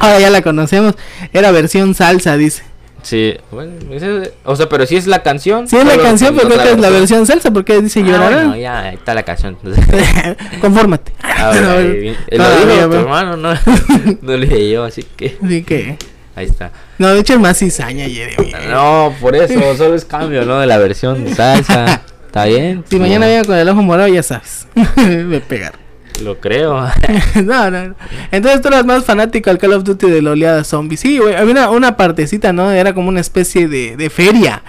Ahora 0.00 0.20
ya 0.20 0.28
la 0.28 0.42
conocemos. 0.42 0.94
Era 1.32 1.50
versión 1.50 1.94
salsa, 1.94 2.36
dice. 2.36 2.62
Sí, 3.04 3.36
bueno, 3.52 3.72
ese- 3.92 4.32
o 4.44 4.56
sea, 4.56 4.68
pero 4.68 4.86
si 4.86 4.96
es 4.96 5.06
la 5.06 5.22
canción. 5.22 5.68
Sí 5.68 5.76
es 5.76 5.84
la 5.84 5.98
canción, 5.98 6.34
pero 6.34 6.48
creo 6.48 6.62
que 6.62 6.70
es 6.72 6.78
la 6.80 6.88
versión 6.90 7.26
salsa 7.26 7.50
porque 7.52 7.80
dice 7.80 8.00
Ah, 8.00 8.02
llorar. 8.02 8.32
bueno, 8.32 8.56
ya 8.56 8.80
ahí 8.80 8.94
está 8.96 9.14
la 9.14 9.22
canción. 9.22 9.56
Confórmate. 10.60 11.12
Ah, 11.22 11.50
bueno, 11.52 11.70
ahí 11.70 11.90
bien. 12.00 12.16
Eh, 12.28 12.38
lo 12.38 12.88
tu 12.88 12.96
hermano, 12.96 13.36
no, 13.36 13.52
no 14.22 14.32
lo 14.32 14.38
dije 14.38 14.70
yo, 14.70 14.84
así 14.84 15.02
que 15.16 15.36
Así 15.44 15.62
que. 15.62 15.96
ahí 16.34 16.46
está. 16.46 16.70
No, 16.98 17.08
de 17.08 17.20
hecho 17.20 17.34
es 17.34 17.40
más 17.40 17.58
cizaña, 17.58 18.06
Jeremy. 18.08 18.52
No, 18.70 19.14
por 19.20 19.36
eso, 19.36 19.76
solo 19.76 19.94
es 19.94 20.04
cambio, 20.04 20.44
¿no? 20.44 20.58
De 20.60 20.66
la 20.66 20.78
versión 20.78 21.24
de 21.24 21.34
salsa. 21.34 22.00
¿Está 22.26 22.46
bien? 22.46 22.84
Si 22.90 22.98
mañana 22.98 23.26
vengo 23.26 23.44
con 23.44 23.56
el 23.56 23.68
ojo 23.68 23.82
morado, 23.82 24.08
ya 24.08 24.22
sabes. 24.22 24.66
Me 24.96 25.40
pegar. 25.40 25.74
Lo 26.22 26.38
creo. 26.38 26.80
no, 27.42 27.70
no, 27.70 27.88
no. 27.88 27.94
Entonces 28.30 28.60
tú 28.60 28.68
eras 28.68 28.84
más 28.84 29.04
fanático 29.04 29.50
al 29.50 29.58
Call 29.58 29.72
of 29.72 29.84
Duty 29.84 30.10
de 30.10 30.22
la 30.22 30.30
oleada 30.32 30.64
zombie. 30.64 30.96
Sí, 30.96 31.18
güey. 31.18 31.34
Había 31.34 31.52
una, 31.52 31.70
una 31.70 31.96
partecita, 31.96 32.52
¿no? 32.52 32.70
Era 32.70 32.94
como 32.94 33.08
una 33.08 33.20
especie 33.20 33.68
de, 33.68 33.96
de 33.96 34.10
feria. 34.10 34.62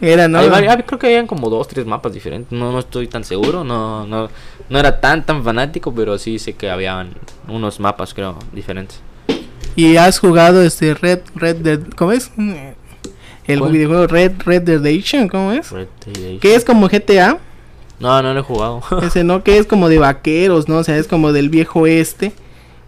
Era, 0.00 0.28
¿no? 0.28 0.38
Hay 0.38 0.66
ah, 0.66 0.82
creo 0.86 0.98
que 0.98 1.06
habían 1.06 1.26
como 1.26 1.48
dos, 1.48 1.68
tres 1.68 1.86
mapas 1.86 2.12
diferentes. 2.12 2.52
No, 2.52 2.72
no 2.72 2.80
estoy 2.80 3.08
tan 3.08 3.24
seguro. 3.24 3.64
No, 3.64 4.06
no, 4.06 4.28
no 4.68 4.78
era 4.78 5.00
tan, 5.00 5.24
tan 5.24 5.42
fanático, 5.42 5.94
pero 5.94 6.18
sí 6.18 6.38
sé 6.38 6.54
que 6.54 6.70
habían 6.70 7.10
unos 7.48 7.80
mapas, 7.80 8.12
creo, 8.14 8.38
diferentes. 8.52 9.00
Y 9.76 9.96
has 9.96 10.18
jugado 10.18 10.62
este 10.62 10.94
Red, 10.94 11.20
Red 11.34 11.56
Dead. 11.56 11.80
¿Cómo 11.96 12.12
es? 12.12 12.30
El 13.46 13.58
¿Cuál? 13.58 13.72
videojuego 13.72 14.06
Red, 14.06 14.32
Red 14.44 14.62
Dead 14.62 14.80
Redemption, 14.80 15.28
¿cómo 15.28 15.52
es? 15.52 15.70
Red 15.70 15.88
Dead. 16.06 16.38
Que 16.38 16.54
es 16.54 16.64
como 16.64 16.88
GTA. 16.88 17.38
No, 18.00 18.22
no 18.22 18.34
lo 18.34 18.40
he 18.40 18.42
jugado. 18.42 18.82
Ese, 19.02 19.24
¿no? 19.24 19.42
Que 19.42 19.58
es 19.58 19.66
como 19.66 19.88
de 19.88 19.98
vaqueros, 19.98 20.68
¿no? 20.68 20.78
O 20.78 20.84
sea, 20.84 20.96
es 20.98 21.06
como 21.08 21.32
del 21.32 21.48
viejo 21.48 21.80
oeste. 21.80 22.32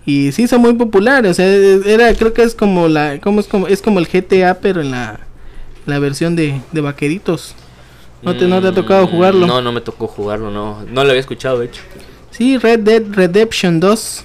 Y 0.05 0.31
sí, 0.33 0.47
son 0.47 0.61
muy 0.61 0.75
populares. 0.75 1.33
O 1.33 1.35
sea, 1.35 1.47
era, 1.47 2.15
creo 2.15 2.33
que 2.33 2.43
es 2.43 2.55
como 2.55 2.89
la. 2.89 3.21
Como 3.21 3.41
es, 3.41 3.47
como, 3.49 3.67
es 3.67 3.83
como 3.83 3.99
el 3.99 4.07
GTA, 4.07 4.59
pero 4.61 4.81
en 4.81 4.91
la, 4.93 5.21
la 5.87 5.99
versión 5.99 6.37
de, 6.37 6.61
de 6.73 6.81
vaqueritos. 6.81 7.55
¿No 8.23 8.37
te, 8.37 8.47
¿No 8.47 8.61
te 8.61 8.69
ha 8.69 8.73
tocado 8.73 9.07
Mm, 9.07 9.11
jugarlo? 9.11 9.47
No, 9.47 9.61
no 9.63 9.73
me 9.73 9.81
tocó 9.81 10.07
jugarlo, 10.07 10.51
no. 10.51 10.83
No 10.91 11.05
lo 11.05 11.11
había 11.11 11.21
escuchado, 11.21 11.59
de 11.59 11.67
hecho. 11.67 11.83
Sí, 12.31 12.57
Red 12.59 12.81
Dead 12.81 13.03
Redemption 13.11 13.79
2. 13.81 14.25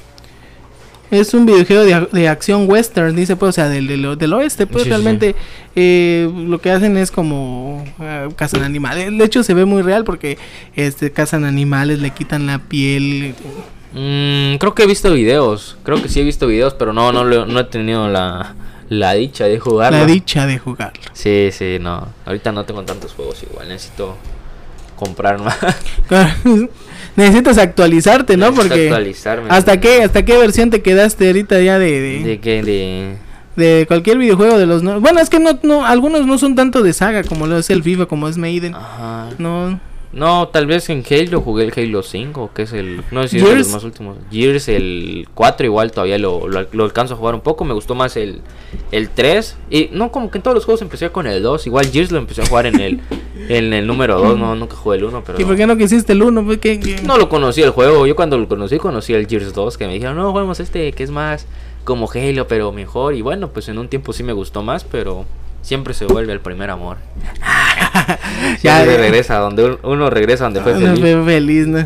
Es 1.11 1.33
un 1.33 1.45
videojuego 1.45 1.83
de, 1.83 2.07
de 2.19 2.27
acción 2.29 2.69
western, 2.69 3.15
dice, 3.15 3.35
pues, 3.35 3.49
o 3.49 3.51
sea, 3.51 3.67
del, 3.67 3.85
del, 3.85 4.17
del 4.17 4.33
oeste, 4.33 4.65
pues 4.65 4.83
Sí, 4.83 4.89
sí, 4.89 4.89
realmente 4.89 5.35
eh, 5.75 6.31
lo 6.47 6.59
que 6.59 6.71
hacen 6.71 6.95
es 6.97 7.11
como 7.11 7.83
ah, 7.99 8.29
cazan 8.35 8.63
animales. 8.63 9.15
De 9.17 9.23
hecho, 9.23 9.43
se 9.43 9.53
ve 9.53 9.65
muy 9.65 9.81
real 9.81 10.05
porque 10.05 10.37
este 10.75 11.11
cazan 11.11 11.43
animales, 11.43 11.99
le 11.99 12.11
quitan 12.11 12.47
la 12.47 12.59
piel. 12.59 13.35
Mm, 13.93 14.55
creo 14.55 14.73
que 14.73 14.83
he 14.83 14.87
visto 14.87 15.11
videos. 15.13 15.77
Creo 15.83 16.01
que 16.01 16.07
sí 16.07 16.21
he 16.21 16.23
visto 16.23 16.47
videos, 16.47 16.73
pero 16.73 16.93
no, 16.93 17.11
no, 17.11 17.25
no 17.25 17.59
he 17.59 17.63
tenido 17.65 18.07
la, 18.07 18.55
la 18.87 19.13
dicha 19.13 19.45
de 19.45 19.59
jugarlo. 19.59 19.99
La 19.99 20.05
dicha 20.05 20.45
de 20.47 20.59
jugarlo. 20.59 21.03
Sí, 21.13 21.49
sí, 21.51 21.77
no. 21.79 22.07
Ahorita 22.25 22.51
no 22.51 22.63
tengo 22.65 22.83
tantos 22.83 23.13
juegos 23.13 23.43
igual. 23.43 23.67
Necesito 23.67 24.15
comprar 25.01 25.39
más. 25.39 25.57
Necesitas 27.15 27.57
actualizarte, 27.57 28.37
¿no? 28.37 28.51
Necesito 28.51 28.69
Porque 28.69 28.87
actualizarme. 28.87 29.49
hasta 29.49 29.79
qué 29.81 30.03
hasta 30.03 30.23
qué 30.23 30.37
versión 30.37 30.69
te 30.69 30.81
quedaste 30.81 31.27
ahorita 31.27 31.59
ya 31.59 31.77
de, 31.77 31.99
de, 31.99 32.23
¿De 32.23 32.39
qué? 32.39 32.63
De... 32.63 33.15
de 33.57 33.85
cualquier 33.87 34.17
videojuego 34.17 34.57
de 34.57 34.65
los 34.65 34.81
no- 34.81 35.01
bueno 35.01 35.19
es 35.19 35.29
que 35.29 35.39
no 35.39 35.59
no 35.63 35.85
algunos 35.85 36.25
no 36.25 36.37
son 36.37 36.55
tanto 36.55 36.81
de 36.83 36.93
saga 36.93 37.23
como 37.23 37.47
lo 37.47 37.57
es 37.57 37.69
el 37.69 37.83
FIFA 37.83 38.05
como 38.05 38.29
es 38.29 38.37
Maiden 38.37 38.75
Ajá. 38.75 39.27
no 39.39 39.77
No, 40.13 40.49
tal 40.49 40.65
vez 40.65 40.89
en 40.89 41.03
Halo 41.09 41.39
jugué 41.39 41.63
el 41.63 41.73
Halo 41.73 42.03
5, 42.03 42.51
que 42.53 42.63
es 42.63 42.73
el... 42.73 43.01
No 43.11 43.21
sé 43.23 43.29
si 43.29 43.37
es 43.37 43.43
de 43.45 43.55
los 43.55 43.69
más 43.69 43.83
últimos. 43.85 44.17
Gears, 44.29 44.67
el 44.67 45.27
4 45.33 45.65
igual 45.65 45.91
todavía 45.93 46.17
lo, 46.17 46.49
lo, 46.49 46.67
lo 46.69 46.83
alcanzo 46.83 47.13
a 47.13 47.17
jugar 47.17 47.33
un 47.33 47.39
poco. 47.41 47.63
Me 47.63 47.73
gustó 47.73 47.95
más 47.95 48.17
el, 48.17 48.41
el 48.91 49.09
3. 49.09 49.57
Y 49.69 49.89
no, 49.93 50.11
como 50.11 50.29
que 50.29 50.37
en 50.39 50.41
todos 50.43 50.55
los 50.55 50.65
juegos 50.65 50.81
empecé 50.81 51.09
con 51.11 51.27
el 51.27 51.41
2. 51.41 51.65
Igual 51.67 51.85
Gears 51.91 52.11
lo 52.11 52.17
empecé 52.17 52.41
a 52.41 52.45
jugar 52.45 52.65
en 52.65 52.81
el, 52.81 52.99
en 53.49 53.71
el 53.71 53.87
número 53.87 54.19
2. 54.19 54.37
No, 54.37 54.53
nunca 54.55 54.75
jugué 54.75 54.97
el 54.97 55.05
1, 55.05 55.23
pero... 55.25 55.39
y 55.41 55.45
por 55.45 55.55
qué 55.55 55.65
no 55.65 55.77
quisiste 55.77 56.11
el 56.11 56.23
uno 56.23 56.43
Pues, 56.43 56.57
¿Qué- 56.57 56.79
qué? 56.81 57.01
No 57.03 57.17
lo 57.17 57.29
conocí 57.29 57.61
el 57.61 57.69
juego. 57.69 58.05
Yo 58.05 58.15
cuando 58.17 58.37
lo 58.37 58.49
conocí, 58.49 58.77
conocí 58.79 59.13
el 59.13 59.27
Gears 59.27 59.53
2. 59.53 59.77
Que 59.77 59.87
me 59.87 59.93
dijeron, 59.93 60.17
no, 60.17 60.29
juguemos 60.31 60.59
este 60.59 60.91
que 60.91 61.03
es 61.03 61.09
más 61.11 61.47
como 61.85 62.09
Halo, 62.13 62.47
pero 62.49 62.73
mejor. 62.73 63.15
Y 63.15 63.21
bueno, 63.21 63.47
pues 63.51 63.69
en 63.69 63.77
un 63.77 63.87
tiempo 63.87 64.11
sí 64.11 64.23
me 64.23 64.33
gustó 64.33 64.61
más, 64.61 64.83
pero 64.83 65.25
siempre 65.61 65.93
se 65.93 66.05
vuelve 66.05 66.33
el 66.33 66.39
primer 66.41 66.69
amor. 66.69 66.97
Ya, 68.63 68.83
regresa 68.85 69.37
donde 69.37 69.63
un- 69.65 69.79
uno 69.83 70.09
regresa 70.09 70.45
donde 70.45 70.61
fue 70.61 70.73
No, 70.73 70.79
feliz. 70.95 70.99
fue 70.99 71.23
feliz 71.25 71.67
¿no? 71.67 71.85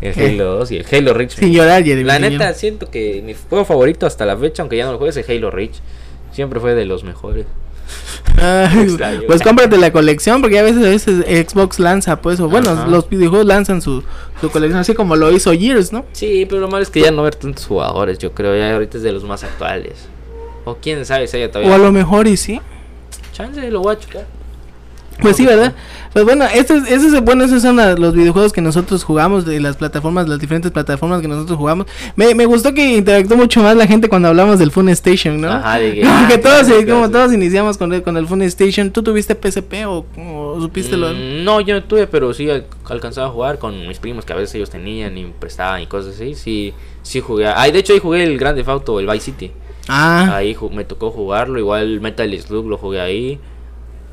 El 0.00 0.18
Halo 0.18 0.56
2 0.58 0.70
y 0.72 0.76
el 0.78 0.86
Halo 0.90 1.14
Reach. 1.14 1.32
sin 1.36 1.52
llorar 1.52 1.82
Jeremy 1.84 2.04
La 2.04 2.18
neta, 2.18 2.54
siento 2.54 2.90
que 2.90 3.22
mi 3.24 3.34
juego 3.48 3.64
favorito 3.64 4.06
hasta 4.06 4.24
la 4.26 4.36
fecha, 4.36 4.62
aunque 4.62 4.76
ya 4.76 4.86
no 4.86 4.92
lo 4.92 4.98
juegue, 4.98 5.10
es 5.18 5.28
el 5.28 5.36
Halo 5.36 5.50
Reach. 5.50 5.74
Siempre 6.32 6.60
fue 6.60 6.74
de 6.74 6.84
los 6.86 7.04
mejores. 7.04 7.46
Extraño. 8.82 9.22
pues 9.26 9.42
cómprate 9.42 9.76
la 9.76 9.92
colección 9.92 10.40
porque 10.40 10.58
a 10.58 10.62
veces 10.62 10.84
a 10.84 10.88
veces 10.88 11.48
Xbox 11.50 11.78
lanza 11.78 12.20
pues 12.22 12.40
o 12.40 12.48
bueno 12.48 12.70
Ajá. 12.70 12.86
los 12.86 13.08
videojuegos 13.08 13.46
lanzan 13.46 13.82
su, 13.82 14.02
su 14.40 14.50
colección 14.50 14.80
así 14.80 14.94
como 14.94 15.14
lo 15.16 15.30
hizo 15.30 15.52
Gears 15.52 15.92
no 15.92 16.04
Sí, 16.12 16.46
pero 16.48 16.60
lo 16.62 16.68
malo 16.68 16.82
es 16.82 16.88
que 16.90 17.00
ya 17.00 17.10
no 17.10 17.22
ver 17.22 17.34
tantos 17.34 17.66
jugadores. 17.66 18.18
Yo 18.18 18.32
creo 18.32 18.56
ya 18.56 18.72
ahorita 18.74 18.96
es 18.96 19.02
de 19.02 19.12
los 19.12 19.24
más 19.24 19.44
actuales. 19.44 20.08
O 20.64 20.76
quién 20.76 21.04
sabe 21.04 21.26
si 21.28 21.36
haya 21.36 21.46
o 21.46 21.50
todavía. 21.50 21.74
a 21.74 21.78
lo 21.78 21.92
mejor 21.92 22.26
y 22.28 22.36
sí 22.36 22.60
Chance, 23.32 23.70
lo 23.70 23.80
voy 23.80 23.94
a 23.94 23.98
checar. 23.98 24.26
Pues 25.20 25.36
sí, 25.36 25.46
¿verdad? 25.46 25.74
Pues 26.12 26.24
bueno, 26.24 26.44
este, 26.52 26.74
es- 26.76 26.90
ese 26.90 27.06
es, 27.16 27.20
bueno, 27.22 27.44
esos 27.44 27.62
son 27.62 27.76
la- 27.76 27.94
los 27.94 28.14
videojuegos 28.14 28.52
que 28.52 28.60
nosotros 28.60 29.04
jugamos, 29.04 29.44
de 29.44 29.60
las 29.60 29.76
plataformas, 29.76 30.26
las 30.28 30.38
diferentes 30.40 30.70
plataformas 30.72 31.20
que 31.20 31.28
nosotros 31.28 31.56
jugamos. 31.58 31.86
Me, 32.16 32.34
me 32.34 32.44
gustó 32.46 32.74
que 32.74 32.96
interactuó 32.96 33.36
mucho 33.36 33.62
más 33.62 33.76
la 33.76 33.86
gente 33.86 34.08
cuando 34.08 34.28
hablamos 34.28 34.58
del 34.58 34.70
Fun 34.70 34.88
Station, 34.88 35.40
¿no? 35.40 35.50
Ajá, 35.52 35.78
de 35.78 35.94
que- 35.94 36.02
ah, 36.04 36.26
que 36.28 36.38
todos, 36.38 36.62
claro, 36.66 36.80
eh, 36.80 36.86
como 36.86 36.98
claro, 37.08 37.10
todos 37.10 37.32
iniciamos 37.32 37.78
con 37.78 37.92
el, 37.92 38.02
con 38.02 38.16
el 38.16 38.26
Fun 38.26 38.42
Station. 38.42 38.90
¿Tú 38.90 39.02
tuviste 39.02 39.34
PSP 39.34 39.86
o, 39.86 40.04
o 40.18 40.60
supiste 40.60 40.96
lo 40.96 41.10
Mm, 41.12 41.44
no, 41.44 41.60
yo 41.60 41.74
no 41.74 41.84
tuve, 41.84 42.06
pero 42.06 42.32
sí 42.34 42.50
al- 42.50 42.66
alcanzaba 42.86 43.28
a 43.28 43.30
jugar 43.30 43.58
con 43.58 43.86
mis 43.86 43.98
primos 43.98 44.24
que 44.24 44.32
a 44.32 44.36
veces 44.36 44.54
ellos 44.56 44.70
tenían 44.70 45.16
y 45.16 45.26
prestaban 45.38 45.82
y 45.82 45.86
cosas 45.86 46.14
así. 46.16 46.34
Sí, 46.34 46.74
sí 47.02 47.20
jugué. 47.20 47.46
Ah, 47.46 47.70
de 47.70 47.78
hecho 47.78 47.92
ahí 47.92 47.98
jugué 48.00 48.24
el 48.24 48.38
Grand 48.38 48.56
Theft 48.56 48.68
Auto, 48.70 48.98
el 48.98 49.06
Vice 49.06 49.26
City. 49.26 49.52
Ah, 49.88 50.36
Ahí 50.36 50.56
me 50.70 50.84
tocó 50.84 51.10
jugarlo. 51.10 51.58
Igual 51.58 52.00
Metal 52.00 52.32
Slug 52.40 52.66
lo 52.66 52.78
jugué 52.78 53.00
ahí. 53.00 53.40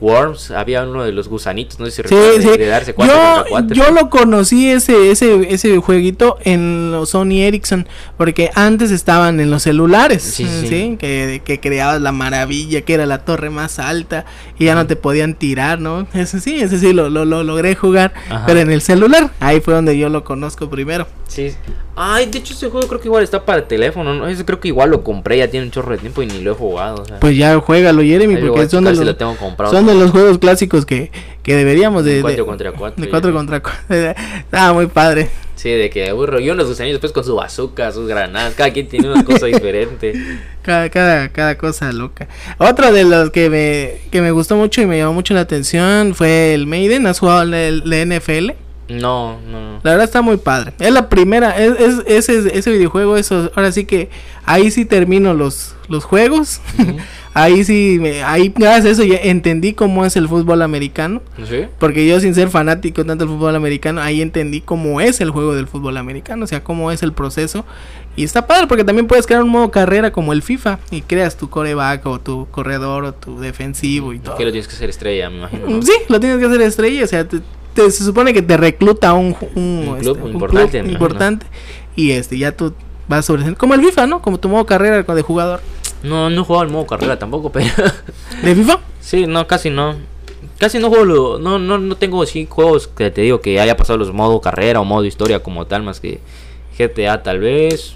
Worms, 0.02 0.52
había 0.52 0.84
uno 0.84 1.04
de 1.04 1.12
los 1.12 1.28
gusanitos, 1.28 1.80
no 1.80 1.86
sé 1.86 1.92
si 1.92 1.96
sí, 1.98 2.02
recuerdas, 2.04 2.38
de, 2.46 2.52
sí. 2.54 2.58
de 2.58 2.66
darse 2.68 2.94
cuatro 2.94 3.16
contra 3.16 3.44
Yo, 3.44 3.50
cuatro. 3.50 3.76
yo 3.76 3.92
lo 3.92 4.10
conocí 4.10 4.70
ese, 4.70 5.12
ese, 5.12 5.54
ese 5.54 5.78
jueguito 5.80 6.38
en 6.44 6.92
los 6.92 7.10
Sony 7.10 7.42
Ericsson, 7.42 7.88
porque 8.18 8.50
antes 8.56 8.92
estaban 8.92 9.40
en 9.40 9.52
los 9.52 9.64
celulares, 9.64 10.24
Sí, 10.24 10.48
¿sí? 10.68 10.96
Que, 11.00 11.42
que 11.44 11.60
creabas 11.60 12.02
la 12.02 12.12
maravilla, 12.12 12.82
que 12.82 12.94
era 12.94 13.06
la 13.06 13.26
torre 13.26 13.50
más 13.50 13.80
alta 13.80 14.26
y 14.58 14.66
ya 14.66 14.76
no 14.76 14.88
te 14.88 14.96
podían 14.96 15.34
tirar, 15.36 15.80
¿no? 15.80 16.08
Ese 16.14 16.40
sí, 16.40 16.62
ese 16.62 16.80
sí 16.80 16.94
lo, 16.94 17.10
lo, 17.10 17.26
lo 17.26 17.44
logré 17.44 17.76
jugar, 17.76 18.14
Ajá. 18.30 18.46
pero 18.46 18.60
en 18.62 18.72
el 18.72 18.82
celular, 18.82 19.32
ahí 19.40 19.60
fue 19.62 19.74
donde 19.74 19.98
yo 19.98 20.10
lo 20.10 20.24
conozco 20.24 20.70
primero. 20.70 21.08
Sí. 21.28 21.54
Ay, 22.02 22.26
de 22.28 22.40
hecho 22.40 22.54
ese 22.54 22.70
juego 22.70 22.88
creo 22.88 23.00
que 23.02 23.08
igual 23.10 23.24
está 23.24 23.44
para 23.46 23.68
teléfono, 23.68 24.14
¿no? 24.16 24.28
Ese 24.28 24.46
creo 24.46 24.60
que 24.60 24.70
igual 24.70 24.90
lo 24.90 25.04
compré, 25.04 25.38
ya 25.38 25.50
tiene 25.50 25.66
un 25.66 25.72
chorro 25.72 25.92
de 25.92 25.98
tiempo 25.98 26.24
y 26.24 26.28
ni 26.28 26.40
lo 26.42 26.52
he 26.52 26.56
jugado. 26.56 27.02
o 27.02 27.06
sea. 27.06 27.20
Pues 27.20 27.36
ya 27.38 27.60
juégalo, 27.60 28.02
Jeremy, 28.02 28.36
Ahí 28.36 28.42
porque 28.48 28.62
a 28.62 28.70
son 28.70 28.86
de, 28.86 28.92
checar 28.92 28.94
si 28.96 29.00
los, 29.00 29.06
lo 29.08 29.16
tengo 29.18 29.36
comprado. 29.36 29.74
son 29.74 29.86
de 29.90 29.96
los 29.96 30.12
juegos 30.12 30.38
clásicos 30.40 30.86
que, 30.86 31.12
que 31.44 31.56
deberíamos 31.56 32.04
de... 32.06 32.16
de- 32.16 32.22
Cuatro 32.22 32.46
contra 32.46 32.72
cuatro. 32.72 33.04
de 33.04 33.10
cuatro 33.10 33.34
contra 33.34 33.60
cuatro. 33.62 33.84
Estaba 33.90 34.74
muy 34.74 34.88
padre. 34.88 35.30
Sí, 35.56 35.70
de 35.72 35.90
que 35.90 36.10
aburro. 36.10 36.40
Y 36.40 36.50
unos 36.50 36.68
gusanos 36.68 36.92
después 36.94 37.12
con 37.12 37.26
su 37.26 37.36
bazooka, 37.36 37.92
sus 37.92 38.08
granadas. 38.08 38.54
Cada 38.56 38.72
quien 38.72 38.88
tiene 38.88 39.12
una 39.12 39.26
cosa 39.26 39.46
diferente. 39.48 40.14
Cada, 40.62 40.90
cada, 40.90 41.28
cada 41.30 41.58
cosa 41.58 41.92
loca. 41.92 42.30
Otro 42.60 42.94
de 42.94 43.04
los 43.04 43.32
que 43.32 43.50
me, 43.50 44.10
que 44.10 44.22
me 44.22 44.32
gustó 44.32 44.56
mucho 44.56 44.82
y 44.82 44.86
me 44.86 44.98
llamó 44.98 45.14
mucho 45.14 45.34
la 45.34 45.42
atención 45.42 46.16
fue 46.16 46.54
el 46.54 46.66
Maiden. 46.66 47.06
¿Has 47.08 47.20
jugado 47.20 47.42
el, 47.44 47.84
el 47.94 48.10
NFL? 48.20 48.52
No, 48.88 49.40
no. 49.42 49.82
La 49.84 49.92
verdad 49.92 50.06
está 50.06 50.22
muy 50.22 50.38
padre. 50.38 50.72
Es 50.80 50.92
la 50.94 51.10
primera, 51.10 51.58
es, 51.62 51.74
es- 52.08 52.30
ese, 52.30 52.58
ese 52.58 52.72
videojuego, 52.72 53.18
eso, 53.18 53.52
ahora 53.56 53.72
sí 53.74 53.84
que 53.86 54.10
ahí 54.46 54.72
sí 54.72 54.86
termino 54.86 55.34
los, 55.34 55.76
los 55.90 56.06
juegos. 56.06 56.62
ahí 57.44 57.64
sí, 57.64 57.98
me- 58.02 58.24
ahí 58.24 58.54
gracias 58.56 58.86
a 58.86 58.90
eso 58.90 59.04
ya 59.04 59.18
entendí 59.18 59.74
cómo 59.74 60.06
es 60.06 60.16
el 60.16 60.28
fútbol 60.28 60.62
americano. 60.62 61.22
¿Sí? 61.48 61.66
Porque 61.80 62.08
yo 62.08 62.20
sin 62.20 62.34
ser 62.36 62.50
fanático 62.50 63.06
tanto 63.06 63.26
del 63.26 63.34
fútbol 63.36 63.56
americano, 63.56 64.02
ahí 64.02 64.22
entendí 64.22 64.62
cómo 64.62 65.02
es 65.02 65.22
el 65.22 65.32
juego 65.32 65.56
del 65.56 65.68
fútbol 65.68 65.98
americano, 65.98 66.44
o 66.44 66.48
sea, 66.48 66.64
cómo 66.64 66.92
es 66.92 67.04
el 67.04 67.14
proceso. 67.14 67.66
Y 68.16 68.24
está 68.24 68.48
padre 68.48 68.68
porque 68.68 68.84
también 68.84 69.08
puedes 69.08 69.26
crear 69.26 69.44
un 69.44 69.50
modo 69.50 69.72
carrera 69.72 70.12
como 70.12 70.34
el 70.34 70.42
FIFA 70.42 70.80
y 70.92 71.02
creas 71.02 71.38
tu 71.38 71.50
coreback 71.50 72.06
o 72.06 72.20
tu 72.20 72.48
corredor 72.52 73.04
o 73.06 73.14
tu 73.14 73.40
defensivo 73.40 74.12
y 74.14 74.20
todo. 74.20 74.36
Que 74.36 74.44
lo 74.46 74.52
tienes 74.52 74.68
que 74.68 74.76
hacer 74.76 74.90
estrella, 74.90 75.30
me 75.30 75.38
imagino. 75.38 75.68
¿no? 75.70 75.78
Mm, 75.78 75.82
Sí, 75.84 75.94
lo 76.10 76.20
tienes 76.20 76.40
que 76.40 76.46
hacer 76.46 76.62
estrella, 76.62 77.04
o 77.04 77.08
sea, 77.08 77.28
te- 77.28 77.40
te- 77.74 77.92
se 77.92 78.04
supone 78.04 78.34
que 78.34 78.42
te 78.42 78.58
recluta 78.58 79.14
un, 79.14 79.36
un, 79.56 79.62
Un 79.88 79.98
este, 79.98 80.02
club 80.02 80.28
importante, 80.32 80.78
importante 80.80 81.46
y 81.96 82.12
este 82.12 82.38
ya 82.38 82.52
tú 82.52 82.74
vas 83.08 83.26
sobre 83.26 83.54
como 83.56 83.74
el 83.74 83.82
FIFA, 83.86 84.08
¿no? 84.08 84.22
Como 84.22 84.40
tu 84.40 84.50
modo 84.50 84.66
carrera 84.66 85.02
de 85.04 85.22
jugador. 85.22 85.62
No, 86.04 86.30
no 86.30 86.42
he 86.42 86.44
jugado 86.44 86.64
el 86.66 86.72
modo 86.72 86.86
carrera 86.88 87.20
tampoco, 87.20 87.50
pero. 87.52 87.68
¿De 88.44 88.56
FIFA? 88.56 88.80
sí, 89.00 89.26
no, 89.28 89.48
casi 89.48 89.70
no. 89.70 89.96
Casi 90.58 90.78
no 90.80 90.90
juego, 90.90 91.40
no, 91.40 91.58
no, 91.58 91.78
no 91.78 91.96
tengo 91.96 92.22
así 92.22 92.46
juegos 92.50 92.88
que 92.88 93.12
te 93.12 93.22
digo 93.22 93.40
que 93.40 93.60
haya 93.62 93.78
pasado 93.78 93.98
los 93.98 94.12
modo 94.12 94.42
carrera 94.42 94.82
o 94.82 94.86
modo 94.86 95.06
historia 95.06 95.42
como 95.42 95.66
tal, 95.68 95.84
más 95.84 96.00
que 96.02 96.20
GTA 96.78 97.24
tal 97.24 97.40
vez. 97.40 97.94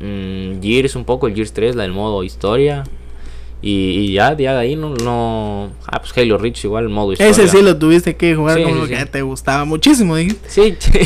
mm, 0.00 0.60
Gears 0.62 0.94
un 0.96 1.04
poco, 1.04 1.26
el 1.26 1.34
Gears 1.34 1.52
3, 1.54 1.74
la 1.76 1.82
del 1.84 1.92
modo 1.92 2.22
historia. 2.22 2.84
Y, 3.62 3.70
y 3.70 4.12
ya, 4.12 4.36
ya 4.36 4.52
de 4.52 4.58
ahí 4.58 4.76
no, 4.76 4.94
no. 5.02 5.70
Ah, 5.86 6.00
pues 6.00 6.16
Halo 6.16 6.36
Reach 6.36 6.62
igual, 6.64 6.84
el 6.84 6.90
modo 6.90 7.12
historia. 7.12 7.30
Ese 7.30 7.48
sí 7.48 7.62
lo 7.62 7.76
tuviste 7.78 8.14
que 8.14 8.34
jugar 8.34 8.58
Sí, 8.58 8.62
como 8.64 8.74
sí, 8.76 8.82
sí. 8.82 8.88
que 8.88 8.94
ya 8.96 9.06
te 9.06 9.22
gustaba 9.22 9.64
muchísimo, 9.64 10.16
dijiste. 10.16 10.48
Sí, 10.50 10.76
sí. 10.78 11.00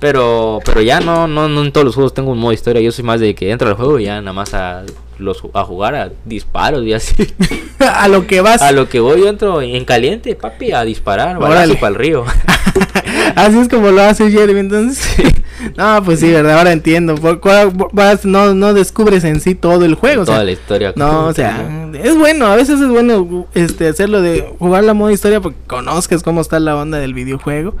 Pero, 0.00 0.58
pero 0.64 0.80
ya 0.80 1.00
no, 1.00 1.28
no, 1.28 1.48
no 1.48 1.62
en 1.62 1.72
todos 1.72 1.84
los 1.84 1.94
juegos 1.94 2.14
tengo 2.14 2.32
un 2.32 2.38
modo 2.38 2.52
historia. 2.52 2.80
Yo 2.82 2.92
soy 2.92 3.04
más 3.04 3.20
de 3.20 3.34
que 3.34 3.50
entra 3.50 3.68
al 3.68 3.74
juego 3.74 3.98
y 3.98 4.04
ya 4.04 4.20
nada 4.20 4.32
más 4.32 4.54
a, 4.54 4.84
los, 5.18 5.42
a 5.52 5.64
jugar 5.64 5.94
a 5.94 6.10
disparos 6.24 6.84
y 6.84 6.92
así. 6.92 7.34
a 7.78 8.08
lo 8.08 8.26
que 8.26 8.40
vas. 8.40 8.62
A 8.62 8.72
lo 8.72 8.88
que 8.88 9.00
voy, 9.00 9.20
yo 9.20 9.28
entro 9.28 9.62
en 9.62 9.84
caliente, 9.84 10.34
papi, 10.34 10.72
a 10.72 10.84
disparar. 10.84 11.38
Para 11.38 11.64
el 11.64 11.94
río. 11.94 12.24
Así 13.36 13.58
es 13.58 13.68
como 13.68 13.90
lo 13.90 14.02
hace 14.02 14.30
Jeremy, 14.30 14.60
entonces. 14.60 15.32
no, 15.76 16.02
pues 16.04 16.20
sí, 16.20 16.30
verdad, 16.30 16.58
ahora 16.58 16.72
entiendo. 16.72 17.14
Por, 17.16 17.40
no, 18.24 18.54
no 18.54 18.74
descubres 18.74 19.24
en 19.24 19.40
sí 19.40 19.54
todo 19.54 19.84
el 19.84 19.94
juego. 19.94 20.22
o 20.22 20.26
sea, 20.26 20.34
Toda 20.34 20.44
la 20.44 20.52
historia. 20.52 20.92
No, 20.96 21.26
o 21.26 21.32
sea, 21.32 21.90
es 22.02 22.16
bueno, 22.16 22.46
a 22.46 22.56
veces 22.56 22.80
es 22.80 22.88
bueno 22.88 23.46
este 23.54 23.88
hacerlo 23.88 24.22
de 24.22 24.54
jugar 24.58 24.84
la 24.84 24.94
modo 24.94 25.10
historia 25.10 25.40
porque 25.40 25.58
conozcas 25.66 26.22
cómo 26.22 26.40
está 26.40 26.60
la 26.60 26.76
onda 26.76 26.98
del 26.98 27.14
videojuego. 27.14 27.74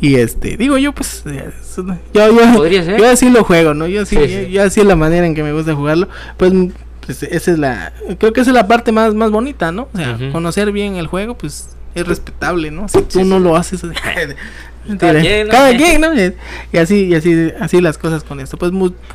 Y 0.00 0.16
este, 0.16 0.56
digo 0.56 0.76
yo, 0.76 0.92
pues, 0.92 1.22
eh, 1.26 1.50
yo, 2.12 2.30
yo, 2.30 2.54
Podría 2.54 2.84
ser. 2.84 2.98
yo 3.00 3.08
así 3.08 3.30
lo 3.30 3.44
juego, 3.44 3.72
¿no? 3.74 3.86
Yo 3.86 4.02
así, 4.02 4.16
Sí, 4.16 4.20
yo, 4.22 4.26
sí. 4.28 4.50
yo 4.52 4.62
así 4.62 4.80
es 4.80 4.86
la 4.86 4.96
manera 4.96 5.26
en 5.26 5.34
que 5.34 5.42
me 5.42 5.52
gusta 5.52 5.74
jugarlo. 5.74 6.08
Pues, 6.36 6.52
pues, 7.04 7.22
esa 7.22 7.50
es 7.52 7.58
la, 7.58 7.92
creo 8.18 8.32
que 8.32 8.40
esa 8.42 8.50
es 8.50 8.54
la 8.54 8.66
parte 8.68 8.92
más, 8.92 9.14
más 9.14 9.30
bonita, 9.30 9.72
¿no? 9.72 9.88
O 9.92 9.96
sea, 9.96 10.18
conocer 10.32 10.70
bien 10.72 10.96
el 10.96 11.06
juego, 11.06 11.38
pues, 11.38 11.70
es 11.94 12.06
respetable, 12.06 12.70
¿no? 12.70 12.88
Si 12.88 13.00
tú 13.02 13.20
Sí, 13.20 13.24
no 13.24 13.38
lo 13.38 13.56
haces, 13.56 13.82
Cada 14.98 15.20
quien, 15.20 15.46
¿no? 15.48 15.52
Cada 15.52 15.76
quien, 15.76 16.00
¿no? 16.00 16.14
Y 16.14 16.76
así, 16.78 17.06
y 17.06 17.14
así, 17.14 17.50
así 17.60 17.80
las 17.80 17.98
cosas 17.98 18.22
con 18.22 18.38
esto. 18.38 18.56
Pues 18.56 18.70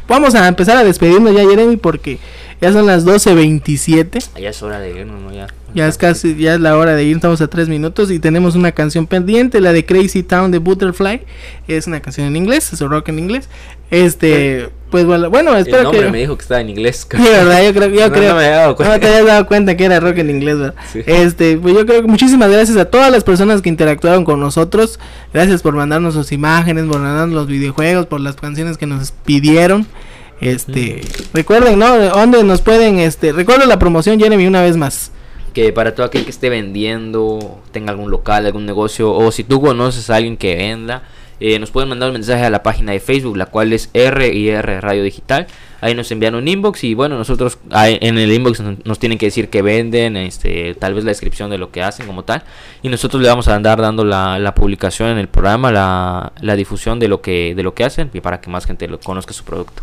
vamos 0.08 0.36
a 0.36 0.48
empezar 0.48 0.76
a 0.78 0.84
despedirnos 0.84 1.34
ya, 1.34 1.48
Jeremy, 1.48 1.78
porque 1.78 2.20
ya 2.62 2.72
son 2.72 2.86
las 2.86 3.06
12.27. 3.06 4.40
Ya 4.40 4.50
es 4.50 4.62
hora 4.64 4.80
de 4.80 4.92
irnos, 4.92 5.22
¿no? 5.22 5.32
Ya. 5.34 5.48
Ya 5.74 5.88
es 5.88 5.98
casi, 5.98 6.36
ya 6.36 6.56
es 6.56 6.60
la 6.60 6.78
hora 6.78 6.96
de 6.96 7.06
ir, 7.06 7.16
estamos 7.16 7.40
a 7.40 7.48
tres 7.48 7.70
minutos 7.70 8.12
y 8.12 8.20
tenemos 8.20 8.56
una 8.56 8.74
canción 8.74 9.08
pendiente, 9.08 9.62
la 9.62 9.72
de 9.72 9.86
Crazy 9.86 10.22
Town 10.22 10.52
de 10.52 10.58
Butterfly. 10.58 11.22
Es 11.68 11.88
una 11.88 12.02
canción 12.02 12.28
en 12.28 12.36
inglés, 12.36 12.74
es 12.74 12.82
un 12.82 12.90
rock 12.90 13.08
en 13.10 13.20
inglés. 13.20 13.48
Este, 13.90 14.70
pues 14.90 15.06
bueno, 15.06 15.30
bueno, 15.30 15.54
El 15.56 15.62
espero 15.62 15.84
nombre 15.84 16.02
que... 16.06 16.12
me 16.12 16.18
dijo 16.20 16.36
que 16.38 16.42
estaba 16.42 16.60
en 16.60 16.70
inglés. 16.70 17.08
Sí, 17.16 17.24
verdad, 17.24 17.64
yo 17.64 17.74
creo, 17.74 17.88
yo 17.90 18.08
No, 18.08 18.14
creo. 18.14 18.30
no 18.34 18.36
me 18.40 18.46
había 18.46 18.58
dado 18.58 18.76
cuenta. 18.76 18.94
No 18.96 19.00
te 19.00 19.08
habías 19.08 19.26
dado 19.26 19.48
cuenta 19.48 19.78
que 19.78 19.86
era 19.86 20.00
rock 20.02 20.18
en 20.18 20.30
inglés, 20.30 20.58
¿verdad? 20.60 20.76
Sí. 20.92 21.02
Este, 21.06 21.58
pues 21.58 21.74
yo 21.74 21.86
creo 21.86 22.02
que 22.02 22.08
muchísimas 22.10 22.52
gracias 22.52 22.78
a 22.78 22.86
todas 22.86 23.10
las 23.10 23.24
personas 23.24 23.62
que 23.62 23.70
interactuaron 23.70 24.26
con 24.26 24.42
nosotros. 24.42 25.00
Gracias 25.34 25.62
por 25.62 25.74
mandarnos 25.74 26.14
sus 26.16 26.34
imágenes, 26.34 26.84
por 26.86 27.00
mandarnos 27.00 27.34
los 27.34 27.48
videojuegos, 27.48 28.08
por 28.08 28.20
las 28.20 28.36
canciones 28.36 28.78
que 28.78 28.88
nos 28.88 29.12
pidieron. 29.12 29.88
Este, 30.42 31.02
recuerden, 31.34 31.80
¿no? 31.80 31.98
¿Dónde 31.98 32.44
nos 32.44 32.62
pueden, 32.62 33.00
este, 33.00 33.32
recuerden 33.32 33.70
la 33.70 33.80
promoción, 33.80 34.20
Jeremy, 34.20 34.48
una 34.48 34.62
vez 34.62 34.76
más. 34.76 35.12
que 35.54 35.72
para 35.74 35.94
todo 35.94 36.06
aquel 36.06 36.24
que 36.24 36.30
esté 36.32 36.50
vendiendo, 36.50 37.60
tenga 37.72 37.92
algún 37.92 38.10
local, 38.10 38.46
algún 38.46 38.66
negocio, 38.66 39.14
o 39.14 39.32
si 39.32 39.44
tú 39.44 39.62
conoces 39.62 40.10
a 40.10 40.16
alguien 40.16 40.38
que 40.38 40.56
venda, 40.56 41.04
eh, 41.42 41.58
nos 41.60 41.72
pueden 41.72 41.90
mandar 41.90 42.10
un 42.10 42.14
mensaje 42.14 42.44
a 42.46 42.50
la 42.50 42.62
página 42.64 42.92
de 42.92 43.00
Facebook, 43.00 43.36
la 43.36 43.48
cual 43.48 43.74
es 43.74 43.90
R 43.94 44.34
y 44.34 44.50
R 44.50 44.80
Radio 44.80 45.04
Digital. 45.04 45.48
Ahí 45.82 45.96
nos 45.96 46.12
envían 46.12 46.36
un 46.36 46.48
inbox 46.48 46.84
y 46.84 46.94
bueno, 46.94 47.18
nosotros 47.18 47.58
ahí 47.72 47.98
en 48.00 48.20
el 48.20 48.32
inbox 48.32 48.60
nos, 48.60 48.86
nos 48.86 49.00
tienen 49.00 49.18
que 49.18 49.26
decir 49.26 49.50
que 49.50 49.64
venden, 49.64 50.16
este, 50.18 50.76
tal 50.76 50.94
vez 50.94 51.04
la 51.04 51.10
descripción 51.10 51.50
de 51.50 51.58
lo 51.58 51.72
que 51.72 51.82
hacen 51.82 52.06
como 52.06 52.24
tal. 52.24 52.44
Y 52.84 52.90
nosotros 52.90 53.22
le 53.24 53.28
vamos 53.28 53.48
a 53.48 53.56
andar 53.56 53.82
dando 53.82 54.06
la, 54.06 54.38
la 54.38 54.54
publicación 54.54 55.10
en 55.10 55.18
el 55.18 55.28
programa, 55.28 55.72
la, 55.72 56.34
la 56.40 56.56
difusión 56.56 57.00
de 57.00 57.08
lo 57.08 57.22
que 57.22 57.56
de 57.56 57.64
lo 57.64 57.74
que 57.74 57.84
hacen 57.84 58.12
y 58.14 58.22
para 58.22 58.40
que 58.40 58.52
más 58.52 58.68
gente 58.68 58.88
lo 58.88 59.00
conozca 59.00 59.34
su 59.34 59.44
producto. 59.44 59.82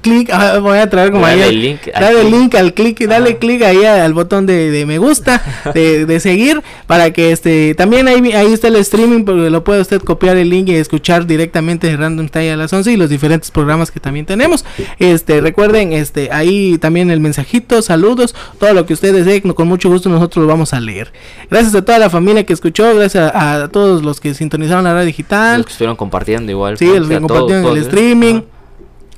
clic, 0.01 0.30
ah, 0.32 0.59
voy 0.60 0.78
a 0.78 0.89
traer 0.89 1.10
como 1.12 1.26
Dale 1.26 1.44
ahí, 1.44 1.56
link 1.56 1.80
al 1.94 2.05
dale 2.05 2.20
clic. 2.20 2.30
link 2.30 2.55
al 2.55 2.74
clic, 2.74 3.06
dale 3.09 3.39
clic 3.39 3.62
ahí 3.62 3.85
al 3.85 4.14
botón 4.14 4.47
de, 4.47 4.70
de 4.70 4.86
me 4.86 4.98
gusta, 4.98 5.43
de, 5.74 6.06
de 6.06 6.20
seguir, 6.20 6.62
para 6.86 7.12
que 7.12 7.32
este, 7.32 7.74
también 7.74 8.09
ahí, 8.09 8.32
ahí 8.32 8.52
está 8.52 8.68
el 8.68 8.76
streaming, 8.76 9.24
porque 9.24 9.51
lo 9.51 9.64
puede 9.64 9.80
usted 9.80 10.01
copiar 10.01 10.36
el 10.36 10.51
link 10.51 10.68
y 10.68 10.74
escuchar 10.74 11.26
directamente 11.26 11.86
de 11.89 11.97
Random 11.97 12.28
Time 12.28 12.52
a 12.52 12.56
las 12.56 12.72
11 12.72 12.93
y 12.93 12.97
los 12.97 13.10
diferentes 13.10 13.51
programas 13.51 13.90
que 13.90 14.01
también 14.01 14.26
tenemos. 14.26 14.64
Este, 14.98 15.40
recuerden, 15.40 15.93
este, 15.93 16.30
ahí 16.32 16.78
también 16.78 17.10
el 17.10 17.20
mensajito, 17.20 17.82
saludos, 17.82 18.35
todo 18.59 18.72
lo 18.74 18.86
que 18.86 18.94
usted 18.94 19.12
desee, 19.14 19.43
con 19.43 19.68
mucho 19.68 19.89
gusto 19.89 20.09
nosotros 20.09 20.43
lo 20.44 20.48
vamos 20.48 20.72
a 20.72 20.80
leer. 20.80 21.12
Gracias 21.51 21.74
a 21.74 21.85
toda 21.85 21.98
la 21.98 22.10
familia 22.10 22.44
que 22.44 22.52
escuchó, 22.52 22.94
gracias 22.94 23.35
a, 23.35 23.64
a 23.64 23.68
todos 23.68 24.02
los 24.02 24.20
que 24.20 24.35
sintonizaron 24.35 24.85
la 24.85 24.93
radio 24.94 25.06
digital, 25.06 25.59
Los 25.59 25.66
que 25.66 25.72
estuvieron 25.72 25.97
compartiendo 25.97 26.51
igual. 26.52 26.78
sí, 26.78 26.86
los 26.86 27.09
que 27.09 27.18
compartieron 27.20 27.66
el 27.72 27.78
¿eh? 27.78 27.80
streaming. 27.80 28.40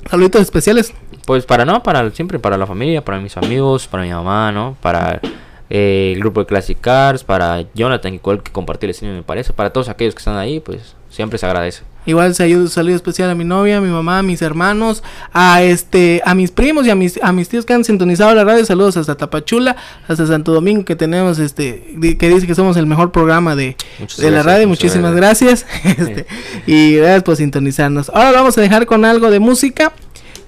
Saluditos 0.08 0.42
especiales. 0.42 0.94
Pues 1.26 1.44
para 1.44 1.64
no, 1.64 1.82
para 1.82 2.10
siempre 2.10 2.38
para 2.38 2.56
la 2.56 2.66
familia, 2.66 3.04
para 3.04 3.20
mis 3.20 3.36
amigos, 3.36 3.86
para 3.86 4.02
mi 4.02 4.10
mamá, 4.10 4.50
¿no? 4.52 4.76
Para 4.80 5.20
eh, 5.68 6.12
el 6.14 6.20
grupo 6.20 6.40
de 6.40 6.46
Classic 6.46 6.80
Cars, 6.80 7.22
para 7.22 7.64
Jonathan, 7.74 8.14
igual 8.14 8.42
que 8.42 8.50
compartió 8.50 8.86
el 8.86 8.90
streaming 8.90 9.18
me 9.18 9.22
parece, 9.22 9.52
para 9.52 9.70
todos 9.72 9.88
aquellos 9.88 10.14
que 10.14 10.18
están 10.18 10.36
ahí, 10.36 10.60
pues 10.60 10.96
siempre 11.08 11.38
se 11.38 11.46
agradece. 11.46 11.82
Igual 12.06 12.34
saludo, 12.34 12.68
saludo 12.68 12.96
especial 12.96 13.28
a 13.30 13.34
mi 13.34 13.44
novia, 13.44 13.76
a 13.78 13.80
mi 13.80 13.90
mamá, 13.90 14.20
a 14.20 14.22
mis 14.22 14.40
hermanos, 14.42 15.02
a 15.32 15.62
este, 15.62 16.22
a 16.24 16.34
mis 16.34 16.50
primos 16.50 16.86
y 16.86 16.90
a 16.90 16.94
mis, 16.94 17.22
a 17.22 17.30
mis 17.32 17.48
tíos 17.48 17.66
que 17.66 17.74
han 17.74 17.84
sintonizado 17.84 18.34
la 18.34 18.42
radio. 18.42 18.64
Saludos 18.64 18.96
hasta 18.96 19.16
Tapachula, 19.16 19.76
hasta 20.08 20.26
Santo 20.26 20.52
Domingo, 20.52 20.84
que 20.84 20.96
tenemos 20.96 21.38
este, 21.38 21.84
que 22.18 22.28
dice 22.30 22.46
que 22.46 22.54
somos 22.54 22.76
el 22.78 22.86
mejor 22.86 23.12
programa 23.12 23.54
de, 23.54 23.76
Muchas 23.98 24.16
de 24.18 24.30
la 24.30 24.42
radio. 24.42 24.66
Muchísimas 24.66 25.14
gracias. 25.14 25.66
Este, 25.84 26.26
y 26.66 26.94
gracias 26.96 27.22
por 27.22 27.36
sintonizarnos. 27.36 28.08
Ahora 28.10 28.32
vamos 28.32 28.56
a 28.56 28.60
dejar 28.62 28.86
con 28.86 29.04
algo 29.04 29.30
de 29.30 29.38
música. 29.40 29.92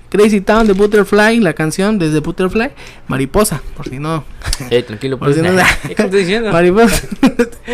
Crazy 0.09 0.43
Town 0.43 0.67
de 0.67 0.75
Butterfly, 0.75 1.41
la 1.41 1.55
canción 1.55 1.99
desde 1.99 2.21
Butterfly, 2.21 2.71
Mariposa, 3.09 3.63
por 3.75 3.89
si 3.89 3.99
no. 3.99 4.25
Eh, 4.69 4.83
tranquilo, 4.83 5.19
Por 5.19 5.29
pues. 5.33 5.37
si 5.37 5.43
no- 5.43 5.63
¿Qué 5.97 6.03
estoy 6.03 6.21
diciendo? 6.21 6.53
Mariposa. 6.53 7.03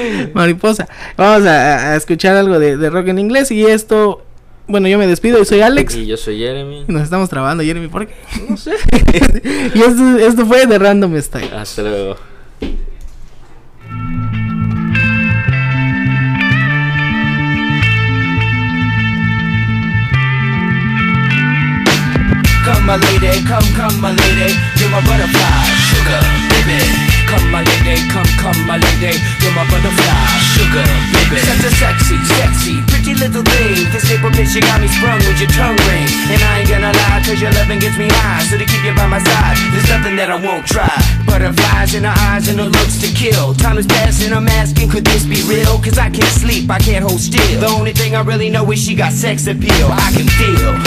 Mariposa. 0.34 0.88
Vamos 1.16 1.46
a, 1.46 1.96
escuchar 1.96 2.36
algo 2.36 2.58
de, 2.58 2.90
rock 2.90 3.08
en 3.08 3.18
inglés 3.18 3.50
y 3.50 3.64
esto. 3.64 4.24
Bueno, 4.66 4.86
yo 4.88 4.98
me 4.98 5.06
despido, 5.06 5.38
yo 5.38 5.44
soy 5.44 5.62
Alex. 5.62 5.94
Y 5.94 6.06
yo 6.06 6.16
soy 6.16 6.38
Jeremy. 6.38 6.84
Nos 6.88 7.02
estamos 7.02 7.30
trabando, 7.30 7.64
Jeremy, 7.64 7.88
¿por 7.88 8.06
qué? 8.06 8.14
No 8.48 8.56
sé. 8.56 8.72
y 9.74 9.80
esto, 10.20 10.44
fue 10.44 10.66
de 10.66 10.78
Random 10.78 11.16
Style. 11.20 11.50
Hasta 11.54 11.82
luego. 11.82 12.16
Come 22.64 22.86
my 22.86 22.96
lady, 22.96 23.42
come, 23.44 23.66
come 23.74 24.00
my 24.00 24.10
lady, 24.10 24.54
you're 24.76 24.90
my 24.90 25.00
butterfly, 25.00 25.64
sugar 25.88 26.47
Come, 27.28 27.52
my 27.52 27.60
lady, 27.60 28.00
come, 28.08 28.24
come, 28.40 28.56
my 28.64 28.80
lady, 28.80 29.20
you're 29.44 29.52
my 29.52 29.60
butterfly, 29.68 30.16
sugar, 30.56 30.80
baby. 31.12 31.36
Such 31.44 31.60
a 31.60 31.72
sexy, 31.76 32.16
sexy, 32.24 32.80
pretty 32.88 33.12
little 33.20 33.44
thing. 33.44 33.84
This 33.92 34.08
April 34.08 34.32
bitch, 34.32 34.56
you 34.56 34.64
got 34.64 34.80
me 34.80 34.88
sprung 34.88 35.20
with 35.28 35.36
your 35.36 35.52
tongue 35.52 35.76
ring. 35.92 36.08
And 36.32 36.40
I 36.40 36.64
ain't 36.64 36.68
gonna 36.72 36.88
lie, 36.88 37.20
cause 37.28 37.36
your 37.36 37.52
loving 37.52 37.84
gets 37.84 38.00
me 38.00 38.08
high. 38.08 38.40
So 38.48 38.56
to 38.56 38.64
keep 38.64 38.80
you 38.80 38.96
by 38.96 39.04
my 39.06 39.20
side, 39.20 39.60
there's 39.76 39.92
nothing 39.92 40.16
that 40.16 40.32
I 40.32 40.40
won't 40.40 40.64
try. 40.64 40.88
Butterflies 41.28 41.92
in 41.92 42.08
her 42.08 42.16
eyes 42.32 42.48
and 42.48 42.56
her 42.64 42.70
looks 42.72 42.96
to 43.04 43.12
kill. 43.12 43.52
Time 43.52 43.76
is 43.76 43.86
passing, 43.86 44.32
I'm 44.32 44.48
asking, 44.48 44.88
could 44.88 45.04
this 45.04 45.28
be 45.28 45.44
real? 45.44 45.76
Cause 45.84 46.00
I 46.00 46.08
can't 46.08 46.32
sleep, 46.32 46.70
I 46.70 46.80
can't 46.80 47.04
hold 47.04 47.20
still. 47.20 47.60
The 47.60 47.68
only 47.68 47.92
thing 47.92 48.16
I 48.16 48.24
really 48.24 48.48
know 48.48 48.64
is 48.72 48.80
she 48.80 48.96
got 48.96 49.12
sex 49.12 49.46
appeal. 49.46 49.92
I 49.92 50.16
can 50.16 50.24
feel 50.40 50.77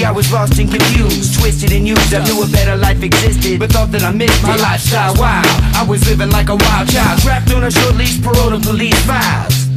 See, 0.00 0.06
I 0.06 0.12
was 0.12 0.32
lost 0.32 0.58
and 0.58 0.70
confused, 0.70 1.38
twisted 1.38 1.72
and 1.72 1.86
used. 1.86 2.14
I 2.14 2.24
knew 2.24 2.42
a 2.42 2.46
better 2.46 2.74
life 2.74 3.02
existed, 3.02 3.60
but 3.60 3.70
thought 3.70 3.92
that 3.92 4.02
I 4.02 4.10
missed 4.10 4.42
my 4.42 4.56
lifestyle. 4.56 5.14
Wow, 5.16 5.42
I 5.76 5.84
was 5.86 6.08
living 6.08 6.30
like 6.30 6.48
a 6.48 6.56
wild 6.56 6.88
child, 6.88 7.20
trapped 7.20 7.52
on 7.52 7.64
a 7.64 7.70
short 7.70 7.96
leash, 7.96 8.22
parole 8.22 8.48
to 8.48 8.60
police 8.60 8.98
files. 9.04 9.68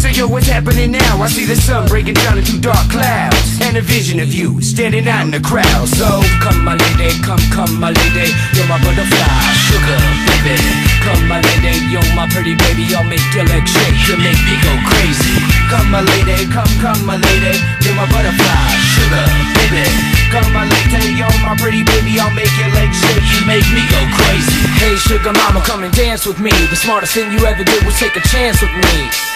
So 0.00 0.08
yo, 0.08 0.28
what's 0.28 0.46
happening 0.46 0.92
now? 0.92 1.20
I 1.20 1.28
see 1.28 1.44
the 1.44 1.56
sun 1.56 1.88
breaking 1.88 2.14
down 2.14 2.38
into 2.38 2.58
dark 2.58 2.88
clouds 2.88 3.55
And 3.66 3.74
a 3.74 3.82
vision 3.82 4.22
of 4.22 4.30
you 4.30 4.62
standing 4.62 5.10
out 5.10 5.26
in 5.26 5.34
the 5.34 5.42
crowd. 5.42 5.90
So 5.90 6.06
come 6.38 6.62
my 6.62 6.78
lady, 6.78 7.10
come, 7.26 7.42
come 7.50 7.82
my 7.82 7.90
lady 7.90 8.30
You're 8.54 8.70
my 8.70 8.78
butterfly, 8.78 9.26
sugar, 9.66 9.98
baby. 10.22 10.54
Come 11.02 11.26
my 11.26 11.42
lady, 11.42 11.74
you're 11.90 12.06
my 12.14 12.30
pretty 12.30 12.54
baby 12.54 12.86
I'll 12.94 13.02
make 13.02 13.26
your 13.34 13.42
legs 13.50 13.74
shake, 13.74 13.98
you 14.06 14.22
make 14.22 14.38
me 14.46 14.54
go 14.62 14.70
crazy. 14.86 15.42
Come 15.66 15.90
my 15.90 15.98
lady, 15.98 16.46
come, 16.46 16.70
come 16.78 17.02
my 17.10 17.18
lady 17.18 17.58
You're 17.82 17.98
my 17.98 18.06
butterfly, 18.06 18.70
sugar, 18.94 19.26
baby. 19.58 19.82
Come 20.30 20.46
my 20.54 20.62
lady, 20.62 21.18
you're 21.18 21.38
my 21.42 21.58
pretty 21.58 21.82
baby 21.82 22.22
I'll 22.22 22.30
make 22.38 22.54
your 22.62 22.70
legs 22.70 22.94
shake, 23.02 23.26
you 23.34 23.42
make 23.50 23.66
me 23.74 23.82
go 23.90 23.98
crazy. 24.14 24.62
Hey 24.78 24.94
sugar 24.94 25.34
mama, 25.34 25.58
come 25.66 25.82
and 25.82 25.90
dance 25.90 26.22
with 26.22 26.38
me. 26.38 26.54
The 26.70 26.78
smartest 26.78 27.18
thing 27.18 27.34
you 27.34 27.42
ever 27.42 27.66
did 27.66 27.82
was 27.82 27.98
take 27.98 28.14
a 28.14 28.22
chance 28.30 28.62
with 28.62 28.70
me 28.70 29.35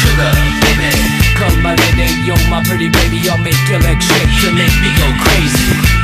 Come 1.35 1.61
my 1.63 1.75
lady, 1.75 2.09
yo, 2.25 2.35
my 2.49 2.63
pretty 2.63 2.89
baby 2.89 3.29
I'll 3.29 3.37
make 3.37 3.57
your 3.69 3.79
legs 3.79 4.05
shake 4.05 4.33
to 4.43 4.51
make 4.53 4.75
me 4.81 4.89
go 4.97 5.07
crazy. 5.23 6.01